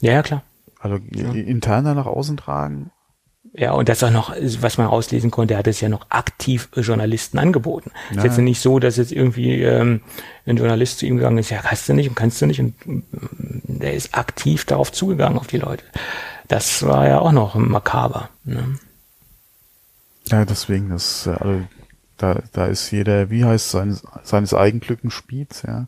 ja, 0.00 0.12
ja, 0.12 0.22
klar. 0.22 0.42
Also 0.80 0.96
interner 0.96 1.94
nach 1.94 2.06
außen 2.06 2.36
tragen, 2.38 2.90
Ja, 3.58 3.72
und 3.72 3.88
das 3.88 4.02
auch 4.04 4.10
noch, 4.10 4.34
was 4.60 4.76
man 4.76 4.86
rauslesen 4.86 5.30
konnte, 5.30 5.54
er 5.54 5.58
hat 5.60 5.66
es 5.66 5.80
ja 5.80 5.88
noch 5.88 6.04
aktiv 6.10 6.68
Journalisten 6.76 7.38
angeboten. 7.38 7.90
Ist 8.10 8.16
Ja. 8.18 8.24
jetzt 8.24 8.36
nicht 8.38 8.60
so, 8.60 8.78
dass 8.78 8.96
jetzt 8.98 9.12
irgendwie 9.12 9.62
ähm, 9.62 10.02
ein 10.44 10.58
Journalist 10.58 10.98
zu 10.98 11.06
ihm 11.06 11.16
gegangen 11.16 11.38
ist, 11.38 11.48
ja, 11.48 11.60
kannst 11.62 11.88
du 11.88 11.94
nicht 11.94 12.08
und 12.10 12.16
kannst 12.16 12.42
du 12.42 12.46
nicht. 12.46 12.60
Und 12.60 12.74
mm, 12.86 13.02
der 13.80 13.94
ist 13.94 14.14
aktiv 14.16 14.66
darauf 14.66 14.92
zugegangen, 14.92 15.38
auf 15.38 15.46
die 15.46 15.56
Leute. 15.56 15.84
Das 16.48 16.82
war 16.86 17.08
ja 17.08 17.18
auch 17.18 17.32
noch 17.32 17.54
makaber. 17.54 18.28
Ne? 18.44 18.78
Ja, 20.30 20.44
deswegen, 20.44 20.90
das, 20.90 21.26
also, 21.26 21.62
da, 22.18 22.42
da 22.52 22.66
ist 22.66 22.90
jeder, 22.90 23.30
wie 23.30 23.44
heißt 23.46 23.70
seines, 23.70 24.02
seines 24.22 24.52
Eigenglückens 24.52 25.14
Spiez, 25.14 25.62
ja. 25.66 25.86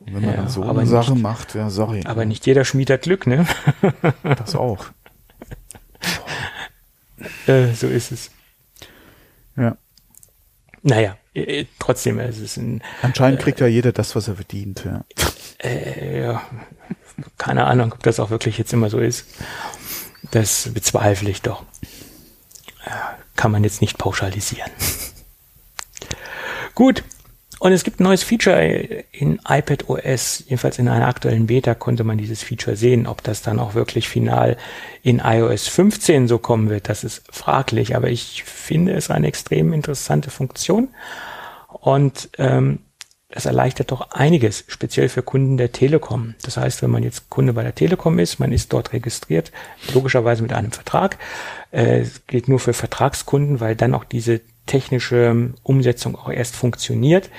Und 0.00 0.14
wenn 0.14 0.22
man 0.22 0.30
Ja, 0.30 0.36
dann 0.36 0.48
so 0.48 0.62
eine 0.62 0.84
Sache 0.86 1.12
nicht- 1.12 1.22
macht, 1.22 1.54
ja, 1.54 1.70
sorry, 1.70 2.02
Aber 2.04 2.24
nicht 2.26 2.44
jeder 2.44 2.64
Schmied 2.66 2.90
hat 2.90 3.02
Glück, 3.02 3.26
ne? 3.26 3.46
das 4.22 4.54
auch. 4.56 4.86
Äh, 7.46 7.72
so 7.74 7.86
ist 7.86 8.12
es. 8.12 8.30
Ja. 9.56 9.76
Naja, 10.82 11.16
äh, 11.34 11.66
trotzdem, 11.78 12.18
es 12.18 12.38
ist 12.38 12.56
ein, 12.56 12.82
Anscheinend 13.02 13.40
kriegt 13.40 13.60
ja 13.60 13.66
jeder 13.66 13.92
das, 13.92 14.16
was 14.16 14.28
er 14.28 14.34
verdient, 14.34 14.84
ja. 14.84 15.04
äh, 15.58 16.22
ja, 16.22 16.42
keine 17.38 17.66
Ahnung, 17.66 17.92
ob 17.92 18.02
das 18.02 18.20
auch 18.20 18.30
wirklich 18.30 18.58
jetzt 18.58 18.72
immer 18.72 18.90
so 18.90 18.98
ist. 18.98 19.26
Das 20.30 20.70
bezweifle 20.72 21.30
ich 21.30 21.42
doch. 21.42 21.62
Äh, 22.84 22.90
Kann 23.36 23.52
man 23.52 23.64
jetzt 23.64 23.80
nicht 23.80 23.98
pauschalisieren. 23.98 24.70
Gut. 26.74 27.04
Und 27.62 27.70
es 27.70 27.84
gibt 27.84 28.00
ein 28.00 28.02
neues 28.02 28.24
Feature 28.24 28.60
in 29.12 29.38
iPad 29.48 29.88
OS. 29.88 30.42
Jedenfalls 30.46 30.80
in 30.80 30.88
einer 30.88 31.06
aktuellen 31.06 31.46
Beta 31.46 31.76
konnte 31.76 32.02
man 32.02 32.18
dieses 32.18 32.42
Feature 32.42 32.74
sehen. 32.74 33.06
Ob 33.06 33.22
das 33.22 33.40
dann 33.40 33.60
auch 33.60 33.74
wirklich 33.74 34.08
final 34.08 34.56
in 35.04 35.20
iOS 35.24 35.68
15 35.68 36.26
so 36.26 36.38
kommen 36.38 36.70
wird, 36.70 36.88
das 36.88 37.04
ist 37.04 37.22
fraglich. 37.30 37.94
Aber 37.94 38.10
ich 38.10 38.42
finde 38.42 38.94
es 38.94 39.12
eine 39.12 39.28
extrem 39.28 39.72
interessante 39.72 40.30
Funktion. 40.30 40.88
Und 41.68 42.30
ähm, 42.36 42.80
das 43.28 43.46
erleichtert 43.46 43.92
doch 43.92 44.10
einiges, 44.10 44.64
speziell 44.66 45.08
für 45.08 45.22
Kunden 45.22 45.56
der 45.56 45.70
Telekom. 45.70 46.34
Das 46.42 46.56
heißt, 46.56 46.82
wenn 46.82 46.90
man 46.90 47.04
jetzt 47.04 47.30
Kunde 47.30 47.52
bei 47.52 47.62
der 47.62 47.76
Telekom 47.76 48.18
ist, 48.18 48.40
man 48.40 48.50
ist 48.50 48.72
dort 48.72 48.92
registriert, 48.92 49.52
logischerweise 49.94 50.42
mit 50.42 50.52
einem 50.52 50.72
Vertrag. 50.72 51.16
Äh, 51.70 52.00
Es 52.00 52.26
gilt 52.26 52.48
nur 52.48 52.58
für 52.58 52.72
Vertragskunden, 52.72 53.60
weil 53.60 53.76
dann 53.76 53.94
auch 53.94 54.04
diese 54.04 54.40
technische 54.66 55.52
Umsetzung 55.62 56.16
auch 56.16 56.30
erst 56.30 56.56
funktioniert. 56.56 57.30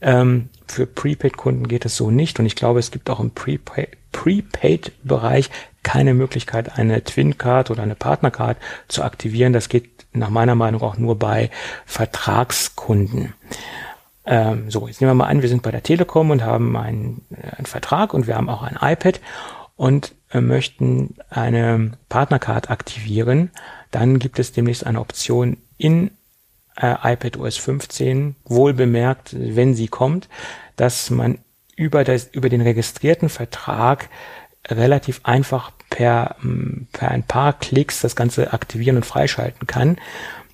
Ähm, 0.00 0.48
für 0.66 0.86
Prepaid-Kunden 0.86 1.66
geht 1.66 1.84
es 1.84 1.96
so 1.96 2.10
nicht 2.10 2.38
und 2.38 2.46
ich 2.46 2.56
glaube, 2.56 2.78
es 2.78 2.90
gibt 2.90 3.10
auch 3.10 3.20
im 3.20 3.30
Prepaid- 3.30 3.96
Prepaid-Bereich 4.12 5.50
keine 5.82 6.14
Möglichkeit, 6.14 6.78
eine 6.78 7.02
Twin-Card 7.02 7.70
oder 7.70 7.82
eine 7.82 7.94
Partner-Card 7.94 8.58
zu 8.88 9.02
aktivieren. 9.02 9.52
Das 9.52 9.68
geht 9.68 10.06
nach 10.12 10.30
meiner 10.30 10.54
Meinung 10.54 10.82
auch 10.82 10.98
nur 10.98 11.18
bei 11.18 11.50
Vertragskunden. 11.86 13.34
Ähm, 14.26 14.70
so, 14.70 14.86
jetzt 14.86 15.00
nehmen 15.00 15.10
wir 15.10 15.14
mal 15.14 15.28
an, 15.28 15.42
wir 15.42 15.48
sind 15.48 15.62
bei 15.62 15.70
der 15.70 15.82
Telekom 15.82 16.30
und 16.30 16.42
haben 16.42 16.76
einen, 16.76 17.24
äh, 17.30 17.56
einen 17.56 17.66
Vertrag 17.66 18.12
und 18.12 18.26
wir 18.26 18.36
haben 18.36 18.50
auch 18.50 18.62
ein 18.62 18.76
iPad 18.80 19.20
und 19.76 20.14
äh, 20.30 20.40
möchten 20.40 21.14
eine 21.30 21.92
Partnercard 22.08 22.70
aktivieren. 22.70 23.50
Dann 23.90 24.18
gibt 24.18 24.38
es 24.38 24.52
demnächst 24.52 24.86
eine 24.86 25.00
Option 25.00 25.56
in 25.78 26.10
äh, 26.80 26.94
iPad 27.12 27.36
OS 27.36 27.56
15, 27.56 28.36
wohl 28.44 28.72
bemerkt, 28.72 29.34
wenn 29.38 29.74
sie 29.74 29.88
kommt, 29.88 30.28
dass 30.76 31.10
man 31.10 31.38
über, 31.76 32.04
das, 32.04 32.28
über 32.32 32.48
den 32.48 32.60
registrierten 32.60 33.28
Vertrag 33.28 34.08
relativ 34.68 35.20
einfach 35.24 35.72
per, 35.90 36.36
m, 36.42 36.88
per 36.92 37.10
ein 37.10 37.22
paar 37.22 37.52
Klicks 37.52 38.00
das 38.00 38.16
Ganze 38.16 38.52
aktivieren 38.52 38.96
und 38.96 39.06
freischalten 39.06 39.66
kann. 39.66 39.96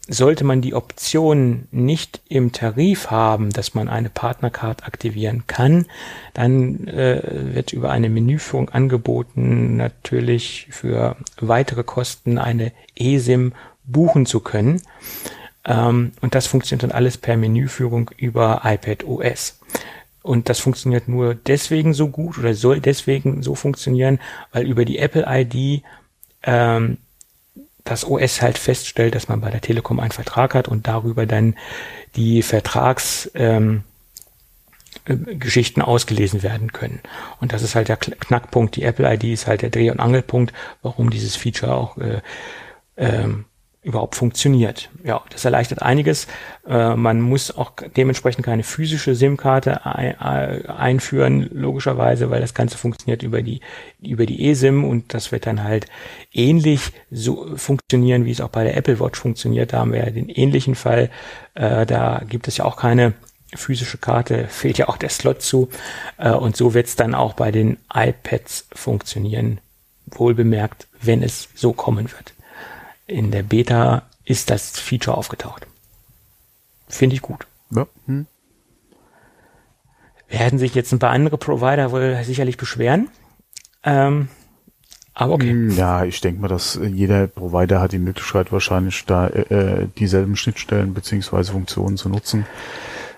sollte 0.07 0.45
man 0.45 0.61
die 0.61 0.75
Option 0.75 1.67
nicht 1.71 2.21
im 2.29 2.53
Tarif 2.53 3.11
haben, 3.11 3.51
dass 3.51 3.75
man 3.75 3.89
eine 3.89 4.11
Partnercard 4.11 4.85
aktivieren 4.85 5.45
kann, 5.47 5.87
dann 6.35 6.87
äh, 6.89 7.55
wird 7.55 7.73
über 7.73 7.91
eine 7.91 8.11
Menüführung 8.11 8.69
angeboten, 8.69 9.79
natürlich 9.79 10.69
für 10.71 11.17
weitere 11.41 11.85
Kosten 11.85 12.37
eine 12.37 12.73
eSIM 12.95 13.55
buchen 13.87 14.27
zu 14.27 14.41
können. 14.41 14.83
Ähm, 15.65 16.13
und 16.21 16.35
das 16.35 16.47
funktioniert 16.47 16.83
dann 16.83 16.93
alles 16.93 17.19
per 17.19 17.37
Menüführung 17.37 18.11
über 18.17 18.63
iPad 18.65 19.05
OS. 19.05 19.59
Und 20.23 20.49
das 20.49 20.59
funktioniert 20.59 21.07
nur 21.07 21.35
deswegen 21.35 21.93
so 21.93 22.09
gut 22.09 22.39
oder 22.39 22.55
soll 22.55 22.81
deswegen 22.81 23.43
so 23.43 23.55
funktionieren, 23.55 24.21
weil 24.53 24.67
über 24.67 24.85
die 24.85 24.99
Apple 24.99 25.27
ID 25.29 25.83
ähm, 26.43 26.99
das 27.85 28.07
OS 28.07 28.41
halt 28.41 28.57
feststellt, 28.57 29.15
dass 29.15 29.29
man 29.29 29.43
bei 29.43 29.51
der 29.51 29.61
Telekom 29.61 30.01
einen 30.01 30.13
Vertrag 30.13 30.55
hat 30.55 30.69
und 30.69 30.89
darüber 30.89 31.27
dann 31.27 31.57
die 32.17 32.43
Vertrags 32.43 33.31
ähm, 33.35 33.85
äh, 35.05 35.17
Geschichten 35.17 35.83
ausgelesen 35.83 36.43
werden 36.43 36.73
können. 36.73 37.01
Und 37.41 37.53
das 37.53 37.63
ist 37.63 37.75
halt 37.75 37.89
der 37.89 37.99
Knackpunkt. 37.99 38.77
Die 38.77 38.85
Apple 38.85 39.13
ID 39.13 39.25
ist 39.25 39.47
halt 39.47 39.61
der 39.61 39.71
Dreh- 39.71 39.91
und 39.91 40.01
Angelpunkt, 40.01 40.55
warum 40.81 41.11
dieses 41.11 41.37
Feature 41.37 41.75
auch 41.75 41.99
äh, 41.99 42.23
ähm, 42.97 43.45
überhaupt 43.85 44.17
funktioniert. 44.17 44.89
Ja, 45.05 45.23
das 45.31 45.45
erleichtert 45.45 45.83
einiges. 45.83 46.27
Äh, 46.67 46.97
man 46.97 47.21
muss 47.21 47.57
auch 47.57 47.73
dementsprechend 47.97 48.45
keine 48.45 48.63
physische 48.63 49.15
SIM-Karte 49.15 49.83
äh, 49.85 50.69
einführen, 50.69 51.49
logischerweise, 51.53 52.31
weil 52.31 52.41
das 52.41 52.55
Ganze 52.55 52.79
funktioniert 52.79 53.23
über 53.23 53.43
die 53.43 53.61
über 54.01 54.25
die 54.25 54.49
eSIM 54.49 54.85
und 54.85 55.13
das 55.13 55.33
wird 55.33 55.47
dann 55.47 55.63
halt 55.63 55.87
ähnlich 56.33 56.93
so 57.11 57.57
funktionieren, 57.57 58.25
wie 58.25 58.31
es 58.31 58.41
auch 58.41 58.49
bei 58.49 58.65
der 58.65 58.77
Apple 58.77 58.99
Watch 59.01 59.21
funktioniert. 59.21 59.75
Da 59.75 59.81
haben 59.81 59.93
wir 59.93 60.01
ja 60.01 60.11
den 60.11 60.31
ähnlichen 60.31 60.75
Fall. 60.75 61.11
Äh, 61.55 61.85
da 61.85 62.23
gibt 62.27 62.49
es 62.49 62.57
ja 62.57 62.65
auch 62.65 62.77
keine 62.77 63.13
physische 63.55 63.99
Karte, 63.99 64.47
fehlt 64.49 64.79
ja 64.79 64.89
auch 64.89 64.97
der 64.97 65.11
Slot 65.11 65.43
zu. 65.43 65.69
Und 66.17 66.57
so 66.57 66.75
wird 66.75 66.87
es 66.87 66.97
dann 66.97 67.15
auch 67.15 67.35
bei 67.35 67.51
den 67.51 67.77
iPads 67.93 68.69
funktionieren. 68.73 69.61
Wohlbemerkt, 70.07 70.87
wenn 71.01 71.23
es 71.23 71.49
so 71.55 71.73
kommen 71.73 72.11
wird 72.11 72.35
in 73.07 73.31
der 73.31 73.43
Beta 73.43 74.03
ist 74.25 74.51
das 74.51 74.79
Feature 74.79 75.17
aufgetaucht. 75.17 75.67
Finde 76.89 77.15
ich 77.15 77.23
gut. 77.23 77.47
Ja. 77.71 77.87
Hm. 78.07 78.27
Werden 80.29 80.59
sich 80.59 80.75
jetzt 80.75 80.93
ein 80.93 80.99
paar 80.99 81.11
andere 81.11 81.39
Provider 81.39 81.93
wohl 81.93 82.19
sicherlich 82.25 82.57
beschweren. 82.57 83.09
Ähm, 83.83 84.29
aber 85.13 85.35
okay. 85.35 85.51
Hm, 85.51 85.71
ja, 85.77 86.05
ich 86.05 86.21
denke 86.21 86.41
mal, 86.41 86.49
dass 86.49 86.79
jeder 86.83 87.29
Provider 87.29 87.81
hat 87.81 87.93
die 87.93 87.99
Möglichkeit 87.99 88.51
wahrscheinlich 88.51 89.05
da 89.07 89.29
äh, 89.29 89.83
äh 89.83 89.89
dieselben 89.99 90.35
Schnittstellen 90.35 90.93
beziehungsweise 90.93 91.53
Funktionen 91.53 91.97
zu 91.97 92.09
nutzen. 92.09 92.47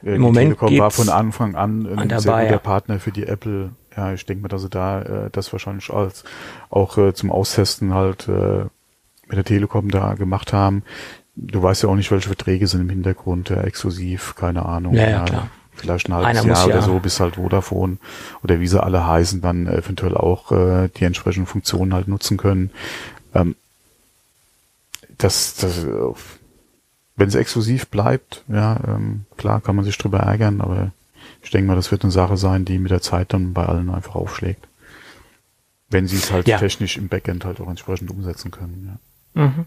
Äh, 0.04 0.16
Im 0.16 0.20
Moment 0.20 0.58
Telekom 0.58 0.78
war 0.78 0.90
von 0.90 1.08
Anfang 1.08 1.54
an 1.54 1.86
ein 1.86 2.08
dabei, 2.08 2.20
sehr 2.20 2.32
guter 2.32 2.50
ja. 2.50 2.58
Partner 2.58 3.00
für 3.00 3.12
die 3.12 3.26
Apple. 3.26 3.70
Ja, 3.96 4.12
ich 4.12 4.26
denke 4.26 4.42
mal, 4.42 4.48
dass 4.48 4.62
sie 4.62 4.68
da 4.68 5.00
äh, 5.00 5.30
das 5.30 5.52
wahrscheinlich 5.52 5.90
als 5.90 6.24
auch 6.68 6.98
äh, 6.98 7.14
zum 7.14 7.30
Austesten 7.30 7.94
halt 7.94 8.28
äh, 8.28 8.66
mit 9.28 9.36
der 9.36 9.44
Telekom 9.44 9.90
da 9.90 10.14
gemacht 10.14 10.52
haben. 10.52 10.82
Du 11.34 11.62
weißt 11.62 11.82
ja 11.82 11.88
auch 11.88 11.96
nicht, 11.96 12.10
welche 12.10 12.28
Verträge 12.28 12.66
sind 12.66 12.80
im 12.80 12.88
Hintergrund, 12.88 13.50
ja, 13.50 13.60
exklusiv, 13.62 14.34
keine 14.36 14.64
Ahnung. 14.64 14.94
Ja, 14.94 15.08
ja, 15.08 15.24
klar. 15.24 15.50
Vielleicht 15.74 16.08
ein 16.08 16.14
halbes 16.14 16.42
Einer 16.42 16.54
Jahr 16.54 16.66
oder 16.66 16.74
ja. 16.76 16.82
so, 16.82 16.98
bis 16.98 17.20
halt 17.20 17.36
Vodafone 17.36 17.98
oder 18.42 18.60
wie 18.60 18.66
sie 18.66 18.82
alle 18.82 19.06
heißen, 19.06 19.42
dann 19.42 19.66
eventuell 19.66 20.16
auch 20.16 20.50
äh, 20.50 20.88
die 20.88 21.04
entsprechenden 21.04 21.46
Funktionen 21.46 21.92
halt 21.92 22.08
nutzen 22.08 22.38
können. 22.38 22.70
Ähm, 23.34 23.56
das, 25.18 25.56
das, 25.56 25.84
äh, 25.84 25.88
wenn 27.16 27.28
es 27.28 27.34
exklusiv 27.34 27.88
bleibt, 27.88 28.42
ja, 28.48 28.80
ähm, 28.86 29.26
klar 29.36 29.60
kann 29.60 29.76
man 29.76 29.84
sich 29.84 29.98
drüber 29.98 30.20
ärgern, 30.20 30.62
aber 30.62 30.92
ich 31.42 31.50
denke 31.50 31.68
mal, 31.68 31.76
das 31.76 31.90
wird 31.90 32.02
eine 32.02 32.12
Sache 32.12 32.38
sein, 32.38 32.64
die 32.64 32.78
mit 32.78 32.90
der 32.90 33.02
Zeit 33.02 33.32
dann 33.34 33.52
bei 33.52 33.66
allen 33.66 33.90
einfach 33.90 34.14
aufschlägt. 34.14 34.66
Wenn 35.90 36.08
sie 36.08 36.16
es 36.16 36.32
halt 36.32 36.48
ja. 36.48 36.58
technisch 36.58 36.96
im 36.96 37.08
Backend 37.08 37.44
halt 37.44 37.60
auch 37.60 37.68
entsprechend 37.68 38.10
umsetzen 38.10 38.50
können, 38.50 38.92
ja. 38.92 38.98
Mhm. 39.36 39.66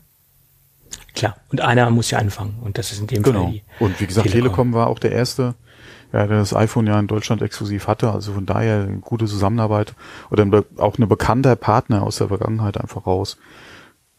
Klar, 1.14 1.38
und 1.50 1.62
einer 1.62 1.90
muss 1.90 2.12
ja 2.12 2.20
anfangen 2.20 2.58
und 2.62 2.78
das 2.78 2.92
ist 2.92 3.00
in 3.00 3.08
dem 3.08 3.24
genau. 3.24 3.44
Fall 3.44 3.52
die 3.52 3.64
Und 3.80 4.00
wie 4.00 4.08
gesagt, 4.08 4.28
Telekom. 4.28 4.44
Telekom 4.50 4.74
war 4.74 4.88
auch 4.88 5.00
der 5.00 5.12
erste, 5.12 5.56
ja, 6.12 6.26
der 6.28 6.40
das 6.40 6.56
iPhone 6.56 6.88
ja 6.88 7.00
in 7.00 7.08
Deutschland 7.08 7.42
exklusiv 7.42 7.88
hatte, 7.88 8.12
also 8.12 8.34
von 8.34 8.46
daher 8.46 8.84
eine 8.84 8.98
gute 8.98 9.26
Zusammenarbeit 9.26 9.94
oder 10.30 10.64
auch 10.78 10.98
eine 10.98 11.08
bekannter 11.08 11.56
Partner 11.56 12.04
aus 12.04 12.18
der 12.18 12.28
Vergangenheit 12.28 12.80
einfach 12.80 13.06
raus. 13.06 13.38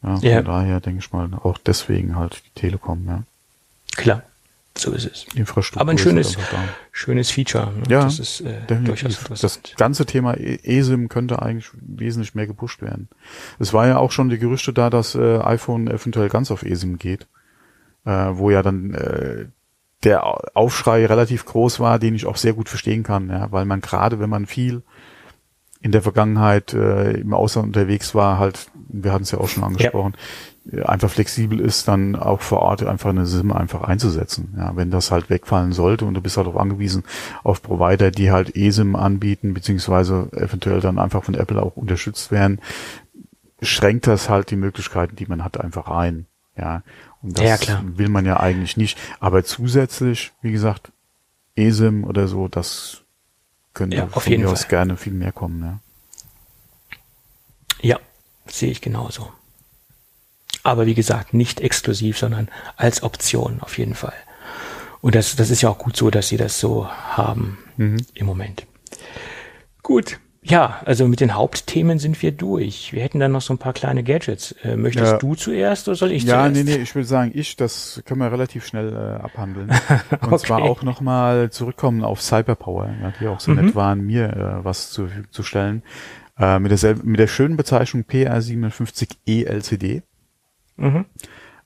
Ja, 0.03 0.17
von 0.17 0.29
ja. 0.29 0.43
daher 0.43 0.81
denke 0.81 1.01
ich 1.01 1.13
mal, 1.13 1.29
auch 1.43 1.59
deswegen 1.59 2.17
halt 2.17 2.43
die 2.47 2.61
Telekom, 2.61 3.05
ja. 3.07 3.23
Klar. 3.97 4.23
So 4.79 4.93
ist 4.93 5.05
es. 5.05 5.27
Infrastruktur. 5.35 5.81
Aber 5.81 5.91
ein 5.91 5.99
schönes, 5.99 6.37
schönes 6.93 7.31
Feature. 7.31 7.73
Ne? 7.73 7.83
Ja, 7.89 8.05
das 8.05 8.19
ist 8.19 8.41
äh, 8.41 8.61
durchaus. 8.67 9.41
Das 9.41 9.61
ganze 9.77 10.07
Thema 10.07 10.35
e- 10.35 10.61
eSIM 10.63 11.09
könnte 11.09 11.43
eigentlich 11.43 11.71
wesentlich 11.75 12.35
mehr 12.35 12.47
gepusht 12.47 12.81
werden. 12.81 13.09
Es 13.59 13.73
war 13.73 13.87
ja 13.87 13.99
auch 13.99 14.13
schon 14.13 14.29
die 14.29 14.39
Gerüchte 14.39 14.73
da, 14.73 14.89
dass 14.89 15.15
äh, 15.15 15.39
iPhone 15.39 15.89
eventuell 15.89 16.29
ganz 16.29 16.51
auf 16.51 16.63
eSIM 16.63 16.99
geht, 16.99 17.27
äh, 18.05 18.11
wo 18.11 18.51
ja 18.51 18.63
dann 18.63 18.95
äh, 18.95 19.47
der 20.05 20.57
Aufschrei 20.57 21.05
relativ 21.05 21.45
groß 21.45 21.81
war, 21.81 21.99
den 21.99 22.15
ich 22.15 22.27
auch 22.27 22.37
sehr 22.37 22.55
gut 22.55 22.69
verstehen 22.69 23.03
kann, 23.03 23.29
ja, 23.29 23.53
weil 23.53 23.67
man 23.67 23.81
gerade, 23.81 24.19
wenn 24.19 24.31
man 24.31 24.47
viel 24.47 24.83
in 25.83 25.93
der 25.93 26.03
Vergangenheit 26.03 26.75
äh, 26.75 27.13
im 27.13 27.35
Ausland 27.35 27.69
unterwegs 27.69 28.15
war, 28.15 28.39
halt, 28.39 28.71
wir 28.89 29.13
hatten 29.13 29.25
es 29.25 29.31
ja 29.31 29.39
auch 29.39 29.49
schon 29.49 29.65
angesprochen, 29.65 30.15
ja 30.17 30.21
einfach 30.85 31.11
flexibel 31.11 31.59
ist, 31.59 31.89
dann 31.89 32.17
auch 32.17 32.41
vor 32.41 32.61
Ort 32.61 32.83
einfach 32.85 33.11
eine 33.11 33.27
SIM 33.27 33.51
einfach 33.53 33.83
einzusetzen. 33.83 34.55
Ja, 34.57 34.77
wenn 34.77 34.91
das 34.91 35.11
halt 35.11 35.31
wegfallen 35.31 35.73
sollte 35.73 36.05
und 36.05 36.15
du 36.15 36.21
bist 36.21 36.37
halt 36.37 36.47
auch 36.47 36.57
angewiesen 36.57 37.05
auf 37.43 37.63
Provider, 37.63 38.11
die 38.11 38.31
halt 38.31 38.55
eSIM 38.57 38.95
anbieten, 38.95 39.55
beziehungsweise 39.55 40.29
eventuell 40.33 40.81
dann 40.81 40.99
einfach 40.99 41.25
von 41.25 41.35
Apple 41.35 41.61
auch 41.63 41.77
unterstützt 41.77 42.31
werden, 42.31 42.61
schränkt 43.63 44.07
das 44.07 44.29
halt 44.29 44.51
die 44.51 44.57
Möglichkeiten, 44.57 45.17
die 45.17 45.27
man 45.27 45.45
hat, 45.45 45.59
einfach 45.59 45.89
ein. 45.89 46.27
Ja, 46.57 46.83
und 47.23 47.39
das 47.39 47.67
ja, 47.67 47.83
will 47.85 48.09
man 48.09 48.27
ja 48.27 48.39
eigentlich 48.39 48.77
nicht. 48.77 48.99
Aber 49.19 49.45
zusätzlich, 49.45 50.33
wie 50.43 50.53
gesagt, 50.53 50.93
eSIM 51.57 52.05
oder 52.05 52.29
so, 52.29 52.49
das 52.49 53.03
könnte 53.73 53.97
ja, 53.97 54.07
von 54.07 54.33
mir 54.33 54.51
aus 54.51 54.69
gerne 54.69 54.97
viel 54.97 55.15
mehr 55.15 55.33
kommen. 55.33 55.81
Ja, 57.81 57.95
ja 57.95 57.99
sehe 58.47 58.71
ich 58.71 58.81
genauso. 58.81 59.33
Aber 60.71 60.87
wie 60.87 60.95
gesagt, 60.95 61.35
nicht 61.35 61.61
exklusiv, 61.61 62.17
sondern 62.17 62.47
als 62.77 63.03
Option 63.03 63.59
auf 63.61 63.77
jeden 63.77 63.97
Fall. 63.97 64.15
Und 65.01 65.17
das, 65.17 65.35
das 65.35 65.51
ist 65.51 65.63
ja 65.63 65.69
auch 65.69 65.79
gut 65.79 65.97
so, 65.97 66.11
dass 66.11 66.29
sie 66.29 66.37
das 66.37 66.61
so 66.61 66.89
haben 66.89 67.59
mhm. 67.77 67.97
im 68.15 68.25
Moment. 68.25 68.69
Gut. 69.83 70.21
Ja, 70.43 70.81
also 70.85 71.09
mit 71.09 71.19
den 71.19 71.35
Hauptthemen 71.35 71.99
sind 71.99 72.23
wir 72.23 72.31
durch. 72.31 72.93
Wir 72.93 73.03
hätten 73.03 73.19
dann 73.19 73.33
noch 73.33 73.41
so 73.41 73.53
ein 73.53 73.59
paar 73.59 73.73
kleine 73.73 74.05
Gadgets. 74.05 74.53
Äh, 74.63 74.77
möchtest 74.77 75.11
ja. 75.11 75.19
du 75.19 75.35
zuerst 75.35 75.89
oder 75.89 75.97
soll 75.97 76.13
ich 76.13 76.23
ja, 76.23 76.37
zuerst? 76.37 76.57
Ja, 76.57 76.63
nee, 76.63 76.77
nee, 76.77 76.83
ich 76.83 76.95
würde 76.95 77.09
sagen, 77.09 77.33
ich, 77.35 77.57
das 77.57 78.01
können 78.07 78.21
wir 78.21 78.31
relativ 78.31 78.65
schnell 78.65 78.93
äh, 78.93 79.23
abhandeln. 79.25 79.71
Und 80.21 80.33
okay. 80.33 80.47
zwar 80.47 80.63
auch 80.63 80.85
nochmal 80.85 81.51
zurückkommen 81.51 82.05
auf 82.05 82.23
Cyberpower, 82.23 82.95
ja, 83.03 83.13
die 83.21 83.27
auch 83.27 83.41
so 83.41 83.51
mhm. 83.51 83.65
nett 83.65 83.75
waren, 83.75 84.03
mir 84.03 84.29
äh, 84.61 84.65
was 84.65 84.91
zu, 84.91 85.09
zu 85.33 85.43
stellen. 85.43 85.83
Äh, 86.39 86.61
mit, 86.61 86.81
der, 86.81 86.97
mit 87.03 87.19
der 87.19 87.27
schönen 87.27 87.57
Bezeichnung 87.57 88.05
PR57E 88.05 89.47
LCD. 89.47 90.03
Mhm. 90.81 91.05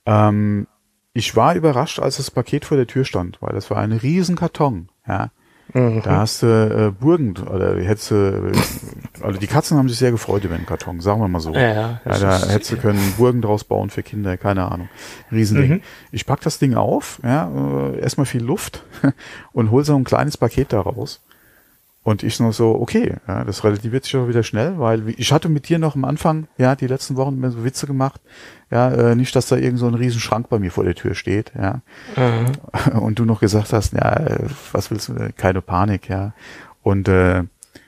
Ähm, 0.07 0.67
ich 1.13 1.37
war 1.37 1.55
überrascht, 1.55 2.01
als 2.01 2.17
das 2.17 2.31
Paket 2.31 2.65
vor 2.65 2.77
der 2.77 2.87
Tür 2.87 3.05
stand, 3.05 3.41
weil 3.41 3.55
das 3.55 3.71
war 3.71 3.79
ein 3.79 3.93
riesen 3.93 4.37
Karton. 4.37 4.89
Ja. 5.07 5.31
Mhm. 5.73 6.03
Da 6.03 6.19
hast 6.19 6.43
du 6.43 6.47
äh, 6.47 6.91
Burgen, 6.91 7.35
oder 7.39 7.81
hättest 7.81 8.11
du, 8.11 8.53
also 9.23 9.41
die 9.41 9.47
Katzen 9.47 9.79
haben 9.79 9.89
sich 9.89 9.99
sehr 9.99 10.11
gefreut 10.11 10.45
über 10.45 10.57
den 10.57 10.67
Karton, 10.67 11.01
sagen 11.01 11.21
wir 11.21 11.29
mal 11.29 11.41
so. 11.41 11.55
Ja, 11.55 11.61
ja, 11.61 12.01
ja 12.05 12.19
da 12.19 12.47
hättest 12.49 12.73
du 12.73 12.77
können 12.77 13.15
Burgen 13.17 13.41
draus 13.41 13.65
bauen 13.65 13.91
für 13.91 14.03
Kinder, 14.03 14.37
keine 14.37 14.71
Ahnung. 14.71 14.89
Riesending. 15.33 15.71
Mhm. 15.71 15.83
Ich 16.13 16.27
pack 16.27 16.43
das 16.43 16.59
Ding 16.59 16.75
auf, 16.75 17.19
ja, 17.23 17.51
äh, 17.51 18.01
erstmal 18.01 18.27
viel 18.27 18.43
Luft 18.43 18.85
und 19.53 19.71
hol 19.71 19.85
so 19.85 19.97
ein 19.97 20.05
kleines 20.05 20.37
Paket 20.37 20.73
daraus. 20.73 21.23
Und 22.05 22.23
ich 22.23 22.39
noch 22.39 22.53
so, 22.53 22.75
okay, 22.75 23.17
ja, 23.27 23.45
das 23.45 23.65
relativiert 23.65 24.05
sich 24.05 24.15
auch 24.17 24.29
wieder 24.29 24.43
schnell, 24.43 24.79
weil 24.79 25.09
ich 25.17 25.33
hatte 25.33 25.49
mit 25.49 25.71
dir 25.71 25.79
noch 25.79 25.97
am 25.97 26.05
Anfang, 26.05 26.49
ja, 26.59 26.77
die 26.77 26.87
letzten 26.87 27.17
Wochen 27.17 27.35
immer 27.35 27.51
so 27.51 27.65
Witze 27.65 27.87
gemacht, 27.87 28.21
ja, 28.71 28.91
äh, 28.93 29.15
nicht, 29.15 29.35
dass 29.35 29.49
da 29.49 29.57
irgend 29.57 29.79
so 29.79 29.87
ein 29.87 29.95
riesen 29.95 30.21
Schrank 30.21 30.51
bei 30.51 30.59
mir 30.59 30.71
vor 30.71 30.85
der 30.85 30.95
Tür 30.95 31.15
steht, 31.15 31.53
ja. 31.59 31.81
Mhm. 32.15 32.99
Und 32.99 33.19
du 33.19 33.25
noch 33.25 33.41
gesagt 33.41 33.73
hast, 33.73 33.95
ja, 33.95 34.13
äh, 34.13 34.49
was 34.73 34.91
willst 34.91 35.09
du, 35.09 35.33
keine 35.35 35.63
Panik, 35.63 36.11
ja. 36.11 36.35
Und 36.83 37.09
äh, 37.09 37.45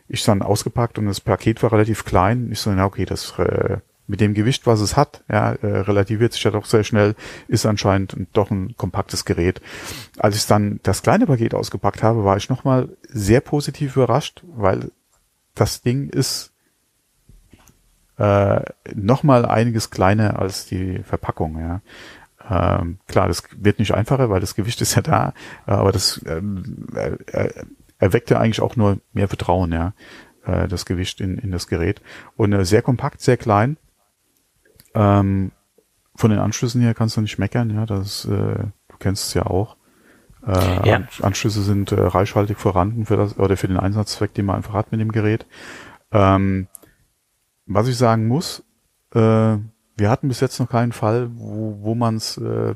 ich 0.09 0.25
dann 0.25 0.41
ausgepackt 0.41 0.99
und 0.99 1.07
das 1.07 1.21
Paket 1.21 1.63
war 1.63 1.73
relativ 1.73 2.05
klein. 2.07 2.49
Ich 2.51 2.61
so, 2.61 2.71
na 2.71 2.87
okay, 2.87 3.05
das 3.05 3.39
äh, 3.39 3.79
mit 4.07 4.21
dem 4.21 4.35
Gewicht, 4.35 4.67
was 4.67 4.81
es 4.81 4.97
hat, 4.97 5.25
ja, 5.31 5.53
äh, 5.53 5.79
relativiert 5.81 6.33
sich 6.33 6.45
ja 6.45 6.51
doch 6.51 6.67
sehr 6.67 6.85
schnell, 6.85 7.15
ist 7.49 7.67
anscheinend 7.67 8.17
doch 8.33 8.51
ein 8.51 8.77
kompaktes 8.77 9.25
Gerät. 9.25 9.61
Als 10.19 10.37
ich 10.37 10.47
dann 10.47 10.81
das 10.83 11.03
kleine 11.03 11.27
Paket 11.27 11.55
ausgepackt 11.55 12.03
habe, 12.03 12.25
war 12.25 12.37
ich 12.37 12.49
nochmal 12.49 12.89
sehr 13.09 13.41
positiv 13.41 13.97
überrascht, 13.97 14.43
weil 14.47 14.91
das 15.55 15.83
Ding 15.83 16.09
ist 16.09 16.53
äh, 18.19 18.61
nochmal 18.95 19.45
einiges 19.45 19.91
kleiner 19.91 20.39
als 20.39 20.67
die 20.67 21.01
Verpackung, 21.03 21.59
ja. 21.59 21.81
Ähm, 22.49 22.99
klar, 23.09 23.27
das 23.27 23.43
wird 23.57 23.81
nicht 23.81 23.93
einfacher, 23.93 24.31
weil 24.31 24.41
das 24.41 24.55
Gewicht 24.55 24.81
ist 24.81 24.95
ja 24.95 25.03
da, 25.03 25.35
aber 25.67 25.91
das 25.91 26.21
ähm, 26.27 26.87
äh, 26.95 27.51
erweckt 27.99 28.31
ja 28.31 28.39
eigentlich 28.39 28.61
auch 28.61 28.77
nur 28.77 28.99
mehr 29.13 29.27
Vertrauen, 29.29 29.73
ja, 29.73 29.95
äh, 30.45 30.69
das 30.69 30.87
Gewicht 30.87 31.21
in, 31.21 31.39
in 31.39 31.51
das 31.51 31.67
Gerät. 31.67 32.01
Und 32.37 32.53
äh, 32.53 32.65
sehr 32.65 32.83
kompakt, 32.83 33.21
sehr 33.21 33.37
klein. 33.37 33.77
Ähm, 34.97 35.53
von 36.15 36.31
den 36.31 36.39
Anschlüssen 36.39 36.81
her 36.81 36.95
kannst 36.95 37.17
du 37.17 37.21
nicht 37.21 37.39
meckern, 37.39 37.71
ja, 37.71 37.85
das, 37.85 38.25
äh, 38.25 38.29
du 38.29 38.97
kennst 38.99 39.29
es 39.29 39.35
ja 39.35 39.47
auch. 39.47 39.77
Äh, 40.47 40.89
ja. 40.89 41.03
Anschlüsse 41.23 41.63
sind 41.63 41.93
äh, 41.93 42.01
reichhaltig 42.01 42.59
vorhanden 42.59 43.05
für 43.05 43.17
das 43.17 43.39
oder 43.39 43.57
für 43.57 43.69
den 43.69 43.77
Einsatzzweck, 43.77 44.33
den 44.33 44.47
man 44.47 44.57
einfach 44.57 44.75
hat 44.75 44.93
mit 44.93 45.01
dem 45.01 45.13
Gerät. 45.13 45.47
Ähm, 46.13 46.69
was 47.67 47.89
ich 47.89 47.99
sagen 47.99 48.29
muss, 48.29 48.65
äh, 49.13 49.19
wir 49.19 50.11
hatten 50.11 50.29
bis 50.29 50.41
jetzt 50.41 50.59
noch 50.61 50.69
keinen 50.69 50.93
Fall, 50.93 51.31
wo, 51.35 51.79
wo 51.81 51.95
man 51.95 52.17
es 52.17 52.39
äh, 52.39 52.75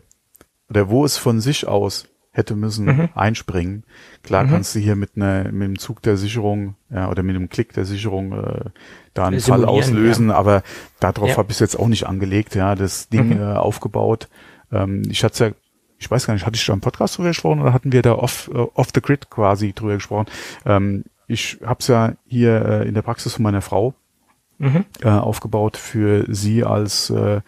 oder 0.68 0.88
wo 0.88 1.04
es 1.04 1.16
von 1.16 1.40
sich 1.40 1.66
aus 1.66 2.08
hätte 2.40 2.56
müssen 2.56 2.86
mhm. 2.86 3.08
einspringen. 3.14 3.84
Klar 4.22 4.44
mhm. 4.44 4.50
kannst 4.50 4.74
du 4.74 4.78
hier 4.80 4.96
mit, 4.96 5.16
ne, 5.16 5.48
mit 5.52 5.68
dem 5.68 5.78
Zug 5.78 6.02
der 6.02 6.16
Sicherung 6.16 6.74
ja, 6.90 7.10
oder 7.10 7.22
mit 7.22 7.36
dem 7.36 7.48
Klick 7.48 7.72
der 7.72 7.84
Sicherung 7.84 8.32
äh, 8.32 8.70
da 9.14 9.26
einen 9.26 9.40
Fall 9.40 9.64
auslösen, 9.64 10.28
ja. 10.28 10.34
aber 10.34 10.62
darauf 10.98 11.30
ja. 11.30 11.36
habe 11.36 11.52
ich 11.52 11.60
jetzt 11.60 11.78
auch 11.78 11.88
nicht 11.88 12.06
angelegt, 12.06 12.54
ja, 12.54 12.74
das 12.74 13.08
Ding 13.08 13.36
mhm. 13.36 13.40
äh, 13.40 13.54
aufgebaut. 13.54 14.28
Ähm, 14.72 15.02
ich 15.08 15.24
hatte 15.24 15.44
ja, 15.44 15.52
ich 15.98 16.10
weiß 16.10 16.26
gar 16.26 16.34
nicht, 16.34 16.46
hatte 16.46 16.56
ich 16.56 16.62
schon 16.62 16.76
im 16.76 16.80
Podcast 16.80 17.18
drüber 17.18 17.28
gesprochen 17.28 17.60
oder 17.60 17.72
hatten 17.72 17.92
wir 17.92 18.02
da 18.02 18.12
off, 18.12 18.50
uh, 18.54 18.68
off 18.74 18.88
the 18.94 19.02
grid 19.02 19.28
quasi 19.30 19.72
drüber 19.74 19.94
gesprochen? 19.94 20.26
Ähm, 20.64 21.04
ich 21.26 21.58
habe 21.64 21.80
es 21.80 21.88
ja 21.88 22.14
hier 22.26 22.64
äh, 22.64 22.88
in 22.88 22.94
der 22.94 23.02
Praxis 23.02 23.34
von 23.34 23.42
meiner 23.42 23.60
Frau 23.60 23.94
mhm. 24.58 24.84
äh, 25.02 25.08
aufgebaut 25.08 25.76
für 25.76 26.24
sie 26.28 26.64
als 26.64 27.10
äh, 27.10 27.40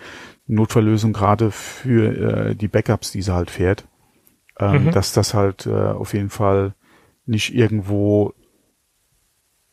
Notfalllösung, 0.46 1.12
gerade 1.12 1.50
für 1.50 2.50
äh, 2.50 2.54
die 2.54 2.68
Backups, 2.68 3.12
die 3.12 3.22
sie 3.22 3.32
halt 3.32 3.50
fährt 3.50 3.84
ähm, 4.58 4.86
mhm. 4.86 4.90
dass 4.92 5.12
das 5.12 5.34
halt 5.34 5.66
äh, 5.66 5.70
auf 5.72 6.14
jeden 6.14 6.30
Fall 6.30 6.74
nicht 7.26 7.54
irgendwo 7.54 8.34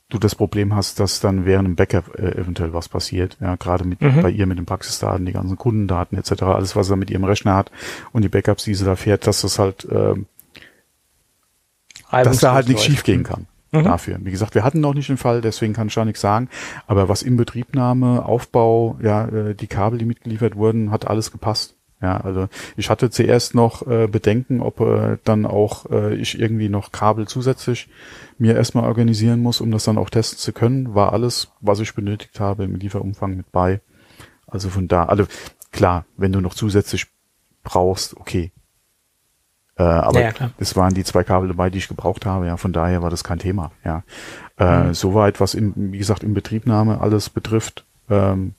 du 0.10 0.18
das 0.18 0.34
Problem 0.34 0.76
hast, 0.76 1.00
dass 1.00 1.20
dann 1.20 1.46
während 1.46 1.68
dem 1.68 1.76
Backup 1.76 2.18
äh, 2.18 2.36
eventuell 2.36 2.74
was 2.74 2.90
passiert. 2.90 3.38
Ja, 3.40 3.56
gerade 3.56 3.86
mit 3.86 4.02
mhm. 4.02 4.22
bei 4.22 4.32
ihr 4.32 4.48
mit 4.48 4.58
den 4.58 4.66
Praxisdaten, 4.66 5.26
die 5.26 5.34
ganzen 5.34 5.58
Kundendaten 5.58 6.18
etc., 6.18 6.44
alles 6.44 6.76
was 6.76 6.90
er 6.90 6.96
mit 6.96 7.12
ihrem 7.12 7.24
Rechner 7.24 7.56
hat 7.56 7.72
und 8.12 8.24
die 8.24 8.30
Backups, 8.30 8.64
die 8.64 8.74
sie 8.74 8.86
da 8.86 8.96
fährt, 8.96 9.28
dass 9.28 9.42
das 9.42 9.60
halt 9.60 9.86
äh, 9.86 10.16
dass 12.12 12.40
da 12.40 12.54
halt 12.54 12.68
nichts 12.68 12.84
schief 12.84 13.04
gehen 13.04 13.24
kann. 13.24 13.46
Mhm. 13.72 13.84
Dafür. 13.84 14.18
Wie 14.22 14.32
gesagt, 14.32 14.56
wir 14.56 14.64
hatten 14.64 14.80
noch 14.80 14.96
nicht 14.96 15.10
den 15.10 15.18
Fall, 15.18 15.42
deswegen 15.42 15.74
kann 15.74 15.88
ich 15.88 15.94
da 15.94 16.04
nichts 16.04 16.22
sagen. 16.22 16.50
Aber 16.88 17.08
was 17.08 17.22
Inbetriebnahme, 17.22 18.26
Aufbau, 18.26 18.98
ja, 19.00 19.28
äh, 19.28 19.54
die 19.54 19.68
Kabel, 19.68 20.00
die 20.00 20.06
mitgeliefert 20.06 20.56
wurden, 20.56 20.90
hat 20.90 21.08
alles 21.08 21.32
gepasst. 21.32 21.76
Ja, 22.02 22.18
also 22.22 22.48
ich 22.78 22.90
hatte 22.90 23.10
zuerst 23.10 23.56
noch 23.56 23.86
äh, 23.86 24.08
Bedenken, 24.08 24.62
ob 24.62 24.80
äh, 24.80 25.18
dann 25.26 25.46
auch 25.46 25.90
äh, 25.92 26.16
ich 26.16 26.40
irgendwie 26.40 26.70
noch 26.70 26.94
Kabel 26.94 27.28
zusätzlich 27.28 27.90
mir 28.38 28.56
erstmal 28.56 28.86
organisieren 28.86 29.42
muss, 29.42 29.60
um 29.60 29.70
das 29.70 29.84
dann 29.84 29.98
auch 29.98 30.10
testen 30.10 30.40
zu 30.40 30.54
können. 30.54 30.96
War 30.96 31.12
alles, 31.12 31.52
was 31.60 31.82
ich 31.82 31.94
benötigt 31.94 32.40
habe, 32.40 32.64
im 32.64 32.76
Lieferumfang 32.76 33.36
mit 33.36 33.52
bei. 33.52 33.82
Also 34.48 34.70
von 34.70 34.88
da, 34.88 35.06
also 35.06 35.26
klar, 35.72 36.06
wenn 36.16 36.32
du 36.32 36.40
noch 36.40 36.54
zusätzlich 36.54 37.08
brauchst, 37.64 38.16
okay. 38.16 38.54
Äh, 39.76 39.84
aber 39.84 40.22
ja, 40.22 40.32
es 40.58 40.78
waren 40.78 40.94
die 40.94 41.04
zwei 41.04 41.26
Kabel 41.26 41.50
dabei, 41.50 41.70
die 41.70 41.80
ich 41.80 41.90
gebraucht 41.90 42.26
habe, 42.26 42.48
ja, 42.48 42.56
von 42.56 42.72
daher 42.72 43.02
war 43.02 43.10
das 43.10 43.26
kein 43.26 43.40
Thema, 43.40 43.72
ja. 43.84 44.04
Äh, 44.58 44.86
mhm. 44.86 44.94
Soweit, 44.94 45.42
was 45.42 45.54
im, 45.54 45.74
wie 45.76 45.98
gesagt, 45.98 46.24
in 46.24 46.34
Betriebnahme 46.34 47.02
alles 47.02 47.30
betrifft, 47.30 47.86
ähm, 48.10 48.54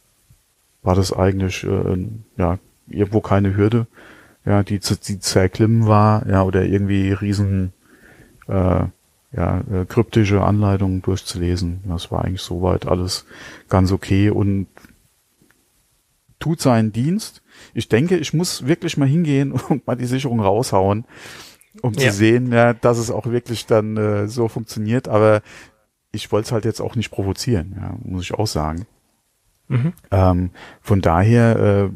war 0.82 0.94
das 0.94 1.12
eigentlich 1.12 1.64
äh, 1.64 2.06
ja 2.36 2.58
irgendwo 2.90 3.20
keine 3.20 3.56
Hürde, 3.56 3.86
ja, 4.44 4.62
die 4.62 4.80
zu, 4.80 4.96
die 4.96 5.18
zu 5.18 5.38
erklimmen 5.38 5.86
war, 5.86 6.26
ja, 6.28 6.42
oder 6.42 6.64
irgendwie 6.64 7.12
riesen 7.12 7.72
äh, 8.48 8.84
ja, 9.32 9.60
äh, 9.60 9.84
kryptische 9.88 10.42
Anleitungen 10.42 11.02
durchzulesen. 11.02 11.80
Das 11.86 12.10
war 12.10 12.24
eigentlich 12.24 12.42
soweit 12.42 12.86
alles 12.86 13.26
ganz 13.68 13.92
okay 13.92 14.30
und 14.30 14.66
tut 16.38 16.60
seinen 16.60 16.92
Dienst. 16.92 17.42
Ich 17.74 17.88
denke, 17.88 18.16
ich 18.16 18.32
muss 18.32 18.66
wirklich 18.66 18.96
mal 18.96 19.08
hingehen 19.08 19.52
und 19.68 19.86
mal 19.86 19.96
die 19.96 20.06
Sicherung 20.06 20.40
raushauen, 20.40 21.04
um 21.82 21.92
ja. 21.94 22.10
zu 22.10 22.16
sehen, 22.16 22.52
ja, 22.52 22.72
dass 22.72 22.98
es 22.98 23.10
auch 23.10 23.26
wirklich 23.26 23.66
dann 23.66 23.96
äh, 23.96 24.28
so 24.28 24.48
funktioniert. 24.48 25.06
Aber 25.06 25.42
ich 26.12 26.32
wollte 26.32 26.46
es 26.46 26.52
halt 26.52 26.64
jetzt 26.64 26.80
auch 26.80 26.96
nicht 26.96 27.10
provozieren, 27.10 27.76
ja, 27.76 27.94
muss 28.02 28.24
ich 28.24 28.34
auch 28.34 28.46
sagen. 28.46 28.86
Mhm. 29.70 29.92
Ähm, 30.10 30.50
von 30.82 31.00
daher 31.00 31.56
äh, 31.56 31.90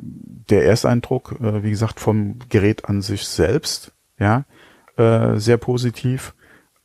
der 0.49 0.65
Ersteindruck, 0.65 1.37
äh, 1.41 1.65
wie 1.65 1.71
gesagt, 1.71 1.99
vom 1.99 2.39
Gerät 2.49 2.85
an 2.85 3.03
sich 3.03 3.27
selbst, 3.27 3.93
ja, 4.19 4.45
äh, 4.97 5.37
sehr 5.39 5.57
positiv. 5.57 6.35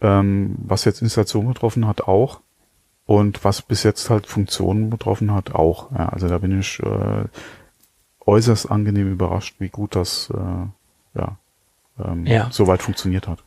Ähm, 0.02 0.56
was 0.60 0.86
jetzt 0.86 1.02
Installation 1.02 1.48
betroffen 1.48 1.86
hat, 1.86 2.02
auch. 2.02 2.42
Und 3.06 3.44
was 3.44 3.62
bis 3.62 3.84
jetzt 3.84 4.10
halt 4.10 4.28
Funktionen 4.28 4.90
betroffen 4.90 5.34
hat, 5.34 5.54
auch. 5.54 5.92
Ja, 5.92 6.10
also 6.10 6.28
da 6.28 6.40
bin 6.40 6.60
ich 6.60 6.80
äh, 6.80 7.26
äußerst 8.26 8.72
angenehm 8.72 9.12
überrascht, 9.12 9.56
wie 9.60 9.70
gut 9.70 9.96
das 9.96 10.32
äh, 10.34 11.20
ja, 11.20 11.38
ähm, 12.04 12.26
ja. 12.26 12.48
soweit 12.52 12.82
funktioniert 12.82 13.28
hat. 13.28 13.44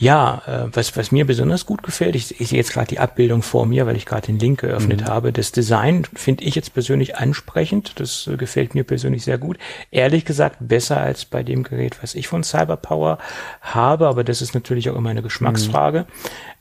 Ja, 0.00 0.40
äh, 0.46 0.74
was, 0.74 0.96
was 0.96 1.12
mir 1.12 1.26
besonders 1.26 1.66
gut 1.66 1.82
gefällt, 1.82 2.14
ich, 2.14 2.40
ich 2.40 2.48
sehe 2.48 2.56
jetzt 2.56 2.72
gerade 2.72 2.86
die 2.86 2.98
Abbildung 2.98 3.42
vor 3.42 3.66
mir, 3.66 3.84
weil 3.84 3.96
ich 3.96 4.06
gerade 4.06 4.28
den 4.28 4.38
Link 4.38 4.60
geöffnet 4.60 5.02
mhm. 5.02 5.04
habe. 5.04 5.30
Das 5.30 5.52
Design 5.52 6.06
finde 6.14 6.42
ich 6.44 6.54
jetzt 6.54 6.72
persönlich 6.72 7.18
ansprechend. 7.18 8.00
Das 8.00 8.26
äh, 8.26 8.38
gefällt 8.38 8.74
mir 8.74 8.84
persönlich 8.84 9.24
sehr 9.24 9.36
gut. 9.36 9.58
Ehrlich 9.90 10.24
gesagt 10.24 10.56
besser 10.60 10.98
als 10.98 11.26
bei 11.26 11.42
dem 11.42 11.64
Gerät, 11.64 12.02
was 12.02 12.14
ich 12.14 12.28
von 12.28 12.42
Cyberpower 12.42 13.18
habe, 13.60 14.08
aber 14.08 14.24
das 14.24 14.40
ist 14.40 14.54
natürlich 14.54 14.88
auch 14.88 14.96
immer 14.96 15.10
eine 15.10 15.20
Geschmacksfrage. 15.20 16.06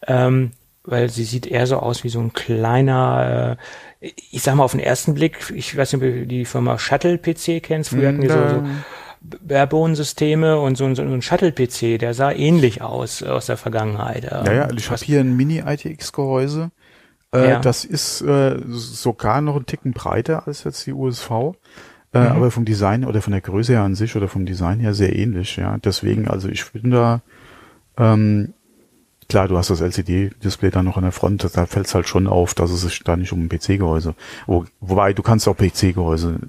Mhm. 0.01 0.05
Ähm, 0.07 0.51
weil 0.83 1.09
sie 1.09 1.23
sieht 1.23 1.47
eher 1.47 1.65
so 1.65 1.77
aus 1.77 2.03
wie 2.03 2.09
so 2.09 2.19
ein 2.19 2.33
kleiner, 2.33 3.57
äh, 4.01 4.11
ich 4.31 4.41
sag 4.41 4.55
mal 4.55 4.65
auf 4.65 4.71
den 4.71 4.81
ersten 4.81 5.13
Blick, 5.13 5.49
ich 5.55 5.77
weiß 5.77 5.93
nicht, 5.93 6.03
ob 6.03 6.09
du 6.13 6.27
die 6.27 6.43
Firma 6.43 6.77
Shuttle 6.77 7.17
PC 7.17 7.63
kennst, 7.63 7.91
früher 7.91 8.09
hatten 8.09 8.19
die 8.19 8.27
so, 8.27 8.33
so 8.33 8.63
Barebone-Systeme 9.21 10.59
und 10.59 10.77
so, 10.77 10.85
ein, 10.85 10.95
so 10.95 11.01
ein 11.01 11.21
Shuttle-PC, 11.21 11.99
der 11.99 12.13
sah 12.13 12.31
ähnlich 12.31 12.81
aus 12.81 13.21
aus 13.21 13.47
der 13.47 13.57
Vergangenheit. 13.57 14.23
Ja, 14.23 14.51
ja, 14.51 14.71
ich 14.71 14.89
habe 14.89 15.03
hier 15.03 15.19
ein 15.19 15.35
Mini-ITX-Gehäuse. 15.35 16.71
Äh, 17.33 17.49
ja. 17.49 17.59
Das 17.59 17.85
ist 17.85 18.21
äh, 18.21 18.57
sogar 18.67 19.41
noch 19.41 19.55
ein 19.55 19.65
Ticken 19.65 19.93
breiter 19.93 20.47
als 20.47 20.63
jetzt 20.63 20.85
die 20.85 20.93
USV. 20.93 21.29
Äh, 22.11 22.19
mhm. 22.21 22.27
Aber 22.27 22.51
vom 22.51 22.65
Design 22.65 23.05
oder 23.05 23.21
von 23.21 23.31
der 23.31 23.41
Größe 23.41 23.73
her 23.73 23.83
an 23.83 23.95
sich 23.95 24.15
oder 24.15 24.27
vom 24.27 24.45
Design 24.45 24.79
her 24.79 24.93
sehr 24.93 25.15
ähnlich, 25.15 25.57
ja. 25.57 25.77
Deswegen, 25.77 26.27
also 26.27 26.49
ich 26.49 26.71
bin 26.71 26.89
da, 26.89 27.21
ähm, 27.97 28.53
klar, 29.27 29.47
du 29.47 29.57
hast 29.57 29.69
das 29.69 29.81
LCD-Display 29.81 30.71
da 30.71 30.81
noch 30.81 30.97
an 30.97 31.03
der 31.03 31.11
Front, 31.11 31.47
da 31.53 31.65
fällt 31.67 31.85
es 31.85 31.93
halt 31.93 32.07
schon 32.07 32.25
auf, 32.25 32.55
dass 32.55 32.71
es 32.71 32.81
sich 32.81 33.03
da 33.03 33.15
nicht 33.15 33.31
um 33.31 33.45
ein 33.45 33.49
PC-Gehäuse, 33.49 34.15
wo, 34.47 34.65
wobei 34.79 35.13
du 35.13 35.21
kannst 35.21 35.47
auch 35.47 35.55
PC-Gehäuse 35.55 36.39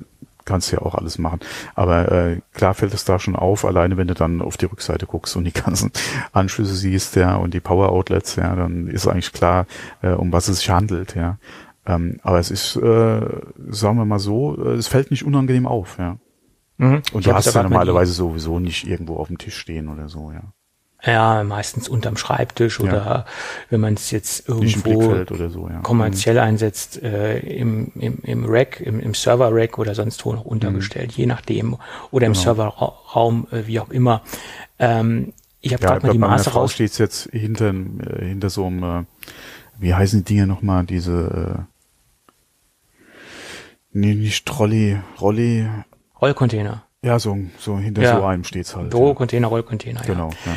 kannst 0.50 0.72
ja 0.72 0.80
auch 0.80 0.96
alles 0.96 1.18
machen. 1.18 1.40
Aber 1.74 2.10
äh, 2.10 2.40
klar 2.52 2.74
fällt 2.74 2.92
es 2.92 3.04
da 3.04 3.18
schon 3.18 3.36
auf, 3.36 3.64
alleine 3.64 3.96
wenn 3.96 4.08
du 4.08 4.14
dann 4.14 4.42
auf 4.42 4.56
die 4.56 4.66
Rückseite 4.66 5.06
guckst 5.06 5.36
und 5.36 5.44
die 5.44 5.52
ganzen 5.64 5.92
Anschlüsse 6.32 6.74
siehst, 6.74 7.14
ja, 7.16 7.36
und 7.36 7.54
die 7.54 7.60
Power 7.60 7.90
Outlets, 7.90 8.36
ja, 8.36 8.54
dann 8.56 8.88
ist 8.88 9.06
eigentlich 9.06 9.32
klar, 9.32 9.66
äh, 10.02 10.10
um 10.10 10.32
was 10.32 10.48
es 10.48 10.58
sich 10.58 10.70
handelt, 10.70 11.14
ja. 11.14 11.38
Ähm, 11.86 12.18
aber 12.22 12.38
es 12.38 12.50
ist, 12.50 12.76
äh, 12.76 13.20
sagen 13.68 13.96
wir 13.96 14.04
mal 14.04 14.18
so, 14.18 14.56
äh, 14.62 14.74
es 14.74 14.88
fällt 14.88 15.10
nicht 15.10 15.24
unangenehm 15.24 15.66
auf, 15.66 15.98
ja. 15.98 16.18
Mhm. 16.78 17.02
Und 17.12 17.26
du 17.26 17.32
hast 17.32 17.54
ja 17.54 17.62
normalerweise 17.62 18.12
sowieso 18.12 18.58
nicht 18.58 18.86
irgendwo 18.86 19.16
auf 19.16 19.28
dem 19.28 19.38
Tisch 19.38 19.56
stehen 19.56 19.88
oder 19.88 20.08
so, 20.08 20.32
ja. 20.32 20.42
Ja, 21.04 21.44
meistens 21.44 21.88
unterm 21.88 22.16
Schreibtisch 22.16 22.78
ja. 22.78 22.84
oder 22.84 23.26
wenn 23.70 23.80
man 23.80 23.94
es 23.94 24.10
jetzt 24.10 24.48
irgendwo 24.48 25.24
so, 25.48 25.68
ja. 25.68 25.80
kommerziell 25.80 26.34
mhm. 26.34 26.40
einsetzt, 26.40 27.02
äh, 27.02 27.38
im, 27.38 27.92
im, 27.94 28.18
im 28.22 28.44
Rack, 28.46 28.80
im, 28.80 29.00
im 29.00 29.14
Server-Rack 29.14 29.78
oder 29.78 29.94
sonst 29.94 30.24
wo 30.26 30.32
noch 30.32 30.44
untergestellt, 30.44 31.12
mhm. 31.12 31.14
je 31.16 31.26
nachdem. 31.26 31.76
Oder 32.10 32.26
im 32.26 32.34
genau. 32.34 32.42
Serverraum, 32.42 33.46
äh, 33.50 33.66
wie 33.66 33.80
auch 33.80 33.90
immer. 33.90 34.22
Ähm, 34.78 35.32
ich 35.60 35.72
habe 35.72 35.82
ja, 35.82 35.90
gerade 35.90 36.06
mal 36.06 36.12
die 36.12 36.18
Maße 36.18 36.50
raus. 36.50 36.72
steht 36.72 36.98
jetzt 36.98 37.30
hinter, 37.30 37.70
äh, 37.70 38.26
hinter 38.26 38.50
so 38.50 38.66
einem, 38.66 38.82
äh, 38.82 39.04
wie 39.78 39.94
heißen 39.94 40.24
die 40.24 40.34
Dinge 40.34 40.46
nochmal, 40.46 40.84
diese, 40.84 41.66
äh, 41.66 43.08
nee, 43.92 44.14
nicht 44.14 44.44
Trolley, 44.46 44.98
Rolli. 45.20 45.66
Rollcontainer. 46.20 46.84
Ja, 47.02 47.18
so, 47.18 47.38
so 47.58 47.78
hinter 47.78 48.02
ja. 48.02 48.16
so 48.16 48.24
einem 48.24 48.44
steht's 48.44 48.76
halt. 48.76 48.90
Bürocontainer, 48.90 49.48
Rollcontainer, 49.48 50.02
genau, 50.02 50.30
ja. 50.44 50.52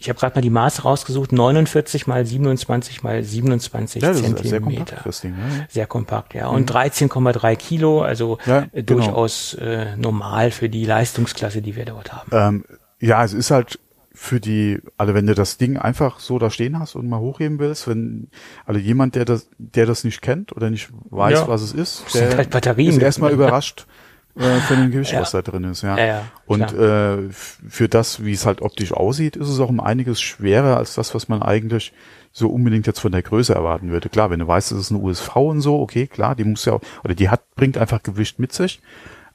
Ich 0.00 0.08
habe 0.08 0.18
gerade 0.18 0.34
mal 0.34 0.40
die 0.40 0.48
Maße 0.48 0.82
rausgesucht, 0.82 1.30
49 1.30 2.06
mal 2.06 2.24
27 2.24 3.02
mal 3.02 3.22
27 3.22 4.02
ja, 4.02 4.14
Zentimeter. 4.14 4.48
Sehr 4.48 4.60
kompakt, 4.60 4.96
das 5.04 5.20
Ding, 5.20 5.34
ja. 5.34 5.66
Sehr 5.68 5.86
kompakt, 5.86 6.34
ja. 6.34 6.48
Und 6.48 6.72
13,3 6.72 7.52
mhm. 7.52 7.58
Kilo, 7.58 8.00
also 8.00 8.38
ja, 8.46 8.60
äh, 8.72 8.82
genau. 8.82 9.02
durchaus 9.02 9.52
äh, 9.54 9.96
normal 9.98 10.52
für 10.52 10.70
die 10.70 10.86
Leistungsklasse, 10.86 11.60
die 11.60 11.76
wir 11.76 11.84
dort 11.84 12.14
haben. 12.14 12.30
Ähm, 12.32 12.64
ja, 12.98 13.22
es 13.22 13.34
ist 13.34 13.50
halt 13.50 13.78
für 14.14 14.40
die, 14.40 14.78
also 14.96 15.12
wenn 15.12 15.26
du 15.26 15.34
das 15.34 15.58
Ding 15.58 15.76
einfach 15.76 16.18
so 16.18 16.38
da 16.38 16.48
stehen 16.48 16.78
hast 16.78 16.94
und 16.94 17.06
mal 17.06 17.20
hochheben 17.20 17.58
willst, 17.58 17.86
wenn, 17.86 18.30
also 18.64 18.80
jemand, 18.80 19.16
der 19.16 19.26
das, 19.26 19.50
der 19.58 19.84
das 19.84 20.04
nicht 20.04 20.22
kennt 20.22 20.56
oder 20.56 20.70
nicht 20.70 20.88
weiß, 21.10 21.40
ja. 21.40 21.48
was 21.48 21.60
es 21.60 21.72
ist, 21.74 22.14
der 22.14 22.38
halt 22.38 22.48
Batterien 22.48 22.92
ist 22.92 23.02
erstmal 23.02 23.32
überrascht, 23.32 23.86
äh, 24.36 24.60
von 24.60 24.76
dem 24.76 24.90
Gewicht, 24.90 25.12
ja. 25.12 25.20
was 25.20 25.32
da 25.32 25.42
drin 25.42 25.64
ist, 25.64 25.82
ja. 25.82 25.98
ja, 25.98 26.06
ja 26.06 26.22
und 26.46 26.72
äh, 26.72 27.30
für 27.30 27.88
das, 27.88 28.24
wie 28.24 28.32
es 28.32 28.46
halt 28.46 28.62
optisch 28.62 28.92
aussieht, 28.92 29.36
ist 29.36 29.48
es 29.48 29.60
auch 29.60 29.68
um 29.68 29.80
einiges 29.80 30.20
schwerer 30.20 30.76
als 30.76 30.94
das, 30.94 31.14
was 31.14 31.28
man 31.28 31.42
eigentlich 31.42 31.92
so 32.32 32.48
unbedingt 32.48 32.86
jetzt 32.86 33.00
von 33.00 33.12
der 33.12 33.22
Größe 33.22 33.54
erwarten 33.54 33.90
würde. 33.90 34.08
Klar, 34.08 34.30
wenn 34.30 34.38
du 34.38 34.46
weißt, 34.46 34.72
es 34.72 34.78
ist 34.78 34.90
eine 34.92 35.00
USV 35.00 35.34
und 35.36 35.60
so, 35.60 35.80
okay, 35.80 36.06
klar, 36.06 36.36
die 36.36 36.44
muss 36.44 36.64
ja 36.64 36.74
auch, 36.74 36.80
oder 37.02 37.14
die 37.14 37.28
hat, 37.28 37.54
bringt 37.56 37.76
einfach 37.76 38.02
Gewicht 38.02 38.38
mit 38.38 38.52
sich. 38.52 38.80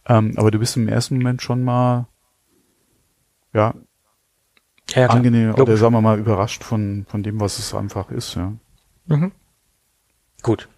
Ähm, 0.08 0.34
aber 0.38 0.52
du 0.52 0.60
bist 0.60 0.78
im 0.78 0.88
ersten 0.88 1.18
Moment 1.18 1.42
schon 1.42 1.64
mal, 1.64 2.08
ja, 3.54 3.74
ja, 4.94 5.08
angenehm 5.08 5.50
Logisch. 5.50 5.62
oder 5.62 5.78
sagen 5.78 5.94
wir 5.94 6.02
mal 6.02 6.20
überrascht 6.20 6.64
von, 6.64 7.06
von 7.10 7.24
dem, 7.24 7.40
was 7.40 7.60
es 7.60 7.74
einfach 7.74 8.12
ist, 8.12 8.36
ja. 8.36 8.54
Mhm. 9.08 9.32
Gut. 10.42 10.70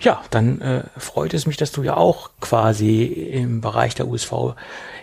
Ja, 0.00 0.22
dann 0.30 0.60
äh, 0.60 0.84
freut 0.96 1.34
es 1.34 1.46
mich, 1.46 1.56
dass 1.56 1.72
du 1.72 1.82
ja 1.82 1.96
auch 1.96 2.30
quasi 2.40 3.04
im 3.04 3.60
Bereich 3.60 3.94
der 3.94 4.08
USV 4.08 4.54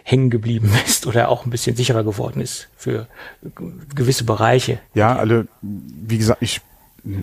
hängen 0.03 0.29
geblieben 0.29 0.71
bist 0.85 1.07
oder 1.07 1.29
auch 1.29 1.45
ein 1.45 1.51
bisschen 1.51 1.75
sicherer 1.75 2.03
geworden 2.03 2.41
ist 2.41 2.69
für 2.75 3.07
gewisse 3.95 4.23
Bereiche. 4.23 4.79
Ja, 4.93 5.15
alle, 5.15 5.35
also, 5.35 5.49
wie 5.61 6.17
gesagt, 6.17 6.41
ich 6.41 6.61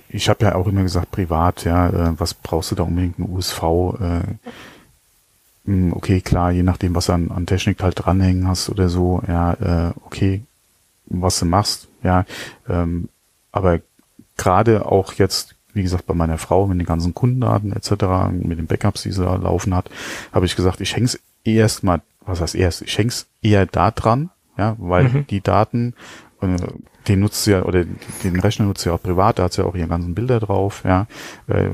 ich 0.08 0.28
habe 0.28 0.44
ja 0.44 0.54
auch 0.54 0.66
immer 0.66 0.82
gesagt, 0.82 1.10
privat, 1.10 1.64
ja, 1.64 1.88
äh, 1.88 2.18
was 2.18 2.34
brauchst 2.34 2.70
du 2.70 2.74
da 2.74 2.84
unbedingt 2.84 3.18
eine 3.18 3.28
USV? 3.28 3.62
Äh, 4.00 4.20
hm, 5.66 5.92
okay, 5.94 6.20
klar, 6.20 6.52
je 6.52 6.62
nachdem, 6.62 6.94
was 6.94 7.10
an, 7.10 7.30
an 7.30 7.46
Technik 7.46 7.82
halt 7.82 7.94
dranhängen 7.96 8.46
hast 8.48 8.68
oder 8.70 8.88
so, 8.88 9.22
ja, 9.26 9.52
äh, 9.88 9.92
okay, 10.04 10.42
was 11.06 11.38
du 11.38 11.46
machst, 11.46 11.88
ja, 12.02 12.24
ähm, 12.68 13.08
aber 13.52 13.80
gerade 14.36 14.86
auch 14.86 15.14
jetzt 15.14 15.54
wie 15.74 15.82
gesagt, 15.82 16.06
bei 16.06 16.14
meiner 16.14 16.38
Frau 16.38 16.66
mit 16.66 16.78
den 16.78 16.86
ganzen 16.86 17.14
Kundendaten 17.14 17.72
etc., 17.72 18.30
mit 18.32 18.58
den 18.58 18.66
Backups, 18.66 19.02
die 19.02 19.12
sie 19.12 19.22
da 19.22 19.34
laufen 19.34 19.74
hat, 19.74 19.90
habe 20.32 20.46
ich 20.46 20.56
gesagt, 20.56 20.80
ich 20.80 20.96
häng's 20.96 21.18
erst 21.44 21.82
mal, 21.82 22.00
was 22.24 22.40
heißt 22.40 22.54
erst, 22.54 22.82
ich 22.82 22.96
häng's 22.96 23.26
eher 23.42 23.66
da 23.66 23.90
dran, 23.90 24.30
ja, 24.56 24.76
weil 24.78 25.04
mhm. 25.04 25.26
die 25.26 25.40
Daten, 25.40 25.94
äh, 26.40 26.56
den 27.08 27.20
nutzt 27.20 27.44
sie 27.44 27.52
ja, 27.52 27.64
oder 27.64 27.84
den 27.84 28.40
Rechner 28.40 28.66
nutzt 28.66 28.82
sie 28.82 28.88
ja 28.88 28.94
auch 28.94 29.02
privat, 29.02 29.38
da 29.38 29.44
hat 29.44 29.52
sie 29.52 29.62
ja 29.62 29.68
auch 29.68 29.74
ihre 29.74 29.88
ganzen 29.88 30.14
Bilder 30.14 30.40
drauf, 30.40 30.82
ja, 30.84 31.06
äh, 31.48 31.70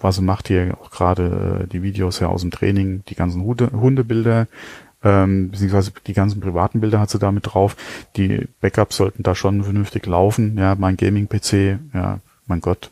was 0.00 0.16
sie 0.16 0.22
macht 0.22 0.48
hier 0.48 0.76
auch 0.80 0.90
gerade 0.90 1.64
äh, 1.64 1.66
die 1.68 1.82
Videos 1.82 2.20
ja 2.20 2.28
aus 2.28 2.40
dem 2.40 2.50
Training, 2.50 3.04
die 3.08 3.14
ganzen 3.14 3.42
Hunde, 3.42 3.70
Hundebilder, 3.72 4.46
ähm, 5.04 5.50
beziehungsweise 5.50 5.92
die 6.06 6.12
ganzen 6.12 6.40
privaten 6.40 6.80
Bilder 6.80 7.00
hat 7.00 7.10
sie 7.10 7.18
da 7.18 7.32
mit 7.32 7.46
drauf. 7.46 7.76
Die 8.16 8.48
Backups 8.60 8.96
sollten 8.96 9.22
da 9.22 9.34
schon 9.34 9.64
vernünftig 9.64 10.06
laufen. 10.06 10.56
Ja, 10.56 10.76
mein 10.76 10.96
Gaming-PC, 10.96 11.78
ja, 11.92 12.20
mein 12.46 12.60
Gott, 12.60 12.90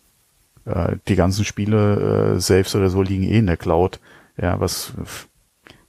äh, 0.64 0.96
die 1.08 1.16
ganzen 1.16 1.44
Spiele, 1.44 2.36
äh, 2.36 2.40
Saves 2.40 2.74
oder 2.74 2.90
so 2.90 3.02
liegen 3.02 3.24
eh 3.24 3.38
in 3.38 3.46
der 3.46 3.56
Cloud. 3.56 4.00
Ja, 4.40 4.60
was, 4.60 4.92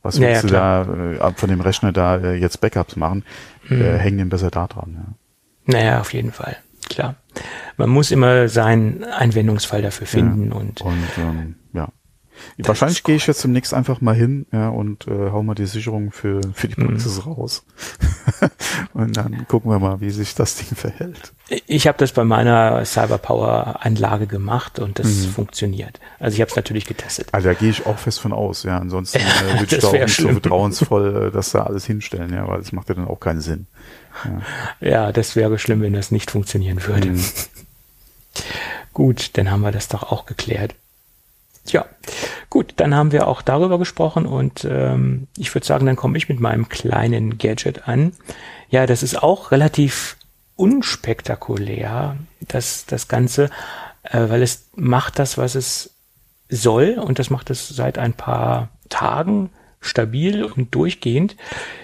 was 0.02 0.20
willst 0.20 0.44
ja, 0.50 0.84
du 0.84 0.88
da 1.20 1.30
äh, 1.30 1.34
von 1.36 1.50
dem 1.50 1.62
Rechner 1.62 1.92
da 1.92 2.18
äh, 2.18 2.36
jetzt 2.36 2.62
Backups 2.62 2.96
machen? 2.96 3.24
Mhm. 3.70 3.82
Äh, 3.82 3.98
hängen 3.98 4.18
den 4.18 4.30
besser 4.30 4.52
da 4.52 4.68
dran. 4.68 5.16
Ja. 5.68 5.74
Naja, 5.74 6.02
auf 6.02 6.14
jeden 6.14 6.32
Fall, 6.32 6.58
klar. 6.90 7.16
Man 7.78 7.90
muss 7.90 8.12
immer 8.12 8.48
seinen 8.48 9.04
Einwendungsfall 9.04 9.82
dafür 9.82 10.08
finden 10.08 10.52
ja, 10.52 10.58
und, 10.58 10.82
und 10.82 10.98
ähm. 11.18 11.56
Wahrscheinlich 12.58 13.04
gehe 13.04 13.16
ich 13.16 13.28
jetzt 13.28 13.44
demnächst 13.44 13.74
einfach 13.74 14.02
mal 14.02 14.16
hin 14.16 14.46
ja, 14.52 14.70
und 14.70 15.08
äh, 15.08 15.32
hau 15.32 15.44
mal 15.44 15.56
die 15.56 15.66
Sicherung 15.66 16.12
für, 16.12 16.42
für 16.54 16.68
die 16.68 16.76
Praxis 16.76 17.18
mhm. 17.26 17.32
raus. 17.32 17.64
und 18.94 19.18
dann 19.18 19.48
gucken 19.48 19.72
wir 19.72 19.80
mal, 19.80 20.02
wie 20.02 20.12
sich 20.12 20.36
das 20.36 20.56
Ding 20.56 20.76
verhält. 20.76 21.34
Ich 21.68 21.88
habe 21.88 21.98
das 21.98 22.12
bei 22.12 22.24
meiner 22.24 22.86
Cyberpower-Anlage 22.86 24.28
gemacht 24.28 24.80
und 24.80 25.00
das 25.00 25.08
mhm. 25.08 25.32
funktioniert. 25.32 26.00
Also 26.20 26.36
ich 26.36 26.42
habe 26.42 26.50
es 26.50 26.56
natürlich 26.56 26.86
getestet. 26.86 27.28
Also 27.32 27.50
da 27.50 27.54
gehe 27.54 27.70
ich 27.70 27.86
auch 27.86 27.98
fest 27.98 28.20
von 28.20 28.32
aus, 28.34 28.64
ja. 28.64 28.78
Ansonsten 28.78 29.18
äh, 29.20 29.60
würde 29.60 29.76
ich 29.76 29.82
da 29.82 29.88
auch 29.88 29.94
nicht 29.94 30.14
schlimm. 30.14 30.28
so 30.28 30.34
vertrauensvoll 30.40 31.28
äh, 31.28 31.32
das 31.32 31.52
da 31.52 31.64
alles 31.64 31.86
hinstellen, 31.86 32.34
ja, 32.34 32.48
weil 32.48 32.60
das 32.60 32.72
macht 32.72 32.90
ja 32.90 32.96
dann 32.96 33.08
auch 33.08 33.20
keinen 33.20 33.42
Sinn. 33.42 33.68
Ja, 34.82 34.88
ja 34.88 35.12
das 35.12 35.36
wäre 35.36 35.60
schlimm, 35.60 35.82
wenn 35.82 35.94
das 35.94 36.12
nicht 36.12 36.32
funktionieren 36.32 36.86
würde. 36.86 37.10
Mhm. 37.10 37.26
Gut, 38.94 39.38
dann 39.38 39.50
haben 39.50 39.62
wir 39.62 39.72
das 39.72 39.88
doch 39.88 40.04
auch 40.04 40.26
geklärt. 40.26 40.76
Tja, 41.66 41.86
gut, 42.50 42.74
dann 42.78 42.96
haben 42.96 43.12
wir 43.12 43.28
auch 43.28 43.42
darüber 43.42 43.78
gesprochen 43.78 44.26
und 44.26 44.66
ähm, 44.66 45.28
ich 45.38 45.54
würde 45.54 45.68
sagen, 45.68 45.86
dann 45.86 45.96
komme 45.96 46.18
ich 46.18 46.28
mit 46.28 46.40
meinem 46.40 46.70
kleinen 46.70 47.38
Gadget 47.38 47.88
an. 47.88 48.14
Ja, 48.70 48.88
das 48.88 49.04
ist 49.04 49.22
auch 49.22 49.52
relativ 49.52 50.18
unspektakulär, 50.56 52.18
das, 52.48 52.86
das 52.88 53.08
Ganze, 53.08 53.50
äh, 54.04 54.30
weil 54.30 54.42
es 54.42 54.70
macht 54.76 55.20
das, 55.20 55.38
was 55.38 55.56
es 55.56 55.92
soll 56.50 57.00
und 57.00 57.20
das 57.20 57.30
macht 57.30 57.50
es 57.50 57.70
seit 57.70 57.98
ein 57.98 58.14
paar 58.14 58.70
Tagen 58.90 59.52
stabil 59.82 60.44
und 60.44 60.74
durchgehend. 60.74 61.36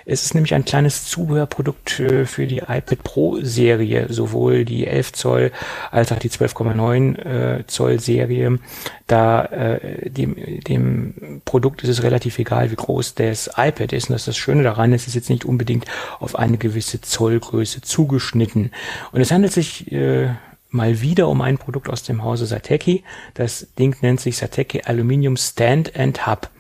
Es 0.06 0.24
ist 0.24 0.36
nämlich 0.36 0.53
ein 0.53 0.64
kleines 0.64 1.06
Zubehörprodukt 1.06 1.99
äh, 1.99 2.26
für 2.26 2.45
die 2.45 2.60
iPad 2.60 3.03
Pro 3.03 3.40
Serie, 3.41 4.06
sowohl 4.10 4.64
die 4.65 4.86
11 4.86 5.14
Zoll 5.14 5.52
als 5.91 6.11
auch 6.11 6.19
die 6.19 6.30
12,9 6.30 7.18
äh, 7.18 7.64
Zoll 7.65 7.99
Serie. 7.99 8.60
Da 9.07 9.45
äh, 9.45 10.10
dem, 10.10 10.36
dem 10.64 11.41
Produkt 11.44 11.84
ist 11.84 11.90
es 11.90 12.03
relativ 12.03 12.38
egal, 12.38 12.72
wie 12.72 12.76
groß 12.76 13.15
das 13.15 13.49
iPad 13.57 13.91
ist. 13.94 14.10
Und 14.10 14.14
das 14.14 14.22
ist 14.22 14.28
das 14.28 14.38
Schöne 14.38 14.64
daran, 14.64 14.94
es 14.94 15.07
ist 15.07 15.15
jetzt 15.15 15.30
nicht 15.30 15.44
unbedingt 15.44 15.86
auf 16.19 16.38
eine 16.38 16.57
gewisse 16.57 17.02
Zollgröße 17.02 17.82
zugeschnitten. 17.82 18.72
Und 19.11 19.22
es 19.22 19.32
handelt 19.32 19.53
sich 19.53 19.91
äh, 19.91 20.30
mal 20.69 21.02
wieder 21.02 21.28
um 21.30 21.41
ein 21.41 21.57
Produkt 21.57 21.90
aus 21.90 22.03
dem 22.03 22.24
Hause 22.24 22.45
Sateki. 22.45 23.03
Das 23.34 23.68
Ding 23.80 23.95
nennt 24.02 24.22
sich 24.22 24.38
Sateki 24.38 24.84
Aluminium 24.86 25.36
Stand 25.36 25.98
and 25.98 26.28
Hub. 26.28 26.52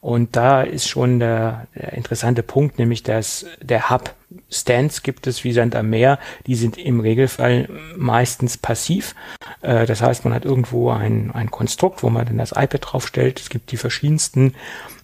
Und 0.00 0.34
da 0.34 0.62
ist 0.62 0.88
schon 0.88 1.20
der, 1.20 1.66
der 1.74 1.92
interessante 1.92 2.42
Punkt, 2.42 2.78
nämlich 2.78 3.02
dass 3.02 3.46
der 3.60 3.90
Hub 3.90 4.14
Stands 4.48 5.02
gibt 5.02 5.26
es 5.26 5.42
wie 5.42 5.52
Sand 5.52 5.74
am 5.74 5.90
Meer, 5.90 6.18
die 6.46 6.54
sind 6.54 6.78
im 6.78 7.00
Regelfall 7.00 7.68
meistens 7.96 8.56
passiv. 8.56 9.14
Äh, 9.60 9.86
das 9.86 10.02
heißt, 10.02 10.24
man 10.24 10.34
hat 10.34 10.44
irgendwo 10.44 10.90
ein, 10.90 11.32
ein 11.32 11.50
Konstrukt, 11.50 12.02
wo 12.02 12.10
man 12.10 12.26
dann 12.26 12.38
das 12.38 12.52
iPad 12.52 12.80
draufstellt. 12.80 13.40
Es 13.40 13.50
gibt 13.50 13.72
die 13.72 13.76
verschiedensten 13.76 14.54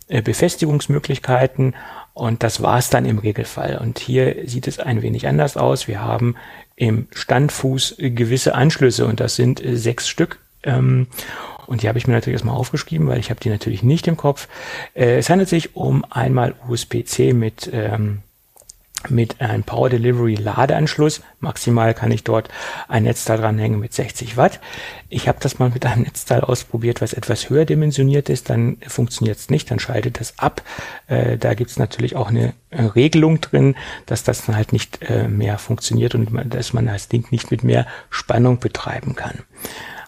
äh, 0.09 0.23
Befestigungsmöglichkeiten 0.23 1.75
und 2.15 2.43
das 2.43 2.63
war's 2.63 2.89
dann 2.89 3.05
im 3.05 3.19
Regelfall. 3.19 3.79
Und 3.79 3.99
hier 3.99 4.49
sieht 4.49 4.69
es 4.69 4.79
ein 4.79 5.03
wenig 5.03 5.27
anders 5.27 5.57
aus. 5.57 5.89
Wir 5.89 6.01
haben 6.01 6.37
im 6.77 7.09
Standfuß 7.13 7.97
gewisse 7.99 8.55
Anschlüsse 8.55 9.07
und 9.07 9.19
das 9.19 9.35
sind 9.35 9.63
äh, 9.63 9.77
sechs 9.77 10.09
Stück. 10.09 10.39
Ähm, 10.63 11.09
und 11.67 11.83
die 11.83 11.89
habe 11.89 11.99
ich 11.99 12.07
mir 12.07 12.15
natürlich 12.15 12.35
erstmal 12.35 12.57
aufgeschrieben, 12.57 13.07
weil 13.09 13.19
ich 13.19 13.31
habe 13.31 13.41
die 13.41 13.51
natürlich 13.51 13.83
nicht 13.83 14.07
im 14.07 14.17
Kopf. 14.17 14.49
Äh, 14.95 15.19
es 15.19 15.31
handelt 15.31 15.49
sich 15.49 15.77
um 15.77 16.05
einmal 16.11 16.55
USB-C 16.69 17.33
mit 17.33 17.71
ähm, 17.73 18.23
mit 19.11 19.41
einem 19.41 19.63
Power 19.63 19.89
Delivery 19.89 20.35
Ladeanschluss. 20.35 21.23
Maximal 21.41 21.95
kann 21.95 22.11
ich 22.11 22.25
dort 22.25 22.49
ein 22.89 23.05
Netzteil 23.05 23.39
dranhängen 23.39 23.79
mit 23.79 23.93
60 23.93 24.37
Watt. 24.37 24.61
Ich 25.09 25.29
habe 25.29 25.39
das 25.41 25.59
mal 25.59 25.71
mit 25.71 25.87
einem 25.87 26.03
Netzteil 26.03 26.41
ausprobiert, 26.41 27.01
was 27.01 27.13
etwas 27.13 27.51
höher 27.51 27.65
dimensioniert 27.65 28.29
ist. 28.29 28.51
Dann 28.51 28.79
funktioniert 28.87 29.39
es 29.39 29.51
nicht, 29.51 29.71
dann 29.71 29.79
schaltet 29.79 30.21
das 30.21 30.39
ab. 30.39 30.63
Äh, 31.07 31.39
da 31.39 31.55
gibt 31.55 31.71
es 31.71 31.79
natürlich 31.79 32.17
auch 32.17 32.29
eine 32.29 32.55
Regelung 32.73 33.41
drin, 33.41 33.77
dass 34.07 34.25
das 34.25 34.45
dann 34.47 34.57
halt 34.57 34.73
nicht 34.73 35.03
äh, 35.03 35.29
mehr 35.29 35.59
funktioniert 35.59 36.15
und 36.15 36.31
dass 36.53 36.73
man 36.73 36.87
das 36.87 37.09
Ding 37.09 37.27
nicht 37.31 37.51
mit 37.51 37.65
mehr 37.65 37.87
Spannung 38.11 38.59
betreiben 38.59 39.15
kann. 39.15 39.43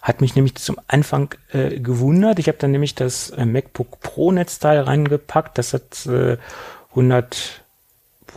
Hat 0.08 0.22
mich 0.22 0.34
nämlich 0.34 0.54
zum 0.54 0.80
Anfang 0.88 1.34
äh, 1.52 1.80
gewundert. 1.80 2.38
Ich 2.38 2.48
habe 2.48 2.56
dann 2.56 2.70
nämlich 2.70 2.94
das 2.94 3.28
äh, 3.28 3.44
MacBook 3.44 4.00
Pro 4.00 4.32
Netzteil 4.32 4.80
reingepackt. 4.80 5.58
Das 5.58 5.74
hat 5.74 6.06
äh, 6.06 6.38
100 6.92 7.60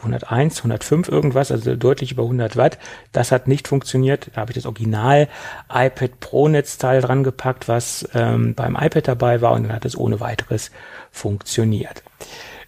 101, 0.02 0.58
105 0.58 1.08
irgendwas, 1.08 1.50
also 1.50 1.78
deutlich 1.78 2.12
über 2.12 2.24
100 2.24 2.58
Watt. 2.58 2.78
Das 3.14 3.32
hat 3.32 3.48
nicht 3.48 3.70
funktioniert. 3.70 4.32
Da 4.34 4.42
habe 4.42 4.52
ich 4.52 4.56
das 4.56 4.66
Original 4.66 5.30
iPad 5.74 6.20
Pro 6.20 6.50
Netzteil 6.50 7.00
dran 7.00 7.24
gepackt, 7.24 7.70
was 7.70 8.06
ähm, 8.14 8.54
beim 8.54 8.76
iPad 8.76 9.08
dabei 9.08 9.40
war 9.40 9.54
und 9.54 9.64
dann 9.64 9.74
hat 9.74 9.86
es 9.86 9.98
ohne 9.98 10.20
weiteres 10.20 10.72
funktioniert. 11.10 12.04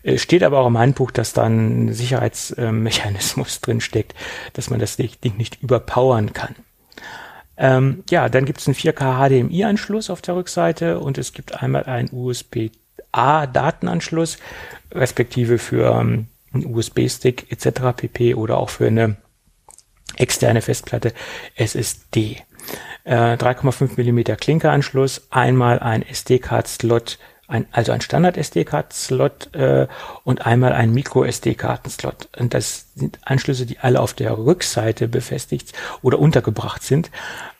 Äh, 0.03 0.17
steht 0.17 0.43
aber 0.43 0.59
auch 0.59 0.67
im 0.67 0.77
Handbuch, 0.77 1.11
dass 1.11 1.33
da 1.33 1.43
ein 1.43 1.91
Sicherheitsmechanismus 1.91 3.59
drin 3.61 3.81
steckt, 3.81 4.15
dass 4.53 4.69
man 4.69 4.79
das 4.79 4.95
Ding 4.95 5.35
nicht 5.35 5.61
überpowern 5.61 6.31
kann. 6.31 6.55
Ähm, 7.57 8.03
ja, 8.09 8.29
dann 8.29 8.45
gibt 8.45 8.59
es 8.59 8.67
einen 8.67 8.75
4K 8.75 9.29
HDMI-Anschluss 9.29 10.09
auf 10.09 10.21
der 10.21 10.35
Rückseite 10.35 10.99
und 10.99 11.17
es 11.17 11.33
gibt 11.33 11.61
einmal 11.61 11.83
einen 11.83 12.09
USB-A-Datenanschluss, 12.11 14.37
respektive 14.91 15.59
für 15.59 15.99
ähm, 15.99 16.27
einen 16.53 16.73
USB-Stick 16.73 17.51
etc. 17.51 17.81
pp. 17.95 18.35
oder 18.35 18.57
auch 18.57 18.69
für 18.69 18.87
eine 18.87 19.17
externe 20.17 20.61
Festplatte 20.61 21.13
SSD. 21.55 22.37
Äh, 23.03 23.35
3,5 23.35 24.01
mm 24.01 24.37
Klinkeranschluss, 24.37 25.27
einmal 25.29 25.79
ein 25.79 26.01
SD-Card-Slot 26.01 27.19
ein, 27.47 27.65
also 27.71 27.91
ein 27.91 28.01
Standard-SD-Karten-Slot 28.01 29.53
äh, 29.53 29.87
und 30.23 30.45
einmal 30.45 30.73
ein 30.73 30.93
Micro-SD-Karten-Slot. 30.93 32.29
Und 32.37 32.53
das 32.53 32.87
sind 32.95 33.19
Anschlüsse, 33.23 33.65
die 33.65 33.79
alle 33.79 33.99
auf 33.99 34.13
der 34.13 34.37
Rückseite 34.37 35.07
befestigt 35.07 35.73
oder 36.01 36.19
untergebracht 36.19 36.83
sind. 36.83 37.11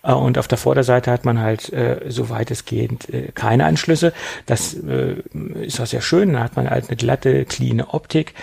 Äh, 0.01 0.13
und 0.13 0.37
auf 0.37 0.47
der 0.47 0.57
Vorderseite 0.57 1.11
hat 1.11 1.25
man 1.25 1.39
halt 1.39 1.71
äh, 1.73 2.01
so 2.07 2.29
weitestgehend 2.29 3.09
äh, 3.09 3.31
keine 3.33 3.65
Anschlüsse. 3.65 4.13
Das 4.45 4.73
äh, 4.73 5.15
ist 5.61 5.79
auch 5.81 5.87
sehr 5.87 6.01
schön. 6.01 6.33
Da 6.33 6.39
hat 6.39 6.55
man 6.55 6.69
halt 6.69 6.87
eine 6.87 6.97
glatte, 6.97 7.45
clean 7.45 7.81
Optik 7.81 8.33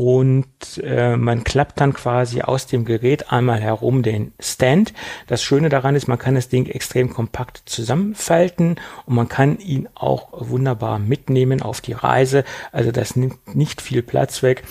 und 0.00 0.80
äh, 0.82 1.14
man 1.18 1.44
klappt 1.44 1.78
dann 1.78 1.92
quasi 1.92 2.40
aus 2.40 2.66
dem 2.66 2.86
Gerät 2.86 3.30
einmal 3.30 3.60
herum 3.60 4.02
den 4.02 4.32
Stand. 4.40 4.94
Das 5.26 5.42
Schöne 5.42 5.68
daran 5.68 5.94
ist, 5.94 6.08
man 6.08 6.16
kann 6.16 6.36
das 6.36 6.48
Ding 6.48 6.64
extrem 6.64 7.10
kompakt 7.10 7.64
zusammenfalten 7.66 8.76
und 9.04 9.14
man 9.14 9.28
kann 9.28 9.58
ihn 9.58 9.90
auch 9.94 10.28
wunderbar 10.32 10.98
mitnehmen 10.98 11.60
auf 11.60 11.82
die 11.82 11.92
Reise. 11.92 12.44
Also 12.72 12.92
das 12.92 13.14
nimmt 13.14 13.54
nicht 13.54 13.82
viel 13.82 14.00
Platz 14.00 14.42
weg. 14.42 14.62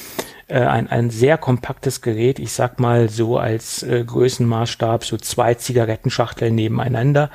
Äh, 0.47 0.61
ein, 0.61 0.87
ein 0.87 1.11
sehr 1.11 1.37
kompaktes 1.37 2.01
Gerät, 2.01 2.39
ich 2.39 2.51
sag 2.51 2.79
mal 2.79 3.07
so 3.07 3.37
als 3.37 3.83
äh, 3.83 4.03
Größenmaßstab, 4.03 5.05
so 5.05 5.15
zwei 5.17 5.53
Zigarettenschachteln 5.53 6.55
nebeneinander 6.55 7.29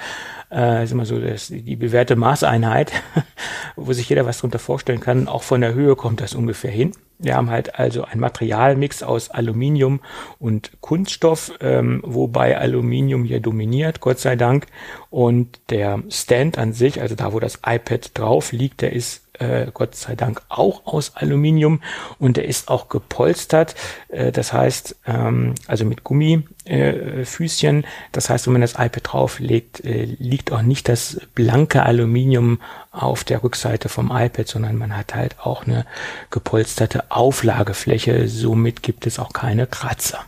äh, 0.55 0.85
ist 0.85 0.93
immer 0.93 1.07
so 1.07 1.19
das, 1.19 1.49
die 1.49 1.77
bewährte 1.77 2.17
Maßeinheit, 2.17 2.93
wo 3.77 3.93
sich 3.93 4.09
jeder 4.09 4.25
was 4.25 4.39
drunter 4.39 4.59
vorstellen 4.59 5.01
kann. 5.01 5.29
Auch 5.29 5.43
von 5.43 5.61
der 5.61 5.75
Höhe 5.75 5.97
kommt 5.97 6.21
das 6.21 6.35
ungefähr 6.35 6.71
hin. 6.71 6.93
Wir 7.19 7.37
haben 7.37 7.51
halt 7.51 7.79
also 7.79 8.05
ein 8.05 8.21
Materialmix 8.21 9.03
aus 9.03 9.31
Aluminium 9.31 10.01
und 10.39 10.73
Kunststoff, 10.81 11.53
ähm, 11.61 12.01
wobei 12.05 12.59
Aluminium 12.59 13.25
hier 13.25 13.41
dominiert, 13.41 14.01
Gott 14.01 14.19
sei 14.19 14.37
Dank. 14.37 14.67
Und 15.11 15.61
der 15.71 16.03
Stand 16.09 16.59
an 16.59 16.73
sich, 16.73 17.01
also 17.01 17.15
da, 17.15 17.33
wo 17.33 17.41
das 17.41 17.61
iPad 17.67 18.17
drauf 18.19 18.53
liegt, 18.53 18.83
der 18.83 18.93
ist 18.93 19.24
äh, 19.45 19.71
Gott 19.73 19.95
sei 19.95 20.15
Dank 20.15 20.43
auch 20.49 20.87
aus 20.87 21.13
Aluminium 21.17 21.81
und 22.19 22.37
der 22.37 22.47
ist 22.47 22.69
auch 22.69 22.89
gepolstert. 22.89 23.75
Äh, 24.09 24.33
das 24.33 24.53
heißt, 24.53 24.97
ähm, 25.07 25.55
also 25.67 25.85
mit 25.85 26.05
Gummifüßchen. 26.05 27.85
Äh, 27.85 27.87
das 28.13 28.31
heißt, 28.31 28.47
wenn 28.47 28.55
man 28.55 28.63
das 28.63 28.75
iPad 28.75 29.03
drauflegt, 29.03 29.85
äh, 29.85 30.05
liegt 30.05 30.53
auch 30.53 30.63
nicht 30.63 30.89
das 30.89 31.21
blanke 31.35 31.83
Aluminium 31.83 32.61
auf 32.91 33.25
der 33.25 33.43
Rückseite 33.43 33.89
vom 33.89 34.11
iPad, 34.11 34.49
sondern 34.49 34.77
man 34.77 34.97
hat 34.97 35.15
halt 35.15 35.41
auch 35.41 35.67
eine 35.67 35.85
gepolsterte 36.31 37.11
Auflagefläche. 37.11 38.29
Somit 38.29 38.83
gibt 38.83 39.07
es 39.07 39.19
auch 39.19 39.33
keine 39.33 39.67
Kratzer. 39.67 40.25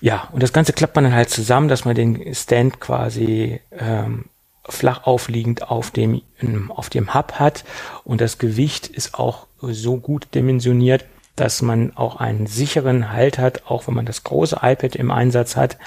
Ja, 0.00 0.28
und 0.32 0.42
das 0.42 0.52
Ganze 0.52 0.72
klappt 0.72 0.96
man 0.96 1.04
dann 1.04 1.14
halt 1.14 1.28
zusammen, 1.28 1.68
dass 1.68 1.84
man 1.84 1.94
den 1.94 2.34
Stand 2.34 2.80
quasi 2.80 3.60
ähm, 3.78 4.29
flach 4.68 5.04
aufliegend 5.04 5.70
auf 5.70 5.90
dem, 5.90 6.22
auf 6.68 6.90
dem 6.90 7.14
Hub 7.14 7.34
hat 7.34 7.64
und 8.04 8.20
das 8.20 8.38
Gewicht 8.38 8.86
ist 8.86 9.14
auch 9.14 9.46
so 9.60 9.96
gut 9.96 10.28
dimensioniert, 10.34 11.04
dass 11.36 11.62
man 11.62 11.96
auch 11.96 12.16
einen 12.16 12.46
sicheren 12.46 13.12
Halt 13.12 13.38
hat, 13.38 13.62
auch 13.66 13.86
wenn 13.86 13.94
man 13.94 14.06
das 14.06 14.24
große 14.24 14.56
iPad 14.62 14.96
im 14.96 15.10
Einsatz 15.10 15.56
hat. 15.56 15.78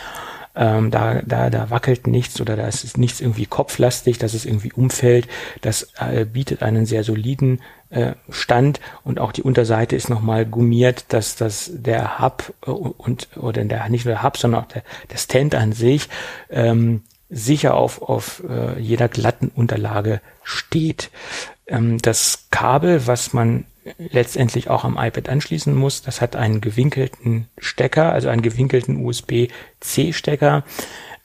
Ähm, 0.55 0.91
da, 0.91 1.21
da, 1.23 1.49
da 1.49 1.71
wackelt 1.71 2.05
nichts 2.05 2.39
oder 2.39 2.55
da 2.55 2.67
ist 2.67 2.97
nichts 2.99 3.21
irgendwie 3.21 3.47
kopflastig, 3.47 4.19
dass 4.19 4.35
es 4.35 4.45
irgendwie 4.45 4.71
umfällt. 4.71 5.27
Das 5.61 5.89
äh, 5.99 6.25
bietet 6.25 6.61
einen 6.61 6.85
sehr 6.85 7.03
soliden 7.03 7.59
äh, 7.89 8.13
Stand 8.29 8.79
und 9.03 9.19
auch 9.19 9.31
die 9.31 9.41
Unterseite 9.41 9.95
ist 9.95 10.09
nochmal 10.09 10.45
gummiert, 10.45 11.05
dass 11.09 11.35
das 11.35 11.71
der 11.73 12.19
Hub 12.19 12.53
äh, 12.67 12.69
und 12.69 13.29
oder 13.35 13.63
der 13.63 13.89
nicht 13.89 14.05
nur 14.05 14.13
der 14.13 14.23
Hub, 14.23 14.37
sondern 14.37 14.63
auch 14.63 14.67
der, 14.67 14.83
der 15.11 15.17
Stand 15.17 15.55
an 15.55 15.71
sich 15.71 16.07
ähm, 16.51 17.01
sicher 17.29 17.75
auf, 17.75 18.01
auf 18.01 18.43
äh, 18.47 18.79
jeder 18.79 19.07
glatten 19.07 19.49
Unterlage 19.53 20.21
steht. 20.43 21.09
Ähm, 21.67 21.99
das 22.01 22.47
Kabel, 22.51 23.07
was 23.07 23.33
man 23.33 23.65
letztendlich 23.97 24.69
auch 24.69 24.83
am 24.83 24.97
iPad 24.97 25.29
anschließen 25.29 25.73
muss, 25.73 26.01
das 26.01 26.21
hat 26.21 26.35
einen 26.35 26.61
gewinkelten 26.61 27.47
Stecker, 27.57 28.11
also 28.11 28.29
einen 28.29 28.41
gewinkelten 28.41 29.03
USB-C-Stecker. 29.05 30.63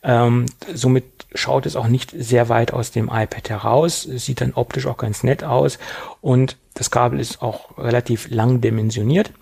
Ähm, 0.03 0.47
somit 0.73 1.05
schaut 1.35 1.67
es 1.67 1.77
auch 1.77 1.89
nicht 1.89 2.13
sehr 2.17 2.49
weit 2.49 2.73
aus 2.73 2.91
dem 2.91 3.07
iPad 3.13 3.51
heraus. 3.51 4.03
Sieht 4.03 4.41
dann 4.41 4.55
optisch 4.55 4.87
auch 4.87 4.97
ganz 4.97 5.23
nett 5.23 5.45
aus 5.45 5.79
und 6.21 6.57
das 6.75 6.91
Kabel 6.91 7.21
ist 7.21 7.43
auch 7.43 7.77
relativ 7.77 8.29
lang 8.31 8.61
dimensioniert 8.61 9.33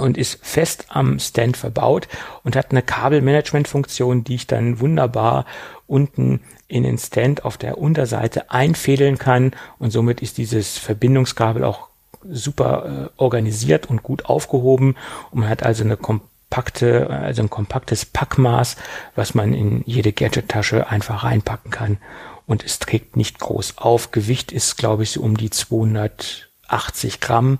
und 0.00 0.16
ist 0.16 0.38
fest 0.42 0.86
am 0.88 1.18
Stand 1.18 1.56
verbaut 1.56 2.08
und 2.42 2.56
hat 2.56 2.70
eine 2.70 2.82
Kabelmanagement-Funktion, 2.82 4.24
die 4.24 4.36
ich 4.36 4.46
dann 4.46 4.80
wunderbar 4.80 5.44
unten 5.86 6.40
in 6.68 6.84
den 6.84 6.98
Stand 6.98 7.44
auf 7.44 7.58
der 7.58 7.78
Unterseite 7.78 8.50
einfädeln 8.50 9.18
kann. 9.18 9.52
Und 9.78 9.90
somit 9.90 10.22
ist 10.22 10.38
dieses 10.38 10.78
Verbindungskabel 10.78 11.64
auch 11.64 11.88
super 12.28 13.10
äh, 13.16 13.20
organisiert 13.20 13.86
und 13.86 14.02
gut 14.02 14.26
aufgehoben. 14.26 14.96
Und 15.30 15.40
man 15.40 15.48
hat 15.48 15.62
also 15.62 15.84
eine 15.84 15.96
kompakte, 15.96 17.10
also 17.10 17.42
ein 17.42 17.50
kompaktes 17.50 18.04
Packmaß, 18.04 18.76
was 19.16 19.34
man 19.34 19.52
in 19.52 19.82
jede 19.84 20.12
Gadget-Tasche 20.12 20.88
einfach 20.88 21.24
reinpacken 21.24 21.70
kann. 21.70 21.98
Und 22.46 22.64
es 22.64 22.78
trägt 22.78 23.16
nicht 23.16 23.38
groß 23.38 23.78
auf. 23.78 24.12
Gewicht 24.12 24.50
ist, 24.52 24.76
glaube 24.76 25.02
ich, 25.02 25.12
so 25.12 25.20
um 25.20 25.36
die 25.36 25.50
280 25.50 27.20
Gramm 27.20 27.58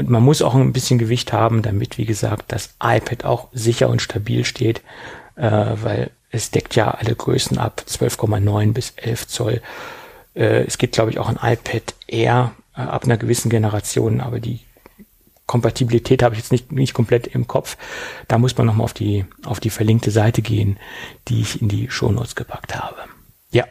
und 0.00 0.08
man 0.08 0.22
muss 0.22 0.40
auch 0.40 0.54
ein 0.54 0.72
bisschen 0.72 0.98
Gewicht 0.98 1.34
haben, 1.34 1.60
damit, 1.60 1.98
wie 1.98 2.06
gesagt, 2.06 2.52
das 2.52 2.74
iPad 2.82 3.26
auch 3.26 3.48
sicher 3.52 3.90
und 3.90 4.00
stabil 4.00 4.46
steht, 4.46 4.80
äh, 5.36 5.50
weil 5.50 6.10
es 6.30 6.50
deckt 6.50 6.74
ja 6.74 6.90
alle 6.90 7.14
Größen 7.14 7.58
ab, 7.58 7.84
12,9 7.86 8.72
bis 8.72 8.94
11 8.96 9.28
Zoll. 9.28 9.60
Äh, 10.34 10.64
es 10.64 10.78
gibt, 10.78 10.94
glaube 10.94 11.10
ich, 11.10 11.18
auch 11.18 11.28
ein 11.28 11.36
iPad 11.36 11.94
Air 12.06 12.52
äh, 12.74 12.80
ab 12.80 13.04
einer 13.04 13.18
gewissen 13.18 13.50
Generation, 13.50 14.22
aber 14.22 14.40
die 14.40 14.60
Kompatibilität 15.44 16.22
habe 16.22 16.34
ich 16.34 16.40
jetzt 16.40 16.52
nicht, 16.52 16.72
nicht 16.72 16.94
komplett 16.94 17.26
im 17.26 17.46
Kopf. 17.46 17.76
Da 18.26 18.38
muss 18.38 18.56
man 18.56 18.66
nochmal 18.66 18.84
auf 18.84 18.94
die, 18.94 19.26
auf 19.44 19.60
die 19.60 19.68
verlinkte 19.68 20.10
Seite 20.10 20.40
gehen, 20.40 20.78
die 21.28 21.42
ich 21.42 21.60
in 21.60 21.68
die 21.68 21.90
Shownotes 21.90 22.36
gepackt 22.36 22.74
habe. 22.74 23.00
Ja, 23.52 23.66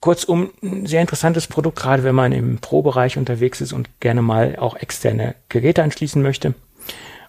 Kurzum, 0.00 0.50
ein 0.62 0.86
sehr 0.86 1.02
interessantes 1.02 1.46
Produkt, 1.46 1.78
gerade 1.78 2.04
wenn 2.04 2.14
man 2.14 2.32
im 2.32 2.58
Pro-Bereich 2.58 3.18
unterwegs 3.18 3.60
ist 3.60 3.72
und 3.72 4.00
gerne 4.00 4.22
mal 4.22 4.56
auch 4.56 4.76
externe 4.76 5.34
Geräte 5.50 5.82
anschließen 5.82 6.22
möchte 6.22 6.54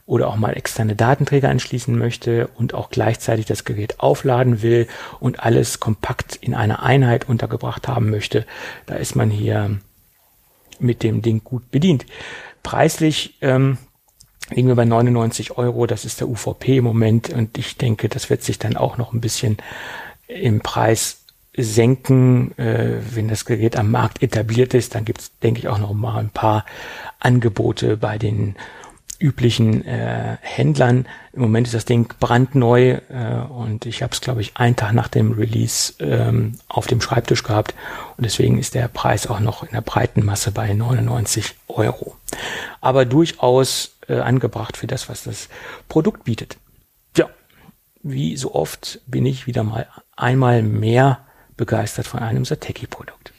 oder 0.05 0.29
auch 0.29 0.37
mal 0.37 0.55
externe 0.55 0.95
Datenträger 0.95 1.49
anschließen 1.49 1.97
möchte 1.97 2.47
und 2.55 2.73
auch 2.73 2.89
gleichzeitig 2.89 3.45
das 3.45 3.65
Gerät 3.65 3.99
aufladen 3.99 4.61
will 4.61 4.87
und 5.19 5.41
alles 5.41 5.79
kompakt 5.81 6.37
in 6.37 6.53
einer 6.53 6.81
Einheit 6.81 7.27
untergebracht 7.27 7.89
haben 7.89 8.09
möchte. 8.09 8.45
Da 8.85 8.95
ist 8.95 9.15
man 9.15 9.29
hier 9.29 9.79
mit 10.79 11.03
dem 11.03 11.21
Ding 11.21 11.43
gut 11.43 11.71
bedient. 11.71 12.05
Preislich 12.63 13.37
ähm, 13.41 13.77
liegen 14.49 14.69
wir 14.69 14.75
bei 14.75 14.85
99 14.85 15.57
Euro, 15.57 15.87
das 15.87 16.05
ist 16.05 16.21
der 16.21 16.29
UVP 16.29 16.77
im 16.77 16.85
Moment 16.85 17.29
und 17.29 17.57
ich 17.57 17.77
denke, 17.77 18.07
das 18.09 18.29
wird 18.29 18.43
sich 18.43 18.59
dann 18.59 18.77
auch 18.77 18.97
noch 18.97 19.13
ein 19.13 19.21
bisschen 19.21 19.57
im 20.27 20.61
Preis 20.61 21.20
senken, 21.55 22.57
äh, 22.57 22.99
wenn 23.11 23.27
das 23.27 23.45
Gerät 23.45 23.77
am 23.77 23.91
Markt 23.91 24.23
etabliert 24.23 24.73
ist. 24.73 24.95
Dann 24.95 25.05
gibt 25.05 25.21
es, 25.21 25.37
denke 25.39 25.59
ich, 25.59 25.67
auch 25.67 25.79
noch 25.79 25.93
mal 25.93 26.17
ein 26.17 26.29
paar 26.29 26.65
Angebote 27.19 27.97
bei 27.97 28.17
den 28.17 28.55
üblichen 29.21 29.85
äh, 29.85 30.37
Händlern. 30.41 31.05
Im 31.33 31.41
Moment 31.41 31.67
ist 31.67 31.73
das 31.73 31.85
Ding 31.85 32.11
brandneu 32.19 32.99
äh, 33.09 33.35
und 33.49 33.85
ich 33.85 34.01
habe 34.01 34.13
es, 34.13 34.21
glaube 34.21 34.41
ich, 34.41 34.57
einen 34.57 34.75
Tag 34.75 34.93
nach 34.93 35.07
dem 35.07 35.33
Release 35.33 35.93
ähm, 35.99 36.53
auf 36.67 36.87
dem 36.87 37.01
Schreibtisch 37.01 37.43
gehabt 37.43 37.75
und 38.17 38.25
deswegen 38.25 38.57
ist 38.57 38.73
der 38.73 38.87
Preis 38.87 39.27
auch 39.27 39.39
noch 39.39 39.63
in 39.63 39.69
der 39.71 39.81
breiten 39.81 40.25
Masse 40.25 40.51
bei 40.51 40.73
99 40.73 41.55
Euro. 41.67 42.15
Aber 42.81 43.05
durchaus 43.05 43.97
äh, 44.07 44.19
angebracht 44.19 44.75
für 44.75 44.87
das, 44.87 45.07
was 45.07 45.23
das 45.23 45.49
Produkt 45.87 46.23
bietet. 46.23 46.57
Ja, 47.15 47.29
wie 48.01 48.35
so 48.37 48.55
oft 48.55 49.01
bin 49.05 49.25
ich 49.25 49.45
wieder 49.45 49.63
mal 49.63 49.87
einmal 50.15 50.63
mehr 50.63 51.19
begeistert 51.61 52.07
von 52.07 52.21
einem 52.21 52.43
Sateki-Produkt. 52.43 53.33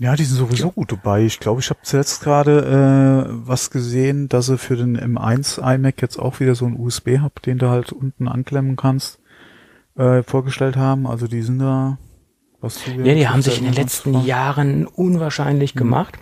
Ja, 0.00 0.16
die 0.16 0.24
sind 0.24 0.38
sowieso 0.38 0.72
gut 0.72 0.90
dabei. 0.90 1.22
Ich 1.22 1.38
glaube, 1.38 1.60
ich 1.60 1.70
habe 1.70 1.78
zuletzt 1.84 2.20
gerade 2.20 3.28
äh, 3.28 3.32
was 3.46 3.70
gesehen, 3.70 4.28
dass 4.28 4.46
sie 4.46 4.58
für 4.58 4.74
den 4.74 4.98
M1 4.98 5.60
iMac 5.60 6.02
jetzt 6.02 6.18
auch 6.18 6.40
wieder 6.40 6.56
so 6.56 6.66
einen 6.66 6.80
USB-Hub, 6.80 7.40
den 7.42 7.58
du 7.58 7.68
halt 7.68 7.92
unten 7.92 8.26
anklemmen 8.26 8.74
kannst, 8.74 9.20
äh, 9.96 10.24
vorgestellt 10.24 10.76
haben. 10.76 11.06
Also 11.06 11.28
die 11.28 11.42
sind 11.42 11.60
da. 11.60 11.98
Was 12.60 12.82
du 12.82 12.90
ja, 13.02 13.14
die 13.14 13.28
haben 13.28 13.42
sich 13.42 13.58
in 13.58 13.66
den 13.66 13.74
letzten 13.74 14.20
Jahren 14.24 14.88
unwahrscheinlich 14.88 15.76
mhm. 15.76 15.78
gemacht. 15.78 16.18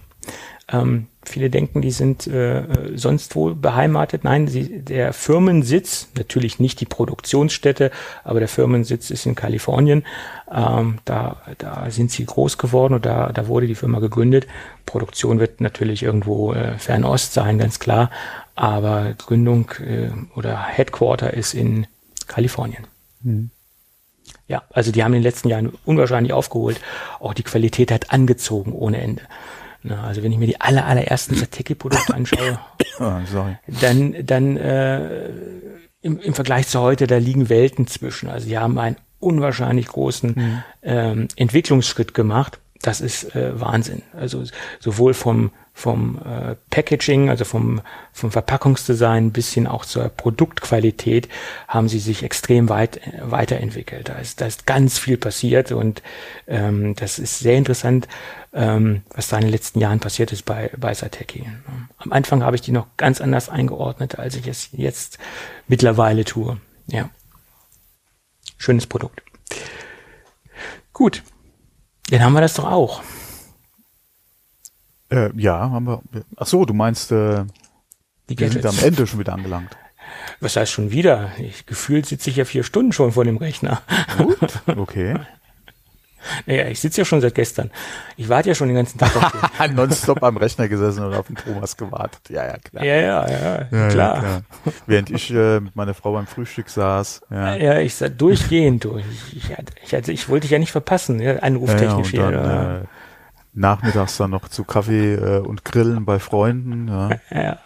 Ähm, 0.68 1.06
viele 1.28 1.50
denken, 1.50 1.82
die 1.82 1.90
sind 1.90 2.26
äh, 2.26 2.62
sonst 2.94 3.36
wo 3.36 3.54
beheimatet. 3.54 4.24
Nein, 4.24 4.48
sie, 4.48 4.80
der 4.80 5.12
Firmensitz, 5.12 6.08
natürlich 6.16 6.60
nicht 6.60 6.80
die 6.80 6.86
Produktionsstätte, 6.86 7.90
aber 8.24 8.38
der 8.38 8.48
Firmensitz 8.48 9.10
ist 9.10 9.26
in 9.26 9.34
Kalifornien. 9.34 10.04
Ähm, 10.52 10.98
da, 11.04 11.42
da 11.58 11.90
sind 11.90 12.10
sie 12.10 12.24
groß 12.24 12.58
geworden 12.58 12.94
und 12.94 13.06
da, 13.06 13.32
da 13.32 13.48
wurde 13.48 13.66
die 13.66 13.74
Firma 13.74 13.98
gegründet. 13.98 14.46
Produktion 14.86 15.40
wird 15.40 15.60
natürlich 15.60 16.02
irgendwo 16.02 16.52
äh, 16.52 16.78
Fernost 16.78 17.32
sein, 17.32 17.58
ganz 17.58 17.78
klar. 17.78 18.10
Aber 18.54 19.14
Gründung 19.18 19.70
äh, 19.80 20.10
oder 20.36 20.62
Headquarter 20.62 21.34
ist 21.34 21.54
in 21.54 21.86
Kalifornien. 22.26 22.86
Hm. 23.22 23.50
Ja, 24.48 24.62
also 24.72 24.92
die 24.92 25.02
haben 25.02 25.12
in 25.12 25.20
den 25.20 25.24
letzten 25.24 25.48
Jahren 25.48 25.72
unwahrscheinlich 25.84 26.32
aufgeholt. 26.32 26.80
Auch 27.18 27.34
die 27.34 27.42
Qualität 27.42 27.90
hat 27.90 28.12
angezogen 28.12 28.72
ohne 28.72 29.00
Ende. 29.00 29.22
Na, 29.86 30.02
also 30.02 30.22
wenn 30.24 30.32
ich 30.32 30.38
mir 30.38 30.46
die 30.46 30.60
aller, 30.60 30.84
allerersten 30.84 31.34
Sateki-Produkte 31.36 32.12
anschaue, 32.14 32.58
sorry. 33.30 33.56
dann, 33.80 34.14
dann 34.24 34.56
äh, 34.56 35.28
im, 36.02 36.18
im 36.18 36.34
Vergleich 36.34 36.66
zu 36.66 36.80
heute, 36.80 37.06
da 37.06 37.18
liegen 37.18 37.48
Welten 37.48 37.86
zwischen. 37.86 38.28
Also 38.28 38.48
die 38.48 38.58
haben 38.58 38.78
einen 38.78 38.96
unwahrscheinlich 39.20 39.86
großen 39.86 40.62
ähm, 40.82 41.28
Entwicklungsschritt 41.36 42.14
gemacht. 42.14 42.58
Das 42.82 43.00
ist 43.00 43.34
äh, 43.34 43.58
Wahnsinn. 43.60 44.02
Also 44.12 44.42
sowohl 44.80 45.14
vom 45.14 45.50
vom 45.76 46.18
äh, 46.24 46.56
Packaging, 46.70 47.28
also 47.28 47.44
vom 47.44 47.82
vom 48.10 48.32
Verpackungsdesign 48.32 49.30
bis 49.30 49.52
hin 49.52 49.66
auch 49.66 49.84
zur 49.84 50.08
Produktqualität 50.08 51.28
haben 51.68 51.90
sie 51.90 51.98
sich 51.98 52.22
extrem 52.22 52.70
weit 52.70 52.96
äh, 53.06 53.20
weiterentwickelt. 53.20 54.08
Da 54.08 54.14
ist 54.14 54.40
da 54.40 54.46
ist 54.46 54.64
ganz 54.64 54.98
viel 54.98 55.18
passiert 55.18 55.72
und 55.72 56.02
ähm, 56.46 56.94
das 56.96 57.18
ist 57.18 57.40
sehr 57.40 57.58
interessant, 57.58 58.08
ähm, 58.54 59.02
was 59.14 59.28
da 59.28 59.36
in 59.36 59.42
den 59.42 59.50
letzten 59.50 59.78
Jahren 59.78 60.00
passiert 60.00 60.32
ist 60.32 60.46
bei 60.46 60.70
bei 60.78 60.94
Sateki. 60.94 61.46
Am 61.98 62.10
Anfang 62.10 62.42
habe 62.42 62.56
ich 62.56 62.62
die 62.62 62.72
noch 62.72 62.86
ganz 62.96 63.20
anders 63.20 63.50
eingeordnet, 63.50 64.18
als 64.18 64.34
ich 64.36 64.46
es 64.46 64.70
jetzt 64.72 65.18
mittlerweile 65.68 66.24
tue. 66.24 66.58
Ja, 66.86 67.10
schönes 68.56 68.86
Produkt. 68.86 69.20
Gut, 70.94 71.22
dann 72.08 72.22
haben 72.22 72.32
wir 72.32 72.40
das 72.40 72.54
doch 72.54 72.64
auch. 72.64 73.02
Äh, 75.10 75.30
ja, 75.36 75.70
haben 75.70 75.86
wir. 75.86 76.02
Ach 76.36 76.46
so, 76.46 76.64
du 76.64 76.74
meinst, 76.74 77.12
äh, 77.12 77.44
Die 78.28 78.38
wir 78.38 78.50
sind 78.50 78.66
am 78.66 78.78
Ende 78.82 79.06
schon 79.06 79.20
wieder 79.20 79.32
angelangt. 79.34 79.76
Was 80.40 80.56
heißt 80.56 80.72
schon 80.72 80.90
wieder? 80.90 81.30
Ich, 81.38 81.66
gefühlt 81.66 82.06
sitze 82.06 82.30
ich 82.30 82.36
ja 82.36 82.44
vier 82.44 82.62
Stunden 82.64 82.92
schon 82.92 83.12
vor 83.12 83.24
dem 83.24 83.36
Rechner. 83.36 83.82
Gut, 84.18 84.38
okay. 84.76 85.16
Naja, 86.44 86.66
ich 86.66 86.80
sitze 86.80 87.02
ja 87.02 87.04
schon 87.04 87.20
seit 87.20 87.34
gestern. 87.36 87.70
Ich 88.16 88.28
warte 88.28 88.48
ja 88.48 88.54
schon 88.54 88.66
den 88.68 88.76
ganzen 88.76 88.98
Tag 88.98 89.14
auf 89.16 89.32
den. 89.60 89.74
Nonstop 89.76 90.22
am 90.24 90.36
Rechner 90.36 90.68
gesessen 90.68 91.04
und 91.04 91.14
auf 91.14 91.28
den 91.28 91.36
Thomas 91.36 91.76
gewartet. 91.76 92.20
Ja, 92.28 92.44
ja, 92.46 92.56
klar. 92.58 92.84
Ja, 92.84 92.96
ja, 92.96 93.28
ja, 93.28 93.68
Ja, 93.70 93.88
klar. 93.88 94.22
Ja, 94.24 94.72
Während 94.86 95.10
ich 95.10 95.32
äh, 95.32 95.60
mit 95.60 95.76
meiner 95.76 95.94
Frau 95.94 96.12
beim 96.12 96.26
Frühstück 96.26 96.68
saß. 96.68 97.22
Ja, 97.30 97.54
Ja, 97.54 97.78
ich 97.78 97.94
sag 97.94 98.18
durchgehend 98.18 98.84
durch. 98.84 99.04
Ich, 99.32 99.50
ich, 99.50 99.92
ich, 99.92 100.08
ich 100.08 100.28
wollte 100.28 100.42
dich 100.42 100.50
ja 100.50 100.58
nicht 100.58 100.72
verpassen, 100.72 101.20
ja, 101.20 101.26
ja, 101.26 101.34
ja, 101.34 101.42
anruftechnisch 101.42 102.12
und 102.12 102.20
hier. 102.20 102.30
dann 102.30 102.82
äh, 102.82 102.84
nachmittags 103.56 104.16
dann 104.16 104.30
noch 104.30 104.48
zu 104.48 104.64
Kaffee 104.64 105.14
äh, 105.14 105.38
und 105.40 105.64
Grillen 105.64 106.04
bei 106.04 106.18
Freunden. 106.18 106.86
Ja. 106.96 107.18
ja. 107.42 107.58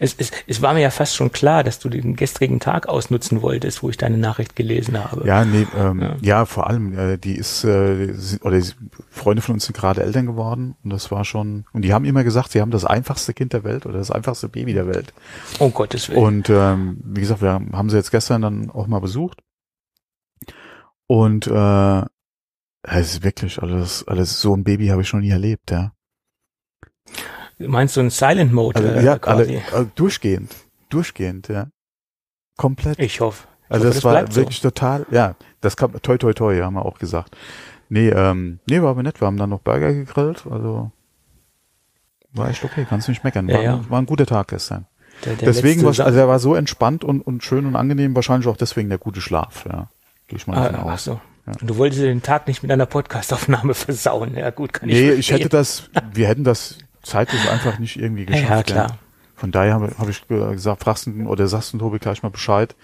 Es, 0.00 0.14
es, 0.18 0.32
es 0.48 0.62
war 0.62 0.74
mir 0.74 0.80
ja 0.80 0.90
fast 0.90 1.14
schon 1.14 1.30
klar, 1.30 1.62
dass 1.62 1.78
du 1.78 1.88
den 1.88 2.16
gestrigen 2.16 2.58
Tag 2.58 2.88
ausnutzen 2.88 3.40
wolltest, 3.40 3.84
wo 3.84 3.90
ich 3.90 3.96
deine 3.96 4.18
Nachricht 4.18 4.56
gelesen 4.56 4.98
habe. 4.98 5.24
Ja, 5.26 5.44
nee, 5.44 5.66
ähm, 5.76 6.16
ja. 6.22 6.44
vor 6.44 6.66
allem, 6.66 6.98
äh, 6.98 7.18
die 7.18 7.36
ist, 7.36 7.62
äh, 7.62 8.14
oder 8.42 8.60
sie, 8.60 8.74
Freunde 9.10 9.42
von 9.42 9.54
uns 9.54 9.66
sind 9.66 9.76
gerade 9.76 10.02
Eltern 10.02 10.26
geworden 10.26 10.74
und 10.82 10.92
das 10.92 11.12
war 11.12 11.24
schon, 11.24 11.66
und 11.72 11.82
die 11.82 11.92
haben 11.92 12.04
immer 12.04 12.24
gesagt, 12.24 12.50
sie 12.50 12.60
haben 12.60 12.72
das 12.72 12.84
einfachste 12.84 13.32
Kind 13.32 13.52
der 13.52 13.62
Welt 13.62 13.86
oder 13.86 13.98
das 13.98 14.10
einfachste 14.10 14.48
Baby 14.48 14.74
der 14.74 14.88
Welt. 14.88 15.14
Um 15.60 15.72
Gottes 15.72 16.08
Willen. 16.08 16.18
Und 16.18 16.50
ähm, 16.50 16.98
wie 17.04 17.20
gesagt, 17.20 17.40
wir 17.40 17.52
haben 17.52 17.90
sie 17.90 17.96
jetzt 17.96 18.10
gestern 18.10 18.42
dann 18.42 18.70
auch 18.70 18.88
mal 18.88 19.00
besucht. 19.00 19.40
Und 21.06 21.46
äh, 21.46 22.02
es 22.84 23.14
ist 23.14 23.22
wirklich 23.24 23.60
alles, 23.62 24.06
alles 24.06 24.40
so 24.40 24.54
ein 24.54 24.64
Baby 24.64 24.88
habe 24.88 25.02
ich 25.02 25.08
schon 25.08 25.20
nie 25.20 25.30
erlebt, 25.30 25.70
ja. 25.70 25.92
Meinst 27.58 27.96
du 27.96 28.00
einen 28.00 28.10
Silent 28.10 28.52
Mode 28.52 28.76
Also, 28.80 28.88
äh, 28.88 29.04
ja, 29.04 29.18
quasi? 29.18 29.60
alle, 29.72 29.84
äh, 29.84 29.86
durchgehend, 29.94 30.54
durchgehend, 30.88 31.48
ja. 31.48 31.68
Komplett. 32.56 32.98
Ich 32.98 33.20
hoffe. 33.20 33.46
Ich 33.66 33.70
Also 33.70 33.86
hoffe, 33.86 33.94
das, 33.94 34.04
war 34.04 34.12
bleibt 34.12 34.32
so. 34.32 34.40
wirklich 34.40 34.60
total, 34.60 35.06
ja, 35.10 35.36
das 35.60 35.76
kam 35.76 35.92
toi 36.02 36.18
toi 36.18 36.32
toi, 36.32 36.60
haben 36.60 36.74
wir 36.74 36.84
auch 36.84 36.98
gesagt. 36.98 37.36
Nee, 37.88 38.08
ähm, 38.08 38.60
nee, 38.66 38.80
war 38.82 38.90
aber 38.90 39.02
nett. 39.02 39.20
Wir 39.20 39.26
haben 39.26 39.36
dann 39.36 39.50
noch 39.50 39.60
Burger 39.60 39.92
gegrillt, 39.92 40.46
also 40.50 40.90
war 42.32 42.48
echt 42.50 42.64
okay, 42.64 42.84
kannst 42.88 43.08
nicht 43.08 43.22
meckern. 43.22 43.46
War, 43.46 43.54
Ja, 43.54 43.62
ja. 43.62 43.84
war 43.90 44.00
ein 44.00 44.06
guter 44.06 44.26
Tag 44.26 44.48
gestern. 44.48 44.86
Der, 45.24 45.36
der 45.36 45.46
deswegen 45.46 45.82
war, 45.82 45.90
also 45.90 46.18
er 46.18 46.26
war 46.26 46.40
so 46.40 46.56
entspannt 46.56 47.04
und, 47.04 47.20
und 47.20 47.44
schön 47.44 47.66
und 47.66 47.76
angenehm, 47.76 48.16
wahrscheinlich 48.16 48.48
auch 48.48 48.56
deswegen 48.56 48.88
der 48.88 48.98
gute 48.98 49.20
Schlaf, 49.20 49.64
ja. 49.66 49.88
Gehe 50.26 50.38
ich 50.38 50.46
mal 50.48 50.56
davon 50.56 50.74
Ah, 50.74 50.84
ach 50.88 50.92
aus. 50.94 51.10
Und 51.46 51.68
du 51.68 51.76
wolltest 51.76 52.02
den 52.02 52.22
Tag 52.22 52.46
nicht 52.48 52.62
mit 52.62 52.72
einer 52.72 52.86
Podcastaufnahme 52.86 53.74
versauen. 53.74 54.36
Ja, 54.36 54.50
gut, 54.50 54.72
kann 54.72 54.88
ich 54.88 54.94
Nee, 54.94 55.10
ich 55.12 55.30
hätte 55.30 55.48
das, 55.48 55.90
wir 56.12 56.26
hätten 56.28 56.44
das 56.44 56.78
zeitlich 57.02 57.48
einfach 57.50 57.78
nicht 57.78 57.96
irgendwie 57.98 58.24
geschafft. 58.26 58.48
Ja, 58.50 58.62
klar. 58.62 58.98
Von 59.36 59.50
daher 59.50 59.74
habe 59.74 59.92
hab 59.98 60.08
ich 60.08 60.26
ge- 60.26 60.52
gesagt, 60.52 60.82
fragst 60.84 61.06
du 61.06 61.26
oder 61.26 61.46
sagst 61.48 61.72
du 61.74 61.78
Tobi 61.78 61.98
gleich 61.98 62.22
mal 62.22 62.30
Bescheid. 62.30 62.74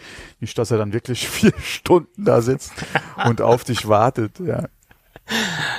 Nicht, 0.41 0.59
dass 0.59 0.71
er 0.71 0.79
dann 0.79 0.93
wirklich 0.93 1.27
vier 1.29 1.53
Stunden 1.63 2.25
da 2.25 2.43
sitzt 2.43 2.73
und 3.25 3.41
auf 3.41 3.65
dich 3.65 3.89
wartet, 3.89 4.41
ja. 4.41 4.65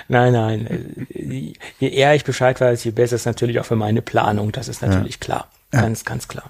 Nein, 0.07 0.31
nein. 0.33 1.07
Je 1.09 1.53
eher 1.79 2.15
ich 2.15 2.23
Bescheid 2.23 2.59
weiß, 2.61 2.83
je 2.85 2.91
besser 2.91 3.17
ist 3.17 3.25
natürlich 3.25 3.59
auch 3.59 3.65
für 3.65 3.75
meine 3.75 4.01
Planung. 4.01 4.51
Das 4.53 4.69
ist 4.69 4.81
natürlich 4.81 5.19
klar. 5.19 5.49
Ganz, 5.71 6.05
ganz 6.05 6.27
klar. 6.29 6.49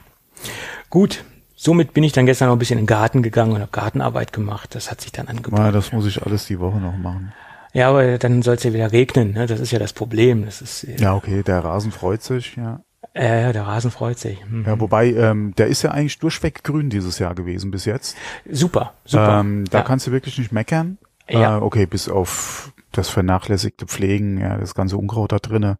Gut. 0.89 1.23
Somit 1.63 1.93
bin 1.93 2.03
ich 2.03 2.11
dann 2.11 2.25
gestern 2.25 2.47
noch 2.47 2.55
ein 2.55 2.57
bisschen 2.57 2.79
in 2.79 2.85
den 2.85 2.87
Garten 2.87 3.21
gegangen 3.21 3.51
und 3.51 3.61
habe 3.61 3.69
Gartenarbeit 3.69 4.33
gemacht. 4.33 4.73
Das 4.73 4.89
hat 4.89 4.99
sich 4.99 5.11
dann 5.11 5.27
angeboten. 5.27 5.61
Na, 5.61 5.71
das 5.71 5.91
muss 5.91 6.07
ich 6.07 6.25
alles 6.25 6.47
die 6.47 6.59
Woche 6.59 6.79
noch 6.79 6.97
machen. 6.97 7.33
Ja, 7.71 7.89
aber 7.89 8.17
dann 8.17 8.41
soll 8.41 8.55
es 8.55 8.63
ja 8.63 8.73
wieder 8.73 8.91
regnen. 8.91 9.33
Ne? 9.33 9.45
Das 9.45 9.59
ist 9.59 9.69
ja 9.69 9.77
das 9.77 9.93
Problem. 9.93 10.43
Das 10.43 10.59
ist 10.59 10.85
äh, 10.85 10.95
Ja, 10.95 11.13
okay, 11.13 11.43
der 11.43 11.63
Rasen 11.63 11.91
freut 11.91 12.23
sich, 12.23 12.55
ja. 12.55 12.81
äh, 13.13 13.53
der 13.53 13.67
Rasen 13.67 13.91
freut 13.91 14.17
sich. 14.17 14.41
Hm. 14.41 14.63
Ja, 14.65 14.79
wobei, 14.79 15.13
ähm, 15.13 15.53
der 15.55 15.67
ist 15.67 15.83
ja 15.83 15.91
eigentlich 15.91 16.17
durchweg 16.17 16.63
grün 16.63 16.89
dieses 16.89 17.19
Jahr 17.19 17.35
gewesen 17.35 17.69
bis 17.69 17.85
jetzt. 17.85 18.17
Super, 18.49 18.95
super. 19.05 19.41
Ähm, 19.41 19.65
da 19.69 19.77
ja. 19.77 19.83
kannst 19.83 20.07
du 20.07 20.11
wirklich 20.11 20.39
nicht 20.39 20.51
meckern. 20.51 20.97
Ja. 21.29 21.59
Äh, 21.59 21.61
okay, 21.61 21.85
bis 21.85 22.09
auf 22.09 22.73
das 22.91 23.09
vernachlässigte 23.09 23.85
Pflegen, 23.85 24.37
ja, 24.37 24.57
das 24.57 24.75
ganze 24.75 24.97
Unkraut 24.97 25.31
da 25.31 25.39
drinne. 25.39 25.77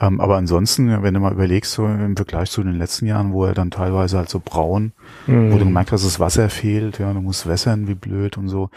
Ähm, 0.00 0.20
aber 0.20 0.36
ansonsten, 0.36 1.02
wenn 1.02 1.14
du 1.14 1.20
mal 1.20 1.32
überlegst, 1.32 1.72
so 1.72 1.86
im 1.86 2.16
Vergleich 2.16 2.50
zu 2.50 2.62
den 2.62 2.78
letzten 2.78 3.06
Jahren, 3.06 3.32
wo 3.32 3.44
er 3.44 3.54
dann 3.54 3.70
teilweise 3.70 4.18
halt 4.18 4.28
so 4.28 4.40
braun, 4.44 4.92
Mhm. 5.26 5.52
wo 5.52 5.58
du 5.58 5.64
gemerkt 5.64 5.92
hast, 5.92 6.04
das 6.04 6.20
Wasser 6.20 6.48
fehlt, 6.50 6.98
ja, 6.98 7.12
du 7.12 7.20
musst 7.20 7.46
wässern 7.46 7.86
wie 7.88 7.94
blöd 7.94 8.36
und 8.38 8.48
so. 8.48 8.70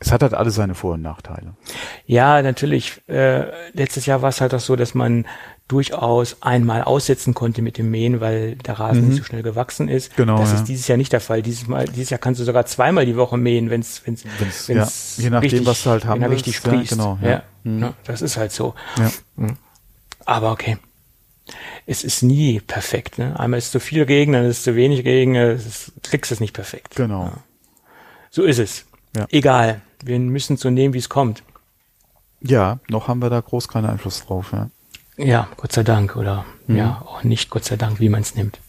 Es 0.00 0.12
hat 0.12 0.22
halt 0.22 0.34
alles 0.34 0.54
seine 0.54 0.74
Vor- 0.74 0.94
und 0.94 1.02
Nachteile. 1.02 1.54
Ja, 2.06 2.40
natürlich. 2.42 3.02
Äh, 3.08 3.46
letztes 3.72 4.06
Jahr 4.06 4.22
war 4.22 4.28
es 4.28 4.40
halt 4.40 4.54
auch 4.54 4.60
so, 4.60 4.76
dass 4.76 4.94
man 4.94 5.26
durchaus 5.66 6.36
einmal 6.40 6.82
aussetzen 6.82 7.34
konnte 7.34 7.60
mit 7.62 7.76
dem 7.78 7.90
Mähen, 7.90 8.20
weil 8.20 8.54
der 8.56 8.78
Rasen 8.78 9.08
nicht 9.08 9.18
so 9.18 9.24
schnell 9.24 9.42
gewachsen 9.42 9.88
ist. 9.88 10.12
Mhm. 10.12 10.16
Genau, 10.16 10.38
Das 10.38 10.50
ja. 10.52 10.56
ist 10.56 10.64
dieses 10.64 10.88
Jahr 10.88 10.96
nicht 10.96 11.12
der 11.12 11.20
Fall. 11.20 11.42
Dieses 11.42 11.66
Mal, 11.66 11.84
dieses 11.86 12.10
Jahr 12.10 12.18
kannst 12.18 12.40
du 12.40 12.44
sogar 12.44 12.64
zweimal 12.64 13.04
die 13.06 13.16
Woche 13.16 13.36
mähen, 13.36 13.68
wenn 13.70 13.80
es, 13.80 14.00
wenn 14.06 14.14
es, 14.14 14.24
Wenn's- 14.68 14.68
ja, 14.68 14.88
je 15.24 15.30
nachdem, 15.30 15.66
was 15.66 15.82
du 15.82 15.90
halt 15.90 16.04
haben 16.06 16.22
er 16.22 16.30
richtig 16.30 16.54
willst, 16.54 16.66
ja, 16.66 16.72
sprießt. 16.72 16.90
genau, 16.92 17.18
ja. 17.20 17.28
ja. 17.30 17.42
Mhm. 17.64 17.80
Ja, 17.82 17.94
das 18.04 18.22
ist 18.22 18.36
halt 18.38 18.52
so. 18.52 18.74
Ja. 18.98 19.10
Aber 20.24 20.52
okay. 20.52 20.78
Es 21.86 22.04
ist 22.04 22.22
nie 22.22 22.60
perfekt. 22.60 23.18
Ne? 23.18 23.38
Einmal 23.38 23.58
ist 23.58 23.72
zu 23.72 23.80
viel 23.80 24.02
Regen, 24.04 24.32
dann 24.34 24.44
ist 24.44 24.64
zu 24.64 24.74
wenig 24.76 25.04
Regen, 25.04 25.34
es 25.34 25.66
ist, 25.66 25.92
kriegst 26.02 26.30
es 26.32 26.40
nicht 26.40 26.52
perfekt. 26.54 26.94
Genau. 26.96 27.32
So 28.30 28.42
ist 28.44 28.58
es. 28.58 28.84
Ja. 29.16 29.26
Egal. 29.30 29.80
Wir 30.04 30.18
müssen 30.18 30.56
so 30.56 30.70
nehmen, 30.70 30.94
wie 30.94 30.98
es 30.98 31.08
kommt. 31.08 31.42
Ja, 32.40 32.78
noch 32.88 33.08
haben 33.08 33.20
wir 33.20 33.30
da 33.30 33.40
groß 33.40 33.68
keinen 33.68 33.86
Einfluss 33.86 34.24
drauf, 34.24 34.52
ja. 34.52 34.68
Ja, 35.16 35.48
Gott 35.56 35.72
sei 35.72 35.82
Dank 35.82 36.14
oder 36.16 36.44
Mhm. 36.68 36.76
ja, 36.76 37.02
auch 37.04 37.24
nicht 37.24 37.50
Gott 37.50 37.64
sei 37.64 37.76
Dank, 37.76 37.98
wie 37.98 38.08
man 38.08 38.20
es 38.20 38.34
nimmt. 38.36 38.60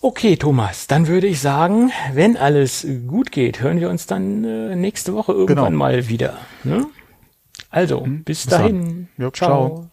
Okay, 0.00 0.36
Thomas, 0.36 0.86
dann 0.86 1.06
würde 1.06 1.26
ich 1.28 1.40
sagen, 1.40 1.90
wenn 2.12 2.36
alles 2.36 2.86
gut 3.06 3.30
geht, 3.32 3.60
hören 3.62 3.80
wir 3.80 3.88
uns 3.88 4.06
dann 4.06 4.44
äh, 4.44 4.76
nächste 4.76 5.14
Woche 5.14 5.32
irgendwann 5.32 5.66
Genau. 5.66 5.78
mal 5.78 6.08
wieder. 6.08 6.38
Ne? 6.64 6.86
Also, 7.70 8.00
bis 8.02 8.24
bis 8.24 8.46
dahin. 8.46 9.08
Ja, 9.16 9.32
ciao. 9.32 9.88